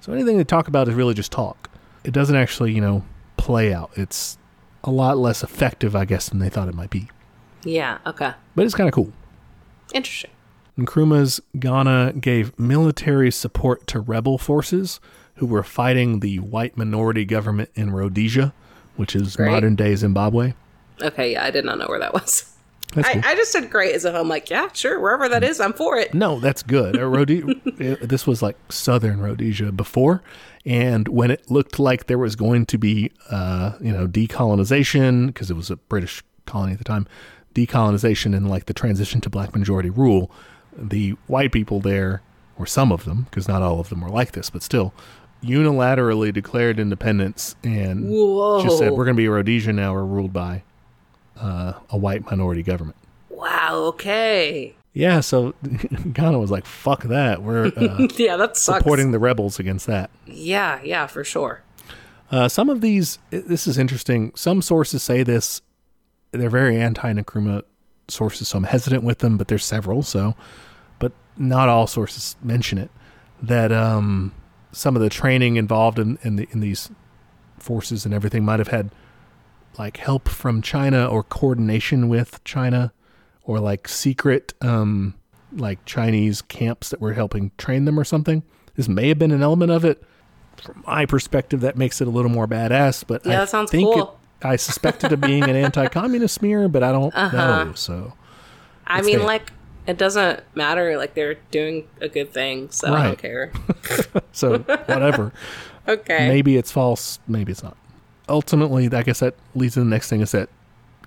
So 0.00 0.12
anything 0.12 0.36
they 0.38 0.44
talk 0.44 0.68
about 0.68 0.88
is 0.88 0.94
really 0.94 1.14
just 1.14 1.32
talk. 1.32 1.68
It 2.04 2.12
doesn't 2.12 2.36
actually, 2.36 2.72
you 2.72 2.80
know, 2.80 3.04
play 3.36 3.74
out. 3.74 3.90
It's 3.94 4.38
a 4.84 4.90
lot 4.90 5.18
less 5.18 5.42
effective, 5.42 5.96
I 5.96 6.04
guess, 6.04 6.28
than 6.28 6.38
they 6.38 6.48
thought 6.48 6.68
it 6.68 6.74
might 6.74 6.90
be. 6.90 7.08
Yeah. 7.64 7.98
Okay. 8.06 8.32
But 8.54 8.64
it's 8.64 8.74
kind 8.74 8.88
of 8.88 8.94
cool. 8.94 9.12
Interesting. 9.92 10.30
Nkrumah's 10.78 11.40
Ghana 11.58 12.14
gave 12.20 12.58
military 12.58 13.30
support 13.30 13.86
to 13.88 14.00
rebel 14.00 14.38
forces 14.38 15.00
who 15.36 15.46
were 15.46 15.62
fighting 15.62 16.20
the 16.20 16.38
white 16.38 16.76
minority 16.76 17.24
government 17.24 17.70
in 17.74 17.90
Rhodesia, 17.90 18.52
which 18.96 19.14
is 19.14 19.36
Great. 19.36 19.50
modern 19.50 19.74
day 19.74 19.94
Zimbabwe. 19.94 20.54
Okay. 21.02 21.32
Yeah, 21.32 21.44
I 21.44 21.50
did 21.50 21.64
not 21.64 21.78
know 21.78 21.86
where 21.86 22.00
that 22.00 22.12
was. 22.14 22.52
That's 22.94 23.08
I, 23.08 23.12
cool. 23.14 23.22
I 23.26 23.34
just 23.34 23.52
said 23.52 23.70
great 23.70 23.94
as 23.94 24.04
if 24.04 24.14
I'm 24.14 24.28
like, 24.28 24.48
yeah, 24.48 24.68
sure, 24.72 25.00
wherever 25.00 25.28
that 25.28 25.42
is, 25.42 25.60
I'm 25.60 25.72
for 25.72 25.98
it. 25.98 26.14
No, 26.14 26.38
that's 26.38 26.62
good. 26.62 26.96
Uh, 26.96 27.04
Rhode- 27.04 27.60
this 28.02 28.26
was 28.26 28.42
like 28.42 28.56
southern 28.70 29.20
Rhodesia 29.20 29.72
before, 29.72 30.22
and 30.64 31.08
when 31.08 31.30
it 31.30 31.50
looked 31.50 31.78
like 31.78 32.06
there 32.06 32.16
was 32.16 32.36
going 32.36 32.64
to 32.66 32.78
be, 32.78 33.10
uh, 33.30 33.72
you 33.80 33.92
know, 33.92 34.06
decolonization 34.06 35.26
because 35.26 35.50
it 35.50 35.56
was 35.56 35.70
a 35.70 35.76
British 35.76 36.22
colony 36.46 36.72
at 36.72 36.78
the 36.78 36.84
time, 36.84 37.08
decolonization 37.54 38.36
and 38.36 38.48
like 38.48 38.66
the 38.66 38.74
transition 38.74 39.20
to 39.22 39.28
black 39.30 39.54
majority 39.54 39.90
rule, 39.90 40.30
the 40.76 41.10
white 41.26 41.52
people 41.52 41.80
there, 41.80 42.22
or 42.58 42.66
some 42.66 42.92
of 42.92 43.04
them, 43.04 43.26
because 43.30 43.48
not 43.48 43.62
all 43.62 43.80
of 43.80 43.88
them 43.88 44.00
were 44.00 44.10
like 44.10 44.32
this, 44.32 44.50
but 44.50 44.62
still, 44.62 44.92
unilaterally 45.42 46.32
declared 46.32 46.80
independence 46.80 47.56
and 47.62 48.08
Whoa. 48.08 48.62
just 48.62 48.78
said 48.78 48.92
we're 48.92 49.04
going 49.04 49.16
to 49.16 49.20
be 49.20 49.28
Rhodesia 49.28 49.72
now. 49.72 49.92
We're 49.92 50.04
ruled 50.04 50.32
by 50.32 50.62
uh, 51.38 51.74
a 51.90 51.96
white 51.98 52.24
minority 52.24 52.62
government. 52.62 52.96
Wow, 53.28 53.74
okay. 53.88 54.74
Yeah, 54.94 55.20
so 55.20 55.54
Ghana 56.12 56.38
was 56.38 56.50
like, 56.50 56.64
"Fuck 56.64 57.02
that! 57.04 57.42
We're 57.42 57.66
uh, 57.66 58.06
Yeah, 58.16 58.38
that 58.38 58.56
sucks. 58.56 58.78
supporting 58.78 59.10
the 59.10 59.18
rebels 59.18 59.58
against 59.58 59.86
that." 59.86 60.10
Yeah, 60.24 60.80
yeah, 60.82 61.06
for 61.06 61.22
sure. 61.22 61.62
Uh, 62.30 62.48
some 62.48 62.70
of 62.70 62.80
these, 62.80 63.18
this 63.30 63.66
is 63.66 63.76
interesting. 63.76 64.32
Some 64.34 64.62
sources 64.62 65.02
say 65.02 65.22
this; 65.22 65.60
they're 66.32 66.48
very 66.48 66.80
anti-Nkrumah 66.80 67.62
sources, 68.08 68.48
so 68.48 68.58
I'm 68.58 68.64
hesitant 68.64 69.02
with 69.02 69.18
them. 69.18 69.36
But 69.36 69.48
there's 69.48 69.64
several, 69.64 70.02
so 70.02 70.34
but 70.98 71.12
not 71.36 71.68
all 71.68 71.86
sources 71.86 72.36
mention 72.42 72.78
it. 72.78 72.90
That 73.42 73.70
um, 73.72 74.32
some 74.72 74.96
of 74.96 75.02
the 75.02 75.10
training 75.10 75.56
involved 75.56 75.98
in 75.98 76.18
in, 76.22 76.36
the, 76.36 76.48
in 76.50 76.60
these 76.60 76.90
forces 77.58 78.04
and 78.04 78.14
everything 78.14 78.44
might 78.44 78.58
have 78.58 78.68
had 78.68 78.90
like 79.78 79.96
help 79.98 80.28
from 80.28 80.62
China 80.62 81.06
or 81.06 81.22
coordination 81.22 82.08
with 82.08 82.42
China 82.44 82.92
or 83.42 83.60
like 83.60 83.88
secret 83.88 84.54
um, 84.60 85.14
like 85.52 85.84
Chinese 85.84 86.42
camps 86.42 86.88
that 86.90 87.00
were 87.00 87.12
helping 87.12 87.50
train 87.58 87.84
them 87.84 87.98
or 88.00 88.04
something. 88.04 88.42
This 88.74 88.88
may 88.88 89.08
have 89.08 89.18
been 89.18 89.32
an 89.32 89.42
element 89.42 89.70
of 89.70 89.84
it. 89.84 90.02
From 90.62 90.82
my 90.86 91.04
perspective, 91.06 91.60
that 91.60 91.76
makes 91.76 92.00
it 92.00 92.06
a 92.08 92.10
little 92.10 92.30
more 92.30 92.46
badass. 92.46 93.04
But 93.06 93.24
Yeah, 93.26 93.32
I 93.32 93.36
that 93.40 93.48
sounds 93.50 93.70
think 93.70 93.92
cool. 93.92 94.02
it, 94.02 94.15
I 94.42 94.56
suspect 94.56 95.04
it 95.04 95.12
of 95.12 95.20
being 95.20 95.44
an 95.44 95.56
anti-communist 95.56 96.34
smear, 96.34 96.68
but 96.68 96.82
I 96.82 96.92
don't 96.92 97.14
uh-huh. 97.14 97.64
know. 97.64 97.72
So 97.74 98.12
I 98.86 99.02
mean, 99.02 99.22
like, 99.22 99.52
it 99.86 99.98
doesn't 99.98 100.40
matter. 100.54 100.96
Like, 100.96 101.14
they're 101.14 101.36
doing 101.50 101.88
a 102.00 102.08
good 102.08 102.32
thing, 102.32 102.70
so 102.70 102.88
I 102.88 102.90
Right. 102.90 103.04
don't 103.06 103.18
care. 103.18 103.52
so 104.32 104.58
whatever. 104.58 105.32
Okay. 105.88 106.26
maybe 106.26 106.56
it's 106.56 106.72
false, 106.72 107.20
maybe 107.28 107.52
it's 107.52 107.62
not. 107.62 107.76
Ultimately, 108.28 108.92
I 108.92 109.04
guess 109.04 109.20
that 109.20 109.34
leads 109.54 109.74
to 109.74 109.80
the 109.80 109.86
next 109.86 110.08
thing 110.08 110.20
is 110.20 110.32
that 110.32 110.48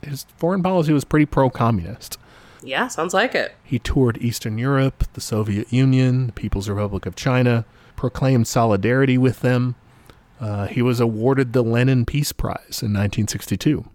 his 0.02 0.26
foreign 0.38 0.64
policy 0.64 0.94
was 0.94 1.04
pretty 1.04 1.26
pro-communist. 1.26 2.18
Yeah, 2.64 2.88
sounds 2.88 3.14
like 3.14 3.36
it. 3.36 3.56
He 3.62 3.78
toured 3.78 4.18
Eastern 4.22 4.58
Europe, 4.58 5.04
the 5.12 5.20
Soviet 5.20 5.74
Union, 5.74 6.28
the 6.28 6.32
People's 6.32 6.70
Republic 6.70 7.06
of 7.06 7.18
China, 7.18 7.66
proclaimed 7.98 8.48
solidarity 8.48 9.18
with 9.18 9.42
them. 9.42 9.76
Uh, 10.40 10.68
he 10.68 10.82
was 10.82 11.00
awarded 11.00 11.54
the 11.54 11.64
Lenin 11.64 12.06
Peace 12.06 12.32
Prize 12.32 12.82
in 12.82 12.94
1962. 12.94 13.86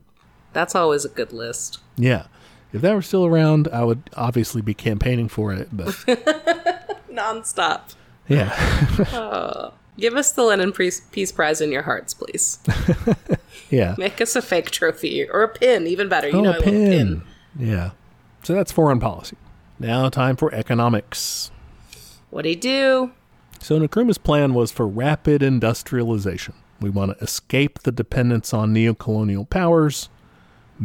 That's 0.52 0.74
always 0.74 1.04
a 1.04 1.08
good 1.08 1.32
list. 1.32 1.80
Yeah. 1.96 2.26
If 2.72 2.82
that 2.82 2.94
were 2.94 3.02
still 3.02 3.24
around, 3.24 3.68
I 3.72 3.84
would 3.84 4.10
obviously 4.16 4.60
be 4.60 4.74
campaigning 4.74 5.28
for 5.28 5.52
it. 5.52 5.68
But 5.72 5.88
Nonstop. 7.10 7.94
yeah. 8.28 9.70
Give 9.96 10.14
us 10.16 10.32
the 10.32 10.42
Lenin 10.42 10.72
Peace 10.72 11.32
Prize 11.32 11.60
in 11.60 11.70
your 11.70 11.82
hearts, 11.82 12.14
please. 12.14 12.58
Yeah. 13.70 13.94
Make 13.98 14.20
us 14.20 14.36
a 14.36 14.42
fake 14.42 14.70
trophy 14.70 15.28
or 15.28 15.42
a 15.42 15.48
pin, 15.48 15.86
even 15.86 16.08
better. 16.08 16.28
You 16.28 16.38
oh, 16.38 16.42
know, 16.42 16.50
a 16.50 16.52
I 16.52 16.56
love 16.56 16.64
pin. 16.64 16.90
pin. 16.90 17.22
Yeah. 17.58 17.90
So 18.42 18.54
that's 18.54 18.70
foreign 18.70 19.00
policy. 19.00 19.36
Now, 19.78 20.08
time 20.08 20.36
for 20.36 20.54
economics. 20.54 21.50
What'd 22.30 22.48
he 22.48 22.54
do? 22.54 23.12
So 23.64 23.80
Nkrumah's 23.80 24.18
plan 24.18 24.52
was 24.52 24.70
for 24.70 24.86
rapid 24.86 25.42
industrialization. 25.42 26.52
We 26.82 26.90
want 26.90 27.16
to 27.16 27.24
escape 27.24 27.78
the 27.78 27.92
dependence 27.92 28.52
on 28.52 28.74
neocolonial 28.74 29.48
powers, 29.48 30.10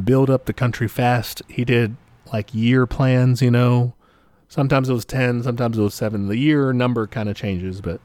build 0.01 0.30
up 0.30 0.45
the 0.45 0.53
country 0.53 0.88
fast. 0.88 1.41
He 1.49 1.65
did 1.65 1.97
like 2.31 2.56
year 2.56 2.88
plans, 2.88 3.41
you 3.41 3.51
know. 3.51 3.95
Sometimes 4.47 4.88
it 4.88 4.93
was 4.93 5.03
10, 5.03 5.43
sometimes 5.43 5.77
it 5.77 5.81
was 5.81 5.93
7. 5.93 6.30
The 6.30 6.38
year 6.38 6.72
number 6.72 7.06
kind 7.06 7.27
of 7.27 7.35
changes, 7.35 7.81
but 7.81 7.99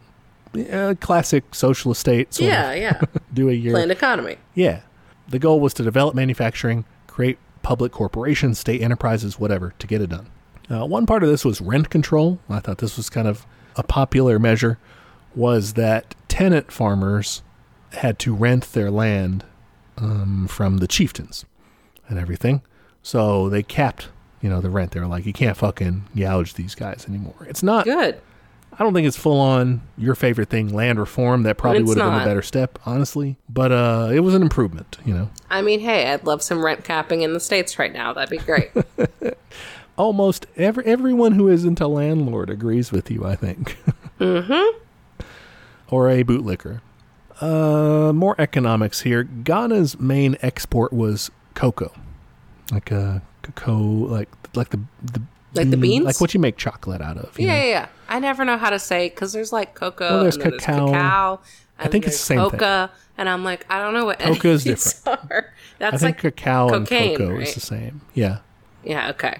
yeah, 0.53 0.95
classic 0.95 1.55
socialist 1.55 2.01
state 2.01 2.35
sort 2.35 2.49
Yeah, 2.49 2.71
of 2.73 2.77
yeah. 2.77 3.01
do 3.33 3.49
a 3.51 3.53
year. 3.53 3.75
Planned 3.75 3.93
economy. 3.93 4.39
Yeah. 4.57 4.81
The 5.29 5.39
goal 5.39 5.61
was 5.61 5.73
to 5.75 5.85
develop 5.85 6.17
manufacturing, 6.17 6.85
create 7.07 7.39
public 7.63 7.93
corporations, 7.93 8.59
state 8.59 8.83
enterprises, 8.83 9.39
whatever, 9.39 9.73
to 9.79 9.87
get 9.87 10.01
it 10.03 10.11
done. 10.11 10.27
Uh, 10.69 10.85
one 10.85 11.07
part 11.07 11.23
of 11.23 11.29
this 11.29 11.45
was 11.45 11.61
rent 11.61 11.91
control. 11.91 12.41
I 12.51 12.59
thought 12.59 12.79
this 12.79 12.97
was 12.97 13.09
kind 13.09 13.29
of 13.29 13.47
a 13.77 13.83
popular 13.83 14.39
measure, 14.39 14.79
was 15.35 15.75
that 15.75 16.15
tenant 16.29 16.71
farmers 16.73 17.43
had 17.93 18.19
to 18.21 18.35
rent 18.35 18.73
their 18.73 18.91
land 18.91 19.45
um, 19.97 20.47
from 20.49 20.79
the 20.79 20.87
chieftains 20.89 21.45
and 22.09 22.19
everything. 22.19 22.63
So 23.03 23.49
they 23.49 23.63
capped, 23.63 24.09
you 24.41 24.49
know, 24.49 24.61
the 24.61 24.71
rent. 24.71 24.93
They 24.93 25.01
were 25.01 25.07
like, 25.07 25.27
you 25.27 25.33
can't 25.33 25.57
fucking 25.57 26.05
gouge 26.17 26.55
these 26.55 26.75
guys 26.75 27.07
anymore. 27.09 27.47
It's 27.49 27.63
not 27.63 27.85
Good. 27.85 28.21
I 28.77 28.83
don't 28.83 28.93
think 28.93 29.07
it's 29.07 29.17
full 29.17 29.39
on 29.39 29.83
your 29.97 30.17
favorite 30.17 30.49
thing, 30.49 30.75
land 30.75 30.99
reform. 30.99 31.45
That 31.45 31.59
probably 31.59 31.83
It's 31.83 31.89
would 31.91 31.99
have 31.99 32.07
been 32.07 32.13
not. 32.15 32.23
a 32.23 32.27
better 32.27 32.43
step, 32.43 32.77
honestly. 32.85 33.37
But 33.49 33.71
uh, 33.71 34.11
it 34.13 34.19
was 34.19 34.35
an 34.35 34.43
improvement, 34.43 34.99
you 35.05 35.15
know. 35.15 35.31
I 35.49 35.63
mean, 35.63 35.79
hey, 35.79 36.11
I'd 36.11 36.25
love 36.25 36.43
some 36.43 36.65
rent 36.65 36.83
capping 36.83 37.23
in 37.23 37.35
the 37.35 37.39
States 37.41 37.79
right 37.79 37.93
now. 37.93 38.13
That'd 38.13 38.31
be 38.37 38.45
great. 38.45 38.73
Almost 39.97 40.47
every 40.57 40.85
everyone 40.85 41.33
who 41.33 41.49
isn't 41.49 41.81
a 41.81 41.87
landlord 41.87 42.51
agrees 42.51 42.91
with 42.91 43.11
you, 43.11 43.25
I 43.25 43.37
think. 43.37 43.79
mm-hmm. 44.19 44.79
Or 45.91 46.09
a 46.11 46.25
bootlicker. 46.25 46.81
Uh, 47.41 48.13
more 48.13 48.35
economics 48.39 49.03
here. 49.03 49.23
Ghana's 49.23 50.01
main 50.01 50.37
export 50.41 50.93
was 50.93 51.31
cocoa, 51.55 51.93
like 52.73 52.91
uh, 52.91 53.21
cocoa, 53.43 53.77
like 53.77 54.29
like 54.55 54.71
the, 54.71 54.81
the 55.03 55.23
Like 55.53 55.71
the 55.71 55.77
beans? 55.77 56.05
like 56.07 56.21
what 56.21 56.33
you 56.33 56.41
make 56.41 56.57
chocolate 56.57 57.03
out 57.03 57.19
of. 57.19 57.39
you 57.39 57.47
yeah, 57.47 57.53
know? 57.53 57.59
yeah, 57.59 57.71
yeah. 57.71 57.89
I 58.09 58.19
never 58.19 58.45
know 58.45 58.57
how 58.57 58.71
to 58.71 58.79
say 58.79 59.11
because 59.11 59.33
there's 59.33 59.53
like 59.53 59.75
cocoa. 59.75 60.11
Well, 60.11 60.23
there's 60.23 60.37
and 60.37 60.45
cacao. 60.45 60.87
There's 60.87 60.91
cacao 60.91 61.41
and 61.79 61.93
think 61.93 62.07
it's 62.07 62.19
the 62.19 62.25
same 62.25 62.39
thing. 62.39 62.51
coca, 62.51 62.91
and 63.19 63.29
I'm 63.29 63.45
like, 63.45 63.67
I 63.69 63.81
don't 63.81 63.95
know 63.95 64.05
what 64.05 64.19
Coca 64.21 64.49
is 64.49 64.65
different. 64.65 65.07
are. 65.31 65.53
That's 65.79 65.95
I 65.95 65.99
think 65.99 66.25
like 66.25 66.37
cacao 66.37 66.69
cocaine, 66.69 67.11
and 67.11 67.19
cocoa 67.19 67.33
right? 67.35 67.49
is 67.49 67.55
the 67.55 67.61
same. 67.61 68.01
Yeah. 68.15 68.39
yeah, 68.85 69.11
okay. 69.11 69.39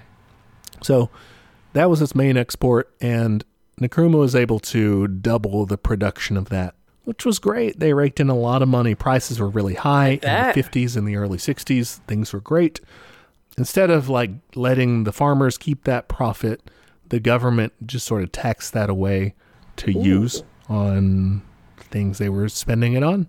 So 0.85 1.09
that 1.73 1.89
was 1.89 2.01
its 2.01 2.13
main 2.15 2.37
export, 2.37 2.93
and 3.01 3.43
Nkrumah 3.81 4.19
was 4.19 4.35
able 4.35 4.59
to 4.59 5.07
double 5.07 5.65
the 5.65 5.77
production 5.77 6.37
of 6.37 6.49
that, 6.49 6.75
which 7.03 7.25
was 7.25 7.39
great. 7.39 7.79
They 7.79 7.93
raked 7.93 8.19
in 8.19 8.29
a 8.29 8.35
lot 8.35 8.61
of 8.61 8.67
money. 8.69 8.93
Prices 8.95 9.39
were 9.39 9.49
really 9.49 9.73
high 9.73 10.11
in 10.11 10.19
the 10.21 10.61
50s 10.61 10.95
and 10.95 11.07
the 11.07 11.15
early 11.15 11.37
60s. 11.37 11.99
Things 12.07 12.31
were 12.31 12.39
great. 12.39 12.79
Instead 13.57 13.89
of 13.89 14.09
like 14.09 14.31
letting 14.53 15.05
the 15.05 15.11
farmers 15.11 15.57
keep 15.57 15.85
that 15.85 16.07
profit, 16.07 16.69
the 17.09 17.19
government 17.19 17.73
just 17.85 18.05
sort 18.05 18.21
of 18.23 18.31
taxed 18.31 18.73
that 18.73 18.89
away 18.89 19.33
to 19.77 19.91
use 19.91 20.43
on 20.69 21.41
things 21.77 22.17
they 22.17 22.29
were 22.29 22.47
spending 22.47 22.93
it 22.93 23.03
on, 23.03 23.27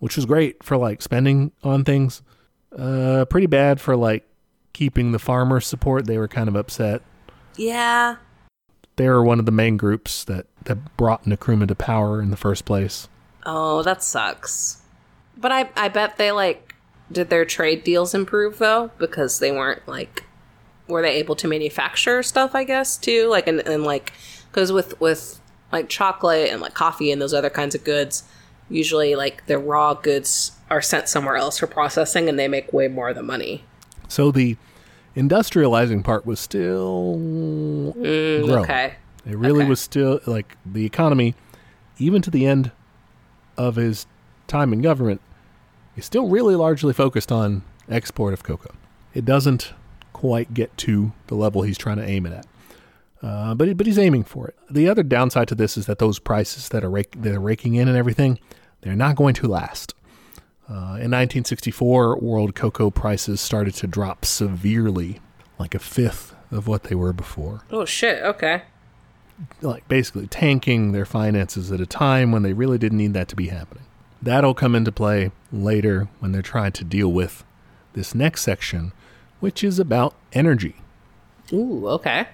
which 0.00 0.16
was 0.16 0.26
great 0.26 0.62
for 0.62 0.76
like 0.76 1.00
spending 1.02 1.52
on 1.62 1.84
things. 1.84 2.22
Uh, 2.76 3.24
pretty 3.26 3.46
bad 3.46 3.80
for 3.80 3.96
like 3.96 4.26
keeping 4.72 5.12
the 5.12 5.18
farmers 5.18 5.66
support. 5.66 6.06
They 6.06 6.18
were 6.18 6.28
kind 6.28 6.48
of 6.48 6.56
upset. 6.56 7.02
Yeah, 7.56 8.16
They 8.96 9.08
were 9.08 9.22
one 9.22 9.38
of 9.38 9.46
the 9.46 9.52
main 9.52 9.76
groups 9.76 10.24
that, 10.24 10.46
that 10.64 10.96
brought 10.96 11.24
Nkrumah 11.24 11.68
to 11.68 11.74
power 11.74 12.20
in 12.22 12.30
the 12.30 12.36
first 12.36 12.64
place. 12.64 13.08
Oh, 13.44 13.82
that 13.82 14.02
sucks. 14.02 14.82
But 15.36 15.52
I 15.52 15.68
I 15.76 15.88
bet 15.88 16.16
they 16.16 16.32
like 16.32 16.74
did 17.10 17.28
their 17.30 17.44
trade 17.44 17.84
deals 17.84 18.14
improve 18.14 18.58
though 18.58 18.90
because 18.98 19.38
they 19.38 19.50
weren't 19.52 19.86
like 19.88 20.24
were 20.88 21.02
they 21.02 21.14
able 21.16 21.34
to 21.36 21.48
manufacture 21.48 22.22
stuff 22.22 22.54
I 22.54 22.64
guess 22.64 22.96
too 22.96 23.28
like 23.28 23.46
and, 23.48 23.60
and 23.60 23.82
like 23.84 24.12
because 24.50 24.72
with 24.72 24.98
with 25.00 25.40
like 25.72 25.88
chocolate 25.88 26.50
and 26.50 26.60
like 26.60 26.74
coffee 26.74 27.10
and 27.10 27.20
those 27.20 27.34
other 27.34 27.50
kinds 27.50 27.74
of 27.74 27.82
goods 27.84 28.24
usually 28.70 29.14
like 29.14 29.44
the 29.46 29.58
raw 29.58 29.94
goods 29.94 30.52
are 30.70 30.80
sent 30.82 31.08
somewhere 31.08 31.36
else 31.36 31.58
for 31.58 31.66
processing 31.66 32.28
and 32.28 32.38
they 32.38 32.48
make 32.48 32.72
way 32.72 32.88
more 32.88 33.08
of 33.10 33.16
the 33.16 33.22
money. 33.22 33.64
So 34.12 34.30
the 34.30 34.56
industrializing 35.16 36.04
part 36.04 36.26
was 36.26 36.38
still 36.38 37.16
growing. 37.94 38.64
Okay. 38.64 38.94
It 39.26 39.38
really 39.38 39.60
Okay. 39.60 39.68
was 39.68 39.80
still 39.80 40.20
like 40.26 40.56
the 40.66 40.84
economy, 40.84 41.34
even 41.98 42.20
to 42.22 42.30
the 42.30 42.46
end 42.46 42.72
of 43.56 43.76
his 43.76 44.06
time 44.48 44.72
in 44.72 44.82
government, 44.82 45.20
is 45.96 46.04
still 46.04 46.28
really 46.28 46.56
largely 46.56 46.92
focused 46.92 47.30
on 47.32 47.62
export 47.88 48.32
of 48.34 48.42
cocoa. 48.42 48.72
It 49.14 49.24
doesn't 49.24 49.72
quite 50.12 50.52
get 50.54 50.76
to 50.78 51.12
the 51.28 51.34
level 51.34 51.62
he's 51.62 51.78
trying 51.78 51.96
to 51.98 52.04
aim 52.06 52.26
it 52.26 52.32
at. 52.32 52.46
Uh, 53.22 53.54
but 53.54 53.76
but 53.76 53.86
he's 53.86 53.98
aiming 53.98 54.24
for 54.24 54.48
it. 54.48 54.56
The 54.70 54.88
other 54.88 55.02
downside 55.04 55.46
to 55.48 55.54
this 55.54 55.76
is 55.76 55.86
that 55.86 55.98
those 56.00 56.18
prices 56.18 56.68
that 56.70 56.82
are 56.84 56.90
rake, 56.90 57.22
that 57.22 57.32
are 57.32 57.40
raking 57.40 57.76
in 57.76 57.86
and 57.88 57.96
everything, 57.96 58.38
they're 58.80 58.96
not 58.96 59.14
going 59.16 59.34
to 59.34 59.46
last. 59.48 59.94
Uh, 60.68 60.96
in 60.98 61.10
1964, 61.10 62.18
world 62.18 62.54
cocoa 62.54 62.90
prices 62.90 63.40
started 63.40 63.74
to 63.74 63.86
drop 63.86 64.24
severely, 64.24 65.20
like 65.58 65.74
a 65.74 65.78
fifth 65.78 66.34
of 66.50 66.66
what 66.66 66.84
they 66.84 66.94
were 66.94 67.12
before. 67.12 67.62
Oh 67.70 67.84
shit. 67.84 68.22
Okay. 68.22 68.62
Like 69.60 69.86
basically 69.88 70.26
tanking 70.28 70.92
their 70.92 71.04
finances 71.04 71.72
at 71.72 71.80
a 71.80 71.86
time 71.86 72.30
when 72.30 72.42
they 72.42 72.52
really 72.52 72.78
didn't 72.78 72.98
need 72.98 73.14
that 73.14 73.28
to 73.28 73.36
be 73.36 73.48
happening. 73.48 73.84
That'll 74.20 74.54
come 74.54 74.74
into 74.74 74.92
play 74.92 75.32
later 75.50 76.08
when 76.20 76.30
they're 76.30 76.42
trying 76.42 76.72
to 76.72 76.84
deal 76.84 77.10
with 77.10 77.44
this 77.94 78.14
next 78.14 78.42
section, 78.42 78.92
which 79.40 79.64
is 79.64 79.78
about 79.78 80.14
energy. 80.32 80.76
Ooh. 81.52 81.88
Okay. 81.88 82.28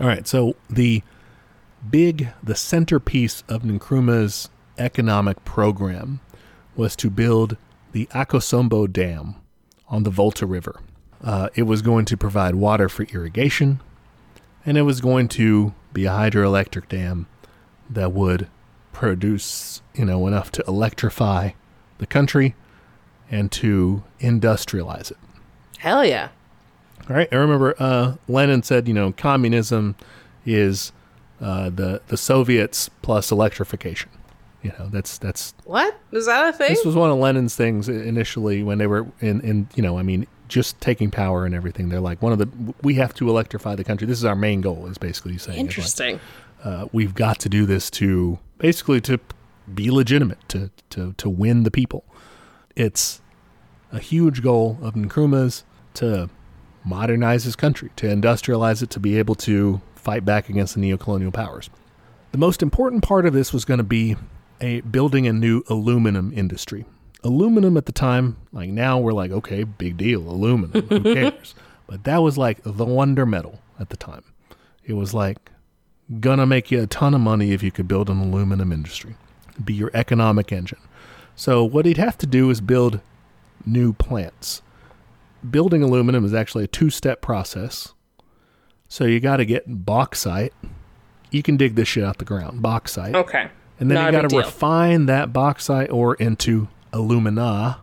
All 0.00 0.06
right, 0.06 0.26
so 0.26 0.54
the 0.68 1.02
big, 1.90 2.28
the 2.42 2.54
centerpiece 2.54 3.42
of 3.48 3.62
Nkrumah's 3.62 4.48
economic 4.78 5.44
program 5.44 6.20
was 6.80 6.96
to 6.96 7.10
build 7.10 7.58
the 7.92 8.06
Akosombo 8.06 8.90
Dam 8.90 9.34
on 9.88 10.02
the 10.04 10.08
Volta 10.08 10.46
River. 10.46 10.80
Uh, 11.22 11.50
it 11.54 11.64
was 11.64 11.82
going 11.82 12.06
to 12.06 12.16
provide 12.16 12.54
water 12.54 12.88
for 12.88 13.02
irrigation, 13.12 13.82
and 14.64 14.78
it 14.78 14.82
was 14.82 15.02
going 15.02 15.28
to 15.28 15.74
be 15.92 16.06
a 16.06 16.10
hydroelectric 16.10 16.88
dam 16.88 17.26
that 17.90 18.12
would 18.12 18.48
produce, 18.94 19.82
you 19.94 20.06
know, 20.06 20.26
enough 20.26 20.50
to 20.52 20.64
electrify 20.66 21.50
the 21.98 22.06
country 22.06 22.54
and 23.30 23.52
to 23.52 24.02
industrialize 24.18 25.10
it. 25.10 25.18
Hell 25.80 26.02
yeah. 26.02 26.30
All 27.10 27.14
right. 27.14 27.28
I 27.30 27.36
remember 27.36 27.74
uh, 27.78 28.14
Lenin 28.26 28.62
said, 28.62 28.88
you 28.88 28.94
know, 28.94 29.12
communism 29.12 29.96
is 30.46 30.92
uh, 31.42 31.68
the 31.68 32.00
the 32.06 32.16
Soviets 32.16 32.88
plus 33.02 33.30
electrification. 33.30 34.10
You 34.62 34.72
know, 34.78 34.88
that's 34.90 35.16
that's 35.18 35.54
What 35.64 35.98
is 36.12 36.26
that 36.26 36.48
a 36.48 36.52
thing? 36.56 36.68
this 36.68 36.84
was 36.84 36.94
one 36.94 37.10
of 37.10 37.16
Lenin's 37.18 37.56
things 37.56 37.88
initially 37.88 38.62
when 38.62 38.78
they 38.78 38.86
were 38.86 39.06
in 39.20 39.40
in 39.40 39.68
you 39.74 39.82
know, 39.82 39.98
I 39.98 40.02
mean, 40.02 40.26
just 40.48 40.80
taking 40.80 41.10
power 41.10 41.46
and 41.46 41.54
everything. 41.54 41.88
They're 41.88 42.00
like 42.00 42.20
one 42.20 42.32
of 42.32 42.38
the 42.38 42.48
we 42.82 42.94
have 42.94 43.14
to 43.14 43.28
electrify 43.30 43.74
the 43.74 43.84
country. 43.84 44.06
This 44.06 44.18
is 44.18 44.24
our 44.24 44.36
main 44.36 44.60
goal. 44.60 44.86
Is 44.86 44.98
basically 44.98 45.38
saying 45.38 45.66
It's 45.66 45.76
like, 45.78 46.10
Interesting. 46.10 46.20
uh, 46.62 46.88
we've 46.92 47.14
got 47.14 47.38
to 47.40 47.48
do 47.48 47.64
this 47.64 47.90
to 47.92 48.38
basically 48.58 49.00
to 49.02 49.18
be 49.72 49.90
legitimate 49.90 50.46
to 50.50 50.70
to 50.90 51.14
to 51.14 51.30
win 51.30 51.62
the 51.62 51.70
people. 51.70 52.04
It's 52.76 53.20
a 53.92 53.98
huge 53.98 54.42
goal 54.42 54.78
of 54.82 54.94
Nkrumah's 54.94 55.64
to 55.94 56.28
modernize 56.84 57.44
his 57.44 57.56
country, 57.56 57.90
to 57.96 58.06
industrialize 58.06 58.82
it, 58.82 58.90
to 58.90 59.00
be 59.00 59.18
able 59.18 59.34
to 59.36 59.80
fight 59.94 60.24
back 60.24 60.48
against 60.48 60.74
the 60.74 60.80
neocolonial 60.80 61.32
powers. 61.32 61.68
The 62.32 62.38
most 62.38 62.62
important 62.62 63.02
part 63.02 63.26
of 63.26 63.32
this 63.32 63.52
was 63.52 63.64
going 63.64 63.78
to 63.78 63.84
be 63.84 64.16
a 64.60 64.80
building 64.82 65.26
a 65.26 65.32
new 65.32 65.62
aluminum 65.68 66.32
industry. 66.34 66.84
Aluminum 67.22 67.76
at 67.76 67.86
the 67.86 67.92
time, 67.92 68.36
like 68.52 68.70
now, 68.70 68.98
we're 68.98 69.12
like, 69.12 69.30
okay, 69.30 69.64
big 69.64 69.96
deal, 69.96 70.20
aluminum, 70.20 70.86
who 70.88 71.14
cares? 71.14 71.54
but 71.86 72.04
that 72.04 72.18
was 72.18 72.38
like 72.38 72.62
the 72.62 72.84
wonder 72.84 73.26
metal 73.26 73.60
at 73.78 73.90
the 73.90 73.96
time. 73.96 74.24
It 74.84 74.94
was 74.94 75.12
like 75.12 75.50
gonna 76.20 76.46
make 76.46 76.70
you 76.70 76.82
a 76.82 76.86
ton 76.86 77.14
of 77.14 77.20
money 77.20 77.52
if 77.52 77.62
you 77.62 77.70
could 77.70 77.86
build 77.86 78.08
an 78.08 78.20
aluminum 78.20 78.72
industry, 78.72 79.16
be 79.62 79.74
your 79.74 79.90
economic 79.92 80.50
engine. 80.52 80.78
So 81.36 81.64
what 81.64 81.86
he'd 81.86 81.96
have 81.96 82.18
to 82.18 82.26
do 82.26 82.50
is 82.50 82.60
build 82.60 83.00
new 83.66 83.92
plants. 83.92 84.62
Building 85.48 85.82
aluminum 85.82 86.24
is 86.24 86.34
actually 86.34 86.64
a 86.64 86.68
two-step 86.68 87.22
process. 87.22 87.94
So 88.88 89.04
you 89.04 89.20
got 89.20 89.38
to 89.38 89.44
get 89.44 89.84
bauxite. 89.86 90.52
You 91.30 91.42
can 91.42 91.56
dig 91.56 91.76
this 91.76 91.88
shit 91.88 92.04
out 92.04 92.18
the 92.18 92.24
ground, 92.24 92.60
bauxite. 92.60 93.14
Okay. 93.14 93.50
And 93.80 93.90
then 93.90 93.96
Not 93.96 94.12
you 94.12 94.18
a 94.18 94.22
got 94.22 94.30
to 94.30 94.36
refine 94.36 95.06
that 95.06 95.32
bauxite 95.32 95.90
ore 95.90 96.14
into 96.16 96.68
alumina. 96.92 97.80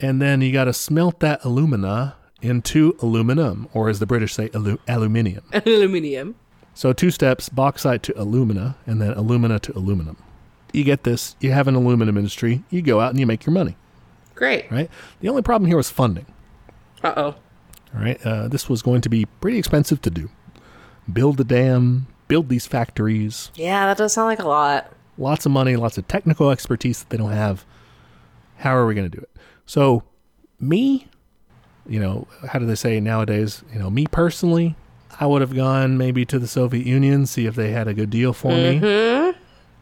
And 0.00 0.20
then 0.20 0.40
you 0.40 0.52
got 0.52 0.64
to 0.64 0.72
smelt 0.72 1.20
that 1.20 1.44
alumina 1.44 2.16
into 2.42 2.96
aluminum, 3.00 3.68
or 3.72 3.88
as 3.88 4.00
the 4.00 4.06
British 4.06 4.34
say, 4.34 4.50
alu- 4.54 4.78
aluminium. 4.88 5.44
Aluminium. 5.52 6.34
So 6.74 6.92
two 6.92 7.10
steps: 7.10 7.48
bauxite 7.48 8.02
to 8.04 8.20
alumina, 8.20 8.76
and 8.86 9.00
then 9.00 9.12
alumina 9.12 9.58
to 9.60 9.76
aluminum. 9.78 10.16
You 10.72 10.82
get 10.82 11.04
this. 11.04 11.36
You 11.40 11.52
have 11.52 11.68
an 11.68 11.74
aluminum 11.76 12.16
industry. 12.18 12.64
You 12.70 12.82
go 12.82 13.00
out 13.00 13.10
and 13.10 13.20
you 13.20 13.26
make 13.26 13.46
your 13.46 13.52
money, 13.54 13.76
Great. 14.34 14.70
right? 14.72 14.90
The 15.20 15.28
only 15.28 15.42
problem 15.42 15.68
here 15.68 15.76
was 15.76 15.88
funding. 15.90 16.26
Uh 17.02 17.12
oh. 17.16 17.26
All 17.94 18.00
right, 18.02 18.20
uh, 18.26 18.48
this 18.48 18.68
was 18.68 18.82
going 18.82 19.02
to 19.02 19.08
be 19.08 19.24
pretty 19.40 19.56
expensive 19.58 20.02
to 20.02 20.10
do. 20.10 20.28
Build 21.10 21.36
the 21.36 21.44
dam, 21.44 22.08
build 22.26 22.48
these 22.48 22.66
factories, 22.66 23.52
Yeah, 23.54 23.86
that 23.86 23.96
does 23.98 24.12
sound 24.14 24.26
like 24.26 24.40
a 24.40 24.48
lot. 24.48 24.90
Lots 25.18 25.46
of 25.46 25.52
money, 25.52 25.76
lots 25.76 25.98
of 25.98 26.08
technical 26.08 26.50
expertise 26.50 27.00
that 27.00 27.10
they 27.10 27.16
don't 27.16 27.32
have. 27.32 27.64
How 28.56 28.76
are 28.76 28.86
we 28.86 28.94
going 28.94 29.10
to 29.10 29.16
do 29.16 29.22
it? 29.22 29.30
So, 29.66 30.02
me, 30.60 31.08
you 31.86 32.00
know, 32.00 32.26
how 32.48 32.58
do 32.58 32.66
they 32.66 32.74
say 32.74 33.00
nowadays? 33.00 33.62
You 33.72 33.78
know, 33.78 33.90
me 33.90 34.06
personally, 34.06 34.76
I 35.20 35.26
would 35.26 35.40
have 35.40 35.54
gone 35.54 35.98
maybe 35.98 36.24
to 36.26 36.38
the 36.38 36.48
Soviet 36.48 36.86
Union, 36.86 37.26
see 37.26 37.46
if 37.46 37.54
they 37.54 37.70
had 37.72 37.88
a 37.88 37.94
good 37.94 38.10
deal 38.10 38.32
for 38.32 38.48
me. 38.48 38.78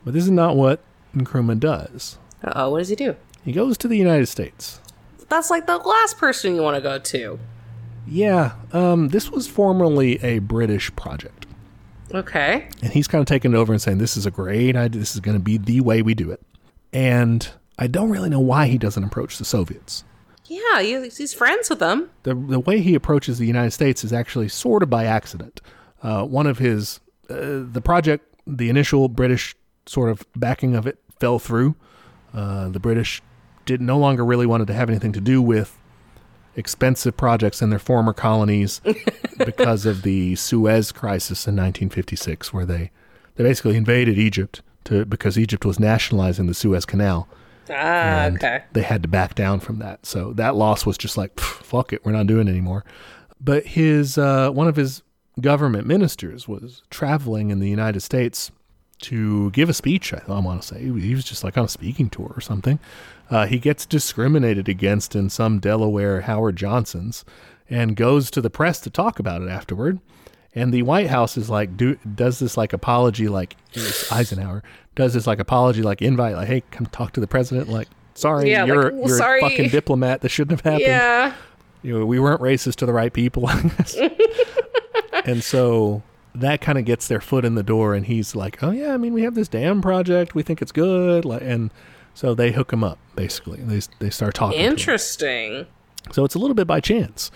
But 0.04 0.14
this 0.14 0.24
is 0.24 0.30
not 0.30 0.56
what 0.56 0.80
Nkrumah 1.14 1.60
does. 1.60 2.18
Uh 2.42 2.52
oh. 2.56 2.70
What 2.70 2.78
does 2.78 2.88
he 2.88 2.96
do? 2.96 3.14
He 3.44 3.52
goes 3.52 3.78
to 3.78 3.88
the 3.88 3.96
United 3.96 4.26
States. 4.26 4.80
That's 5.28 5.50
like 5.50 5.66
the 5.66 5.78
last 5.78 6.18
person 6.18 6.54
you 6.54 6.62
want 6.62 6.76
to 6.76 6.80
go 6.82 6.98
to. 6.98 7.38
Yeah, 8.06 8.52
um, 8.72 9.08
this 9.08 9.30
was 9.30 9.46
formerly 9.46 10.22
a 10.24 10.40
British 10.40 10.94
project. 10.96 11.41
Okay. 12.14 12.68
And 12.82 12.92
he's 12.92 13.08
kind 13.08 13.20
of 13.20 13.26
taking 13.26 13.52
it 13.52 13.56
over 13.56 13.72
and 13.72 13.80
saying, 13.80 13.98
this 13.98 14.16
is 14.16 14.26
a 14.26 14.30
great 14.30 14.76
idea. 14.76 15.00
This 15.00 15.14
is 15.14 15.20
going 15.20 15.36
to 15.36 15.42
be 15.42 15.56
the 15.58 15.80
way 15.80 16.02
we 16.02 16.14
do 16.14 16.30
it. 16.30 16.40
And 16.92 17.48
I 17.78 17.86
don't 17.86 18.10
really 18.10 18.28
know 18.28 18.40
why 18.40 18.66
he 18.66 18.78
doesn't 18.78 19.02
approach 19.02 19.38
the 19.38 19.44
Soviets. 19.44 20.04
Yeah, 20.44 20.82
he's 20.82 21.32
friends 21.32 21.70
with 21.70 21.78
them. 21.78 22.10
The, 22.24 22.34
the 22.34 22.60
way 22.60 22.80
he 22.80 22.94
approaches 22.94 23.38
the 23.38 23.46
United 23.46 23.70
States 23.70 24.04
is 24.04 24.12
actually 24.12 24.48
sort 24.48 24.82
of 24.82 24.90
by 24.90 25.06
accident. 25.06 25.62
Uh, 26.02 26.24
one 26.24 26.46
of 26.46 26.58
his, 26.58 27.00
uh, 27.30 27.62
the 27.64 27.80
project, 27.82 28.26
the 28.46 28.68
initial 28.68 29.08
British 29.08 29.54
sort 29.86 30.10
of 30.10 30.26
backing 30.36 30.76
of 30.76 30.86
it 30.86 30.98
fell 31.20 31.38
through. 31.38 31.74
Uh, 32.34 32.68
the 32.68 32.80
British 32.80 33.22
did 33.64 33.80
no 33.80 33.96
longer 33.96 34.24
really 34.24 34.46
wanted 34.46 34.66
to 34.66 34.74
have 34.74 34.90
anything 34.90 35.12
to 35.12 35.20
do 35.20 35.40
with 35.40 35.78
expensive 36.56 37.16
projects 37.16 37.62
in 37.62 37.70
their 37.70 37.78
former 37.78 38.12
colonies 38.12 38.80
because 39.38 39.86
of 39.86 40.02
the 40.02 40.34
Suez 40.36 40.92
crisis 40.92 41.46
in 41.46 41.54
1956, 41.54 42.52
where 42.52 42.66
they, 42.66 42.90
they 43.36 43.44
basically 43.44 43.76
invaded 43.76 44.18
Egypt 44.18 44.62
to 44.84 45.04
because 45.04 45.38
Egypt 45.38 45.64
was 45.64 45.78
nationalizing 45.78 46.46
the 46.46 46.54
Suez 46.54 46.84
Canal. 46.84 47.28
Ah, 47.70 48.26
okay. 48.26 48.64
They 48.72 48.82
had 48.82 49.02
to 49.02 49.08
back 49.08 49.34
down 49.34 49.60
from 49.60 49.78
that. 49.78 50.04
So 50.04 50.32
that 50.34 50.56
loss 50.56 50.84
was 50.84 50.98
just 50.98 51.16
like, 51.16 51.38
fuck 51.38 51.92
it, 51.92 52.04
we're 52.04 52.12
not 52.12 52.26
doing 52.26 52.48
it 52.48 52.50
anymore. 52.50 52.84
But 53.40 53.66
his 53.66 54.18
uh, 54.18 54.50
one 54.50 54.68
of 54.68 54.76
his 54.76 55.02
government 55.40 55.86
ministers 55.86 56.46
was 56.46 56.82
traveling 56.90 57.50
in 57.50 57.60
the 57.60 57.70
United 57.70 58.00
States 58.00 58.50
to 59.02 59.50
give 59.50 59.68
a 59.68 59.74
speech. 59.74 60.12
I, 60.14 60.22
I 60.28 60.38
want 60.40 60.62
to 60.62 60.68
say 60.68 60.80
he 60.82 61.14
was 61.14 61.24
just 61.24 61.44
like 61.44 61.56
on 61.58 61.64
a 61.64 61.68
speaking 61.68 62.08
tour 62.10 62.32
or 62.34 62.40
something. 62.40 62.78
Uh, 63.30 63.46
he 63.46 63.58
gets 63.58 63.86
discriminated 63.86 64.68
against 64.68 65.14
in 65.16 65.30
some 65.30 65.58
Delaware 65.58 66.22
Howard 66.22 66.56
Johnsons, 66.56 67.24
and 67.70 67.96
goes 67.96 68.30
to 68.30 68.40
the 68.40 68.50
press 68.50 68.80
to 68.80 68.90
talk 68.90 69.18
about 69.18 69.40
it 69.42 69.48
afterward. 69.48 70.00
And 70.54 70.72
the 70.74 70.82
White 70.82 71.08
House 71.08 71.38
is 71.38 71.48
like, 71.48 71.76
do 71.78 71.96
does 72.14 72.38
this 72.38 72.56
like 72.58 72.72
apology, 72.74 73.28
like 73.28 73.56
Eisenhower 74.10 74.62
does 74.94 75.14
this 75.14 75.26
like 75.26 75.38
apology, 75.38 75.80
like 75.80 76.02
invite, 76.02 76.36
like, 76.36 76.48
hey, 76.48 76.62
come 76.70 76.84
talk 76.86 77.12
to 77.12 77.20
the 77.20 77.26
president, 77.26 77.68
like, 77.70 77.88
sorry, 78.14 78.50
Yeah, 78.50 78.66
you're 78.66 78.92
well, 78.92 79.08
you're 79.08 79.16
sorry. 79.16 79.38
a 79.40 79.42
fucking 79.48 79.70
diplomat. 79.70 80.20
This 80.20 80.30
shouldn't 80.32 80.60
have 80.60 80.72
happened. 80.72 80.82
Yeah. 80.88 81.34
You 81.82 81.98
know, 82.00 82.04
we 82.06 82.20
weren't 82.20 82.42
racist 82.42 82.76
to 82.76 82.86
the 82.86 82.92
right 82.92 83.12
people. 83.12 83.48
And 85.24 85.42
so 85.44 86.02
that 86.34 86.60
kind 86.60 86.78
of 86.78 86.84
gets 86.84 87.08
their 87.08 87.20
foot 87.20 87.44
in 87.44 87.54
the 87.54 87.62
door, 87.62 87.94
and 87.94 88.06
he's 88.06 88.34
like, 88.34 88.62
oh 88.62 88.70
yeah, 88.70 88.94
I 88.94 88.96
mean, 88.96 89.12
we 89.12 89.22
have 89.22 89.34
this 89.34 89.48
dam 89.48 89.82
project, 89.82 90.34
we 90.34 90.42
think 90.42 90.62
it's 90.62 90.72
good, 90.72 91.24
and 91.24 91.70
so 92.14 92.34
they 92.34 92.52
hook 92.52 92.72
him 92.72 92.84
up 92.84 92.98
basically. 93.14 93.60
They 93.60 93.80
they 93.98 94.10
start 94.10 94.34
talking. 94.34 94.60
Interesting. 94.60 95.66
So 96.10 96.24
it's 96.24 96.34
a 96.34 96.38
little 96.38 96.54
bit 96.54 96.66
by 96.66 96.80
chance. 96.80 97.30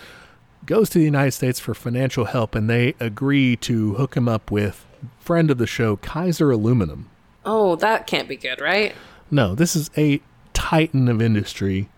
Goes 0.65 0.91
to 0.91 0.99
the 0.99 1.05
United 1.05 1.31
States 1.31 1.61
for 1.61 1.75
financial 1.75 2.25
help, 2.25 2.55
and 2.55 2.69
they 2.69 2.95
agree 2.99 3.57
to 3.57 3.95
hook 3.95 4.17
him 4.17 4.29
up 4.29 4.51
with 4.51 4.85
friend 5.21 5.51
of 5.51 5.59
the 5.59 5.67
show, 5.67 5.97
Kaiser 5.97 6.51
Aluminum. 6.51 7.09
Oh, 7.45 7.77
that 7.77 8.07
can't 8.09 8.29
be 8.29 8.37
good, 8.37 8.61
right? 8.61 8.95
No, 9.31 9.55
this 9.55 9.77
is 9.77 9.91
a 9.97 10.21
titan 10.53 11.09
of 11.09 11.23
industry. 11.23 11.89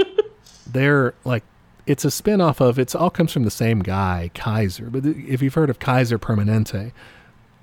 They're 0.66 1.14
like, 1.24 1.44
it's 1.88 2.04
a 2.04 2.10
spin 2.10 2.40
off 2.40 2.60
of, 2.60 2.78
it's 2.78 2.94
all 2.94 3.10
comes 3.10 3.32
from 3.32 3.44
the 3.44 3.50
same 3.50 3.80
guy, 3.80 4.30
Kaiser. 4.34 4.90
But 4.90 5.04
if 5.06 5.42
you've 5.42 5.54
heard 5.54 5.70
of 5.70 5.78
Kaiser 5.78 6.18
Permanente, 6.18 6.92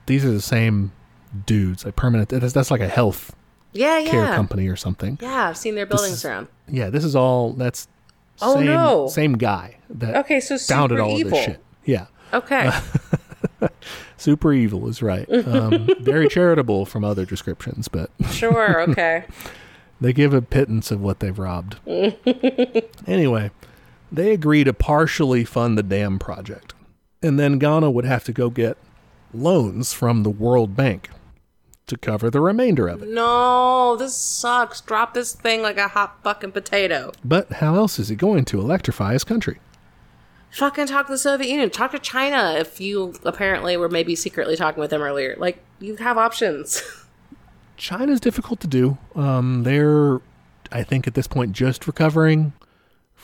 these 0.08 0.26
are 0.26 0.32
the 0.32 0.42
same 0.42 0.92
dudes. 1.46 1.86
Like 1.86 1.96
Permanent, 1.96 2.30
that's, 2.30 2.54
that's 2.54 2.72
like 2.72 2.82
a 2.82 2.88
health 2.88 3.36
Yeah, 3.74 4.04
care 4.04 4.34
company 4.36 4.68
or 4.68 4.76
something. 4.76 5.18
Yeah, 5.22 5.50
I've 5.50 5.58
seen 5.58 5.76
their 5.76 5.86
buildings 5.86 6.14
is- 6.14 6.26
around. 6.26 6.48
Yeah, 6.68 6.90
this 6.90 7.04
is 7.04 7.16
all, 7.16 7.54
that's 7.54 7.88
Oh, 8.42 8.56
same, 8.56 8.66
no. 8.66 9.08
same 9.08 9.34
guy 9.38 9.78
that 9.90 10.16
Okay, 10.18 10.40
so 10.42 10.58
founded 10.58 11.00
all 11.00 11.18
evil. 11.18 11.28
of 11.28 11.32
this 11.38 11.46
shit. 11.46 11.64
Yeah. 11.86 12.08
Okay. 12.34 12.70
Super 14.18 14.52
evil 14.54 14.88
is 14.90 15.02
right. 15.02 15.28
Um, 15.48 15.88
very 16.02 16.28
charitable 16.28 16.86
from 16.86 17.04
other 17.06 17.26
descriptions, 17.26 17.88
but 17.88 18.10
sure, 18.32 18.82
okay. 18.90 19.26
They 20.02 20.12
give 20.12 20.34
a 20.34 20.42
pittance 20.42 20.92
of 20.92 21.00
what 21.00 21.22
they've 21.22 21.38
robbed. 21.40 21.78
anyway, 23.08 23.52
they 24.12 24.32
agree 24.32 24.64
to 24.64 24.74
partially 24.74 25.44
fund 25.46 25.78
the 25.78 25.84
dam 25.84 26.20
project. 26.20 26.74
And 27.22 27.40
then 27.40 27.58
Ghana 27.58 27.92
would 27.92 28.06
have 28.06 28.24
to 28.26 28.34
go 28.34 28.50
get 28.50 28.78
loans 29.34 29.94
from 29.94 30.24
the 30.24 30.30
World 30.30 30.76
Bank 30.76 31.10
to 31.88 31.98
cover 31.98 32.30
the 32.30 32.42
remainder 32.42 32.88
of 32.88 33.04
it. 33.04 33.10
No, 33.10 33.96
this 33.96 34.16
sucks. 34.16 34.82
Drop 34.82 35.14
this 35.14 35.34
thing 35.34 35.62
like 35.62 35.78
a 35.78 35.88
hot 35.90 36.20
fucking 36.24 36.52
potato. 36.52 37.12
But 37.24 37.54
how 37.54 37.76
else 37.76 38.00
is 38.00 38.10
he 38.10 38.16
going 38.16 38.46
to 38.46 38.60
electrify 38.60 39.14
his 39.14 39.24
country? 39.24 39.60
Fucking 40.52 40.88
talk 40.88 41.08
to 41.08 41.12
the 41.12 41.18
Soviet 41.18 41.50
Union. 41.50 41.70
Talk 41.70 41.92
to 41.92 42.00
China 42.00 42.56
if 42.58 42.80
you 42.80 43.14
apparently 43.24 43.76
were 43.76 43.90
maybe 43.90 44.16
secretly 44.16 44.56
talking 44.56 44.80
with 44.80 44.90
them 44.90 45.02
earlier. 45.02 45.36
Like, 45.38 45.60
you 45.80 45.98
have 45.98 46.18
options. 46.18 46.82
China's 47.78 48.22
difficult 48.22 48.62
to 48.62 48.68
do. 48.68 48.98
Um, 49.16 49.64
they're, 49.64 50.22
I 50.72 50.84
think, 50.84 51.08
at 51.08 51.14
this 51.14 51.28
point, 51.28 51.52
just 51.52 51.88
recovering 51.88 52.54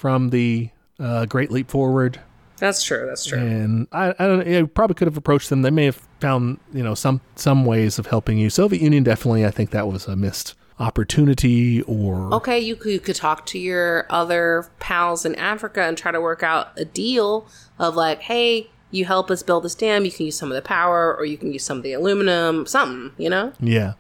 from 0.02 0.32
the 0.32 0.68
uh, 1.00 1.28
Great 1.28 1.52
Leap 1.52 1.70
Forward. 1.70 2.20
That's 2.58 2.84
true. 2.84 3.06
That's 3.08 3.24
true. 3.24 3.38
And 3.38 3.88
I, 3.92 4.16
I 4.18 4.26
don't. 4.26 4.48
I 4.48 4.64
probably 4.64 4.96
could 4.96 5.08
have 5.08 5.16
approached 5.16 5.50
them. 5.52 5.62
They 5.62 5.70
may 5.70 5.86
have 5.86 6.02
found, 6.20 6.60
you 6.74 6.84
know, 6.84 6.96
some 6.96 7.22
some 7.36 7.66
ways 7.66 8.00
of 8.00 8.08
helping 8.08 8.40
you. 8.40 8.50
Soviet 8.50 8.82
Union 8.82 9.04
definitely. 9.04 9.46
I 9.46 9.52
think 9.52 9.70
that 9.72 9.88
was 9.88 10.08
a 10.08 10.16
missed 10.16 10.56
opportunity. 10.80 11.84
Or 11.84 12.34
Okay, 12.34 12.60
you 12.60 12.76
could, 12.76 12.92
you 12.92 13.00
could 13.00 13.16
talk 13.16 13.46
to 13.48 13.60
your 13.60 14.08
other 14.10 14.70
pals 14.80 15.24
in 15.24 15.36
Africa 15.36 15.84
and 15.84 15.96
try 15.96 16.12
to 16.12 16.20
work 16.20 16.42
out 16.42 16.72
a 16.78 16.86
deal 16.86 17.48
of 17.78 17.96
like, 17.96 18.22
hey, 18.22 18.70
you 18.90 19.06
help 19.06 19.30
us 19.30 19.44
build 19.44 19.64
this 19.64 19.76
dam, 19.76 20.04
you 20.04 20.12
can 20.12 20.26
use 20.26 20.36
some 20.36 20.52
of 20.52 20.56
the 20.56 20.62
power, 20.64 21.16
or 21.16 21.26
you 21.26 21.38
can 21.38 21.54
use 21.54 21.64
some 21.64 21.78
of 21.78 21.84
the 21.84 21.94
aluminum, 21.94 22.66
something, 22.66 23.12
you 23.24 23.30
know? 23.30 23.54
yeah, 23.60 23.94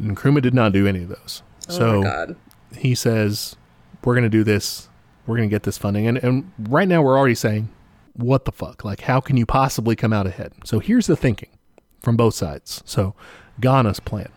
and 0.00 0.16
Nkrumah 0.16 0.42
did 0.42 0.54
not 0.54 0.72
do 0.72 0.86
any 0.86 1.02
of 1.02 1.08
those. 1.08 1.42
oh 1.68 1.72
so 1.72 2.36
he 2.76 2.94
says, 2.94 3.56
"We're 4.04 4.14
going 4.14 4.24
to 4.24 4.30
do 4.30 4.42
this. 4.42 4.88
We're 5.26 5.36
going 5.36 5.48
to 5.48 5.54
get 5.54 5.64
this 5.64 5.78
funding." 5.78 6.06
And 6.06 6.18
and 6.18 6.52
right 6.58 6.88
now 6.88 7.02
we're 7.02 7.18
already 7.18 7.34
saying, 7.34 7.68
"What 8.14 8.44
the 8.44 8.52
fuck? 8.52 8.84
Like, 8.84 9.02
how 9.02 9.20
can 9.20 9.36
you 9.36 9.46
possibly 9.46 9.96
come 9.96 10.12
out 10.12 10.26
ahead?" 10.26 10.52
So 10.64 10.78
here's 10.78 11.06
the 11.06 11.16
thinking 11.16 11.50
from 12.00 12.16
both 12.16 12.34
sides. 12.34 12.82
So 12.84 13.14
Ghana's 13.60 14.00
plan: 14.00 14.28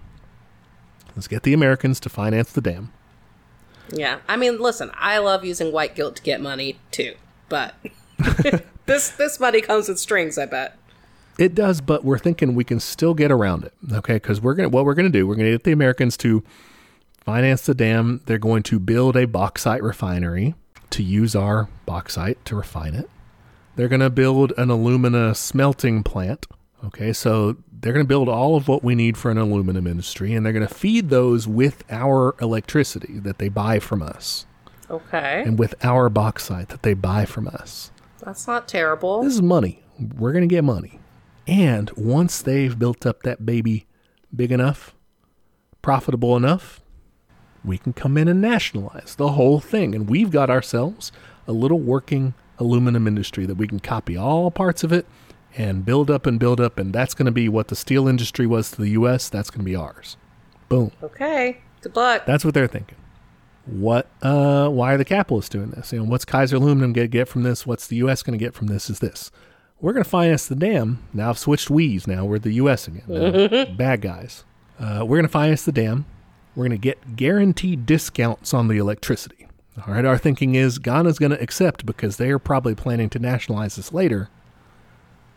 let's 1.16 1.28
get 1.28 1.44
the 1.44 1.54
Americans 1.54 2.00
to 2.02 2.10
finance 2.10 2.52
the 2.52 2.62
dam. 2.62 2.92
Yeah. 3.92 4.20
I 4.28 4.38
mean, 4.38 4.60
listen, 4.60 4.92
I 4.96 5.18
love 5.20 5.44
using 5.44 5.72
white 5.72 5.96
guilt 5.96 6.18
to 6.18 6.22
get 6.22 6.42
money 6.42 6.80
too, 6.92 7.16
but 7.48 7.76
this 8.86 9.10
this 9.10 9.40
money 9.40 9.62
comes 9.62 9.90
with 9.90 10.00
strings, 10.00 10.38
I 10.38 10.46
bet. 10.46 10.78
It 11.38 11.56
does, 11.56 11.80
but 11.80 12.04
we're 12.04 12.20
thinking 12.20 12.54
we 12.54 12.66
can 12.66 12.82
still 12.82 13.14
get 13.14 13.32
around 13.32 13.64
it. 13.64 13.74
Okay, 13.94 14.16
because 14.16 14.42
we're 14.42 14.56
gonna 14.56 14.70
what 14.70 14.86
we're 14.86 14.94
gonna 14.94 15.10
do. 15.10 15.26
We're 15.26 15.36
gonna 15.36 15.52
get 15.52 15.64
the 15.64 15.72
Americans 15.72 16.18
to 16.18 16.44
finance 17.24 17.62
the 17.66 17.74
dam. 17.74 18.22
They're 18.26 18.38
going 18.38 18.64
to 18.64 18.80
build 18.80 19.16
a 19.16 19.26
bauxite 19.26 19.82
refinery 19.84 20.56
to 20.92 21.04
use 21.04 21.36
our 21.36 21.70
bauxite 21.86 22.44
to 22.46 22.56
refine 22.56 22.94
it. 22.96 23.10
They're 23.76 23.88
gonna 23.88 24.10
build 24.10 24.54
an 24.58 24.70
alumina 24.70 25.36
smelting 25.36 26.04
plant. 26.04 26.48
Okay, 26.84 27.14
so 27.14 27.58
they're 27.82 27.94
gonna 27.94 28.06
build 28.06 28.28
all 28.30 28.56
of 28.56 28.68
what 28.68 28.84
we 28.84 28.96
need 28.96 29.18
for 29.18 29.32
an 29.32 29.38
aluminum 29.38 29.88
industry, 29.88 30.34
and 30.34 30.46
they're 30.46 30.54
gonna 30.54 30.68
feed 30.68 31.10
those 31.10 31.48
with 31.48 31.84
our 31.90 32.36
electricity 32.42 33.20
that 33.20 33.38
they 33.38 33.50
buy 33.50 33.80
from 33.80 34.02
us, 34.02 34.46
Okay. 34.90 35.44
and 35.46 35.58
with 35.60 35.76
our 35.84 36.10
bauxite 36.10 36.70
that 36.70 36.84
they 36.84 36.94
buy 36.94 37.26
from 37.26 37.48
us. 37.48 37.92
That's 38.24 38.48
not 38.48 38.68
terrible. 38.68 39.24
This 39.24 39.34
is 39.36 39.42
money. 39.42 39.82
We're 40.18 40.34
going 40.34 40.48
to 40.48 40.54
get 40.54 40.64
money. 40.64 41.00
And 41.48 41.90
once 41.92 42.42
they've 42.42 42.78
built 42.78 43.06
up 43.06 43.24
that 43.24 43.46
baby 43.46 43.86
big 44.36 44.52
enough, 44.52 44.94
profitable 45.82 46.36
enough, 46.36 46.82
we 47.64 47.78
can 47.78 47.94
come 47.94 48.18
in 48.18 48.28
and 48.28 48.42
nationalize 48.42 49.16
the 49.16 49.34
whole 49.34 49.60
thing. 49.60 49.94
And 49.96 50.10
we've 50.10 50.32
got 50.32 50.50
ourselves 50.50 51.12
a 51.48 51.52
little 51.52 51.80
working 51.80 52.34
aluminum 52.58 53.08
industry 53.08 53.46
that 53.46 53.56
we 53.56 53.68
can 53.68 53.80
copy 53.80 54.18
all 54.18 54.52
parts 54.52 54.84
of 54.84 54.92
it 54.92 55.06
and 55.58 55.86
build 55.86 56.12
up 56.12 56.26
and 56.26 56.40
build 56.40 56.60
up. 56.62 56.78
And 56.78 56.94
that's 56.94 57.14
going 57.14 57.26
to 57.26 57.32
be 57.32 57.50
what 57.50 57.70
the 57.70 57.76
steel 57.76 58.08
industry 58.08 58.46
was 58.46 58.72
to 58.72 58.82
the 58.82 58.90
U.S., 58.90 59.30
that's 59.30 59.50
going 59.50 59.62
to 59.62 59.66
be 59.66 59.76
ours. 59.76 60.18
Boom. 60.68 60.92
Okay. 61.02 61.62
Good 61.82 61.96
luck. 61.96 62.26
That's 62.26 62.46
what 62.46 62.54
they're 62.54 62.68
thinking. 62.68 62.98
What? 63.66 64.08
Uh, 64.22 64.70
why 64.70 64.94
are 64.94 64.98
the 64.98 65.06
capitalists 65.06 65.50
doing 65.50 65.72
this? 65.72 65.94
You 65.94 66.00
know, 66.00 66.06
what's 66.06 66.26
Kaiser 66.26 66.58
Aluminum 66.58 66.94
going 66.94 67.06
to 67.06 67.12
get 67.12 67.28
from 67.28 67.44
this? 67.44 67.66
What's 67.66 67.88
the 67.88 67.98
U.S. 67.98 68.24
going 68.24 68.38
to 68.38 68.44
get 68.44 68.54
from 68.54 68.68
this? 68.68 68.90
Is 68.90 69.00
this? 69.00 69.32
We're 69.82 69.94
going 69.94 70.04
to 70.04 70.10
finance 70.10 70.48
the 70.48 70.56
dam. 70.56 71.08
Now 71.14 71.30
I've 71.30 71.38
switched 71.40 71.70
we's. 71.70 72.06
Now 72.06 72.26
we're 72.26 72.40
the 72.40 72.54
U.S. 72.54 72.88
again. 72.88 73.76
Bad 73.78 74.02
guys. 74.02 74.44
Uh, 74.80 75.06
we're 75.06 75.18
going 75.18 75.24
to 75.24 75.30
finance 75.30 75.64
the 75.64 75.72
dam. 75.72 76.06
We're 76.56 76.68
going 76.68 76.72
to 76.72 76.78
get 76.78 77.16
guaranteed 77.16 77.86
discounts 77.86 78.54
on 78.54 78.68
the 78.68 78.78
electricity. 78.78 79.48
All 79.88 79.94
right. 79.94 80.06
Our 80.06 80.18
thinking 80.18 80.56
is 80.56 80.78
Ghana's 80.78 81.20
going 81.20 81.32
to 81.32 81.42
accept 81.42 81.86
because 81.86 82.18
they 82.18 82.30
are 82.32 82.40
probably 82.40 82.76
planning 82.76 83.10
to 83.12 83.20
nationalize 83.20 83.76
this 83.76 83.94
later. 83.94 84.30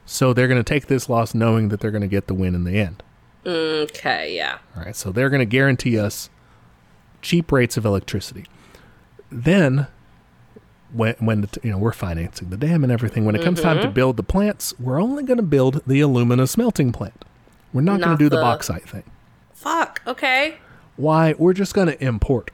So 0.04 0.32
they're 0.32 0.48
going 0.48 0.62
to 0.62 0.68
take 0.68 0.86
this 0.86 1.08
loss 1.08 1.34
knowing 1.34 1.68
that 1.68 1.80
they're 1.80 1.90
going 1.90 2.02
to 2.02 2.08
get 2.08 2.26
the 2.26 2.34
win 2.34 2.54
in 2.54 2.64
the 2.64 2.78
end. 2.78 3.02
Okay, 3.46 4.34
yeah. 4.36 4.58
All 4.76 4.84
right, 4.84 4.96
so 4.96 5.10
they're 5.10 5.30
going 5.30 5.40
to 5.40 5.46
guarantee 5.46 5.98
us 5.98 6.30
cheap 7.22 7.50
rates 7.50 7.76
of 7.76 7.84
electricity. 7.84 8.46
Then, 9.30 9.86
when 10.92 11.14
when 11.18 11.40
the, 11.42 11.60
you 11.62 11.70
know 11.70 11.78
we're 11.78 11.92
financing 11.92 12.50
the 12.50 12.56
dam 12.56 12.84
and 12.84 12.92
everything, 12.92 13.24
when 13.24 13.34
it 13.34 13.42
comes 13.42 13.60
time 13.60 13.78
to 13.78 13.84
mm-hmm. 13.84 13.94
build 13.94 14.16
the 14.16 14.22
plants, 14.22 14.78
we're 14.78 15.00
only 15.00 15.22
going 15.22 15.38
to 15.38 15.42
build 15.42 15.82
the 15.86 16.00
alumina 16.00 16.46
smelting 16.46 16.92
plant. 16.92 17.24
We're 17.72 17.80
not, 17.80 18.00
going 18.00 18.16
to 18.16 18.22
do 18.22 18.28
the, 18.28 18.36
the- 18.36 18.42
bauxite 18.42 18.88
thing. 18.88 19.04
Fuck. 19.54 20.02
Okay. 20.06 20.58
Why? 20.96 21.34
We're 21.38 21.52
just 21.52 21.74
going 21.74 21.88
to 21.88 22.04
import 22.04 22.50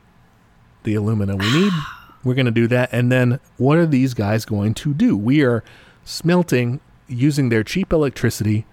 the 0.85 0.95
alumina 0.95 1.37
we 1.37 1.53
need. 1.53 1.73
We're 2.25 2.35
going 2.35 2.47
to 2.47 2.53
do 2.53 2.67
that, 2.67 2.91
and 2.93 3.13
then 3.13 3.39
what 3.59 3.79
are 3.79 3.87
these 3.87 4.13
guys 4.13 4.45
going 4.45 4.75
to 4.75 4.93
do? 4.93 5.17
We 5.17 5.43
are 5.45 5.63
smelting 6.05 6.81
using 7.07 7.49
their 7.49 7.63
cheap 7.63 7.93
electricity 7.93 8.67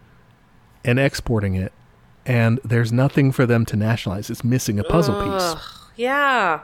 and 0.84 1.00
exporting 1.00 1.56
it, 1.56 1.72
and 2.26 2.60
there's 2.66 2.92
nothing 2.92 3.32
for 3.32 3.46
them 3.46 3.64
to 3.68 3.76
nationalize. 3.76 4.32
It's 4.32 4.44
missing 4.44 4.80
a 4.80 4.84
puzzle 4.84 5.22
piece. 5.22 5.62
Yeah. 5.96 6.62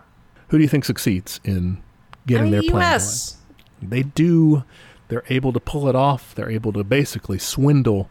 Who 0.49 0.57
do 0.57 0.63
you 0.63 0.67
think 0.67 0.83
succeeds 0.83 1.39
in 1.43 1.81
getting 2.25 2.47
I 2.47 2.49
mean, 2.49 2.51
their 2.51 2.61
plan 2.63 2.71
going? 2.71 2.81
U.S. 2.81 3.37
They 3.81 4.03
do. 4.03 4.63
They're 5.07 5.23
able 5.29 5.53
to 5.53 5.59
pull 5.59 5.87
it 5.87 5.95
off. 5.95 6.33
They're 6.33 6.49
able 6.49 6.73
to 6.73 6.83
basically 6.83 7.37
swindle 7.37 8.09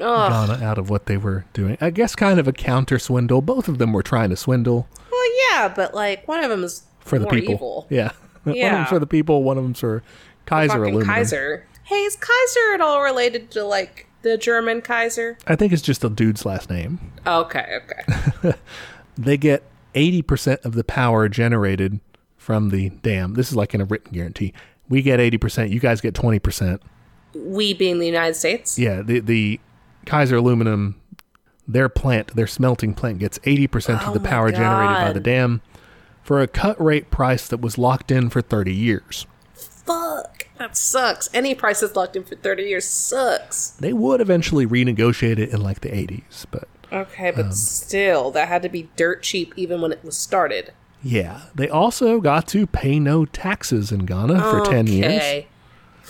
Ugh. 0.00 0.48
Ghana 0.48 0.64
out 0.64 0.78
of 0.78 0.90
what 0.90 1.06
they 1.06 1.16
were 1.16 1.44
doing. 1.52 1.76
I 1.80 1.90
guess 1.90 2.14
kind 2.14 2.38
of 2.40 2.46
a 2.48 2.52
counter 2.52 2.98
swindle. 2.98 3.42
Both 3.42 3.68
of 3.68 3.78
them 3.78 3.92
were 3.92 4.02
trying 4.02 4.30
to 4.30 4.36
swindle 4.36 4.88
Well, 5.10 5.24
yeah, 5.50 5.68
but 5.74 5.94
like 5.94 6.26
one 6.28 6.42
of 6.44 6.50
them 6.50 6.64
is 6.64 6.82
for 7.00 7.18
the 7.18 7.26
people. 7.26 7.54
Evil. 7.54 7.86
Yeah. 7.90 8.12
one 8.44 8.50
of 8.52 8.56
Yeah. 8.56 8.74
them's 8.76 8.88
for 8.88 8.98
the 8.98 9.06
people. 9.06 9.42
One 9.42 9.56
of 9.58 9.64
them's 9.64 9.80
for 9.80 10.02
Kaiser 10.46 10.82
Aluminum. 10.84 11.06
Kaiser. 11.06 11.66
Hey, 11.84 12.02
is 12.02 12.16
Kaiser 12.16 12.74
at 12.74 12.80
all 12.80 13.02
related 13.02 13.50
to 13.52 13.64
like 13.64 14.06
the 14.22 14.36
German 14.36 14.80
Kaiser? 14.82 15.38
I 15.46 15.54
think 15.56 15.72
it's 15.72 15.82
just 15.82 16.02
a 16.04 16.08
dude's 16.08 16.44
last 16.44 16.68
name. 16.70 17.12
Okay, 17.26 17.78
okay. 17.84 18.54
They 19.18 19.36
get 19.38 19.62
80% 19.94 20.64
of 20.64 20.74
the 20.74 20.84
power 20.84 21.28
generated 21.28 22.00
from 22.36 22.68
the 22.68 22.90
dam. 22.90 23.32
This 23.34 23.48
is 23.48 23.56
like 23.56 23.72
in 23.74 23.80
a 23.80 23.84
written 23.86 24.12
guarantee. 24.12 24.52
We 24.90 25.00
get 25.00 25.20
80%, 25.20 25.70
you 25.70 25.80
guys 25.80 26.00
get 26.02 26.12
20%. 26.14 26.80
we 27.34 27.72
being 27.72 27.98
the 27.98 28.04
United 28.06 28.34
States. 28.34 28.78
Yeah, 28.78 29.00
the 29.02 29.20
the 29.20 29.58
Kaiser 30.06 30.36
Aluminum 30.36 31.00
their 31.68 31.88
plant, 31.88 32.34
their 32.36 32.46
smelting 32.46 32.94
plant 32.94 33.18
gets 33.18 33.38
80% 33.40 34.02
Oh 34.04 34.08
of 34.08 34.14
the 34.14 34.20
my 34.20 34.28
power 34.28 34.52
generated 34.52 34.96
by 34.96 35.12
the 35.12 35.20
dam 35.20 35.60
for 36.22 36.40
a 36.40 36.46
cut 36.46 36.80
rate 36.80 37.10
price 37.10 37.48
that 37.48 37.60
was 37.60 37.76
locked 37.76 38.10
in 38.12 38.30
for 38.30 38.40
30 38.40 38.72
years. 38.72 39.26
Fuck. 39.54 40.46
That 40.58 40.76
sucks. 40.76 41.28
Any 41.34 41.54
price 41.54 41.80
that's 41.80 41.96
locked 41.96 42.16
in 42.16 42.24
for 42.24 42.36
30 42.36 42.62
years 42.62 42.86
sucks. 42.88 43.70
They 43.70 43.92
would 43.92 44.20
eventually 44.20 44.66
renegotiate 44.66 45.38
it 45.38 45.50
in 45.50 45.60
like 45.60 45.80
the 45.80 45.90
80s, 45.90 46.46
but 46.50 46.68
Okay, 46.92 47.28
Um, 47.30 47.34
but 47.34 47.54
still, 47.54 48.30
that 48.30 48.46
had 48.46 48.62
to 48.62 48.68
be 48.68 48.88
dirt 48.96 49.22
cheap 49.24 49.52
even 49.56 49.80
when 49.80 49.90
it 49.92 50.04
was 50.04 50.16
started. 50.16 50.72
yeah, 51.02 51.42
they 51.54 51.68
also 51.68 52.20
got 52.20 52.46
to 52.48 52.66
pay 52.66 52.98
no 53.00 53.24
taxes 53.24 53.90
in 53.92 54.06
Ghana 54.06 54.40
for 54.40 54.64
10 54.64 54.86
years. 54.86 55.44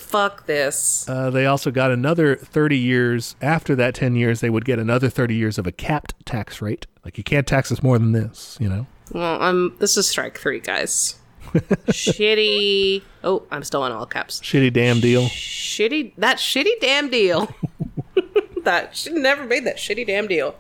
Fuck 0.07 0.47
this. 0.47 1.09
Uh, 1.09 1.31
they 1.31 1.47
also 1.47 1.71
got 1.71 1.91
another 1.91 2.37
30 2.37 2.79
years. 2.79 3.35
After 3.43 3.75
that 3.77 3.95
10 3.95 4.15
years, 4.15 4.41
they 4.41 4.51
would 4.51 4.65
get 4.65 4.79
another 4.79 5.09
30 5.09 5.35
years 5.35 5.59
of 5.59 5.67
a 5.67 5.73
capped 5.73 6.15
tax 6.25 6.63
rate. 6.63 6.87
Like, 7.05 7.19
you 7.19 7.25
can't 7.25 7.47
tax 7.47 7.73
us 7.73 7.83
more 7.83 7.99
than 7.99 8.13
this, 8.13 8.57
you 8.61 8.69
know? 8.69 8.87
Well, 9.13 9.41
I'm. 9.43 9.77
This 9.79 9.97
is 9.97 10.09
strike 10.09 10.39
three, 10.39 10.61
guys. 10.61 11.17
shitty. 11.89 13.03
Oh, 13.25 13.43
I'm 13.51 13.63
still 13.63 13.85
in 13.85 13.93
all 13.93 14.07
caps. 14.07 14.41
Shitty 14.41 14.73
damn 14.73 15.01
deal. 15.01 15.23
Shitty. 15.27 16.13
That 16.19 16.39
shitty 16.39 16.81
damn 16.81 17.09
deal. 17.11 17.49
that 18.65 18.97
should 18.97 19.15
never 19.15 19.45
made 19.45 19.65
that 19.65 19.77
shitty 19.77 20.07
damn 20.07 20.27
deal. 20.27 20.57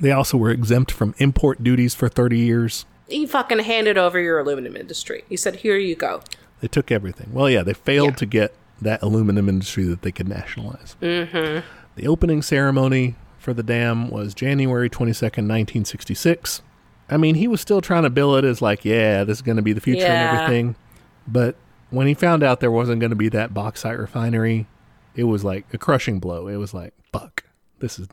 They 0.00 0.12
also 0.12 0.36
were 0.36 0.50
exempt 0.50 0.90
from 0.90 1.14
import 1.18 1.62
duties 1.64 1.94
for 1.94 2.08
30 2.08 2.38
years. 2.38 2.84
You 3.08 3.26
fucking 3.26 3.60
handed 3.60 3.96
over 3.96 4.18
your 4.20 4.38
aluminum 4.38 4.76
industry. 4.76 5.24
You 5.28 5.36
said, 5.36 5.56
"Here 5.56 5.76
you 5.78 5.94
go." 5.94 6.22
They 6.60 6.68
took 6.68 6.90
everything. 6.90 7.30
Well, 7.32 7.48
yeah, 7.48 7.62
they 7.62 7.72
failed 7.74 8.10
Yeah. 8.10 8.16
to 8.16 8.26
get 8.26 8.54
that 8.80 9.02
aluminum 9.02 9.48
industry 9.48 9.84
that 9.84 10.02
they 10.02 10.12
could 10.12 10.28
nationalize. 10.28 10.96
Mm-hmm. 11.00 11.66
The 11.96 12.06
opening 12.08 12.42
ceremony 12.42 13.14
for 13.38 13.54
the 13.54 13.62
dam 13.62 14.10
was 14.10 14.34
January 14.34 14.90
22nd, 14.90 15.48
1966. 15.48 16.62
I 17.08 17.16
mean, 17.16 17.36
he 17.36 17.46
was 17.48 17.60
still 17.60 17.80
trying 17.80 18.02
to 18.02 18.10
bill 18.10 18.36
it 18.36 18.44
as 18.44 18.60
like, 18.60 18.84
yeah, 18.84 19.24
this 19.24 19.38
is 19.38 19.42
going 19.42 19.56
to 19.56 19.62
be 19.62 19.72
the 19.72 19.80
future 19.80 20.00
Yeah. 20.02 20.30
and 20.30 20.38
everything. 20.40 20.76
But 21.26 21.56
when 21.90 22.06
he 22.06 22.14
found 22.14 22.42
out 22.42 22.60
there 22.60 22.70
wasn't 22.70 23.00
going 23.00 23.10
to 23.10 23.16
be 23.16 23.28
that 23.30 23.54
bauxite 23.54 23.98
refinery, 23.98 24.66
it 25.14 25.24
was 25.24 25.44
like 25.44 25.64
a 25.72 25.78
crushing 25.78 26.18
blow. 26.18 26.48
It 26.48 26.56
was 26.56 26.74
like, 26.74 26.92
fuck, 27.12 27.44
this 27.78 27.98
is 27.98 28.08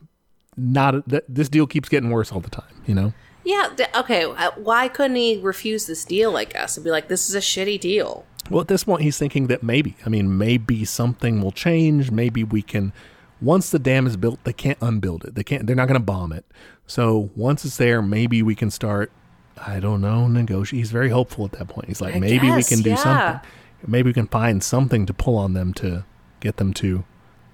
not, 0.56 0.94
a, 0.94 1.02
th- 1.02 1.24
this 1.28 1.48
deal 1.48 1.66
keeps 1.66 1.88
getting 1.88 2.10
worse 2.10 2.30
all 2.32 2.40
the 2.40 2.50
time, 2.50 2.82
you 2.86 2.94
know? 2.94 3.12
Yeah. 3.44 3.68
th- 3.76 3.90
Okay. 3.96 4.24
uh, 4.24 4.52
Why 4.56 4.88
couldn't 4.88 5.16
he 5.16 5.38
refuse 5.42 5.86
this 5.86 6.04
deal? 6.04 6.36
I 6.36 6.44
guess 6.44 6.76
and 6.76 6.84
be 6.84 6.90
like, 6.90 7.08
"This 7.08 7.28
is 7.28 7.34
a 7.34 7.40
shitty 7.40 7.78
deal." 7.80 8.24
Well, 8.50 8.60
at 8.60 8.68
this 8.68 8.84
point, 8.84 9.02
he's 9.02 9.18
thinking 9.18 9.46
that 9.46 9.62
maybe, 9.62 9.96
I 10.04 10.08
mean, 10.08 10.36
maybe 10.36 10.84
something 10.84 11.40
will 11.40 11.52
change. 11.52 12.10
Maybe 12.10 12.44
we 12.44 12.62
can, 12.62 12.92
once 13.40 13.70
the 13.70 13.78
dam 13.78 14.06
is 14.06 14.16
built, 14.16 14.42
they 14.44 14.52
can't 14.52 14.78
unbuild 14.80 15.24
it. 15.24 15.34
They 15.34 15.44
can't, 15.44 15.66
they're 15.66 15.76
not 15.76 15.88
going 15.88 16.00
to 16.00 16.04
bomb 16.04 16.32
it. 16.32 16.44
So 16.86 17.30
once 17.34 17.64
it's 17.64 17.78
there, 17.78 18.02
maybe 18.02 18.42
we 18.42 18.54
can 18.54 18.70
start, 18.70 19.10
I 19.56 19.80
don't 19.80 20.00
know, 20.00 20.28
negotiate. 20.28 20.78
He's 20.78 20.90
very 20.90 21.08
hopeful 21.08 21.46
at 21.46 21.52
that 21.52 21.68
point. 21.68 21.88
He's 21.88 22.00
like, 22.00 22.16
I 22.16 22.18
maybe 22.18 22.50
we 22.50 22.62
can 22.62 22.82
do 22.82 22.90
yeah. 22.90 22.96
something. 22.96 23.50
Maybe 23.86 24.10
we 24.10 24.14
can 24.14 24.28
find 24.28 24.62
something 24.62 25.06
to 25.06 25.14
pull 25.14 25.36
on 25.36 25.54
them 25.54 25.72
to 25.74 26.04
get 26.40 26.58
them 26.58 26.74
to, 26.74 27.04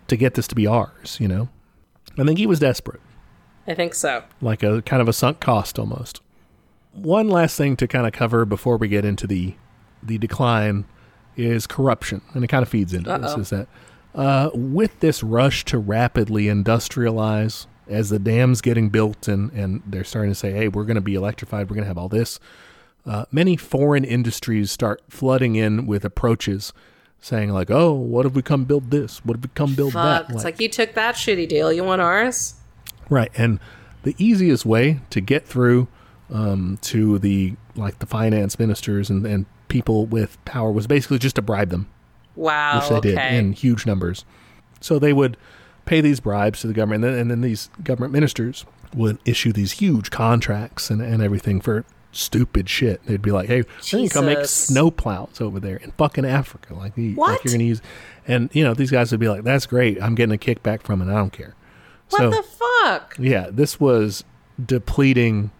to 0.08 0.16
get 0.16 0.34
this 0.34 0.48
to 0.48 0.54
be 0.54 0.66
ours, 0.66 1.18
you 1.20 1.28
know? 1.28 1.48
I 2.18 2.24
think 2.24 2.38
he 2.38 2.46
was 2.46 2.58
desperate 2.58 3.00
I 3.66 3.74
think 3.74 3.94
so. 3.94 4.24
like 4.40 4.62
a 4.62 4.82
kind 4.82 5.00
of 5.00 5.08
a 5.08 5.12
sunk 5.12 5.40
cost 5.40 5.78
almost. 5.78 6.20
One 6.92 7.28
last 7.28 7.56
thing 7.56 7.76
to 7.76 7.86
kind 7.86 8.06
of 8.06 8.12
cover 8.12 8.44
before 8.44 8.76
we 8.76 8.88
get 8.88 9.04
into 9.04 9.26
the 9.26 9.54
the 10.02 10.18
decline 10.18 10.84
is 11.36 11.66
corruption, 11.66 12.22
and 12.34 12.44
it 12.44 12.48
kind 12.48 12.62
of 12.62 12.68
feeds 12.68 12.92
into 12.92 13.10
this. 13.18 13.32
Uh-oh. 13.32 13.40
Is 13.40 13.50
that 13.50 13.68
uh, 14.14 14.50
with 14.54 15.00
this 15.00 15.22
rush 15.22 15.64
to 15.66 15.78
rapidly 15.78 16.44
industrialize, 16.44 17.66
as 17.88 18.08
the 18.10 18.18
dams 18.18 18.60
getting 18.60 18.88
built 18.88 19.28
and 19.28 19.50
and 19.52 19.82
they're 19.86 20.04
starting 20.04 20.30
to 20.30 20.34
say, 20.34 20.52
hey, 20.52 20.68
we're 20.68 20.84
going 20.84 20.96
to 20.96 21.00
be 21.00 21.14
electrified, 21.14 21.68
we're 21.68 21.74
going 21.74 21.84
to 21.84 21.88
have 21.88 21.98
all 21.98 22.08
this. 22.08 22.38
Uh, 23.06 23.24
many 23.32 23.56
foreign 23.56 24.04
industries 24.04 24.70
start 24.70 25.02
flooding 25.08 25.56
in 25.56 25.86
with 25.86 26.04
approaches 26.04 26.72
saying 27.20 27.50
like, 27.50 27.70
"Oh, 27.70 27.92
what 27.92 28.26
if 28.26 28.34
we 28.34 28.42
come 28.42 28.64
build 28.64 28.90
this? 28.90 29.24
What 29.24 29.38
if 29.38 29.42
we 29.42 29.50
come 29.54 29.74
build 29.74 29.92
Fuck. 29.94 30.28
that?" 30.28 30.34
It's 30.34 30.44
like 30.44 30.60
you 30.60 30.68
took 30.68 30.94
that 30.94 31.14
shitty 31.14 31.48
deal. 31.48 31.72
You 31.72 31.84
want 31.84 32.00
ours? 32.00 32.54
Right, 33.08 33.30
and 33.36 33.58
the 34.02 34.14
easiest 34.18 34.64
way 34.64 35.00
to 35.10 35.20
get 35.20 35.46
through 35.46 35.88
um, 36.30 36.78
to 36.82 37.18
the 37.18 37.54
like 37.74 37.98
the 37.98 38.06
finance 38.06 38.58
ministers 38.58 39.10
and, 39.10 39.26
and 39.26 39.46
people 39.70 40.04
with 40.04 40.36
power 40.44 40.70
was 40.70 40.86
basically 40.86 41.18
just 41.18 41.36
to 41.36 41.42
bribe 41.42 41.70
them, 41.70 41.88
Wow. 42.36 42.80
which 42.80 42.88
they 42.90 42.96
okay. 42.96 43.10
did 43.30 43.34
in 43.38 43.52
huge 43.52 43.86
numbers. 43.86 44.26
So 44.82 44.98
they 44.98 45.12
would 45.14 45.36
pay 45.86 46.00
these 46.02 46.20
bribes 46.20 46.60
to 46.60 46.66
the 46.66 46.74
government, 46.74 47.04
and 47.04 47.14
then, 47.14 47.20
and 47.20 47.30
then 47.30 47.40
these 47.40 47.70
government 47.82 48.12
ministers 48.12 48.66
would 48.94 49.18
issue 49.24 49.52
these 49.52 49.72
huge 49.72 50.10
contracts 50.10 50.90
and, 50.90 51.00
and 51.00 51.22
everything 51.22 51.60
for 51.60 51.84
stupid 52.12 52.68
shit. 52.68 53.00
They'd 53.06 53.22
be 53.22 53.30
like, 53.30 53.46
"Hey, 53.48 53.62
we're 53.92 53.98
gonna 53.98 54.08
come 54.08 54.26
make 54.26 54.38
Jesus. 54.38 54.50
snow 54.50 54.90
plows 54.90 55.40
over 55.40 55.60
there 55.60 55.76
in 55.76 55.92
fucking 55.92 56.24
Africa, 56.24 56.74
like, 56.74 56.94
the, 56.96 57.10
like 57.10 57.16
What? 57.16 57.44
you're 57.44 57.52
gonna 57.52 57.64
use." 57.64 57.80
And 58.26 58.50
you 58.52 58.64
know, 58.64 58.74
these 58.74 58.90
guys 58.90 59.10
would 59.12 59.20
be 59.20 59.28
like, 59.28 59.44
"That's 59.44 59.64
great. 59.66 60.02
I'm 60.02 60.14
getting 60.16 60.34
a 60.34 60.38
kickback 60.38 60.82
from 60.82 61.00
it. 61.02 61.10
I 61.12 61.16
don't 61.16 61.32
care." 61.32 61.54
What 62.10 62.18
so, 62.18 62.30
the 62.30 62.42
fuck? 62.42 63.14
yeah, 63.18 63.48
this 63.52 63.78
was 63.78 64.24
depleting 64.64 65.50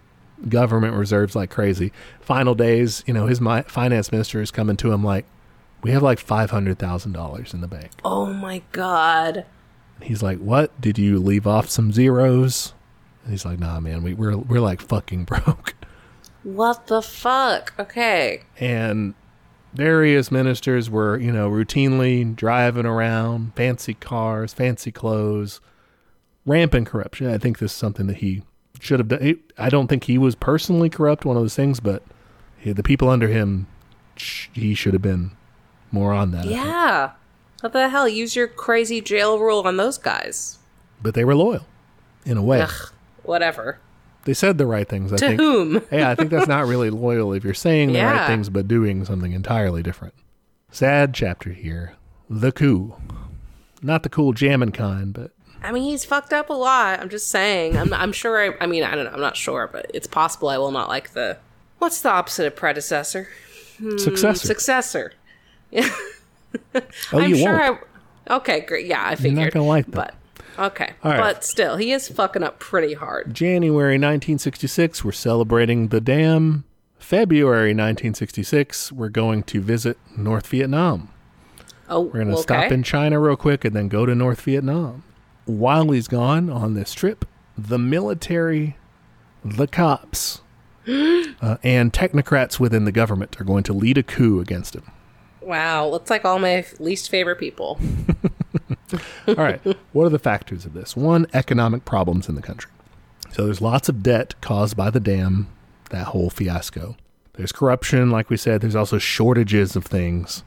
government 0.49 0.95
reserves 0.95 1.37
like 1.37 1.51
crazy. 1.51 1.93
Final 2.21 2.55
days, 2.55 3.05
you 3.07 3.15
know, 3.15 3.27
his 3.27 3.41
mi- 3.41 3.63
finance 3.63 4.11
minister 4.13 4.41
is 4.41 4.51
coming 4.51 4.77
to 4.79 4.93
him 4.93 5.05
like, 5.05 5.27
"We 5.83 5.91
have 5.91 6.03
like 6.03 6.19
five 6.19 6.51
hundred 6.51 6.79
thousand 6.79 7.13
dollars 7.13 7.53
in 7.55 7.61
the 7.61 7.69
bank." 7.69 7.91
Oh 8.05 8.27
my 8.27 8.63
god. 8.73 9.47
He's 10.03 10.23
like, 10.23 10.39
"What? 10.39 10.79
Did 10.81 10.99
you 10.99 11.19
leave 11.19 11.47
off 11.47 11.69
some 11.69 11.93
zeros?" 11.93 12.75
And 13.25 13.33
he's 13.33 13.45
like, 13.45 13.59
"Nah, 13.59 13.81
man, 13.81 14.03
we, 14.03 14.15
we're 14.15 14.37
we're 14.37 14.61
like 14.61 14.81
fucking 14.81 15.25
broke." 15.27 15.75
What 16.43 16.87
the 16.87 17.03
fuck? 17.03 17.75
Okay. 17.79 18.43
And 18.59 19.15
various 19.75 20.31
ministers 20.31 20.89
were, 20.89 21.19
you 21.19 21.31
know, 21.31 21.51
routinely 21.51 22.35
driving 22.35 22.87
around, 22.87 23.55
fancy 23.55 23.95
cars, 23.95 24.55
fancy 24.55 24.91
clothes, 24.91 25.61
rampant 26.47 26.87
corruption. 26.87 27.29
I 27.29 27.39
think 27.39 27.59
this 27.59 27.73
is 27.73 27.77
something 27.77 28.07
that 28.07 28.19
he 28.19 28.43
should 28.81 28.99
have 28.99 29.09
done. 29.09 29.39
I 29.57 29.69
don't 29.69 29.87
think 29.87 30.05
he 30.05 30.19
was 30.19 30.35
personally 30.35 30.91
corrupt, 30.91 31.25
one 31.25 31.37
of 31.37 31.43
those 31.43 31.55
things, 31.55 31.79
but 31.81 32.03
he, 32.59 32.73
the 32.73 32.83
people 32.83 33.09
under 33.09 33.29
him, 33.29 33.67
he 34.17 34.75
should 34.75 34.93
have 34.93 35.03
been 35.03 35.31
more 35.93 36.13
on 36.13 36.33
that. 36.33 36.47
Yeah. 36.47 37.13
What 37.61 37.73
the 37.73 37.89
hell? 37.89 38.09
Use 38.09 38.35
your 38.35 38.49
crazy 38.49 39.01
jail 39.01 39.39
rule 39.39 39.61
on 39.67 39.77
those 39.77 39.99
guys. 39.99 40.59
But 41.03 41.15
they 41.15 41.25
were 41.25 41.35
loyal, 41.35 41.67
in 42.25 42.37
a 42.37 42.43
way. 42.43 42.63
Ugh. 42.63 42.93
Whatever. 43.23 43.79
They 44.25 44.35
said 44.35 44.59
the 44.59 44.67
right 44.67 44.89
things. 44.89 45.13
I 45.13 45.17
To 45.17 45.27
think. 45.29 45.41
whom? 45.41 45.83
hey, 45.91 46.05
I 46.05 46.15
think 46.15 46.31
that's 46.31 46.47
not 46.49 46.67
really 46.67 46.91
loyal 46.91 47.33
if 47.33 47.45
you're 47.45 47.55
saying 47.55 47.93
the 47.93 48.01
right 48.01 48.27
things 48.27 48.49
but 48.51 48.69
doing 48.69 49.05
something 49.05 49.33
entirely 49.33 49.83
different. 49.83 50.15
Sad 50.71 51.15
chapter 51.15 51.51
here. 51.51 51.95
The 52.29 52.53
coup. 52.53 52.95
Not 53.83 54.03
the 54.03 54.09
cool 54.11 54.33
jamming 54.35 54.73
kind, 54.73 55.13
but 55.15 55.33
I 55.63 55.73
mean, 55.73 55.83
he's 55.83 56.05
fucked 56.05 56.33
up 56.33 56.51
a 56.51 56.55
lot. 56.55 57.01
I'm 57.01 57.09
just 57.09 57.29
saying. 57.29 57.77
I'm, 57.77 57.93
I'm 57.93 58.13
sure. 58.13 58.53
I, 58.53 58.57
I 58.61 58.67
mean, 58.67 58.83
I 58.83 58.95
don't 58.95 59.05
know. 59.05 59.11
I'm 59.11 59.21
not 59.21 59.37
sure, 59.37 59.69
but 59.71 59.91
it's 59.93 60.07
possible 60.07 60.49
I 60.49 60.59
will 60.59 60.71
not 60.71 60.89
like 60.89 61.11
the. 61.13 61.39
What's 61.79 62.01
the 62.01 62.11
opposite 62.11 62.47
of 62.47 62.57
predecessor? 62.57 63.29
Hmm, 63.79 63.97
successor. 63.99 64.47
Successor. 64.47 65.13
Yeah. 65.71 65.91
oh, 66.75 66.81
I'm 67.13 67.31
you 67.31 67.37
sure 67.37 67.59
won't. 67.59 67.81
I. 68.29 68.37
Okay, 68.37 68.61
great. 68.61 68.87
Yeah, 68.87 69.05
I 69.05 69.15
figured. 69.15 69.35
You're 69.35 69.45
not 69.45 69.53
gonna 69.53 69.67
like 69.67 69.87
that. 69.87 70.15
But 70.57 70.73
okay, 70.73 70.93
All 71.03 71.13
right. 71.13 71.19
but 71.19 71.45
still, 71.45 71.77
he 71.77 71.93
is 71.93 72.09
fucking 72.09 72.43
up 72.43 72.59
pretty 72.59 72.95
hard. 72.95 73.35
January 73.35 73.95
1966, 73.95 75.05
we're 75.05 75.13
celebrating 75.13 75.89
the 75.89 76.01
dam. 76.01 76.65
February 76.99 77.71
1966, 77.71 78.93
we're 78.93 79.09
going 79.09 79.43
to 79.43 79.61
visit 79.61 79.99
North 80.17 80.47
Vietnam. 80.49 81.09
Oh, 81.89 82.03
We're 82.03 82.13
going 82.13 82.29
to 82.29 82.35
okay. 82.35 82.43
stop 82.43 82.73
in 82.73 82.85
China 82.85 83.19
real 83.19 83.37
quick 83.37 83.65
and 83.65 83.75
then 83.75 83.89
go 83.89 84.07
to 84.07 84.15
North 84.15 84.43
Vietnam. 84.43 85.03
While 85.47 85.91
he's 85.91 86.09
gone 86.09 86.51
on 86.51 86.75
this 86.75 86.93
trip, 86.93 87.25
the 87.57 87.79
military, 87.79 88.77
the 89.45 89.67
cops, 89.67 90.43
uh, 90.89 91.57
and 91.63 91.93
technocrats 91.93 92.59
within 92.61 92.85
the 92.85 92.93
government 92.93 93.41
are 93.41 93.45
going 93.45 93.65
to 93.65 93.73
lead 93.73 93.99
a 93.99 94.03
coup 94.03 94.41
against 94.41 94.75
him. 94.75 94.91
Wow, 95.41 95.89
looks 95.89 96.11
like 96.11 96.25
all 96.25 96.39
my 96.39 96.65
least 96.79 97.11
favorite 97.11 97.39
people. 97.39 97.79
All 99.29 99.35
right. 99.35 99.61
what 99.93 100.05
are 100.05 100.11
the 100.11 100.19
factors 100.19 100.65
of 100.65 100.75
this? 100.75 100.97
One, 100.97 101.27
economic 101.33 101.85
problems 101.85 102.29
in 102.29 102.35
the 102.35 102.43
country. 102.43 102.71
So 103.33 103.45
there's 103.45 103.61
lots 103.61 103.89
of 103.89 104.03
debt 104.03 104.35
caused 104.41 104.77
by 104.77 104.91
the 104.91 105.01
dam, 105.01 105.49
that 105.91 106.09
whole 106.09 106.31
fiasco. 106.31 106.97
There's 107.35 107.53
corruption, 107.53 108.11
like 108.11 108.29
we 108.29 108.37
said. 108.37 108.61
There's 108.61 108.77
also 108.77 108.99
shortages 108.99 109.77
of 109.77 109.85
things. 109.85 110.43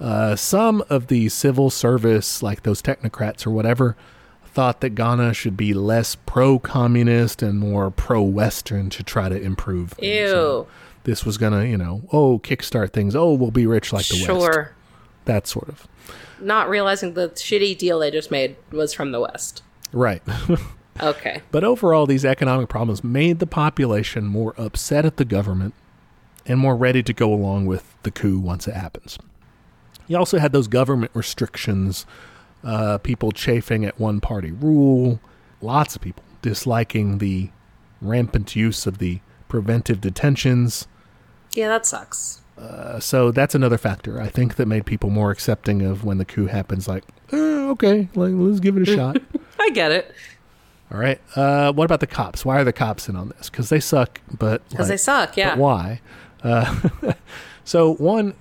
Uh, 0.00 0.36
some 0.36 0.84
of 0.90 1.06
the 1.06 1.28
civil 1.28 1.70
service, 1.70 2.42
like 2.42 2.62
those 2.62 2.82
technocrats 2.82 3.46
or 3.46 3.50
whatever, 3.50 3.96
thought 4.44 4.80
that 4.80 4.90
Ghana 4.90 5.34
should 5.34 5.56
be 5.56 5.74
less 5.74 6.14
pro 6.14 6.58
communist 6.58 7.42
and 7.42 7.58
more 7.58 7.90
pro 7.90 8.22
Western 8.22 8.90
to 8.90 9.02
try 9.02 9.28
to 9.28 9.40
improve. 9.40 9.92
things. 9.92 10.08
Ew. 10.08 10.28
So 10.28 10.66
this 11.04 11.24
was 11.24 11.38
going 11.38 11.52
to, 11.52 11.66
you 11.66 11.76
know, 11.76 12.02
oh, 12.12 12.38
kickstart 12.38 12.92
things. 12.92 13.14
Oh, 13.16 13.32
we'll 13.34 13.50
be 13.50 13.66
rich 13.66 13.92
like 13.92 14.06
the 14.08 14.14
West. 14.14 14.26
Sure. 14.26 14.72
That 15.24 15.46
sort 15.46 15.68
of. 15.68 15.86
Not 16.40 16.68
realizing 16.68 17.14
the 17.14 17.30
shitty 17.30 17.78
deal 17.78 17.98
they 17.98 18.10
just 18.10 18.30
made 18.30 18.56
was 18.70 18.92
from 18.92 19.12
the 19.12 19.20
West. 19.20 19.62
Right. 19.92 20.22
Okay. 21.02 21.42
But 21.50 21.64
overall, 21.64 22.06
these 22.06 22.24
economic 22.24 22.68
problems 22.68 23.04
made 23.04 23.38
the 23.38 23.46
population 23.46 24.24
more 24.24 24.54
upset 24.56 25.04
at 25.04 25.16
the 25.16 25.24
government 25.24 25.74
and 26.46 26.58
more 26.58 26.76
ready 26.76 27.02
to 27.02 27.12
go 27.12 27.32
along 27.32 27.66
with 27.66 27.94
the 28.02 28.10
coup 28.10 28.38
once 28.38 28.66
it 28.66 28.74
happens. 28.74 29.18
You 30.06 30.16
also 30.16 30.38
had 30.38 30.52
those 30.52 30.68
government 30.68 31.10
restrictions, 31.14 32.06
uh, 32.62 32.98
people 32.98 33.32
chafing 33.32 33.84
at 33.84 33.98
one 33.98 34.20
party 34.20 34.52
rule, 34.52 35.20
lots 35.60 35.96
of 35.96 36.02
people 36.02 36.22
disliking 36.42 37.18
the 37.18 37.50
rampant 38.00 38.54
use 38.54 38.86
of 38.86 38.98
the 38.98 39.20
preventive 39.48 40.00
detentions. 40.00 40.86
Yeah, 41.52 41.68
that 41.68 41.86
sucks. 41.86 42.42
Uh, 42.58 42.98
so 43.00 43.30
that's 43.30 43.54
another 43.54 43.76
factor, 43.78 44.20
I 44.20 44.28
think, 44.28 44.56
that 44.56 44.66
made 44.66 44.86
people 44.86 45.10
more 45.10 45.30
accepting 45.30 45.82
of 45.82 46.04
when 46.04 46.18
the 46.18 46.24
coup 46.24 46.46
happens, 46.46 46.88
like, 46.88 47.04
eh, 47.32 47.36
okay, 47.36 48.08
like, 48.14 48.32
let's 48.34 48.60
give 48.60 48.76
it 48.76 48.88
a 48.88 48.96
shot. 48.96 49.18
I 49.60 49.70
get 49.70 49.92
it. 49.92 50.14
All 50.90 50.98
right. 50.98 51.20
Uh, 51.34 51.72
what 51.72 51.84
about 51.84 52.00
the 52.00 52.06
cops? 52.06 52.44
Why 52.44 52.60
are 52.60 52.64
the 52.64 52.72
cops 52.72 53.08
in 53.08 53.16
on 53.16 53.28
this? 53.30 53.50
Because 53.50 53.68
they 53.68 53.80
suck, 53.80 54.20
but 54.38 54.66
Because 54.68 54.84
like, 54.84 54.88
they 54.88 54.96
suck, 54.96 55.36
yeah. 55.36 55.50
But 55.50 55.58
why? 55.58 56.00
Uh, 56.42 57.12
so 57.64 57.94
one 57.94 58.34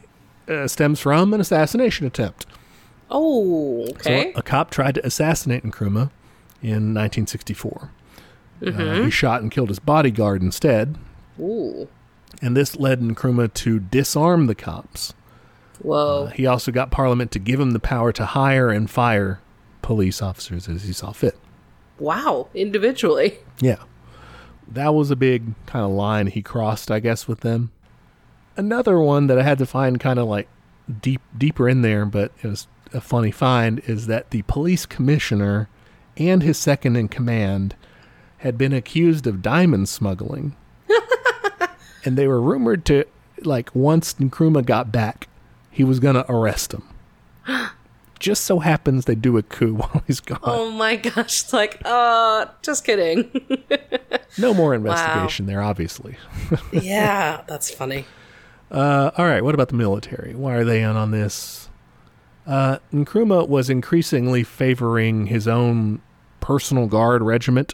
uh, 0.48 0.68
stems 0.68 1.00
from 1.00 1.34
an 1.34 1.42
assassination 1.42 2.06
attempt. 2.08 2.46
Oh, 3.10 3.86
So 3.86 3.94
okay. 4.12 4.34
a 4.36 4.42
cop 4.42 4.72
tried 4.72 4.96
to 4.96 5.06
assassinate 5.06 5.64
Nkrumah 5.64 6.10
in 6.62 6.94
1964. 6.94 7.92
Mm-hmm. 8.62 8.82
Uh, 8.82 9.04
he 9.06 9.10
shot 9.12 9.42
and 9.42 9.52
killed 9.52 9.70
his 9.70 9.80
bodyguard 9.80 10.42
instead, 10.42 10.98
Ooh. 11.40 11.88
and 12.42 12.56
this 12.58 12.76
led 12.78 13.02
Nkrumah 13.02 13.54
to 13.56 13.80
disarm 13.80 14.48
the 14.48 14.56
cops. 14.56 15.14
Whoa. 15.80 16.26
Uh, 16.26 16.30
he 16.32 16.46
also 16.48 16.72
got 16.72 16.90
Parliament 16.90 17.32
to 17.32 17.40
give 17.40 17.60
him 17.60 17.72
the 17.72 17.80
power 17.80 18.12
to 18.14 18.26
hire 18.26 18.70
and 18.70 18.90
fire 18.90 19.40
police 19.82 20.22
officers 20.22 20.68
as 20.68 20.84
he 20.84 20.94
saw 20.94 21.12
fit. 21.12 21.38
wow. 22.00 22.48
Individually. 22.56 23.38
Yeah. 23.62 23.84
that 24.68 24.94
was 24.96 25.12
a 25.12 25.16
big 25.16 25.54
kind 25.68 25.86
of 25.86 25.92
line 25.92 26.28
he 26.28 26.42
crossed, 26.42 26.90
I 26.90 27.00
guess, 27.00 27.28
with 27.28 27.42
them. 27.42 27.72
Another 28.57 28.99
one 28.99 29.27
that 29.27 29.38
I 29.38 29.44
had 29.44 29.57
to 29.60 29.65
find 29.65 29.99
kind 29.99 30.19
of 30.19 30.27
like 30.27 30.48
deep 31.02 31.22
deeper 31.38 31.68
in 31.68 31.82
there, 31.82 32.06
but 32.06 32.32
it 32.41 32.48
was 32.48 32.68
a 32.94 33.02
funny 33.02 33.32
find, 33.32 33.80
is 33.86 34.07
that 34.07 34.30
the 34.30 34.44
police 34.44 34.86
commissioner 34.86 35.68
and 36.18 36.41
his 36.44 36.57
second 36.57 36.95
in 36.95 37.07
command 37.10 37.76
had 38.38 38.57
been 38.57 38.73
accused 38.73 39.27
of 39.27 39.41
diamond 39.41 39.90
smuggling. 39.90 40.56
and 42.06 42.18
they 42.18 42.27
were 42.27 42.40
rumored 42.41 42.86
to 42.86 43.06
like 43.44 43.73
once 43.76 44.14
Nkrumah 44.14 44.65
got 44.65 44.91
back, 44.91 45.27
he 45.72 45.84
was 45.84 45.99
gonna 45.99 46.26
arrest 46.30 46.73
him. 46.73 46.84
Just 48.19 48.45
so 48.45 48.60
happens 48.60 49.06
they 49.06 49.15
do 49.15 49.38
a 49.38 49.44
coup 49.44 49.73
while 49.76 50.03
he's 50.07 50.22
gone. 50.22 50.40
Oh 50.44 50.72
my 50.72 50.95
gosh! 50.95 51.44
It's 51.44 51.53
like, 51.53 51.82
uh, 51.84 52.45
just 52.61 52.86
kidding. 52.86 53.30
No 54.38 54.53
more 54.53 54.73
investigation 54.73 55.45
there, 55.45 55.61
obviously. 55.61 56.18
yeah, 56.73 57.44
that's 57.48 57.72
funny. 57.72 58.03
Uh, 58.76 59.10
all 59.18 59.26
right, 59.26 59.42
what 59.42 59.56
about 59.56 59.70
the 59.70 59.76
military? 59.76 60.36
Why 60.36 60.56
are 60.56 60.66
they 60.66 60.84
in 60.84 60.98
on 60.98 61.12
this? 61.12 61.70
Uh, 62.46 62.80
Nkrumah 62.94 63.48
was 63.48 63.70
increasingly 63.70 64.44
favoring 64.44 65.28
his 65.28 65.48
own 65.48 66.02
personal 66.42 66.86
guard 66.86 67.22
regiment, 67.22 67.74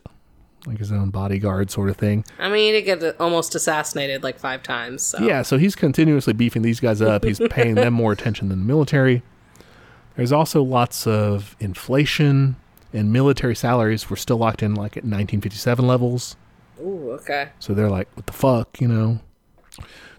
like 0.68 0.78
his 0.78 0.91
own 0.91 1.10
bodyguard 1.10 1.72
sort 1.72 1.90
of 1.90 1.98
thing. 1.98 2.23
I 2.38 2.49
mean, 2.49 2.76
he 2.76 2.84
get 2.84 3.19
almost 3.19 3.56
assassinated 3.56 4.22
like 4.22 4.38
five 4.38 4.61
times. 4.61 5.02
So. 5.02 5.18
Yeah, 5.19 5.41
so 5.41 5.57
he's 5.57 5.76
continuously 5.76 6.34
beefing 6.34 6.61
these 6.61 6.80
guys 6.80 7.02
up. 7.02 7.26
He's 7.26 7.40
paying 7.49 7.73
them 7.73 7.95
more 7.95 8.11
attention 8.11 8.49
than 8.49 8.60
the 8.60 8.65
military. 8.65 9.23
There's 10.15 10.32
also 10.32 10.61
lots 10.61 11.07
of 11.07 11.56
inflation, 11.60 12.57
and 12.94 13.11
military 13.11 13.56
salaries 13.56 14.07
were 14.07 14.18
still 14.18 14.38
locked 14.38 14.61
in 14.61 14.76
like 14.76 14.91
at 14.98 15.03
1957 15.03 15.88
levels. 15.88 16.36
Ooh, 16.80 17.14
okay. 17.14 17.49
So 17.57 17.73
they're 17.73 17.90
like, 17.90 18.07
what 18.14 18.28
the 18.28 18.34
fuck, 18.34 18.80
you 18.80 18.88
know? 18.88 19.19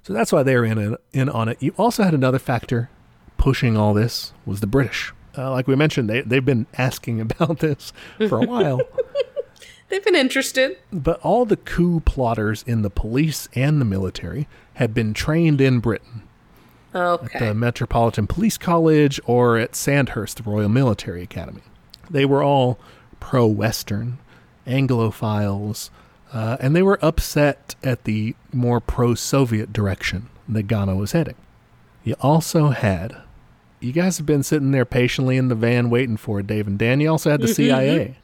So 0.03 0.12
that's 0.12 0.33
why 0.33 0.43
they're 0.43 0.65
in 0.65 0.79
it, 0.79 1.01
in 1.12 1.29
on 1.29 1.49
it. 1.49 1.59
You 1.62 1.74
also 1.79 2.03
had 2.03 2.15
another 2.15 2.39
factor 2.39 2.91
pushing 3.39 3.77
all 3.77 3.95
this 3.95 4.33
was 4.45 4.61
the 4.61 4.66
British. 4.66 5.12
Uh, 5.37 5.51
like 5.51 5.66
we 5.66 5.74
mentioned, 5.77 6.11
they 6.11 6.20
they've 6.23 6.45
been 6.45 6.66
asking 6.77 7.20
about 7.27 7.59
this 7.61 7.93
for 8.29 8.39
a 8.43 8.47
while. 8.47 8.81
They've 9.89 10.03
been 10.05 10.16
interested. 10.16 10.79
But 10.91 11.20
all 11.20 11.45
the 11.45 11.59
coup 11.59 12.01
plotters 12.01 12.65
in 12.66 12.81
the 12.81 12.89
police 12.89 13.47
and 13.55 13.79
the 13.79 13.85
military 13.85 14.49
had 14.74 14.95
been 14.95 15.12
trained 15.12 15.61
in 15.61 15.81
Britain 15.81 16.23
Okay. 16.95 17.39
the 17.39 17.53
Metropolitan 17.55 18.27
Police 18.27 18.57
College 18.57 19.20
or 19.27 19.59
at 19.59 19.77
Sandhurst, 19.77 20.39
the 20.39 20.51
Royal 20.51 20.70
Military 20.70 21.23
Academy. 21.23 21.61
They 22.09 22.24
were 22.24 22.43
all 22.43 22.79
pro 23.20 23.47
Western, 23.47 24.16
Anglophiles, 24.66 25.91
uh, 26.33 26.57
and 26.61 26.75
they 26.75 26.83
were 26.83 26.99
upset 27.03 27.75
at 27.83 28.05
the 28.05 28.35
more 28.53 28.81
pro 28.81 29.15
Soviet 29.15 29.73
direction 29.73 30.29
that 30.49 30.65
Ghana 30.65 30.97
was 30.97 31.13
heading. 31.13 31.37
You 32.05 32.15
also 32.21 32.69
had, 32.71 33.17
you 33.81 33.93
guys 33.93 34.17
have 34.17 34.27
been 34.27 34.43
sitting 34.43 34.71
there 34.71 34.85
patiently 34.85 35.37
in 35.37 35.49
the 35.49 35.55
van 35.55 35.91
waiting 35.91 36.17
for 36.17 36.41
it, 36.41 36.47
Dave 36.47 36.67
and 36.67 36.79
Dan. 36.79 37.01
You 37.01 37.11
also 37.11 37.31
had 37.31 37.41
the 37.41 37.49
CIA. 37.49 38.17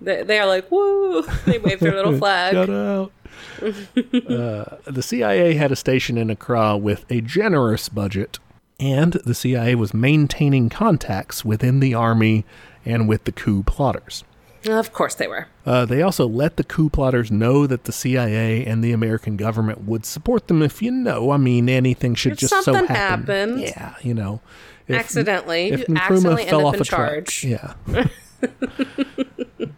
They, 0.00 0.22
they 0.22 0.38
are 0.38 0.46
like, 0.46 0.70
woo! 0.70 1.22
They 1.46 1.58
wave 1.58 1.80
their 1.80 1.94
little 1.94 2.18
flag. 2.18 2.54
Shut 2.54 2.70
out. 2.70 3.12
uh, 3.62 4.76
the 4.86 5.02
CIA 5.02 5.54
had 5.54 5.72
a 5.72 5.76
station 5.76 6.18
in 6.18 6.30
Accra 6.30 6.76
with 6.76 7.04
a 7.10 7.20
generous 7.20 7.88
budget, 7.88 8.38
and 8.80 9.12
the 9.12 9.34
CIA 9.34 9.74
was 9.74 9.94
maintaining 9.94 10.68
contacts 10.68 11.44
within 11.44 11.80
the 11.80 11.94
army 11.94 12.44
and 12.84 13.08
with 13.08 13.24
the 13.24 13.32
coup 13.32 13.62
plotters. 13.62 14.24
Of 14.68 14.92
course 14.92 15.14
they 15.14 15.26
were. 15.26 15.46
Uh, 15.64 15.84
they 15.84 16.02
also 16.02 16.26
let 16.26 16.56
the 16.56 16.64
coup 16.64 16.88
plotters 16.90 17.30
know 17.30 17.66
that 17.66 17.84
the 17.84 17.92
CIA 17.92 18.64
and 18.64 18.82
the 18.82 18.92
American 18.92 19.36
government 19.36 19.84
would 19.84 20.04
support 20.06 20.48
them 20.48 20.62
if 20.62 20.82
you 20.82 20.90
know. 20.90 21.30
I 21.30 21.36
mean, 21.36 21.68
anything 21.68 22.14
should 22.14 22.32
If 22.32 22.38
just 22.40 22.64
so 22.64 22.72
happen. 22.74 22.94
happened. 22.94 23.60
Yeah, 23.60 23.94
you 24.02 24.14
know. 24.14 24.40
If- 24.88 24.96
accidentally, 24.96 25.68
if 25.68 25.80
you 25.80 25.94
Nkrumah 25.94 25.98
accidentally 26.00 26.42
end 26.42 26.50
fell 26.50 26.60
up 26.60 26.66
off 26.66 26.74
in 26.76 26.80
a 26.80 26.84
truck, 26.84 27.08
charge. 27.26 27.44
yeah, 27.44 27.74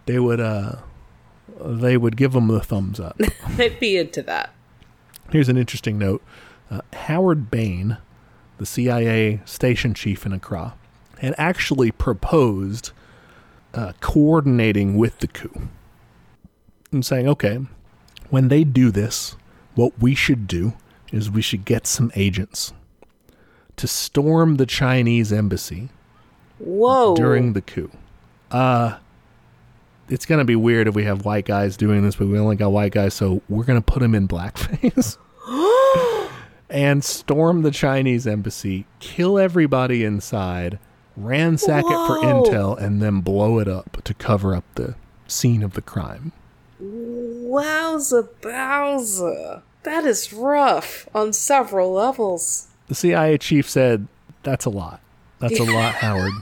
they 0.06 0.18
would. 0.18 0.40
uh 0.40 0.76
They 1.60 1.96
would 1.96 2.16
give 2.16 2.32
them 2.32 2.48
the 2.48 2.60
thumbs 2.60 3.00
up. 3.00 3.18
They'd 3.56 3.80
be 3.80 3.96
into 3.96 4.22
that. 4.22 4.50
Here's 5.30 5.48
an 5.48 5.56
interesting 5.56 5.98
note. 5.98 6.22
Uh, 6.70 6.80
Howard 6.92 7.50
Bane, 7.50 7.96
the 8.58 8.66
CIA 8.66 9.40
station 9.44 9.94
chief 9.94 10.24
in 10.26 10.32
Accra, 10.32 10.74
had 11.20 11.34
actually 11.38 11.90
proposed 11.90 12.92
uh, 13.74 13.92
coordinating 14.00 14.96
with 14.96 15.18
the 15.18 15.26
coup 15.28 15.68
and 16.92 17.04
saying, 17.04 17.28
okay, 17.28 17.58
when 18.30 18.48
they 18.48 18.64
do 18.64 18.90
this, 18.90 19.36
what 19.74 19.98
we 20.00 20.14
should 20.14 20.46
do 20.46 20.74
is 21.12 21.30
we 21.30 21.42
should 21.42 21.64
get 21.64 21.86
some 21.86 22.10
agents 22.14 22.72
to 23.76 23.86
storm 23.86 24.56
the 24.56 24.66
Chinese 24.66 25.32
embassy 25.32 25.88
Whoa. 26.58 27.14
during 27.14 27.52
the 27.52 27.62
coup. 27.62 27.90
Uh 28.50 28.98
it's 30.08 30.26
gonna 30.26 30.44
be 30.44 30.56
weird 30.56 30.88
if 30.88 30.94
we 30.94 31.04
have 31.04 31.24
white 31.24 31.44
guys 31.44 31.76
doing 31.76 32.02
this, 32.02 32.16
but 32.16 32.28
we 32.28 32.38
only 32.38 32.56
got 32.56 32.72
white 32.72 32.92
guys, 32.92 33.14
so 33.14 33.42
we're 33.48 33.64
gonna 33.64 33.82
put 33.82 34.00
them 34.00 34.14
in 34.14 34.26
blackface 34.26 35.18
and 36.70 37.04
storm 37.04 37.62
the 37.62 37.70
Chinese 37.70 38.26
embassy, 38.26 38.86
kill 39.00 39.38
everybody 39.38 40.04
inside, 40.04 40.78
ransack 41.24 41.84
it 41.84 42.06
for 42.06 42.18
intel, 42.18 42.78
and 42.78 43.02
then 43.02 43.20
blow 43.20 43.58
it 43.58 43.68
up 43.68 44.02
to 44.04 44.14
cover 44.14 44.54
up 44.54 44.64
the 44.74 44.94
scene 45.26 45.62
of 45.62 45.74
the 45.74 45.82
crime. 45.82 46.32
Wowza 46.82 48.28
bowza. 48.40 49.62
That 49.82 50.04
is 50.04 50.32
rough 50.32 51.08
on 51.14 51.32
several 51.32 51.92
levels. 51.92 52.68
The 52.88 52.94
CIA 52.94 53.38
chief 53.38 53.68
said, 53.68 54.06
"That's 54.42 54.64
a 54.64 54.70
lot. 54.70 55.00
That's 55.38 55.58
a 55.60 55.64
lot, 55.72 55.94
Howard. 55.94 56.32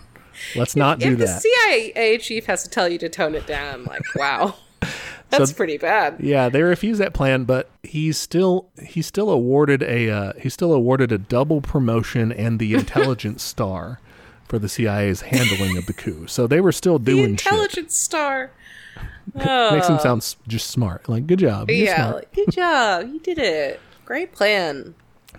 Let's 0.54 0.76
not 0.76 0.98
do 0.98 1.12
if 1.12 1.18
the. 1.18 1.26
CIA 1.26 2.18
chief 2.18 2.46
has 2.46 2.62
to 2.64 2.70
tell 2.70 2.88
you 2.88 2.98
to 2.98 3.08
tone 3.08 3.34
it 3.34 3.46
down, 3.46 3.84
like, 3.84 4.02
wow. 4.14 4.56
That's 5.30 5.52
pretty 5.52 5.76
bad. 5.76 6.16
Yeah, 6.20 6.48
they 6.48 6.62
refused 6.62 7.00
that 7.00 7.12
plan, 7.12 7.44
but 7.44 7.68
he's 7.82 8.16
still 8.16 8.68
he's 8.80 9.06
still 9.06 9.28
awarded 9.28 9.82
a 9.82 10.08
uh, 10.08 10.32
he's 10.38 10.54
still 10.54 10.72
awarded 10.72 11.10
a 11.10 11.18
double 11.18 11.60
promotion 11.60 12.30
and 12.30 12.58
the 12.58 12.74
intelligence 12.74 13.42
star 13.42 14.00
for 14.48 14.58
the 14.58 14.68
CIA's 14.68 15.22
handling 15.22 15.76
of 15.76 15.86
the 15.86 15.92
coup. 15.92 16.26
So 16.26 16.46
they 16.46 16.60
were 16.60 16.72
still 16.72 16.98
The 17.00 17.12
doing 17.12 17.36
shit. 17.36 17.46
intelligence 17.52 17.96
star. 17.96 18.50
Makes 19.34 19.88
him 19.88 19.98
sound 19.98 20.36
just 20.46 20.70
smart. 20.70 21.08
Like 21.08 21.26
good 21.26 21.40
job. 21.40 21.70
You're 21.70 21.86
yeah, 21.86 22.12
like, 22.12 22.32
good 22.32 22.50
job. 22.50 23.08
You 23.12 23.18
did 23.20 23.38
it. 23.38 23.80
Great 24.04 24.32
plan. 24.32 24.94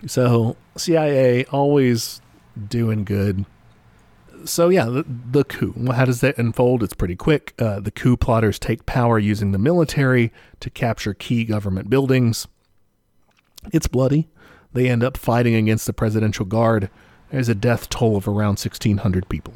So 0.05 0.55
CIA 0.75 1.45
always 1.45 2.21
doing 2.67 3.03
good. 3.05 3.45
So 4.45 4.69
yeah, 4.69 4.85
the, 4.85 5.05
the 5.07 5.43
coup. 5.43 5.73
How 5.91 6.05
does 6.05 6.21
that 6.21 6.37
unfold? 6.37 6.83
It's 6.83 6.93
pretty 6.93 7.15
quick. 7.15 7.53
Uh, 7.57 7.79
the 7.79 7.91
coup 7.91 8.17
plotters 8.17 8.59
take 8.59 8.85
power 8.85 9.17
using 9.17 9.51
the 9.51 9.57
military 9.57 10.31
to 10.59 10.69
capture 10.69 11.13
key 11.13 11.43
government 11.45 11.89
buildings. 11.89 12.47
It's 13.73 13.87
bloody. 13.87 14.27
They 14.73 14.89
end 14.89 15.03
up 15.03 15.17
fighting 15.17 15.55
against 15.55 15.87
the 15.87 15.93
presidential 15.93 16.45
guard. 16.45 16.89
There's 17.31 17.49
a 17.49 17.55
death 17.55 17.89
toll 17.89 18.15
of 18.17 18.27
around 18.27 18.59
1,600 18.59 19.27
people. 19.29 19.53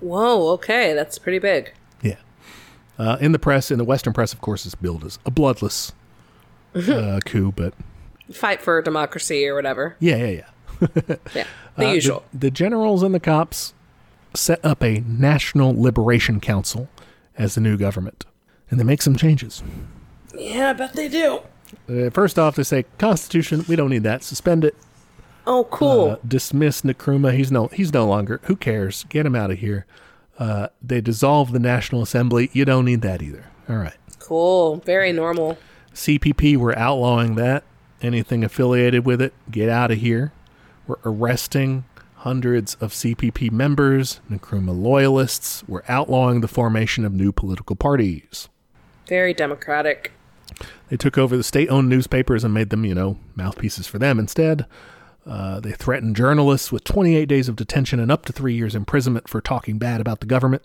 Whoa, 0.00 0.48
okay, 0.52 0.92
that's 0.94 1.18
pretty 1.18 1.38
big. 1.38 1.72
Yeah. 2.02 2.16
Uh, 2.98 3.16
in 3.20 3.32
the 3.32 3.38
press, 3.38 3.70
in 3.70 3.78
the 3.78 3.84
Western 3.84 4.12
press, 4.12 4.32
of 4.32 4.40
course, 4.40 4.66
it's 4.66 4.74
billed 4.74 5.04
as 5.04 5.18
a 5.24 5.30
bloodless 5.30 5.92
uh, 6.74 7.20
coup, 7.24 7.52
but 7.52 7.74
Fight 8.32 8.60
for 8.62 8.80
democracy 8.82 9.46
or 9.46 9.54
whatever. 9.54 9.96
yeah, 10.00 10.16
yeah, 10.16 10.26
yeah. 10.26 10.46
Yeah, 11.34 11.44
the 11.76 11.86
Uh, 11.88 11.92
usual. 11.92 12.24
The, 12.32 12.50
generals 12.50 13.02
and 13.02 13.14
the 13.14 13.20
cops 13.20 13.74
set 14.34 14.64
up 14.64 14.82
a 14.82 15.00
National 15.06 15.80
Liberation 15.80 16.40
Council 16.40 16.88
as 17.38 17.54
the 17.54 17.60
new 17.60 17.76
government, 17.76 18.24
and 18.70 18.80
they 18.80 18.84
make 18.84 19.02
some 19.02 19.14
changes. 19.16 19.62
yeah, 20.36 20.70
I 20.70 20.72
bet 20.72 20.94
they 20.94 21.08
do. 21.08 21.40
Uh, 21.88 22.10
first 22.10 22.38
off, 22.38 22.56
they 22.56 22.62
say 22.64 22.84
Constitution, 22.98 23.64
we 23.68 23.76
don't 23.76 23.90
need 23.90 24.02
that. 24.04 24.22
Suspend 24.24 24.64
it. 24.64 24.74
Oh, 25.46 25.64
cool. 25.70 26.10
Uh, 26.12 26.16
dismiss 26.26 26.82
Nkrumah. 26.82 27.34
He's 27.36 27.52
no, 27.52 27.68
he's 27.68 27.92
no 27.92 28.06
longer. 28.06 28.40
Who 28.44 28.56
cares? 28.56 29.04
Get 29.08 29.26
him 29.26 29.34
out 29.36 29.50
of 29.50 29.58
here. 29.58 29.86
Uh, 30.38 30.68
they 30.82 31.00
dissolve 31.00 31.52
the 31.52 31.58
National 31.58 32.02
Assembly. 32.02 32.50
You 32.52 32.64
don't 32.64 32.84
need 32.84 33.02
that 33.02 33.22
either. 33.22 33.46
All 33.68 33.76
right. 33.76 33.94
cool. 34.18 34.76
Very 34.78 35.12
normal. 35.12 35.58
CPP, 35.94 36.56
we're 36.56 36.74
outlawing 36.74 37.36
that. 37.36 37.62
Anything 38.02 38.42
affiliated 38.44 39.06
with 39.06 39.22
it, 39.22 39.32
get 39.50 39.68
out 39.68 39.90
of 39.90 39.98
here. 39.98 40.32
We're 40.86 40.96
arresting 41.04 41.84
hundreds 42.16 42.74
of 42.76 42.92
CPP 42.92 43.50
members, 43.52 44.20
Nkrumah 44.30 44.76
loyalists. 44.78 45.62
We're 45.68 45.82
outlawing 45.88 46.40
the 46.40 46.48
formation 46.48 47.04
of 47.04 47.12
new 47.12 47.32
political 47.32 47.76
parties. 47.76 48.48
Very 49.06 49.32
democratic. 49.32 50.12
They 50.88 50.96
took 50.96 51.16
over 51.16 51.36
the 51.36 51.42
state 51.44 51.68
owned 51.68 51.88
newspapers 51.88 52.44
and 52.44 52.52
made 52.52 52.70
them, 52.70 52.84
you 52.84 52.94
know, 52.94 53.18
mouthpieces 53.36 53.86
for 53.86 53.98
them 53.98 54.18
instead. 54.18 54.66
Uh, 55.26 55.58
they 55.60 55.72
threatened 55.72 56.16
journalists 56.16 56.70
with 56.70 56.84
28 56.84 57.26
days 57.26 57.48
of 57.48 57.56
detention 57.56 57.98
and 57.98 58.12
up 58.12 58.26
to 58.26 58.32
three 58.32 58.54
years 58.54 58.74
imprisonment 58.74 59.28
for 59.28 59.40
talking 59.40 59.78
bad 59.78 60.00
about 60.00 60.20
the 60.20 60.26
government. 60.26 60.62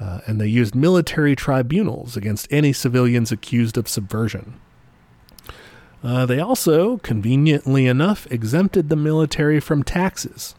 Uh, 0.00 0.20
and 0.26 0.40
they 0.40 0.46
used 0.46 0.74
military 0.74 1.36
tribunals 1.36 2.16
against 2.16 2.48
any 2.50 2.72
civilians 2.72 3.30
accused 3.30 3.76
of 3.76 3.86
subversion. 3.88 4.60
Uh, 6.02 6.26
they 6.26 6.40
also, 6.40 6.96
conveniently 6.98 7.86
enough, 7.86 8.26
exempted 8.30 8.88
the 8.88 8.96
military 8.96 9.60
from 9.60 9.84
taxes, 9.84 10.56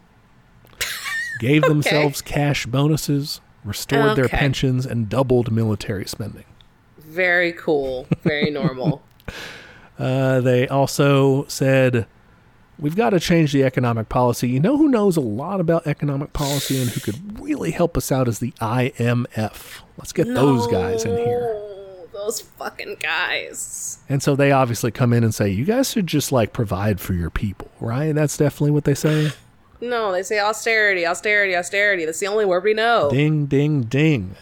gave 1.38 1.62
themselves 1.62 2.22
cash 2.22 2.64
bonuses, 2.64 3.42
restored 3.62 4.16
their 4.16 4.28
pensions, 4.28 4.86
and 4.86 5.10
doubled 5.10 5.52
military 5.52 6.06
spending. 6.06 6.44
Very 6.98 7.52
cool. 7.52 8.06
Very 8.22 8.50
normal. 8.50 9.02
Uh, 9.96 10.40
they 10.40 10.66
also 10.66 11.46
said, 11.46 12.04
We've 12.78 12.96
got 12.96 13.10
to 13.10 13.20
change 13.20 13.52
the 13.52 13.62
economic 13.62 14.08
policy. 14.08 14.48
You 14.48 14.60
know 14.60 14.76
who 14.76 14.88
knows 14.88 15.16
a 15.16 15.20
lot 15.20 15.60
about 15.60 15.86
economic 15.86 16.32
policy 16.32 16.80
and 16.80 16.90
who 16.90 17.00
could 17.00 17.40
really 17.40 17.70
help 17.70 17.96
us 17.96 18.10
out 18.10 18.26
is 18.26 18.40
the 18.40 18.50
IMF. 18.60 19.80
Let's 19.96 20.12
get 20.12 20.26
those 20.26 20.66
guys 20.66 21.04
in 21.04 21.16
here. 21.16 21.60
Those 22.12 22.40
fucking 22.40 22.96
guys. 23.00 23.98
And 24.08 24.22
so 24.22 24.34
they 24.34 24.50
obviously 24.50 24.90
come 24.90 25.12
in 25.12 25.22
and 25.22 25.34
say, 25.34 25.50
You 25.50 25.64
guys 25.64 25.90
should 25.90 26.06
just 26.06 26.32
like 26.32 26.52
provide 26.52 27.00
for 27.00 27.12
your 27.12 27.30
people, 27.30 27.70
right? 27.80 28.04
And 28.04 28.18
that's 28.18 28.36
definitely 28.36 28.72
what 28.72 28.84
they 28.84 28.94
say. 28.94 29.30
No, 29.80 30.12
they 30.12 30.22
say 30.22 30.40
austerity, 30.40 31.06
austerity, 31.06 31.54
austerity. 31.54 32.06
That's 32.06 32.20
the 32.20 32.28
only 32.28 32.46
word 32.46 32.64
we 32.64 32.72
know. 32.72 33.10
Ding, 33.10 33.44
ding, 33.44 33.82
ding. 33.82 34.34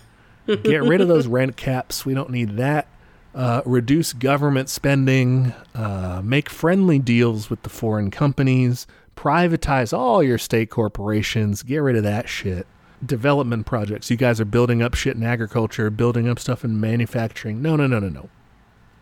Get 0.46 0.82
rid 0.84 1.00
of 1.00 1.08
those 1.08 1.26
rent 1.26 1.56
caps. 1.56 2.06
We 2.06 2.14
don't 2.14 2.30
need 2.30 2.58
that. 2.58 2.86
Uh, 3.34 3.62
reduce 3.64 4.12
government 4.12 4.68
spending. 4.68 5.54
Uh, 5.74 6.20
make 6.22 6.50
friendly 6.50 6.98
deals 6.98 7.48
with 7.48 7.62
the 7.62 7.70
foreign 7.70 8.10
companies. 8.10 8.86
Privatize 9.16 9.96
all 9.96 10.22
your 10.22 10.38
state 10.38 10.68
corporations. 10.70 11.62
Get 11.62 11.78
rid 11.78 11.96
of 11.96 12.02
that 12.02 12.28
shit. 12.28 12.66
Development 13.04 13.64
projects. 13.66 14.10
You 14.10 14.16
guys 14.16 14.40
are 14.40 14.44
building 14.44 14.82
up 14.82 14.94
shit 14.94 15.16
in 15.16 15.22
agriculture, 15.22 15.90
building 15.90 16.28
up 16.28 16.38
stuff 16.38 16.64
in 16.64 16.78
manufacturing. 16.78 17.62
No, 17.62 17.74
no, 17.76 17.86
no, 17.86 17.98
no, 17.98 18.08
no. 18.08 18.28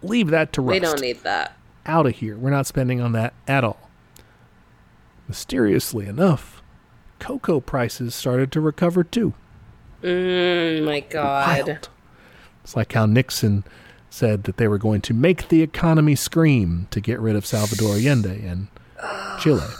Leave 0.02 0.28
that 0.28 0.52
to 0.54 0.62
rust. 0.62 0.72
We 0.72 0.78
don't 0.80 1.00
need 1.00 1.22
that. 1.24 1.56
out 1.84 2.06
of 2.06 2.16
here. 2.16 2.36
We're 2.36 2.50
not 2.50 2.66
spending 2.66 3.00
on 3.00 3.12
that 3.12 3.34
at 3.48 3.64
all. 3.64 3.90
Mysteriously 5.28 6.06
enough, 6.06 6.62
cocoa 7.18 7.60
prices 7.60 8.14
started 8.14 8.50
to 8.52 8.60
recover 8.60 9.04
too. 9.04 9.34
Mm, 10.02 10.84
my 10.84 11.00
God. 11.00 11.66
Wild. 11.68 11.88
It's 12.64 12.74
like 12.74 12.92
how 12.92 13.06
Nixon 13.06 13.64
said 14.10 14.44
that 14.44 14.56
they 14.56 14.68
were 14.68 14.78
going 14.78 15.00
to 15.02 15.14
make 15.14 15.48
the 15.48 15.62
economy 15.62 16.14
scream 16.14 16.86
to 16.90 17.00
get 17.00 17.18
rid 17.20 17.36
of 17.36 17.46
Salvador 17.46 17.94
Allende 17.96 18.44
and 18.44 18.68
Chile. 19.38 19.62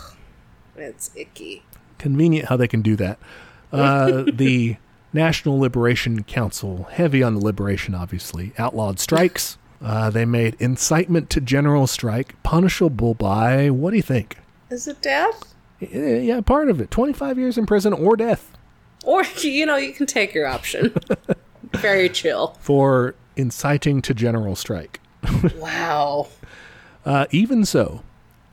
It's 0.76 1.10
icky. 1.14 1.62
Convenient 1.98 2.48
how 2.48 2.56
they 2.56 2.66
can 2.66 2.80
do 2.80 2.96
that. 2.96 3.18
Uh, 3.70 4.24
the 4.32 4.76
National 5.12 5.58
Liberation 5.60 6.22
Council, 6.22 6.84
heavy 6.90 7.22
on 7.22 7.34
the 7.34 7.44
liberation, 7.44 7.94
obviously, 7.94 8.52
outlawed 8.58 8.98
strikes. 8.98 9.56
Uh, 9.82 10.10
they 10.10 10.26
made 10.26 10.54
incitement 10.58 11.30
to 11.30 11.40
general 11.40 11.86
strike 11.86 12.34
punishable 12.42 13.14
by 13.14 13.70
what 13.70 13.92
do 13.92 13.96
you 13.96 14.02
think? 14.02 14.36
Is 14.68 14.86
it 14.86 15.00
death? 15.00 15.54
Yeah, 15.78 16.16
yeah, 16.16 16.40
part 16.42 16.68
of 16.68 16.82
it. 16.82 16.90
25 16.90 17.38
years 17.38 17.56
in 17.56 17.64
prison 17.64 17.94
or 17.94 18.14
death 18.14 18.52
Or, 19.04 19.24
you 19.42 19.64
know, 19.64 19.76
you 19.76 19.94
can 19.94 20.04
take 20.04 20.34
your 20.34 20.46
option. 20.46 20.94
Very 21.72 22.10
chill. 22.10 22.58
for 22.60 23.14
inciting 23.36 24.02
to 24.02 24.14
general 24.14 24.56
strike. 24.56 25.00
Wow. 25.56 26.28
Uh, 27.04 27.26
even 27.30 27.64
so, 27.64 28.02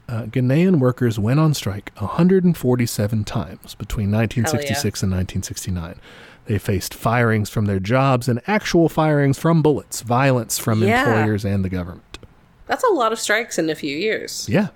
uh, 0.09 0.23
Ghanaian 0.23 0.79
workers 0.79 1.17
went 1.19 1.39
on 1.39 1.53
strike 1.53 1.91
147 1.97 3.23
times 3.25 3.75
between 3.75 4.11
1966 4.11 5.03
and 5.03 5.11
1969. 5.11 5.99
They 6.45 6.57
faced 6.57 6.93
firings 6.93 7.49
from 7.49 7.65
their 7.65 7.79
jobs 7.79 8.29
and 8.29 8.41
actual 8.47 8.87
firings 8.87 9.37
from 9.37 9.61
bullets, 9.61 10.01
violence 10.01 10.57
from 10.57 10.81
Yeah. 10.81 10.99
employers 11.05 11.43
and 11.43 11.63
the 11.65 11.69
government. 11.69 12.19
That's 12.67 12.83
a 12.83 12.93
lot 12.93 13.11
of 13.11 13.19
strikes 13.19 13.57
in 13.57 13.69
a 13.69 13.75
few 13.75 13.95
years. 13.97 14.47
Yeah, 14.49 14.67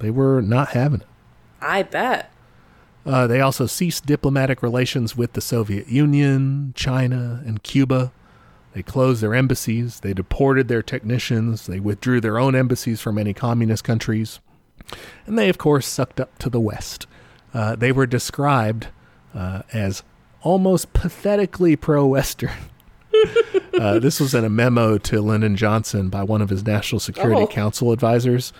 they 0.00 0.10
were 0.10 0.40
not 0.40 0.70
having 0.70 1.00
it. 1.00 1.06
I 1.60 1.82
bet. 1.82 2.30
Uh, 3.06 3.26
they 3.26 3.40
also 3.40 3.66
ceased 3.66 4.06
diplomatic 4.06 4.62
relations 4.62 5.16
with 5.16 5.32
the 5.32 5.40
Soviet 5.40 5.88
Union, 5.88 6.72
China, 6.76 7.42
and 7.46 7.62
Cuba. 7.62 8.12
They 8.78 8.82
closed 8.84 9.20
their 9.24 9.34
embassies. 9.34 9.98
They 9.98 10.14
deported 10.14 10.68
their 10.68 10.82
technicians. 10.84 11.66
They 11.66 11.80
withdrew 11.80 12.20
their 12.20 12.38
own 12.38 12.54
embassies 12.54 13.00
from 13.00 13.16
many 13.16 13.34
communist 13.34 13.82
countries. 13.82 14.38
And 15.26 15.36
they, 15.36 15.48
of 15.48 15.58
course, 15.58 15.84
sucked 15.84 16.20
up 16.20 16.38
to 16.38 16.48
the 16.48 16.60
West. 16.60 17.08
Uh, 17.52 17.74
they 17.74 17.90
were 17.90 18.06
described 18.06 18.86
uh, 19.34 19.62
as 19.72 20.04
almost 20.42 20.92
pathetically 20.92 21.74
pro 21.74 22.06
Western. 22.06 22.52
uh, 23.80 23.98
this 23.98 24.20
was 24.20 24.32
in 24.32 24.44
a 24.44 24.48
memo 24.48 24.96
to 24.96 25.20
Lyndon 25.20 25.56
Johnson 25.56 26.08
by 26.08 26.22
one 26.22 26.40
of 26.40 26.48
his 26.48 26.64
National 26.64 27.00
Security 27.00 27.42
Oh. 27.42 27.46
Council 27.48 27.90
advisors. 27.90 28.52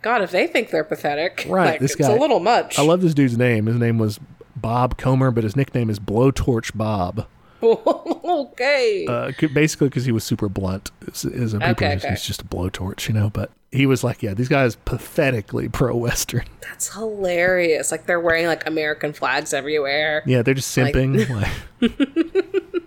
God, 0.00 0.22
if 0.22 0.30
they 0.30 0.46
think 0.46 0.70
they're 0.70 0.84
pathetic, 0.84 1.44
Right, 1.46 1.72
like, 1.72 1.80
this 1.80 1.92
it's 1.96 2.00
guy- 2.08 2.14
a 2.14 2.18
little 2.18 2.40
much. 2.40 2.78
I 2.78 2.82
love 2.82 3.02
this 3.02 3.12
dude's 3.12 3.36
name. 3.36 3.66
His 3.66 3.76
name 3.76 3.98
was 3.98 4.18
Bob 4.56 4.96
Komer, 4.96 5.34
but 5.34 5.44
his 5.44 5.54
nickname 5.54 5.90
is 5.90 5.98
Blowtorch 5.98 6.74
Bob. 6.74 7.26
okay. 8.24 9.06
Uh, 9.08 9.32
basically, 9.52 9.88
because 9.88 10.04
he 10.04 10.12
was 10.12 10.24
super 10.24 10.48
blunt. 10.48 10.90
Is, 11.06 11.24
is 11.24 11.54
a 11.54 11.70
Okay, 11.70 11.96
okay. 11.96 12.10
He's 12.10 12.24
just 12.24 12.42
a 12.42 12.44
blowtorch, 12.44 13.08
you 13.08 13.14
know. 13.14 13.30
But 13.30 13.50
he 13.72 13.86
was 13.86 14.02
like, 14.04 14.22
yeah, 14.22 14.34
these 14.34 14.48
guys 14.48 14.76
pathetically 14.76 15.68
pro-Western. 15.68 16.44
That's 16.60 16.92
hilarious. 16.94 17.90
Like 17.90 18.06
they're 18.06 18.20
wearing 18.20 18.46
like 18.46 18.66
American 18.66 19.12
flags 19.12 19.52
everywhere. 19.52 20.22
Yeah, 20.26 20.42
they're 20.42 20.54
just 20.54 20.76
simping. 20.76 21.26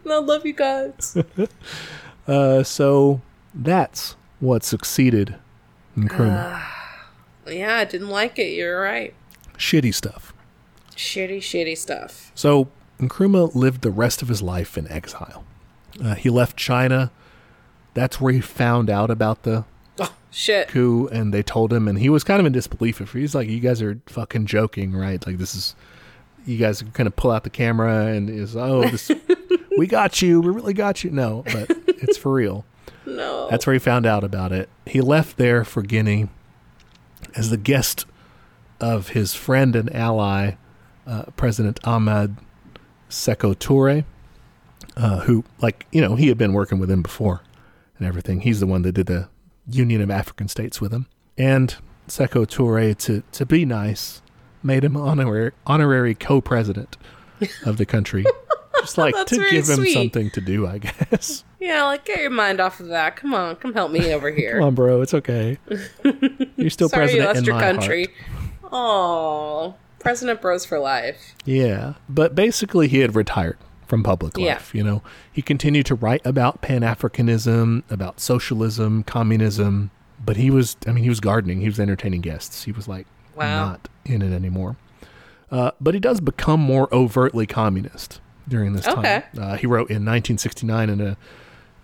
Like, 0.09 0.15
I 0.15 0.17
love 0.25 0.43
you 0.43 0.53
guys. 0.53 1.15
uh, 2.27 2.63
so 2.63 3.21
that's 3.53 4.15
what 4.39 4.63
succeeded 4.63 5.35
Nkrumah. 5.95 6.63
yeah, 7.47 7.77
I 7.77 7.85
didn't 7.85 8.09
like 8.09 8.39
it. 8.39 8.53
You're 8.53 8.81
right. 8.81 9.13
Shitty 9.59 9.93
stuff. 9.93 10.33
Shitty, 10.95 11.37
shitty 11.37 11.77
stuff. 11.77 12.31
So 12.33 12.69
Nkrumah 12.99 13.55
lived 13.55 13.81
the 13.81 13.91
rest 13.91 14.21
of 14.21 14.27
his 14.27 14.41
life 14.41 14.77
in 14.77 14.87
exile. 14.91 15.43
Uh, 16.03 16.15
he 16.15 16.29
left 16.29 16.57
China. 16.57 17.11
That's 17.93 18.19
where 18.21 18.33
he 18.33 18.41
found 18.41 18.89
out 18.89 19.09
about 19.09 19.43
the 19.43 19.65
Oh, 20.01 20.13
shit. 20.31 20.69
coup 20.69 21.07
and 21.11 21.33
they 21.33 21.43
told 21.43 21.73
him 21.73 21.85
and 21.87 21.99
he 21.99 22.07
was 22.07 22.23
kind 22.23 22.39
of 22.39 22.45
in 22.45 22.53
disbelief 22.53 23.01
if 23.01 23.11
he's 23.11 23.35
like 23.35 23.49
you 23.49 23.59
guys 23.59 23.81
are 23.81 23.99
fucking 24.05 24.45
joking 24.45 24.93
right 24.95 25.25
like 25.27 25.37
this 25.37 25.53
is 25.53 25.75
you 26.45 26.55
guys 26.57 26.81
kind 26.93 27.05
of 27.05 27.15
pull 27.17 27.31
out 27.31 27.43
the 27.43 27.49
camera 27.49 28.05
and 28.05 28.29
is 28.29 28.55
oh 28.55 28.81
this 28.89 29.11
we 29.77 29.87
got 29.87 30.21
you 30.21 30.39
we 30.39 30.51
really 30.51 30.73
got 30.73 31.03
you 31.03 31.09
no 31.09 31.43
but 31.51 31.69
it's 31.87 32.17
for 32.17 32.31
real 32.31 32.63
No. 33.05 33.49
that's 33.49 33.67
where 33.67 33.73
he 33.73 33.79
found 33.79 34.05
out 34.05 34.23
about 34.23 34.53
it 34.53 34.69
he 34.85 35.01
left 35.01 35.35
there 35.35 35.65
for 35.65 35.81
guinea 35.81 36.29
as 37.35 37.49
the 37.49 37.57
guest 37.57 38.05
of 38.79 39.09
his 39.09 39.33
friend 39.33 39.75
and 39.75 39.93
ally 39.93 40.51
uh, 41.05 41.23
president 41.35 41.77
ahmad 41.83 42.37
Sekou 43.09 43.55
Toure, 43.55 44.03
uh, 44.97 45.19
who, 45.21 45.43
like, 45.61 45.85
you 45.91 46.01
know, 46.01 46.15
he 46.15 46.27
had 46.27 46.37
been 46.37 46.53
working 46.53 46.79
with 46.79 46.89
him 46.91 47.01
before 47.01 47.41
and 47.97 48.07
everything. 48.07 48.41
He's 48.41 48.59
the 48.59 48.67
one 48.67 48.81
that 48.83 48.93
did 48.93 49.07
the 49.07 49.29
Union 49.69 50.01
of 50.01 50.09
African 50.11 50.47
States 50.47 50.79
with 50.79 50.93
him. 50.93 51.07
And 51.37 51.75
Sekou 52.07 52.45
Toure, 52.47 52.95
to, 52.99 53.23
to 53.31 53.45
be 53.45 53.65
nice, 53.65 54.21
made 54.63 54.83
him 54.83 54.95
honorary, 54.97 55.51
honorary 55.65 56.15
co 56.15 56.41
president 56.41 56.97
of 57.65 57.77
the 57.77 57.85
country. 57.85 58.25
Just 58.79 58.97
like 58.97 59.13
to 59.25 59.35
give 59.51 59.67
him 59.67 59.75
sweet. 59.75 59.93
something 59.93 60.29
to 60.31 60.39
do, 60.39 60.65
I 60.65 60.77
guess. 60.77 61.43
yeah, 61.59 61.83
like 61.83 62.05
get 62.05 62.21
your 62.21 62.29
mind 62.29 62.61
off 62.61 62.79
of 62.79 62.87
that. 62.87 63.17
Come 63.17 63.33
on, 63.33 63.57
come 63.57 63.73
help 63.73 63.91
me 63.91 64.13
over 64.13 64.31
here. 64.31 64.53
Come 64.53 64.67
on, 64.67 64.75
bro. 64.75 65.01
It's 65.01 65.13
okay. 65.13 65.57
You're 66.55 66.69
still 66.69 66.87
Sorry 66.87 67.13
you 67.13 67.23
lost 67.23 67.39
in 67.39 67.43
your 67.43 67.55
my 67.55 67.61
country. 67.61 68.07
heart. 68.61 68.71
Oh, 68.71 69.75
President 69.99 70.41
Bros 70.41 70.65
for 70.65 70.79
life. 70.79 71.35
Yeah, 71.45 71.93
but 72.07 72.35
basically 72.35 72.87
he 72.87 72.99
had 72.99 73.15
retired 73.15 73.57
from 73.87 74.03
public 74.03 74.37
Yeah. 74.37 74.53
life. 74.53 74.73
You 74.73 74.83
know, 74.83 75.01
he 75.31 75.41
continued 75.41 75.85
to 75.87 75.95
write 75.95 76.21
about 76.25 76.61
Pan 76.61 76.81
Africanism, 76.81 77.83
about 77.89 78.19
socialism, 78.19 79.03
communism, 79.03 79.91
but 80.23 80.37
he 80.37 80.49
was, 80.49 80.77
I 80.87 80.91
mean, 80.91 81.03
he 81.03 81.09
was 81.09 81.19
gardening. 81.19 81.61
He 81.61 81.67
was 81.67 81.79
entertaining 81.79 82.21
guests. 82.21 82.63
He 82.63 82.71
was 82.71 82.87
like 82.87 83.07
Wow. 83.35 83.65
not 83.69 83.89
in 84.05 84.21
it 84.21 84.33
anymore. 84.33 84.75
Uh, 85.51 85.71
but 85.81 85.93
he 85.93 85.99
does 85.99 86.19
become 86.21 86.59
more 86.59 86.87
overtly 86.93 87.45
communist 87.47 88.19
during 88.47 88.73
this 88.73 88.87
Okay. 88.87 89.23
time. 89.33 89.43
Uh, 89.43 89.55
he 89.57 89.65
wrote 89.65 89.89
in 89.89 90.05
1969 90.05 90.89
in 90.89 91.01
a 91.01 91.17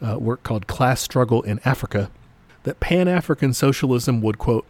uh, 0.06 0.18
work 0.20 0.44
called 0.44 0.68
Class 0.68 1.02
Struggle 1.02 1.42
in 1.44 1.60
Africa 1.66 2.12
that 2.64 2.80
Pan 2.80 3.08
African 3.08 3.54
socialism 3.54 4.22
would, 4.22 4.38
quote, 4.38 4.66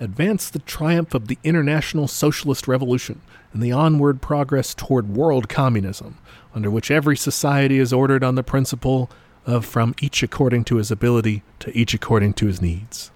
advance 0.00 0.48
the 0.50 0.58
triumph 0.60 1.14
of 1.14 1.28
the 1.28 1.38
international 1.44 2.08
socialist 2.08 2.66
revolution 2.66 3.20
and 3.52 3.62
the 3.62 3.72
onward 3.72 4.20
progress 4.22 4.74
toward 4.74 5.14
world 5.14 5.48
communism, 5.48 6.18
under 6.54 6.70
which 6.70 6.90
every 6.90 7.16
society 7.16 7.78
is 7.78 7.92
ordered 7.92 8.24
on 8.24 8.34
the 8.34 8.42
principle 8.42 9.10
of 9.46 9.64
from 9.64 9.94
each 10.00 10.22
according 10.22 10.64
to 10.64 10.76
his 10.76 10.90
ability 10.90 11.42
to 11.58 11.76
each 11.76 11.94
according 11.94 12.32
to 12.34 12.46
his 12.46 12.60
needs. 12.60 13.10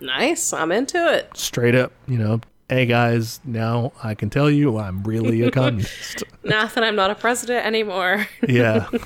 Nice. 0.00 0.52
I'm 0.52 0.72
into 0.72 1.12
it. 1.12 1.36
Straight 1.36 1.74
up, 1.74 1.92
you 2.06 2.18
know, 2.18 2.40
hey 2.68 2.86
guys, 2.86 3.40
now 3.44 3.92
I 4.02 4.14
can 4.14 4.30
tell 4.30 4.50
you 4.50 4.78
I'm 4.78 5.02
really 5.02 5.42
a 5.42 5.50
communist. 5.52 6.24
Not 6.42 6.74
that 6.74 6.84
I'm 6.84 6.96
not 6.96 7.10
a 7.10 7.14
president 7.14 7.66
anymore. 7.66 8.26
yeah. 8.48 8.88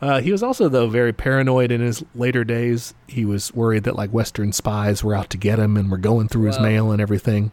Uh, 0.00 0.20
he 0.20 0.30
was 0.30 0.42
also, 0.42 0.68
though, 0.68 0.88
very 0.88 1.12
paranoid 1.12 1.72
in 1.72 1.80
his 1.80 2.04
later 2.14 2.44
days. 2.44 2.94
He 3.08 3.24
was 3.24 3.52
worried 3.52 3.84
that 3.84 3.96
like 3.96 4.10
Western 4.10 4.52
spies 4.52 5.02
were 5.02 5.14
out 5.14 5.28
to 5.30 5.36
get 5.36 5.58
him 5.58 5.76
and 5.76 5.90
were 5.90 5.98
going 5.98 6.28
through 6.28 6.44
his 6.44 6.60
mail 6.60 6.92
and 6.92 7.00
everything. 7.00 7.50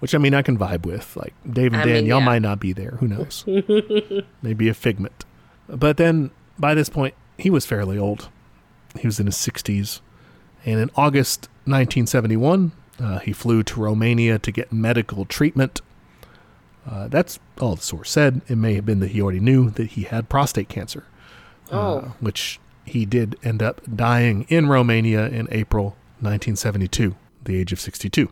Which 0.00 0.14
I 0.14 0.18
mean, 0.18 0.34
I 0.34 0.42
can 0.42 0.58
vibe 0.58 0.84
with. 0.84 1.16
Like 1.16 1.34
Dave 1.48 1.72
and 1.72 1.82
I 1.82 1.84
Dan, 1.84 1.94
mean, 1.94 2.06
y'all 2.06 2.18
yeah. 2.18 2.26
might 2.26 2.42
not 2.42 2.58
be 2.60 2.72
there. 2.72 2.96
Who 3.00 3.08
knows? 3.08 3.44
Maybe 4.42 4.68
a 4.68 4.74
figment. 4.74 5.24
But 5.68 5.96
then 5.96 6.30
by 6.58 6.74
this 6.74 6.88
point, 6.88 7.14
he 7.38 7.48
was 7.48 7.64
fairly 7.64 7.96
old. 7.96 8.28
He 8.98 9.06
was 9.06 9.18
in 9.18 9.26
his 9.26 9.36
60s. 9.36 10.00
And 10.64 10.80
in 10.80 10.90
August 10.96 11.48
1971, 11.64 12.72
uh, 13.00 13.18
he 13.20 13.32
flew 13.32 13.62
to 13.62 13.80
Romania 13.80 14.38
to 14.38 14.52
get 14.52 14.72
medical 14.72 15.24
treatment. 15.24 15.80
Uh, 16.88 17.08
that's 17.08 17.38
all 17.60 17.76
the 17.76 17.82
source 17.82 18.10
said. 18.10 18.42
It 18.48 18.56
may 18.56 18.74
have 18.74 18.84
been 18.84 19.00
that 19.00 19.12
he 19.12 19.22
already 19.22 19.40
knew 19.40 19.70
that 19.70 19.92
he 19.92 20.02
had 20.02 20.28
prostate 20.28 20.68
cancer, 20.68 21.04
uh, 21.70 21.76
Oh. 21.76 22.14
which 22.20 22.60
he 22.84 23.04
did 23.06 23.36
end 23.42 23.62
up 23.62 23.80
dying 23.96 24.44
in 24.48 24.68
Romania 24.68 25.26
in 25.28 25.48
April 25.50 25.96
1972, 26.20 27.14
the 27.44 27.56
age 27.56 27.72
of 27.72 27.80
62. 27.80 28.30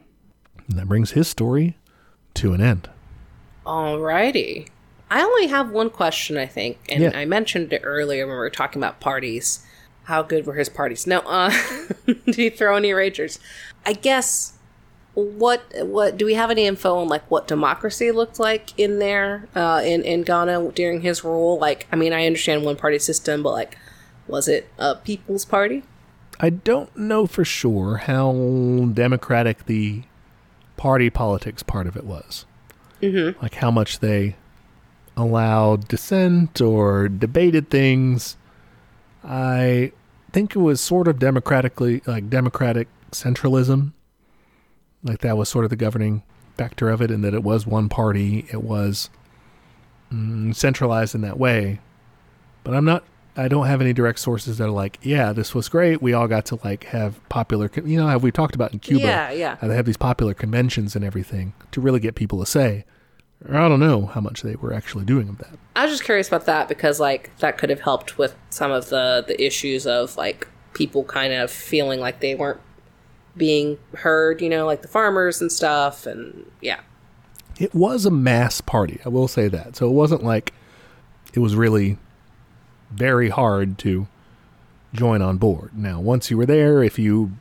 And 0.68 0.78
that 0.78 0.88
brings 0.88 1.12
his 1.12 1.28
story 1.28 1.76
to 2.34 2.52
an 2.52 2.60
end. 2.60 2.88
Alrighty. 3.66 4.68
I 5.10 5.22
only 5.22 5.46
have 5.48 5.70
one 5.70 5.90
question, 5.90 6.36
I 6.38 6.46
think, 6.46 6.78
and 6.90 7.02
Yeah. 7.02 7.10
I 7.14 7.24
mentioned 7.26 7.72
it 7.72 7.82
earlier 7.84 8.26
when 8.26 8.34
we 8.34 8.38
were 8.38 8.50
talking 8.50 8.80
about 8.82 9.00
parties. 9.00 9.64
How 10.04 10.22
good 10.22 10.46
were 10.46 10.54
his 10.54 10.68
parties? 10.68 11.06
No, 11.06 11.20
uh, 11.20 11.52
did 12.06 12.34
he 12.34 12.50
throw 12.50 12.76
any 12.76 12.90
ragers? 12.90 13.38
I 13.86 13.92
guess. 13.92 14.54
What 15.14 15.62
what 15.80 16.16
do 16.16 16.24
we 16.24 16.34
have 16.34 16.51
any 16.51 16.66
info 16.66 16.97
on 16.97 17.09
like 17.09 17.30
what 17.30 17.47
democracy 17.47 18.10
looked 18.12 18.39
like 18.39 18.78
in 18.78 18.98
there 18.98 19.48
uh, 19.55 19.82
in 19.84 20.02
in 20.02 20.22
Ghana 20.22 20.72
during 20.72 21.02
his 21.02 21.22
rule? 21.22 21.59
Like, 21.59 21.86
I 21.93 21.97
mean, 21.97 22.12
I 22.12 22.26
understand 22.26 22.64
one 22.64 22.76
party 22.76 22.98
system, 22.98 23.43
but 23.43 23.52
like, 23.52 23.76
was 24.26 24.48
it 24.48 24.70
a 24.78 24.94
people's 24.94 25.44
party? 25.44 25.82
I 26.40 26.51
don't 26.51 26.97
know 26.97 27.26
for 27.26 27.44
sure 27.44 27.98
how 27.98 28.32
democratic 28.94 29.66
the 29.66 30.02
party 30.76 31.10
politics 31.10 31.62
part 31.62 31.86
of 31.86 31.97
it 31.97 32.05
was. 32.05 32.47
Mm-hmm. 33.01 33.40
Like 33.43 33.56
how 33.56 33.70
much 33.70 34.01
they 34.01 34.36
allowed 35.16 35.89
dissent 35.89 36.60
or 36.60 37.09
debated 37.09 37.70
things. 37.70 38.36
I 39.22 39.93
think 40.32 40.56
it 40.56 40.59
was 40.59 40.80
sort 40.80 41.06
of 41.06 41.18
democratically, 41.18 42.02
like 42.06 42.30
democratic 42.30 42.89
centralism. 43.10 43.93
Like 45.02 45.20
that 45.20 45.36
was 45.36 45.48
sort 45.48 45.64
of 45.64 45.70
the 45.70 45.76
governing 45.76 46.22
factor 46.56 46.88
of 46.90 47.00
it, 47.02 47.10
and 47.10 47.24
that 47.24 47.34
it 47.34 47.42
was 47.42 47.66
one 47.66 47.88
party. 47.88 48.46
It 48.52 48.62
was 48.62 49.10
mm, 50.12 50.54
centralized 50.54 51.14
in 51.14 51.20
that 51.22 51.38
way. 51.38 51.80
But 52.64 52.74
I'm 52.74 52.84
not 52.84 53.04
I 53.36 53.48
don't 53.48 53.66
have 53.66 53.80
any 53.80 53.92
direct 53.92 54.18
sources 54.18 54.58
that 54.58 54.64
are 54.64 54.70
like, 54.70 54.98
yeah, 55.02 55.32
this 55.32 55.54
was 55.54 55.68
great. 55.68 56.02
We 56.02 56.12
all 56.12 56.28
got 56.28 56.44
to 56.46 56.58
like 56.62 56.84
have 56.84 57.26
popular, 57.30 57.70
you 57.84 57.98
know, 57.98 58.06
have 58.06 58.22
we 58.22 58.30
talked 58.30 58.54
about 58.54 58.72
in 58.72 58.78
Cuba? 58.78 59.04
Yeah, 59.04 59.30
yeah. 59.30 59.56
How 59.56 59.68
they 59.68 59.76
have 59.76 59.86
these 59.86 59.96
popular 59.96 60.34
conventions 60.34 60.94
and 60.94 61.04
everything 61.04 61.54
to 61.70 61.80
really 61.80 62.00
get 62.00 62.14
people 62.14 62.38
to 62.40 62.46
say. 62.46 62.84
I 63.48 63.68
don't 63.68 63.80
know 63.80 64.06
how 64.06 64.20
much 64.20 64.42
they 64.42 64.54
were 64.54 64.72
actually 64.72 65.04
doing 65.04 65.28
of 65.28 65.38
that. 65.38 65.58
I 65.74 65.82
was 65.82 65.92
just 65.92 66.04
curious 66.04 66.28
about 66.28 66.46
that 66.46 66.68
because 66.68 67.00
like 67.00 67.34
that 67.38 67.58
could 67.58 67.70
have 67.70 67.80
helped 67.80 68.18
with 68.18 68.36
some 68.50 68.70
of 68.70 68.90
the 68.90 69.24
the 69.26 69.42
issues 69.42 69.86
of 69.86 70.16
like 70.16 70.46
people 70.74 71.02
kind 71.04 71.32
of 71.32 71.50
feeling 71.50 72.00
like 72.00 72.20
they 72.20 72.34
weren't 72.34 72.60
being 73.36 73.78
heard, 73.96 74.40
you 74.42 74.48
know, 74.48 74.66
like 74.66 74.82
the 74.82 74.88
farmers 74.88 75.40
and 75.40 75.50
stuff 75.50 76.06
and 76.06 76.44
yeah. 76.60 76.80
It 77.59 77.74
was 77.74 78.06
a 78.06 78.10
mass 78.10 78.60
party, 78.60 79.00
I 79.04 79.09
will 79.09 79.28
say 79.28 79.48
that. 79.48 79.76
So 79.76 79.88
it 79.88 79.92
wasn't 79.92 80.24
like 80.24 80.52
it 81.34 81.38
was 81.38 81.54
really 81.54 81.98
very 82.90 83.28
hard 83.30 83.78
to 83.78 84.06
join 84.92 85.22
on 85.22 85.38
board. 85.38 85.70
Now, 85.74 86.00
once 86.00 86.30
you 86.30 86.36
were 86.36 86.46
there, 86.46 86.82
if 86.82 86.98
you 86.98 87.32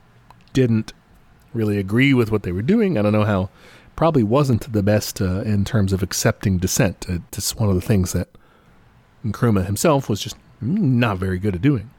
didn't 0.54 0.94
really 1.54 1.78
agree 1.78 2.14
with 2.14 2.32
what 2.32 2.44
they 2.44 2.52
were 2.52 2.62
doing, 2.62 2.98
I 2.98 3.02
don't 3.02 3.14
know 3.14 3.26
how. 3.26 3.50
Probably 3.98 4.24
wasn't 4.24 4.72
the 4.72 4.82
best 4.82 5.22
uh, 5.22 5.42
in 5.42 5.64
terms 5.66 5.94
of 5.94 6.02
accepting 6.02 6.58
dissent. 6.58 7.06
Uh, 7.08 7.20
It's 7.28 7.56
one 7.56 7.70
of 7.70 7.76
the 7.76 7.82
things 7.82 8.14
that 8.14 8.30
Nkrumah 9.24 9.66
himself 9.66 10.10
was 10.10 10.22
just 10.22 10.38
not 10.60 11.18
very 11.18 11.38
good 11.38 11.56
at 11.56 11.62
doing. 11.62 11.92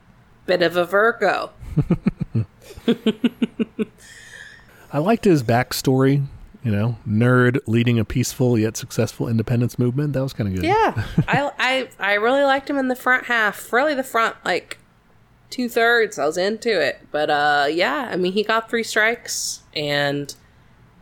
Bit 0.47 0.63
of 0.63 0.77
a 0.77 0.85
Virgo. 0.85 1.51
I 4.93 4.99
liked 4.99 5.25
his 5.25 5.43
backstory. 5.43 6.27
You 6.65 6.71
know, 6.71 6.97
nerd 7.09 7.59
leading 7.67 7.99
a 7.99 8.05
peaceful 8.05 8.57
yet 8.57 8.77
successful 8.77 9.27
independence 9.27 9.81
movement. 9.81 10.13
That 10.13 10.23
was 10.23 10.33
kind 10.33 10.49
of 10.49 10.55
good. 10.55 10.65
Yeah. 10.65 11.05
I 11.29 11.51
I 11.59 11.89
I 11.99 12.15
really 12.15 12.45
liked 12.45 12.71
him 12.71 12.79
in 12.79 12.87
the 12.87 12.95
front 12.95 13.27
half. 13.27 13.73
Really 13.73 13.95
the 13.95 14.05
front 14.05 14.37
like 14.45 14.79
two 15.51 15.69
thirds. 15.69 16.21
I 16.21 16.27
was 16.27 16.37
into 16.37 16.81
it. 16.81 17.01
But 17.11 17.31
uh 17.31 17.67
yeah, 17.69 18.09
I 18.13 18.17
mean 18.17 18.33
he 18.33 18.45
got 18.45 18.71
three 18.71 18.85
strikes 18.85 19.63
and 19.75 20.33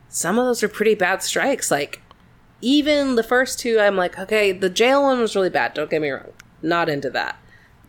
some 0.08 0.38
of 0.38 0.46
those 0.46 0.62
are 0.62 0.68
pretty 0.68 0.94
bad 0.94 1.22
strikes. 1.22 1.70
Like 1.70 2.00
even 2.62 3.16
the 3.16 3.22
first 3.22 3.58
two 3.58 3.78
I'm 3.78 3.96
like, 3.96 4.18
okay, 4.18 4.52
the 4.52 4.70
jail 4.70 5.02
one 5.02 5.20
was 5.20 5.36
really 5.36 5.50
bad, 5.50 5.74
don't 5.74 5.90
get 5.90 6.00
me 6.00 6.08
wrong. 6.08 6.32
Not 6.62 6.88
into 6.88 7.10
that. 7.10 7.36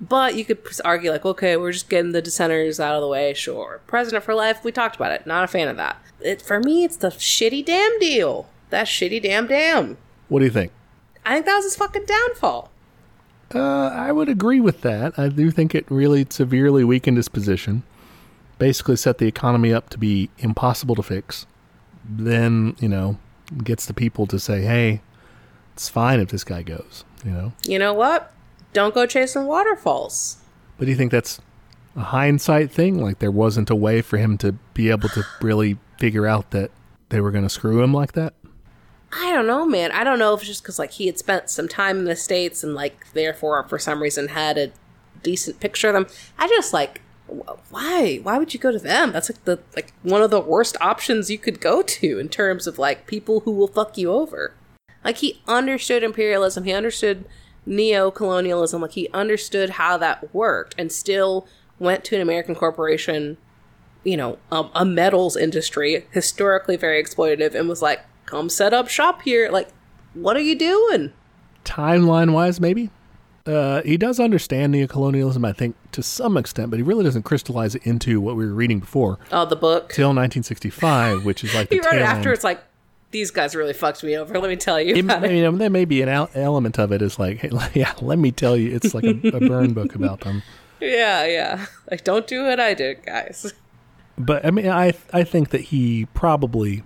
But 0.01 0.33
you 0.33 0.43
could 0.43 0.59
argue 0.83 1.11
like, 1.11 1.25
okay, 1.25 1.55
we're 1.57 1.71
just 1.71 1.87
getting 1.87 2.11
the 2.11 2.23
dissenters 2.23 2.79
out 2.79 2.95
of 2.95 3.01
the 3.01 3.07
way, 3.07 3.35
sure. 3.35 3.81
President 3.85 4.23
for 4.23 4.33
life, 4.33 4.63
we 4.63 4.71
talked 4.71 4.95
about 4.95 5.11
it. 5.11 5.27
Not 5.27 5.43
a 5.43 5.47
fan 5.47 5.67
of 5.67 5.77
that. 5.77 6.01
It 6.19 6.41
for 6.41 6.59
me 6.59 6.83
it's 6.83 6.97
the 6.97 7.09
shitty 7.09 7.63
damn 7.65 7.99
deal. 7.99 8.47
That 8.71 8.87
shitty 8.87 9.21
damn 9.21 9.47
damn. 9.47 9.97
What 10.27 10.39
do 10.39 10.45
you 10.45 10.51
think? 10.51 10.71
I 11.23 11.35
think 11.35 11.45
that 11.45 11.55
was 11.55 11.65
his 11.65 11.75
fucking 11.75 12.05
downfall. 12.05 12.71
Uh, 13.53 13.89
I 13.89 14.11
would 14.11 14.29
agree 14.29 14.59
with 14.59 14.81
that. 14.81 15.19
I 15.19 15.27
do 15.27 15.51
think 15.51 15.75
it 15.75 15.85
really 15.89 16.25
severely 16.29 16.83
weakened 16.83 17.17
his 17.17 17.27
position. 17.27 17.83
Basically, 18.57 18.95
set 18.95 19.17
the 19.17 19.27
economy 19.27 19.73
up 19.73 19.89
to 19.89 19.97
be 19.97 20.29
impossible 20.39 20.95
to 20.95 21.03
fix. 21.03 21.45
Then, 22.03 22.75
you 22.79 22.87
know, 22.87 23.17
gets 23.63 23.85
the 23.85 23.93
people 23.93 24.25
to 24.27 24.39
say, 24.39 24.61
hey, 24.61 25.01
it's 25.73 25.89
fine 25.89 26.19
if 26.19 26.29
this 26.29 26.43
guy 26.43 26.63
goes, 26.63 27.03
you 27.25 27.31
know? 27.31 27.53
You 27.67 27.77
know 27.77 27.93
what? 27.93 28.31
Don't 28.73 28.93
go 28.93 29.05
chasing 29.05 29.45
waterfalls. 29.45 30.37
But 30.77 30.85
do 30.85 30.91
you 30.91 30.97
think 30.97 31.11
that's 31.11 31.39
a 31.95 32.01
hindsight 32.01 32.71
thing? 32.71 33.01
Like 33.01 33.19
there 33.19 33.31
wasn't 33.31 33.69
a 33.69 33.75
way 33.75 34.01
for 34.01 34.17
him 34.17 34.37
to 34.39 34.53
be 34.73 34.89
able 34.89 35.09
to 35.09 35.23
really 35.41 35.77
figure 35.97 36.25
out 36.25 36.51
that 36.51 36.71
they 37.09 37.21
were 37.21 37.31
going 37.31 37.43
to 37.43 37.49
screw 37.49 37.83
him 37.83 37.93
like 37.93 38.13
that? 38.13 38.33
I 39.13 39.31
don't 39.33 39.47
know, 39.47 39.65
man. 39.65 39.91
I 39.91 40.03
don't 40.03 40.19
know 40.19 40.33
if 40.33 40.39
it's 40.39 40.47
just 40.47 40.63
because 40.63 40.79
like 40.79 40.91
he 40.91 41.05
had 41.07 41.19
spent 41.19 41.49
some 41.49 41.67
time 41.67 41.99
in 41.99 42.05
the 42.05 42.15
states 42.15 42.63
and 42.63 42.73
like 42.73 43.11
therefore 43.13 43.63
for 43.67 43.77
some 43.77 44.01
reason 44.01 44.29
had 44.29 44.57
a 44.57 44.71
decent 45.21 45.59
picture 45.59 45.89
of 45.89 45.93
them. 45.93 46.07
I 46.39 46.47
just 46.47 46.73
like 46.73 47.01
why 47.69 48.19
why 48.23 48.37
would 48.37 48.53
you 48.53 48.59
go 48.59 48.71
to 48.71 48.79
them? 48.79 49.11
That's 49.11 49.29
like 49.29 49.43
the 49.45 49.59
like 49.75 49.93
one 50.03 50.21
of 50.21 50.31
the 50.31 50.39
worst 50.39 50.77
options 50.81 51.29
you 51.29 51.37
could 51.37 51.59
go 51.59 51.81
to 51.81 52.19
in 52.19 52.29
terms 52.29 52.67
of 52.67 52.79
like 52.79 53.07
people 53.07 53.41
who 53.41 53.51
will 53.51 53.67
fuck 53.67 53.97
you 53.97 54.11
over. 54.11 54.53
Like 55.03 55.17
he 55.17 55.41
understood 55.47 56.03
imperialism, 56.03 56.63
he 56.63 56.73
understood 56.73 57.25
neo-colonialism, 57.65 58.81
like 58.81 58.91
he 58.91 59.07
understood 59.13 59.71
how 59.71 59.97
that 59.97 60.33
worked 60.33 60.75
and 60.77 60.91
still 60.91 61.47
went 61.79 62.03
to 62.05 62.15
an 62.15 62.21
American 62.21 62.55
corporation 62.55 63.37
you 64.03 64.17
know, 64.17 64.39
um, 64.51 64.71
a 64.73 64.83
metals 64.83 65.37
industry, 65.37 66.07
historically 66.09 66.75
very 66.75 67.03
exploitative, 67.03 67.53
and 67.53 67.69
was 67.69 67.83
like, 67.83 67.99
come 68.25 68.49
set 68.49 68.73
up 68.73 68.87
shop 68.89 69.21
here. 69.21 69.47
Like, 69.51 69.67
what 70.15 70.35
are 70.35 70.39
you 70.41 70.55
doing? 70.57 71.13
Timeline 71.65 72.33
wise, 72.33 72.59
maybe? 72.59 72.89
Uh, 73.45 73.83
he 73.83 73.97
does 73.97 74.19
understand 74.19 74.73
neocolonialism, 74.73 75.45
I 75.47 75.53
think, 75.53 75.75
to 75.91 76.01
some 76.01 76.35
extent, 76.35 76.71
but 76.71 76.77
he 76.77 76.83
really 76.83 77.03
doesn't 77.03 77.21
crystallize 77.21 77.75
it 77.75 77.85
into 77.85 78.19
what 78.19 78.35
we 78.35 78.43
were 78.43 78.55
reading 78.55 78.79
before 78.79 79.19
Oh, 79.31 79.45
the 79.45 79.55
book. 79.55 79.89
till 79.89 80.07
1965, 80.09 81.23
which 81.23 81.43
is 81.43 81.53
like 81.53 81.69
the 81.69 81.75
He 81.75 81.81
read 81.81 81.97
it 81.97 82.01
after. 82.01 82.29
end. 82.29 82.35
It's 82.35 82.43
like, 82.43 82.59
these 83.11 83.29
guys 83.31 83.55
really 83.55 83.73
fucked 83.73 84.03
me 84.03 84.17
over. 84.17 84.37
Let 84.39 84.49
me 84.49 84.55
tell 84.55 84.81
you. 84.81 84.95
It, 84.95 85.05
it. 85.05 85.21
mean, 85.21 85.57
there 85.57 85.69
may 85.69 85.85
be 85.85 86.01
an 86.01 86.09
el- 86.09 86.29
element 86.33 86.79
of 86.79 86.91
it 86.91 87.01
is 87.01 87.19
like, 87.19 87.39
hey, 87.39 87.51
yeah, 87.73 87.93
let 88.01 88.17
me 88.17 88.31
tell 88.31 88.57
you, 88.57 88.73
it's 88.73 88.93
like 88.93 89.03
a, 89.03 89.19
a 89.27 89.39
burn 89.39 89.73
book 89.75 89.95
about 89.95 90.21
them. 90.21 90.43
Yeah, 90.79 91.25
yeah. 91.25 91.65
Like, 91.89 92.03
don't 92.03 92.25
do 92.25 92.45
what 92.45 92.59
I 92.59 92.73
did, 92.73 93.05
guys. 93.05 93.53
But 94.17 94.45
I 94.45 94.51
mean, 94.51 94.67
I 94.67 94.93
I 95.13 95.23
think 95.23 95.49
that 95.49 95.61
he 95.61 96.07
probably, 96.13 96.83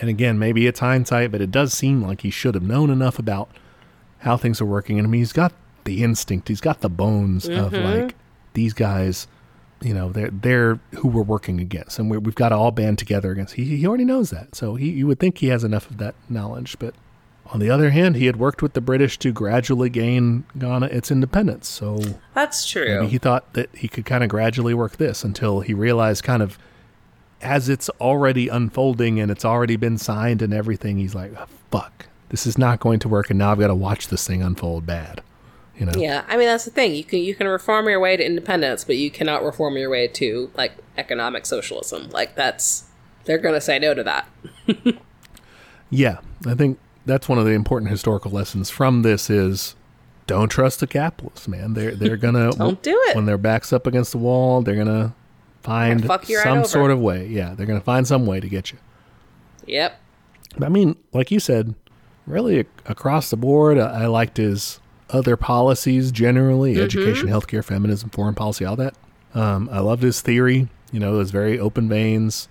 and 0.00 0.08
again, 0.08 0.38
maybe 0.38 0.66
it's 0.66 0.80
hindsight, 0.80 1.32
but 1.32 1.40
it 1.40 1.50
does 1.50 1.72
seem 1.72 2.02
like 2.02 2.20
he 2.22 2.30
should 2.30 2.54
have 2.54 2.62
known 2.62 2.90
enough 2.90 3.18
about 3.18 3.48
how 4.20 4.36
things 4.36 4.60
are 4.60 4.66
working. 4.66 4.98
And 4.98 5.06
I 5.06 5.10
mean, 5.10 5.20
he's 5.20 5.32
got 5.32 5.52
the 5.84 6.02
instinct, 6.02 6.48
he's 6.48 6.60
got 6.60 6.80
the 6.80 6.88
bones 6.88 7.46
of 7.46 7.72
mm-hmm. 7.72 7.84
like 7.84 8.14
these 8.54 8.72
guys. 8.72 9.26
You 9.84 9.94
know, 9.94 10.10
they're 10.10 10.30
they're 10.30 10.80
who 10.96 11.08
we're 11.08 11.22
working 11.22 11.60
against, 11.60 11.98
and 11.98 12.10
we're, 12.10 12.18
we've 12.18 12.34
got 12.34 12.48
to 12.48 12.56
all 12.56 12.70
band 12.70 12.98
together 12.98 13.30
against. 13.30 13.54
He 13.54 13.76
he 13.76 13.86
already 13.86 14.04
knows 14.04 14.30
that, 14.30 14.54
so 14.54 14.74
he 14.76 14.90
you 14.90 15.06
would 15.06 15.20
think 15.20 15.38
he 15.38 15.48
has 15.48 15.62
enough 15.62 15.90
of 15.90 15.98
that 15.98 16.14
knowledge. 16.28 16.76
But 16.78 16.94
on 17.46 17.60
the 17.60 17.70
other 17.70 17.90
hand, 17.90 18.16
he 18.16 18.26
had 18.26 18.36
worked 18.36 18.62
with 18.62 18.72
the 18.72 18.80
British 18.80 19.18
to 19.18 19.30
gradually 19.32 19.90
gain 19.90 20.44
Ghana 20.58 20.86
its 20.86 21.10
independence, 21.10 21.68
so 21.68 21.98
That's 22.34 22.66
true. 22.66 23.06
He 23.06 23.18
thought 23.18 23.52
that 23.52 23.68
he 23.76 23.86
could 23.86 24.06
kind 24.06 24.24
of 24.24 24.30
gradually 24.30 24.74
work 24.74 24.96
this 24.96 25.22
until 25.22 25.60
he 25.60 25.74
realized, 25.74 26.24
kind 26.24 26.42
of, 26.42 26.58
as 27.42 27.68
it's 27.68 27.90
already 28.00 28.48
unfolding 28.48 29.20
and 29.20 29.30
it's 29.30 29.44
already 29.44 29.76
been 29.76 29.98
signed 29.98 30.40
and 30.40 30.54
everything, 30.54 30.96
he's 30.96 31.14
like, 31.14 31.32
"Oh, 31.38 31.46
fuck, 31.70 32.06
this 32.30 32.46
is 32.46 32.56
not 32.58 32.80
going 32.80 32.98
to 33.00 33.08
work. 33.08 33.30
And 33.30 33.38
now 33.38 33.52
I've 33.52 33.58
got 33.58 33.68
to 33.68 33.74
watch 33.74 34.08
this 34.08 34.26
thing 34.26 34.42
unfold 34.42 34.86
bad. 34.86 35.22
You 35.78 35.86
know. 35.86 35.92
Yeah, 35.96 36.24
I 36.28 36.36
mean 36.36 36.46
that's 36.46 36.64
the 36.64 36.70
thing. 36.70 36.94
You 36.94 37.02
can 37.04 37.18
you 37.20 37.34
can 37.34 37.48
reform 37.48 37.88
your 37.88 37.98
way 38.00 38.16
to 38.16 38.24
independence, 38.24 38.84
but 38.84 38.96
you 38.96 39.10
cannot 39.10 39.42
reform 39.42 39.76
your 39.76 39.90
way 39.90 40.06
to 40.08 40.50
like 40.54 40.72
economic 40.96 41.46
socialism. 41.46 42.10
Like 42.10 42.36
that's 42.36 42.84
they're 43.24 43.38
going 43.38 43.54
to 43.54 43.60
say 43.60 43.78
no 43.78 43.94
to 43.94 44.02
that. 44.04 44.28
Yeah, 45.90 46.18
I 46.46 46.54
think 46.54 46.78
that's 47.06 47.28
one 47.28 47.38
of 47.38 47.44
the 47.44 47.52
important 47.52 47.90
historical 47.90 48.30
lessons 48.30 48.68
from 48.70 49.02
this 49.02 49.30
is 49.30 49.74
don't 50.26 50.48
trust 50.48 50.80
the 50.80 50.86
capitalists, 50.86 51.46
man. 51.46 51.74
They're 51.74 51.94
they're 51.94 52.16
gonna 52.16 52.50
Don't 52.56 52.82
do 52.82 52.98
it. 53.08 53.14
when 53.16 53.26
their 53.26 53.38
backs 53.38 53.72
up 53.72 53.86
against 53.86 54.12
the 54.12 54.18
wall. 54.18 54.62
They're 54.62 54.74
gonna 54.76 55.14
find 55.62 56.04
right 56.08 56.24
some 56.26 56.58
over. 56.60 56.66
sort 56.68 56.90
of 56.90 56.98
way. 57.00 57.26
Yeah, 57.26 57.54
they're 57.54 57.66
gonna 57.66 57.80
find 57.80 58.06
some 58.08 58.26
way 58.26 58.40
to 58.40 58.48
get 58.48 58.72
you. 58.72 58.78
Yep. 59.66 60.00
I 60.60 60.68
mean, 60.68 60.96
like 61.12 61.30
you 61.30 61.38
said, 61.40 61.74
really 62.26 62.60
ac- 62.60 62.68
across 62.86 63.30
the 63.30 63.36
board, 63.36 63.78
I, 63.78 64.02
I 64.02 64.06
liked 64.06 64.36
his 64.38 64.80
other 65.10 65.36
policies 65.36 66.10
generally: 66.10 66.80
education, 66.80 67.28
healthcare, 67.28 67.64
feminism, 67.64 68.10
foreign 68.10 68.34
policy, 68.34 68.64
all 68.64 68.76
that. 68.76 68.94
Um, 69.34 69.68
I 69.72 69.80
loved 69.80 70.02
his 70.02 70.20
theory. 70.20 70.68
You 70.92 71.00
know, 71.00 71.14
those 71.16 71.30
very 71.30 71.58
open 71.58 71.88
veins. 71.88 72.48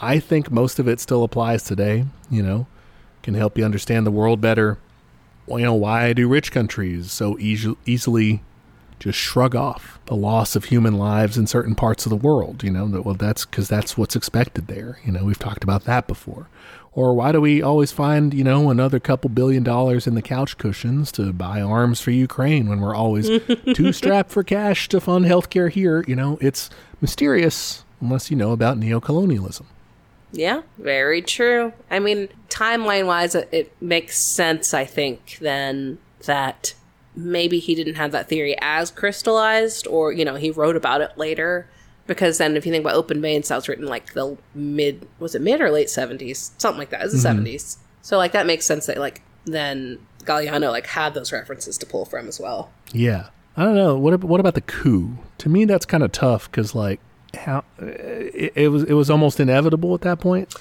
I 0.00 0.18
think 0.18 0.50
most 0.50 0.78
of 0.78 0.88
it 0.88 1.00
still 1.00 1.24
applies 1.24 1.64
today. 1.64 2.06
You 2.30 2.42
know, 2.42 2.66
can 3.22 3.34
help 3.34 3.58
you 3.58 3.64
understand 3.64 4.06
the 4.06 4.10
world 4.10 4.40
better. 4.40 4.78
Well, 5.46 5.58
you 5.58 5.64
know, 5.64 5.74
why 5.74 6.12
do 6.12 6.28
rich 6.28 6.52
countries 6.52 7.10
so 7.10 7.38
easy, 7.38 7.76
easily 7.84 8.42
just 9.00 9.18
shrug 9.18 9.56
off 9.56 9.98
the 10.06 10.14
loss 10.14 10.54
of 10.54 10.66
human 10.66 10.96
lives 10.96 11.36
in 11.36 11.48
certain 11.48 11.74
parts 11.74 12.06
of 12.06 12.10
the 12.10 12.16
world? 12.16 12.62
You 12.62 12.70
know, 12.70 12.86
that 12.88 13.02
well, 13.02 13.16
that's 13.16 13.44
because 13.44 13.68
that's 13.68 13.98
what's 13.98 14.16
expected 14.16 14.68
there. 14.68 14.98
You 15.04 15.12
know, 15.12 15.24
we've 15.24 15.38
talked 15.38 15.64
about 15.64 15.84
that 15.84 16.06
before. 16.06 16.48
Or 16.94 17.14
why 17.14 17.32
do 17.32 17.40
we 17.40 17.62
always 17.62 17.90
find, 17.90 18.34
you 18.34 18.44
know, 18.44 18.68
another 18.68 19.00
couple 19.00 19.30
billion 19.30 19.62
dollars 19.62 20.06
in 20.06 20.14
the 20.14 20.20
couch 20.20 20.58
cushions 20.58 21.10
to 21.12 21.32
buy 21.32 21.62
arms 21.62 22.00
for 22.02 22.10
Ukraine 22.10 22.68
when 22.68 22.80
we're 22.80 22.94
always 22.94 23.30
too 23.74 23.92
strapped 23.92 24.30
for 24.30 24.42
cash 24.42 24.88
to 24.90 25.00
fund 25.00 25.24
healthcare 25.24 25.70
here? 25.70 26.04
You 26.06 26.16
know, 26.16 26.38
it's 26.42 26.68
mysterious 27.00 27.84
unless 28.00 28.30
you 28.30 28.36
know 28.36 28.52
about 28.52 28.78
neocolonialism. 28.78 29.64
Yeah, 30.32 30.62
very 30.78 31.22
true. 31.22 31.72
I 31.90 31.98
mean, 31.98 32.28
timeline 32.48 33.06
wise, 33.06 33.34
it, 33.34 33.48
it 33.52 33.82
makes 33.82 34.18
sense, 34.18 34.74
I 34.74 34.84
think, 34.84 35.38
then 35.40 35.98
that 36.24 36.74
maybe 37.14 37.58
he 37.58 37.74
didn't 37.74 37.94
have 37.94 38.12
that 38.12 38.28
theory 38.28 38.56
as 38.60 38.90
crystallized, 38.90 39.86
or, 39.86 40.12
you 40.12 40.24
know, 40.24 40.36
he 40.36 40.50
wrote 40.50 40.76
about 40.76 41.00
it 41.00 41.16
later. 41.16 41.68
Because 42.14 42.38
then, 42.38 42.56
if 42.56 42.66
you 42.66 42.72
think 42.72 42.84
about 42.84 42.94
open 42.94 43.20
that 43.20 43.50
was 43.50 43.68
written 43.68 43.86
like 43.86 44.14
the 44.14 44.36
mid, 44.54 45.08
was 45.18 45.34
it 45.34 45.42
mid 45.42 45.60
or 45.60 45.70
late 45.70 45.88
70s? 45.88 46.52
Something 46.58 46.78
like 46.78 46.90
that. 46.90 47.00
It 47.00 47.04
was 47.04 47.22
the 47.22 47.28
mm-hmm. 47.28 47.44
70s. 47.44 47.78
So, 48.02 48.16
like, 48.16 48.32
that 48.32 48.46
makes 48.46 48.66
sense 48.66 48.86
that, 48.86 48.98
like, 48.98 49.22
then 49.44 49.98
Galeano, 50.24 50.70
like, 50.70 50.86
had 50.88 51.14
those 51.14 51.32
references 51.32 51.78
to 51.78 51.86
pull 51.86 52.04
from 52.04 52.28
as 52.28 52.40
well. 52.40 52.70
Yeah, 52.92 53.28
I 53.56 53.64
don't 53.64 53.74
know. 53.74 53.96
What 53.96 54.24
what 54.24 54.40
about 54.40 54.54
the 54.54 54.60
coup? 54.60 55.18
To 55.38 55.48
me, 55.48 55.64
that's 55.64 55.86
kind 55.86 56.02
of 56.02 56.12
tough 56.12 56.50
because 56.50 56.74
like 56.74 57.00
how 57.34 57.64
it, 57.78 58.52
it 58.54 58.68
was 58.68 58.84
it 58.84 58.94
was 58.94 59.10
almost 59.10 59.40
inevitable 59.40 59.94
at 59.94 60.02
that 60.02 60.20
point. 60.20 60.54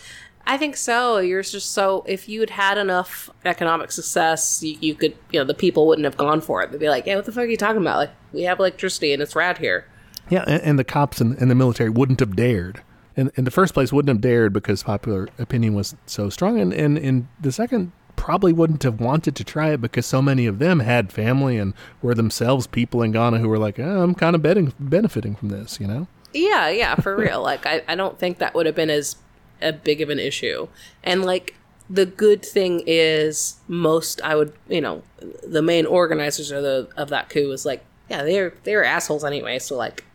I 0.45 0.57
think 0.57 0.75
so. 0.75 1.19
You're 1.19 1.43
just 1.43 1.71
so 1.71 2.03
if 2.07 2.27
you'd 2.27 2.49
had 2.49 2.77
enough 2.77 3.29
economic 3.45 3.91
success, 3.91 4.61
you, 4.63 4.77
you 4.81 4.95
could 4.95 5.15
you 5.31 5.39
know 5.39 5.45
the 5.45 5.53
people 5.53 5.87
wouldn't 5.87 6.05
have 6.05 6.17
gone 6.17 6.41
for 6.41 6.61
it. 6.61 6.71
They'd 6.71 6.79
be 6.79 6.89
like, 6.89 7.05
"Yeah, 7.05 7.15
what 7.15 7.25
the 7.25 7.31
fuck 7.31 7.43
are 7.43 7.47
you 7.47 7.57
talking 7.57 7.81
about? 7.81 7.97
Like 7.97 8.11
we 8.33 8.43
have 8.43 8.59
electricity 8.59 9.13
and 9.13 9.21
it's 9.21 9.35
rad 9.35 9.59
here." 9.59 9.85
Yeah, 10.30 10.43
and, 10.48 10.61
and 10.61 10.80
the 10.80 10.84
cops 10.84 11.19
and, 11.19 11.38
and 11.38 11.52
the 11.52 11.56
military 11.56 11.89
wouldn't 11.89 12.19
have 12.19 12.35
dared. 12.35 12.81
In, 13.15 13.31
in 13.35 13.43
the 13.43 13.52
first 13.52 13.73
place, 13.73 13.91
wouldn't 13.91 14.10
have 14.10 14.22
dared 14.22 14.53
because 14.53 14.84
popular 14.84 15.27
opinion 15.38 15.73
was 15.73 15.95
so 16.06 16.30
strong, 16.30 16.60
and, 16.60 16.73
and 16.73 16.98
in 16.98 17.27
the 17.39 17.52
second, 17.52 17.91
probably 18.15 18.53
wouldn't 18.53 18.84
have 18.84 19.02
wanted 19.02 19.35
to 19.35 19.43
try 19.43 19.72
it 19.72 19.81
because 19.81 20.06
so 20.06 20.22
many 20.22 20.45
of 20.45 20.60
them 20.60 20.80
had 20.80 21.11
family 21.11 21.57
and 21.57 21.73
were 22.02 22.14
themselves 22.14 22.68
people 22.68 23.02
in 23.02 23.11
Ghana 23.11 23.39
who 23.39 23.49
were 23.49 23.57
like, 23.57 23.80
oh, 23.80 24.03
I'm 24.03 24.14
kind 24.14 24.35
of 24.35 24.41
betting, 24.41 24.73
benefiting 24.80 25.35
from 25.35 25.49
this, 25.49 25.80
you 25.80 25.88
know? 25.88 26.07
Yeah, 26.34 26.69
yeah, 26.69 26.95
for 26.95 27.15
real. 27.18 27.41
like 27.41 27.65
I, 27.65 27.81
I 27.88 27.95
don't 27.95 28.19
think 28.19 28.38
that 28.38 28.53
would 28.53 28.65
have 28.65 28.76
been 28.76 28.89
as 28.89 29.15
a 29.61 29.73
big 29.73 30.02
of 30.02 30.10
an 30.10 30.19
issue. 30.19 30.68
And 31.03 31.26
like 31.26 31.56
the 31.89 32.06
good 32.06 32.45
thing 32.45 32.84
is 32.85 33.56
most 33.68 34.22
I 34.22 34.35
would 34.35 34.53
you 34.69 34.81
know, 34.81 35.03
the 35.43 35.61
main 35.61 35.85
organizers 35.85 36.52
of 36.52 36.64
the 36.64 36.88
of 36.95 37.10
that 37.10 37.30
coup 37.30 37.49
was 37.49 37.65
like, 37.65 37.84
yeah, 38.10 38.23
they're 38.23 38.53
they're 38.64 38.85
assholes 38.85 39.23
anyway, 39.23 39.60
so 39.60 39.76
like 39.76 40.06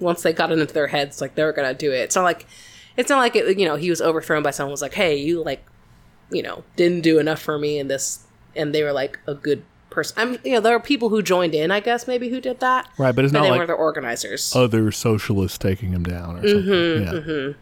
once 0.00 0.22
they 0.22 0.32
got 0.32 0.52
it 0.52 0.58
into 0.58 0.74
their 0.74 0.86
heads, 0.88 1.20
like 1.20 1.34
they 1.34 1.44
were 1.44 1.52
gonna 1.52 1.74
do 1.74 1.92
it. 1.92 1.98
It's 2.00 2.16
not 2.16 2.24
like 2.24 2.46
it's 2.96 3.10
not 3.10 3.18
like 3.18 3.36
it 3.36 3.58
you 3.58 3.66
know, 3.66 3.76
he 3.76 3.90
was 3.90 4.00
overthrown 4.02 4.42
by 4.42 4.50
someone 4.50 4.70
who 4.70 4.72
was 4.72 4.82
like, 4.82 4.94
Hey, 4.94 5.16
you 5.16 5.42
like 5.42 5.64
you 6.30 6.42
know, 6.42 6.64
didn't 6.76 7.02
do 7.02 7.18
enough 7.18 7.40
for 7.40 7.58
me 7.58 7.78
in 7.78 7.88
this 7.88 8.26
and 8.54 8.74
they 8.74 8.82
were 8.82 8.92
like 8.92 9.18
a 9.26 9.34
good 9.34 9.62
person. 9.90 10.14
I'm 10.18 10.38
you 10.44 10.52
know, 10.52 10.60
there 10.60 10.74
are 10.74 10.80
people 10.80 11.08
who 11.08 11.22
joined 11.22 11.54
in, 11.54 11.70
I 11.70 11.80
guess, 11.80 12.06
maybe 12.06 12.28
who 12.28 12.40
did 12.40 12.60
that. 12.60 12.88
Right, 12.98 13.14
but 13.14 13.24
it's 13.24 13.32
But 13.32 13.38
not 13.40 13.44
they 13.44 13.50
like 13.52 13.60
were 13.60 13.66
the 13.66 13.72
organizers. 13.74 14.54
other 14.56 14.90
socialists 14.92 15.58
taking 15.58 15.90
him 15.92 16.02
down 16.02 16.36
or 16.36 16.48
something. 16.48 16.64
Mm-hmm, 16.72 17.02
yeah. 17.04 17.12
Mm-hmm. 17.20 17.58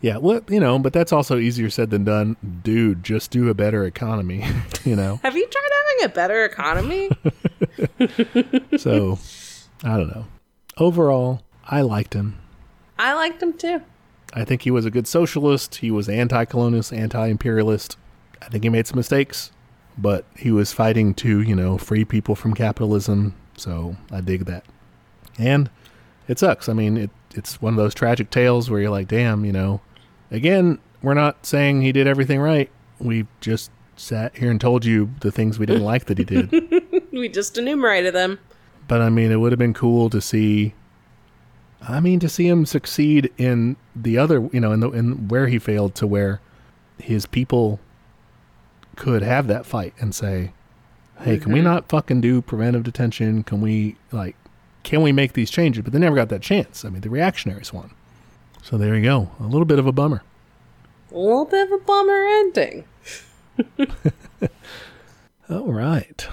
Yeah, 0.00 0.18
well, 0.18 0.40
you 0.48 0.60
know, 0.60 0.78
but 0.78 0.92
that's 0.92 1.12
also 1.12 1.38
easier 1.38 1.68
said 1.70 1.90
than 1.90 2.04
done. 2.04 2.36
Dude, 2.62 3.02
just 3.02 3.32
do 3.32 3.48
a 3.48 3.54
better 3.54 3.84
economy, 3.84 4.46
you 4.84 4.94
know? 4.94 5.18
Have 5.24 5.36
you 5.36 5.44
tried 5.48 5.68
having 5.74 6.04
a 6.04 6.14
better 6.14 6.44
economy? 6.44 7.10
So, 8.78 9.18
I 9.82 9.96
don't 9.96 10.08
know. 10.08 10.26
Overall, 10.76 11.42
I 11.68 11.82
liked 11.82 12.14
him. 12.14 12.38
I 12.98 13.14
liked 13.14 13.42
him 13.42 13.52
too. 13.52 13.82
I 14.34 14.44
think 14.44 14.62
he 14.62 14.70
was 14.70 14.84
a 14.84 14.90
good 14.90 15.06
socialist. 15.06 15.76
He 15.76 15.90
was 15.90 16.08
anti 16.08 16.44
colonialist, 16.44 16.96
anti 16.96 17.26
imperialist. 17.28 17.96
I 18.42 18.48
think 18.48 18.64
he 18.64 18.70
made 18.70 18.86
some 18.86 18.96
mistakes, 18.96 19.50
but 19.96 20.24
he 20.36 20.50
was 20.50 20.72
fighting 20.72 21.14
to, 21.14 21.40
you 21.40 21.56
know, 21.56 21.78
free 21.78 22.04
people 22.04 22.34
from 22.34 22.54
capitalism. 22.54 23.34
So 23.56 23.96
I 24.10 24.20
dig 24.20 24.44
that. 24.46 24.64
And 25.38 25.70
it 26.26 26.38
sucks. 26.38 26.68
I 26.68 26.72
mean, 26.72 26.96
it, 26.96 27.10
it's 27.34 27.60
one 27.60 27.74
of 27.74 27.78
those 27.78 27.94
tragic 27.94 28.30
tales 28.30 28.70
where 28.70 28.80
you're 28.80 28.90
like, 28.90 29.08
damn, 29.08 29.44
you 29.44 29.52
know, 29.52 29.80
again, 30.30 30.78
we're 31.02 31.14
not 31.14 31.46
saying 31.46 31.82
he 31.82 31.92
did 31.92 32.06
everything 32.06 32.40
right. 32.40 32.70
We 32.98 33.26
just 33.40 33.70
sat 33.96 34.36
here 34.36 34.50
and 34.50 34.60
told 34.60 34.84
you 34.84 35.10
the 35.20 35.32
things 35.32 35.58
we 35.58 35.66
didn't 35.66 35.84
like 35.84 36.06
that 36.06 36.18
he 36.18 36.24
did. 36.24 36.52
We 37.10 37.28
just 37.28 37.58
enumerated 37.58 38.14
them. 38.14 38.38
But 38.86 39.00
I 39.00 39.08
mean, 39.08 39.32
it 39.32 39.36
would 39.36 39.50
have 39.50 39.58
been 39.58 39.74
cool 39.74 40.08
to 40.10 40.20
see. 40.20 40.74
I 41.86 42.00
mean, 42.00 42.18
to 42.20 42.28
see 42.28 42.48
him 42.48 42.66
succeed 42.66 43.32
in 43.38 43.76
the 43.94 44.18
other, 44.18 44.48
you 44.52 44.60
know, 44.60 44.72
in 44.72 44.80
the 44.80 44.90
in 44.90 45.28
where 45.28 45.46
he 45.46 45.58
failed, 45.58 45.94
to 45.96 46.06
where 46.06 46.40
his 46.98 47.26
people 47.26 47.78
could 48.96 49.22
have 49.22 49.46
that 49.46 49.64
fight 49.64 49.94
and 50.00 50.14
say, 50.14 50.52
"Hey, 51.20 51.38
can 51.38 51.52
we 51.52 51.60
not 51.60 51.88
fucking 51.88 52.20
do 52.20 52.42
preventive 52.42 52.82
detention? 52.82 53.44
Can 53.44 53.60
we 53.60 53.96
like, 54.10 54.36
can 54.82 55.02
we 55.02 55.12
make 55.12 55.34
these 55.34 55.50
changes?" 55.50 55.82
But 55.84 55.92
they 55.92 55.98
never 55.98 56.16
got 56.16 56.30
that 56.30 56.42
chance. 56.42 56.84
I 56.84 56.90
mean, 56.90 57.02
the 57.02 57.10
reactionaries 57.10 57.72
won. 57.72 57.90
So 58.62 58.76
there 58.76 58.96
you 58.96 59.02
go. 59.02 59.30
A 59.40 59.44
little 59.44 59.64
bit 59.64 59.78
of 59.78 59.86
a 59.86 59.92
bummer. 59.92 60.22
A 61.12 61.16
little 61.16 61.44
bit 61.44 61.66
of 61.66 61.80
a 61.80 61.84
bummer 61.84 62.24
ending. 62.24 62.84
All 65.48 65.72
right, 65.72 66.28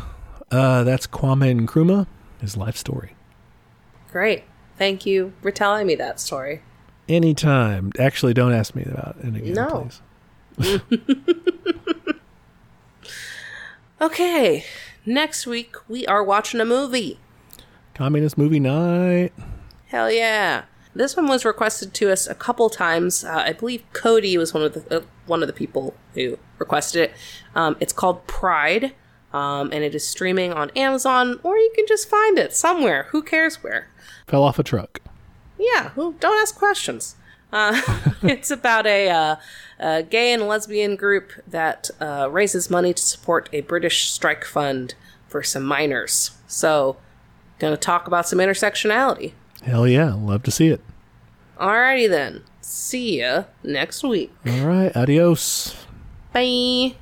uh, 0.51 0.84
that's 0.84 1.07
Kwame 1.07 1.65
Nkrumah. 1.65 2.07
His 2.41 2.57
life 2.57 2.76
story. 2.76 3.15
Great. 4.11 4.43
Thank 4.77 5.06
you 5.06 5.34
for 5.41 5.52
telling 5.52 5.88
me 5.88 5.95
that 5.95 6.19
story. 6.19 6.61
Anytime. 7.07 7.91
Actually, 7.99 8.34
don't 8.34 8.52
ask 8.53 8.76
me 8.76 8.84
about 8.84 9.15
it 9.22 9.35
again, 9.35 9.53
No. 9.53 9.89
please. 10.57 10.81
Okay. 14.02 14.65
Next 15.06 15.47
week 15.47 15.76
we 15.88 16.06
are 16.06 16.23
watching 16.23 16.60
a 16.60 16.65
movie. 16.65 17.19
Communist 17.93 18.38
movie 18.38 18.60
night. 18.60 19.31
Hell 19.88 20.11
yeah. 20.11 20.65
This 20.93 21.15
one 21.15 21.27
was 21.27 21.45
requested 21.45 21.93
to 21.95 22.11
us 22.11 22.27
a 22.27 22.35
couple 22.35 22.69
times. 22.69 23.23
Uh, 23.23 23.43
I 23.47 23.53
believe 23.53 23.84
Cody 23.93 24.38
was 24.38 24.53
one 24.53 24.64
of 24.64 24.73
the 24.73 24.97
uh, 24.99 25.03
one 25.27 25.41
of 25.43 25.47
the 25.47 25.53
people 25.53 25.95
who 26.14 26.38
requested 26.57 27.03
it. 27.10 27.14
Um, 27.53 27.76
it's 27.80 27.93
called 27.93 28.26
Pride, 28.27 28.93
um, 29.34 29.72
and 29.72 29.84
it 29.84 29.93
is 29.95 30.07
streaming 30.07 30.53
on 30.53 30.69
Amazon, 30.72 31.39
or 31.43 31.57
you 31.57 31.72
can 31.76 31.85
just 31.88 32.10
find 32.10 32.38
it 32.38 32.53
somewhere. 32.56 33.03
Who 33.11 33.22
cares 33.23 33.64
where? 33.64 33.89
Fell 34.27 34.43
off 34.43 34.60
a 34.60 34.64
truck. 34.64 35.02
Yeah, 35.57 35.89
who 35.89 36.14
don't 36.19 36.41
ask 36.41 36.56
questions. 36.56 37.15
Uh, 37.52 37.81
it's 38.23 38.52
about 38.52 38.85
a, 38.85 39.10
uh, 39.10 39.35
a 39.80 40.03
gay 40.03 40.34
and 40.34 40.47
lesbian 40.47 40.95
group 40.95 41.31
that 41.47 41.89
uh, 42.02 42.27
raises 42.31 42.69
money 42.69 42.93
to 42.93 43.02
support 43.02 43.49
a 43.53 43.61
British 43.61 44.10
strike 44.10 44.43
fund 44.43 44.95
for 45.27 45.43
some 45.43 45.64
miners. 45.64 46.31
So, 46.47 46.97
gonna 47.60 47.77
talk 47.77 48.07
about 48.07 48.27
some 48.27 48.39
intersectionality. 48.39 49.34
Hell 49.64 49.88
yeah. 49.88 50.14
Love 50.14 50.43
to 50.43 50.52
see 50.52 50.68
it. 50.68 50.81
Alrighty 51.57 52.10
then. 52.10 52.43
See 52.61 53.19
ya 53.19 53.45
next 53.64 54.03
week. 54.03 54.34
All 54.45 54.65
right. 54.65 54.95
Adios. 54.95 55.76
Bye. 56.34 56.95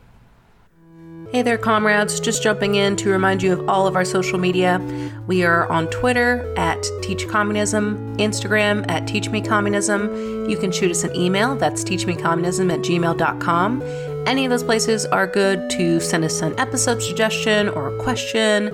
Hey 1.34 1.42
there, 1.42 1.58
comrades. 1.58 2.20
Just 2.20 2.44
jumping 2.44 2.76
in 2.76 2.96
to 2.98 3.10
remind 3.10 3.42
you 3.42 3.54
of 3.54 3.68
all 3.68 3.88
of 3.88 3.96
our 3.96 4.06
social 4.06 4.38
media. 4.38 4.80
We 5.26 5.44
are 5.44 5.68
on 5.68 5.88
Twitter 5.88 6.54
at 6.56 6.86
Teach 7.02 7.28
Communism, 7.28 8.16
Instagram 8.18 8.86
at 8.88 9.08
Teach 9.08 9.30
Me 9.30 9.42
Communism. 9.42 10.48
You 10.48 10.56
can 10.56 10.72
shoot 10.72 10.92
us 10.92 11.04
an 11.04 11.16
email. 11.16 11.56
That's 11.56 11.84
teachmecommunism 11.84 12.72
at 12.72 12.82
gmail.com. 12.82 13.82
Any 14.28 14.46
of 14.46 14.52
those 14.52 14.64
places 14.64 15.08
are 15.08 15.26
good 15.26 15.72
to 15.72 16.00
send 16.00 16.24
us 16.24 16.40
an 16.44 16.54
episode 16.60 17.02
suggestion 17.02 17.68
or 17.70 17.88
a 17.88 17.98
question. 17.98 18.70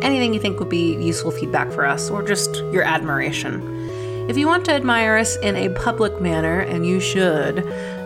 anything 0.00 0.32
you 0.32 0.38
think 0.38 0.60
would 0.60 0.68
be 0.68 0.94
useful 0.94 1.32
feedback 1.32 1.72
for 1.72 1.84
us 1.84 2.10
or 2.10 2.22
just 2.22 2.58
your 2.70 2.84
admiration. 2.84 3.60
If 4.26 4.38
you 4.38 4.46
want 4.46 4.64
to 4.66 4.72
admire 4.72 5.18
us 5.18 5.36
in 5.38 5.54
a 5.54 5.68
public 5.70 6.18
manner, 6.18 6.60
and 6.60 6.86
you 6.86 6.98
should, 6.98 7.58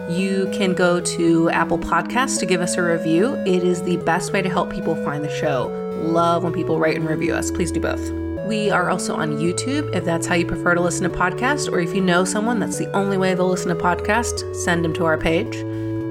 you 0.09 0.49
can 0.53 0.75
go 0.75 1.01
to 1.01 1.51
Apple 1.51 1.79
Podcasts 1.79 2.39
to 2.41 2.47
give 2.47 2.61
us 2.61 2.77
a 2.77 2.83
review. 2.83 3.35
It 3.47 3.63
is 3.63 3.83
the 3.83 3.99
best 3.99 4.33
way 4.33 4.43
to 4.43 4.49
help 4.49 4.71
people 4.71 4.95
find 5.05 5.25
the 5.25 5.31
show. 5.31 5.69
Love 6.03 6.45
when 6.45 6.53
people 6.53 6.79
write 6.79 6.97
and 6.97 7.09
review 7.09 7.35
us. 7.35 7.51
Please 7.51 7.71
do 7.71 7.81
both. 7.81 8.11
We 8.47 8.71
are 8.71 8.89
also 8.89 9.15
on 9.15 9.33
YouTube 9.39 9.95
if 9.95 10.05
that's 10.05 10.27
how 10.27 10.35
you 10.35 10.47
prefer 10.47 10.75
to 10.75 10.81
listen 10.81 11.11
to 11.11 11.15
podcasts, 11.15 11.71
or 11.71 11.81
if 11.81 11.95
you 11.95 12.01
know 12.01 12.25
someone 12.25 12.59
that's 12.59 12.79
the 12.79 12.91
only 12.93 13.19
way 13.19 13.35
they'll 13.35 13.49
listen 13.49 13.69
to 13.69 13.75
podcasts, 13.75 14.55
send 14.57 14.85
them 14.85 14.95
to 14.95 15.05
our 15.05 15.19
page. 15.19 15.55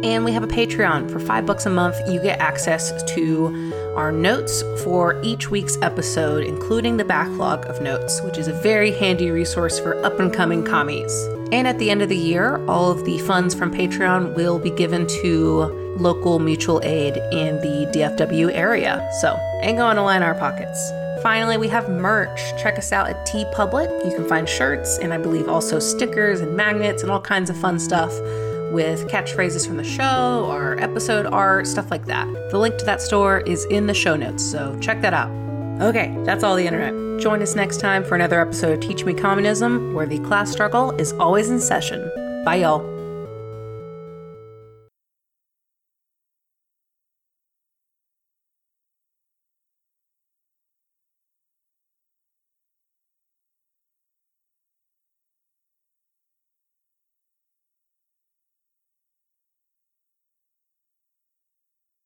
And 0.04 0.24
we 0.24 0.32
have 0.34 0.44
a 0.44 0.48
Patreon. 0.48 1.10
For 1.10 1.20
five 1.20 1.48
bucks 1.48 1.66
a 1.66 1.72
month, 1.72 1.96
you 2.08 2.22
get 2.22 2.40
access 2.40 3.02
to 3.16 3.74
our 3.98 4.12
notes 4.12 4.64
for 4.84 5.20
each 5.24 5.50
week's 5.50 5.78
episode, 5.82 6.44
including 6.44 6.98
the 6.98 7.04
backlog 7.04 7.66
of 7.66 7.82
notes, 7.82 8.22
which 8.22 8.38
is 8.38 8.48
a 8.48 8.54
very 8.54 8.92
handy 8.92 9.32
resource 9.32 9.80
for 9.80 9.96
up 10.06 10.20
and 10.20 10.32
coming 10.32 10.64
commies. 10.64 11.12
And 11.52 11.68
at 11.68 11.80
the 11.80 11.90
end 11.90 12.04
of 12.04 12.10
the 12.10 12.16
year, 12.16 12.64
all 12.68 12.92
of 12.92 13.04
the 13.06 13.18
funds 13.20 13.56
from 13.56 13.74
Patreon 13.74 14.36
will 14.36 14.60
be 14.60 14.70
given 14.70 15.08
to 15.22 15.96
local 15.98 16.38
mutual 16.38 16.80
aid 16.84 17.18
in 17.32 17.56
the 17.62 17.90
DFW 17.92 18.54
area. 18.54 19.10
So, 19.20 19.36
ain't 19.64 19.80
going 19.80 19.96
to 19.96 20.04
line 20.04 20.22
our 20.22 20.36
pockets. 20.36 20.92
Finally, 21.24 21.58
we 21.58 21.68
have 21.68 21.90
merch. 21.90 22.40
Check 22.62 22.78
us 22.78 22.92
out 22.92 23.10
at 23.10 23.28
TeePublic. 23.28 24.06
You 24.06 24.16
can 24.16 24.30
find 24.30 24.48
shirts 24.48 25.00
and 25.00 25.12
I 25.12 25.18
believe 25.18 25.50
also 25.50 25.80
stickers 25.80 26.40
and 26.40 26.56
magnets 26.56 27.02
and 27.02 27.12
all 27.12 27.20
kinds 27.20 27.50
of 27.50 27.58
fun 27.58 27.80
stuff 27.80 28.12
with 28.72 29.08
catchphrases 29.08 29.66
from 29.66 29.78
the 29.78 29.84
show 29.84 30.46
or 30.50 30.80
episode 30.80 31.26
art, 31.26 31.68
stuff 31.68 31.92
like 31.92 32.06
that. 32.06 32.28
The 32.52 32.58
link 32.58 32.78
to 32.78 32.86
that 32.86 33.02
store 33.02 33.40
is 33.42 33.66
in 33.66 33.88
the 33.88 33.94
show 33.94 34.16
notes, 34.16 34.44
so 34.44 34.78
check 34.80 35.02
that 35.02 35.14
out. 35.14 35.32
Okay, 35.82 36.16
that's 36.24 36.44
all 36.44 36.56
the 36.56 36.66
internet. 36.66 37.22
Join 37.22 37.42
us 37.42 37.56
next 37.56 37.80
time 37.80 38.04
for 38.04 38.16
another 38.16 38.40
episode 38.40 38.74
of 38.74 38.80
Teach 38.80 39.06
Me 39.06 39.14
Communism, 39.14 39.94
where 39.94 40.08
the 40.08 40.20
class 40.20 40.52
struggle 40.52 40.92
is 40.92 41.14
always 41.14 41.50
in 41.50 41.60
session. 41.60 42.12
Bye, 42.44 42.58
y'all. 42.58 42.97